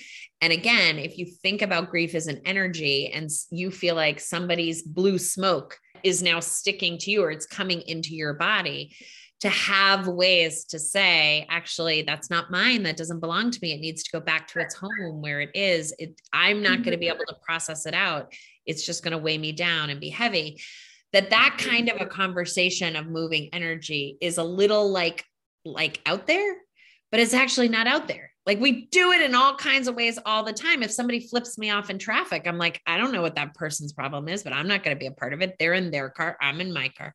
And 0.41 0.53
again, 0.53 0.99
if 0.99 1.18
you 1.18 1.26
think 1.26 1.61
about 1.61 1.91
grief 1.91 2.14
as 2.14 2.28
an 2.28 2.41
energy 2.45 3.11
and 3.12 3.28
you 3.51 3.70
feel 3.70 3.97
like 3.97 4.20
somebody's 4.20 4.83
blue 4.83 5.18
smoke 5.18 5.76
is 6.05 6.22
now 6.22 6.41
sticking 6.41 6.99
to 6.99 7.11
you 7.11 7.24
or 7.24 7.31
it's 7.31 7.47
coming 7.47 7.83
into 7.83 8.14
your 8.14 8.35
body, 8.35 8.95
to 9.41 9.49
have 9.49 10.07
ways 10.07 10.66
to 10.66 10.78
say 10.78 11.47
actually 11.49 12.03
that's 12.03 12.28
not 12.31 12.51
mine. 12.51 12.83
That 12.83 12.99
doesn't 12.99 13.20
belong 13.20 13.51
to 13.51 13.59
me. 13.62 13.72
It 13.72 13.81
needs 13.81 14.03
to 14.03 14.11
go 14.12 14.20
back 14.20 14.47
to 14.49 14.61
its 14.61 14.74
home 14.74 15.22
where 15.22 15.41
it 15.41 15.51
is. 15.55 15.95
It, 15.99 16.20
i'm 16.33 16.62
not 16.62 16.83
going 16.83 16.93
to 16.93 16.99
be 16.99 17.07
mm-hmm. 17.07 17.16
able 17.16 17.24
to 17.26 17.37
process 17.43 17.87
it 17.87 17.95
out. 17.95 18.33
It's 18.66 18.85
just 18.85 19.03
going 19.03 19.12
to 19.12 19.18
weigh 19.18 19.39
me 19.39 19.53
down 19.53 19.89
and 19.91 19.99
be 19.99 20.11
heavy 20.11 20.61
that 21.12 21.30
that 21.30 21.56
kind 21.58 21.88
of 21.88 22.00
a 22.00 22.06
conversation 22.06 22.96
of 22.96 23.06
moving 23.06 23.48
energy 23.52 24.16
is 24.20 24.38
a 24.38 24.44
little 24.44 24.90
like 24.90 25.24
like 25.64 26.00
out 26.06 26.26
there 26.26 26.56
but 27.11 27.20
it's 27.20 27.34
actually 27.34 27.68
not 27.68 27.86
out 27.86 28.06
there. 28.06 28.30
Like 28.46 28.61
we 28.61 28.86
do 28.86 29.12
it 29.12 29.20
in 29.20 29.34
all 29.34 29.54
kinds 29.56 29.88
of 29.88 29.94
ways 29.94 30.18
all 30.24 30.44
the 30.44 30.52
time. 30.52 30.82
If 30.82 30.92
somebody 30.92 31.20
flips 31.20 31.58
me 31.58 31.70
off 31.70 31.90
in 31.90 31.98
traffic 31.98 32.46
i'm 32.46 32.58
like 32.58 32.80
i 32.86 32.96
don't 32.96 33.12
know 33.12 33.22
what 33.22 33.34
that 33.34 33.54
person's 33.54 33.92
problem 33.92 34.28
is 34.28 34.42
but 34.42 34.52
i'm 34.52 34.68
not 34.68 34.82
going 34.82 34.96
to 34.96 34.98
be 34.98 35.06
a 35.06 35.12
part 35.12 35.32
of 35.32 35.42
it. 35.42 35.56
They're 35.58 35.74
in 35.74 35.90
their 35.90 36.11
car 36.11 36.36
i'm 36.40 36.61
in 36.61 36.72
my 36.72 36.88
car. 36.96 37.14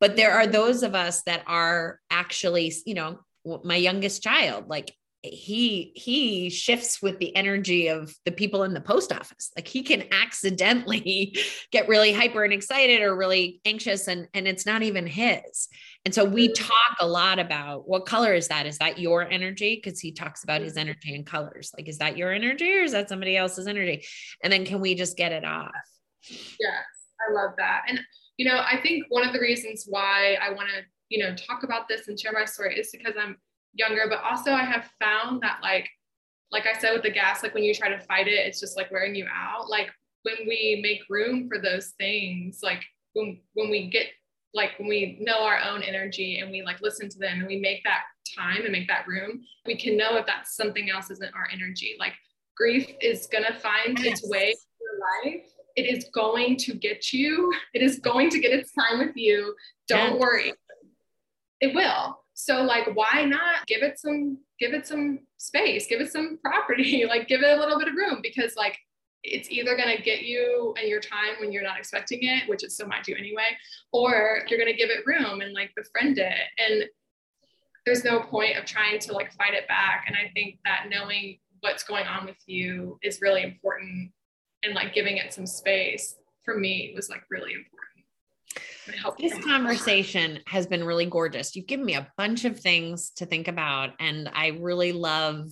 But 0.00 0.16
there 0.16 0.32
are 0.32 0.46
those 0.46 0.82
of 0.82 0.94
us 0.94 1.22
that 1.22 1.42
are 1.46 2.00
actually, 2.10 2.72
you 2.84 2.94
know, 2.94 3.20
my 3.62 3.76
youngest 3.76 4.22
child, 4.22 4.68
like 4.68 4.92
he 5.32 5.92
he 5.94 6.50
shifts 6.50 7.00
with 7.00 7.18
the 7.18 7.34
energy 7.34 7.88
of 7.88 8.14
the 8.24 8.32
people 8.32 8.64
in 8.64 8.74
the 8.74 8.80
post 8.80 9.12
office. 9.12 9.50
Like 9.56 9.66
he 9.66 9.82
can 9.82 10.04
accidentally 10.12 11.36
get 11.72 11.88
really 11.88 12.12
hyper 12.12 12.44
and 12.44 12.52
excited 12.52 13.00
or 13.02 13.16
really 13.16 13.60
anxious 13.64 14.08
and 14.08 14.28
and 14.34 14.46
it's 14.46 14.66
not 14.66 14.82
even 14.82 15.06
his. 15.06 15.68
And 16.04 16.14
so 16.14 16.24
we 16.24 16.48
mm. 16.48 16.54
talk 16.54 16.96
a 17.00 17.06
lot 17.06 17.38
about 17.38 17.88
what 17.88 18.06
color 18.06 18.34
is 18.34 18.48
that? 18.48 18.66
Is 18.66 18.78
that 18.78 18.98
your 18.98 19.22
energy? 19.22 19.80
Because 19.82 19.98
he 19.98 20.12
talks 20.12 20.44
about 20.44 20.60
his 20.60 20.74
mm. 20.74 20.80
energy 20.80 21.14
and 21.14 21.24
colors. 21.24 21.72
Like 21.76 21.88
is 21.88 21.98
that 21.98 22.16
your 22.16 22.32
energy 22.32 22.72
or 22.72 22.82
is 22.82 22.92
that 22.92 23.08
somebody 23.08 23.36
else's 23.36 23.66
energy? 23.66 24.04
And 24.42 24.52
then 24.52 24.64
can 24.64 24.80
we 24.80 24.94
just 24.94 25.16
get 25.16 25.32
it 25.32 25.44
off? 25.44 25.72
Yes 26.28 26.84
i 27.28 27.32
love 27.32 27.52
that. 27.58 27.82
And 27.88 28.00
you 28.36 28.46
know, 28.46 28.56
I 28.56 28.80
think 28.82 29.06
one 29.10 29.26
of 29.26 29.32
the 29.32 29.40
reasons 29.40 29.84
why 29.86 30.36
I 30.42 30.50
want 30.50 30.68
to, 30.68 30.82
you 31.08 31.22
know, 31.22 31.36
talk 31.36 31.62
about 31.62 31.88
this 31.88 32.08
and 32.08 32.18
share 32.18 32.32
my 32.32 32.44
story 32.44 32.78
is 32.78 32.90
because 32.90 33.14
I'm 33.18 33.36
younger, 33.74 34.06
but 34.08 34.22
also 34.22 34.52
I 34.52 34.64
have 34.64 34.90
found 35.00 35.42
that 35.42 35.58
like, 35.62 35.88
like 36.50 36.66
I 36.66 36.78
said 36.78 36.92
with 36.92 37.02
the 37.02 37.10
gas, 37.10 37.42
like 37.42 37.54
when 37.54 37.64
you 37.64 37.74
try 37.74 37.88
to 37.88 38.00
fight 38.00 38.28
it, 38.28 38.46
it's 38.46 38.60
just 38.60 38.76
like 38.76 38.90
wearing 38.90 39.14
you 39.14 39.26
out. 39.32 39.68
Like 39.68 39.90
when 40.22 40.36
we 40.46 40.80
make 40.82 41.00
room 41.10 41.48
for 41.48 41.60
those 41.60 41.92
things, 41.98 42.60
like 42.62 42.82
when 43.14 43.40
when 43.54 43.70
we 43.70 43.88
get 43.88 44.06
like 44.52 44.78
when 44.78 44.88
we 44.88 45.18
know 45.20 45.42
our 45.42 45.58
own 45.58 45.82
energy 45.82 46.38
and 46.38 46.50
we 46.50 46.62
like 46.62 46.80
listen 46.80 47.08
to 47.08 47.18
them 47.18 47.38
and 47.38 47.46
we 47.46 47.58
make 47.58 47.82
that 47.84 48.02
time 48.36 48.62
and 48.62 48.72
make 48.72 48.88
that 48.88 49.06
room, 49.08 49.42
we 49.66 49.76
can 49.76 49.96
know 49.96 50.16
if 50.16 50.26
that's 50.26 50.56
something 50.56 50.90
else 50.90 51.10
isn't 51.10 51.34
our 51.34 51.48
energy. 51.52 51.96
Like 51.98 52.12
grief 52.56 52.88
is 53.00 53.26
gonna 53.26 53.58
find 53.58 53.98
yes. 53.98 54.20
its 54.20 54.30
way 54.30 54.52
to 54.52 54.58
your 54.80 55.32
life 55.34 55.46
it 55.76 55.82
is 55.82 56.08
going 56.14 56.56
to 56.58 56.74
get 56.74 57.12
you. 57.12 57.52
It 57.72 57.82
is 57.82 57.98
going 57.98 58.30
to 58.30 58.38
get 58.38 58.52
its 58.52 58.72
time 58.72 58.98
with 58.98 59.16
you. 59.16 59.54
Don't 59.88 60.18
worry. 60.18 60.52
It 61.60 61.74
will. 61.74 62.23
So 62.34 62.62
like 62.62 62.94
why 62.94 63.24
not 63.24 63.66
give 63.66 63.82
it 63.82 63.98
some 63.98 64.38
give 64.58 64.74
it 64.74 64.86
some 64.86 65.20
space, 65.38 65.86
give 65.86 66.00
it 66.00 66.12
some 66.12 66.38
property, 66.42 67.04
like 67.08 67.28
give 67.28 67.42
it 67.42 67.56
a 67.56 67.60
little 67.60 67.78
bit 67.78 67.88
of 67.88 67.94
room 67.94 68.20
because 68.22 68.56
like 68.56 68.76
it's 69.24 69.50
either 69.50 69.76
going 69.76 69.96
to 69.96 70.02
get 70.02 70.22
you 70.22 70.74
and 70.78 70.86
your 70.86 71.00
time 71.00 71.36
when 71.40 71.50
you're 71.50 71.62
not 71.62 71.78
expecting 71.78 72.18
it, 72.22 72.46
which 72.46 72.62
it 72.62 72.70
still 72.70 72.86
might 72.86 73.04
do 73.04 73.14
anyway, 73.16 73.56
or 73.90 74.40
you're 74.48 74.58
going 74.58 74.70
to 74.70 74.76
give 74.76 74.90
it 74.90 75.06
room 75.06 75.40
and 75.40 75.54
like 75.54 75.70
befriend 75.74 76.18
it. 76.18 76.34
And 76.58 76.84
there's 77.86 78.04
no 78.04 78.20
point 78.20 78.58
of 78.58 78.66
trying 78.66 78.98
to 78.98 79.12
like 79.12 79.32
fight 79.32 79.54
it 79.54 79.66
back. 79.66 80.04
And 80.06 80.14
I 80.16 80.30
think 80.34 80.58
that 80.64 80.86
knowing 80.90 81.38
what's 81.60 81.84
going 81.84 82.06
on 82.06 82.26
with 82.26 82.36
you 82.46 82.98
is 83.02 83.22
really 83.22 83.42
important 83.42 84.12
and 84.62 84.74
like 84.74 84.94
giving 84.94 85.16
it 85.16 85.32
some 85.32 85.46
space 85.46 86.16
for 86.44 86.54
me 86.54 86.92
was 86.94 87.08
like 87.08 87.22
really 87.30 87.52
important. 87.52 87.73
This 89.18 89.44
conversation 89.44 90.40
has 90.46 90.66
been 90.66 90.84
really 90.84 91.06
gorgeous. 91.06 91.54
You've 91.54 91.66
given 91.66 91.86
me 91.86 91.94
a 91.94 92.10
bunch 92.16 92.44
of 92.44 92.58
things 92.58 93.10
to 93.16 93.26
think 93.26 93.48
about, 93.48 93.90
and 93.98 94.30
I 94.32 94.58
really 94.60 94.92
love 94.92 95.50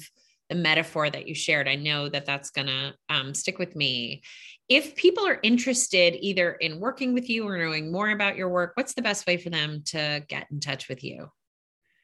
the 0.49 0.55
metaphor 0.55 1.09
that 1.09 1.27
you 1.27 1.35
shared. 1.35 1.69
I 1.69 1.77
know 1.77 2.09
that 2.09 2.27
that's 2.27 2.51
going 2.51 2.67
to 2.67 2.95
um, 3.09 3.35
stick 3.35 3.59
with 3.59 3.75
me. 3.75 4.23
If 4.69 4.95
people 4.97 5.27
are 5.27 5.39
interested 5.43 6.17
either 6.21 6.53
in 6.53 6.79
working 6.79 7.15
with 7.15 7.31
you 7.31 7.47
or 7.49 7.57
knowing 7.57 7.91
more 7.91 8.11
about 8.11 8.37
your 8.37 8.49
work, 8.49 8.73
what's 8.75 8.95
the 8.95 9.03
best 9.03 9.27
way 9.27 9.37
for 9.37 9.51
them 9.51 9.83
to 9.87 10.23
get 10.29 10.47
in 10.51 10.61
touch 10.61 10.89
with 10.89 11.03
you? 11.03 11.31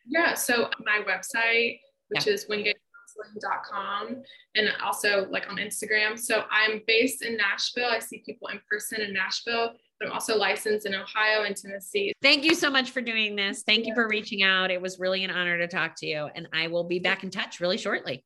Yeah, 0.06 0.34
so 0.34 0.70
my 0.84 1.02
website, 1.06 1.80
which 2.08 2.26
yeah. 2.26 2.32
is 2.32 2.46
Wingate 2.48 2.76
counseling.com 3.18 4.22
and 4.54 4.68
also 4.82 5.28
like 5.30 5.48
on 5.50 5.56
Instagram. 5.56 6.18
So 6.18 6.44
I'm 6.50 6.82
based 6.86 7.22
in 7.22 7.36
Nashville. 7.36 7.88
I 7.90 7.98
see 7.98 8.22
people 8.24 8.48
in 8.48 8.60
person 8.70 9.00
in 9.00 9.12
Nashville, 9.12 9.74
I'm 10.02 10.12
also 10.12 10.36
licensed 10.36 10.86
in 10.86 10.94
Ohio 10.94 11.42
and 11.42 11.56
Tennessee. 11.56 12.12
Thank 12.22 12.44
you 12.44 12.54
so 12.54 12.70
much 12.70 12.90
for 12.92 13.00
doing 13.00 13.34
this. 13.34 13.62
Thank 13.64 13.80
yeah. 13.80 13.88
you 13.88 13.94
for 13.94 14.08
reaching 14.08 14.42
out. 14.42 14.70
It 14.70 14.80
was 14.80 14.98
really 14.98 15.24
an 15.24 15.30
honor 15.30 15.58
to 15.58 15.66
talk 15.66 15.94
to 15.98 16.06
you. 16.06 16.28
And 16.34 16.48
I 16.52 16.68
will 16.68 16.84
be 16.84 17.00
back 17.00 17.24
in 17.24 17.30
touch 17.30 17.60
really 17.60 17.78
shortly. 17.78 18.24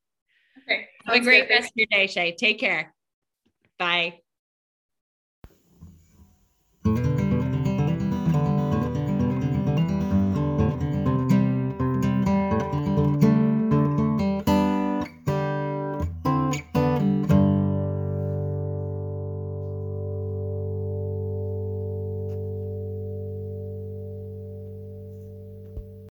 Okay. 0.64 0.86
Have 1.06 1.16
a 1.16 1.20
great 1.20 1.48
good. 1.48 1.54
rest 1.54 1.68
of 1.68 1.72
your 1.76 1.86
day, 1.90 2.06
Shay. 2.06 2.36
Take 2.38 2.58
care. 2.58 2.94
Bye. 3.78 4.20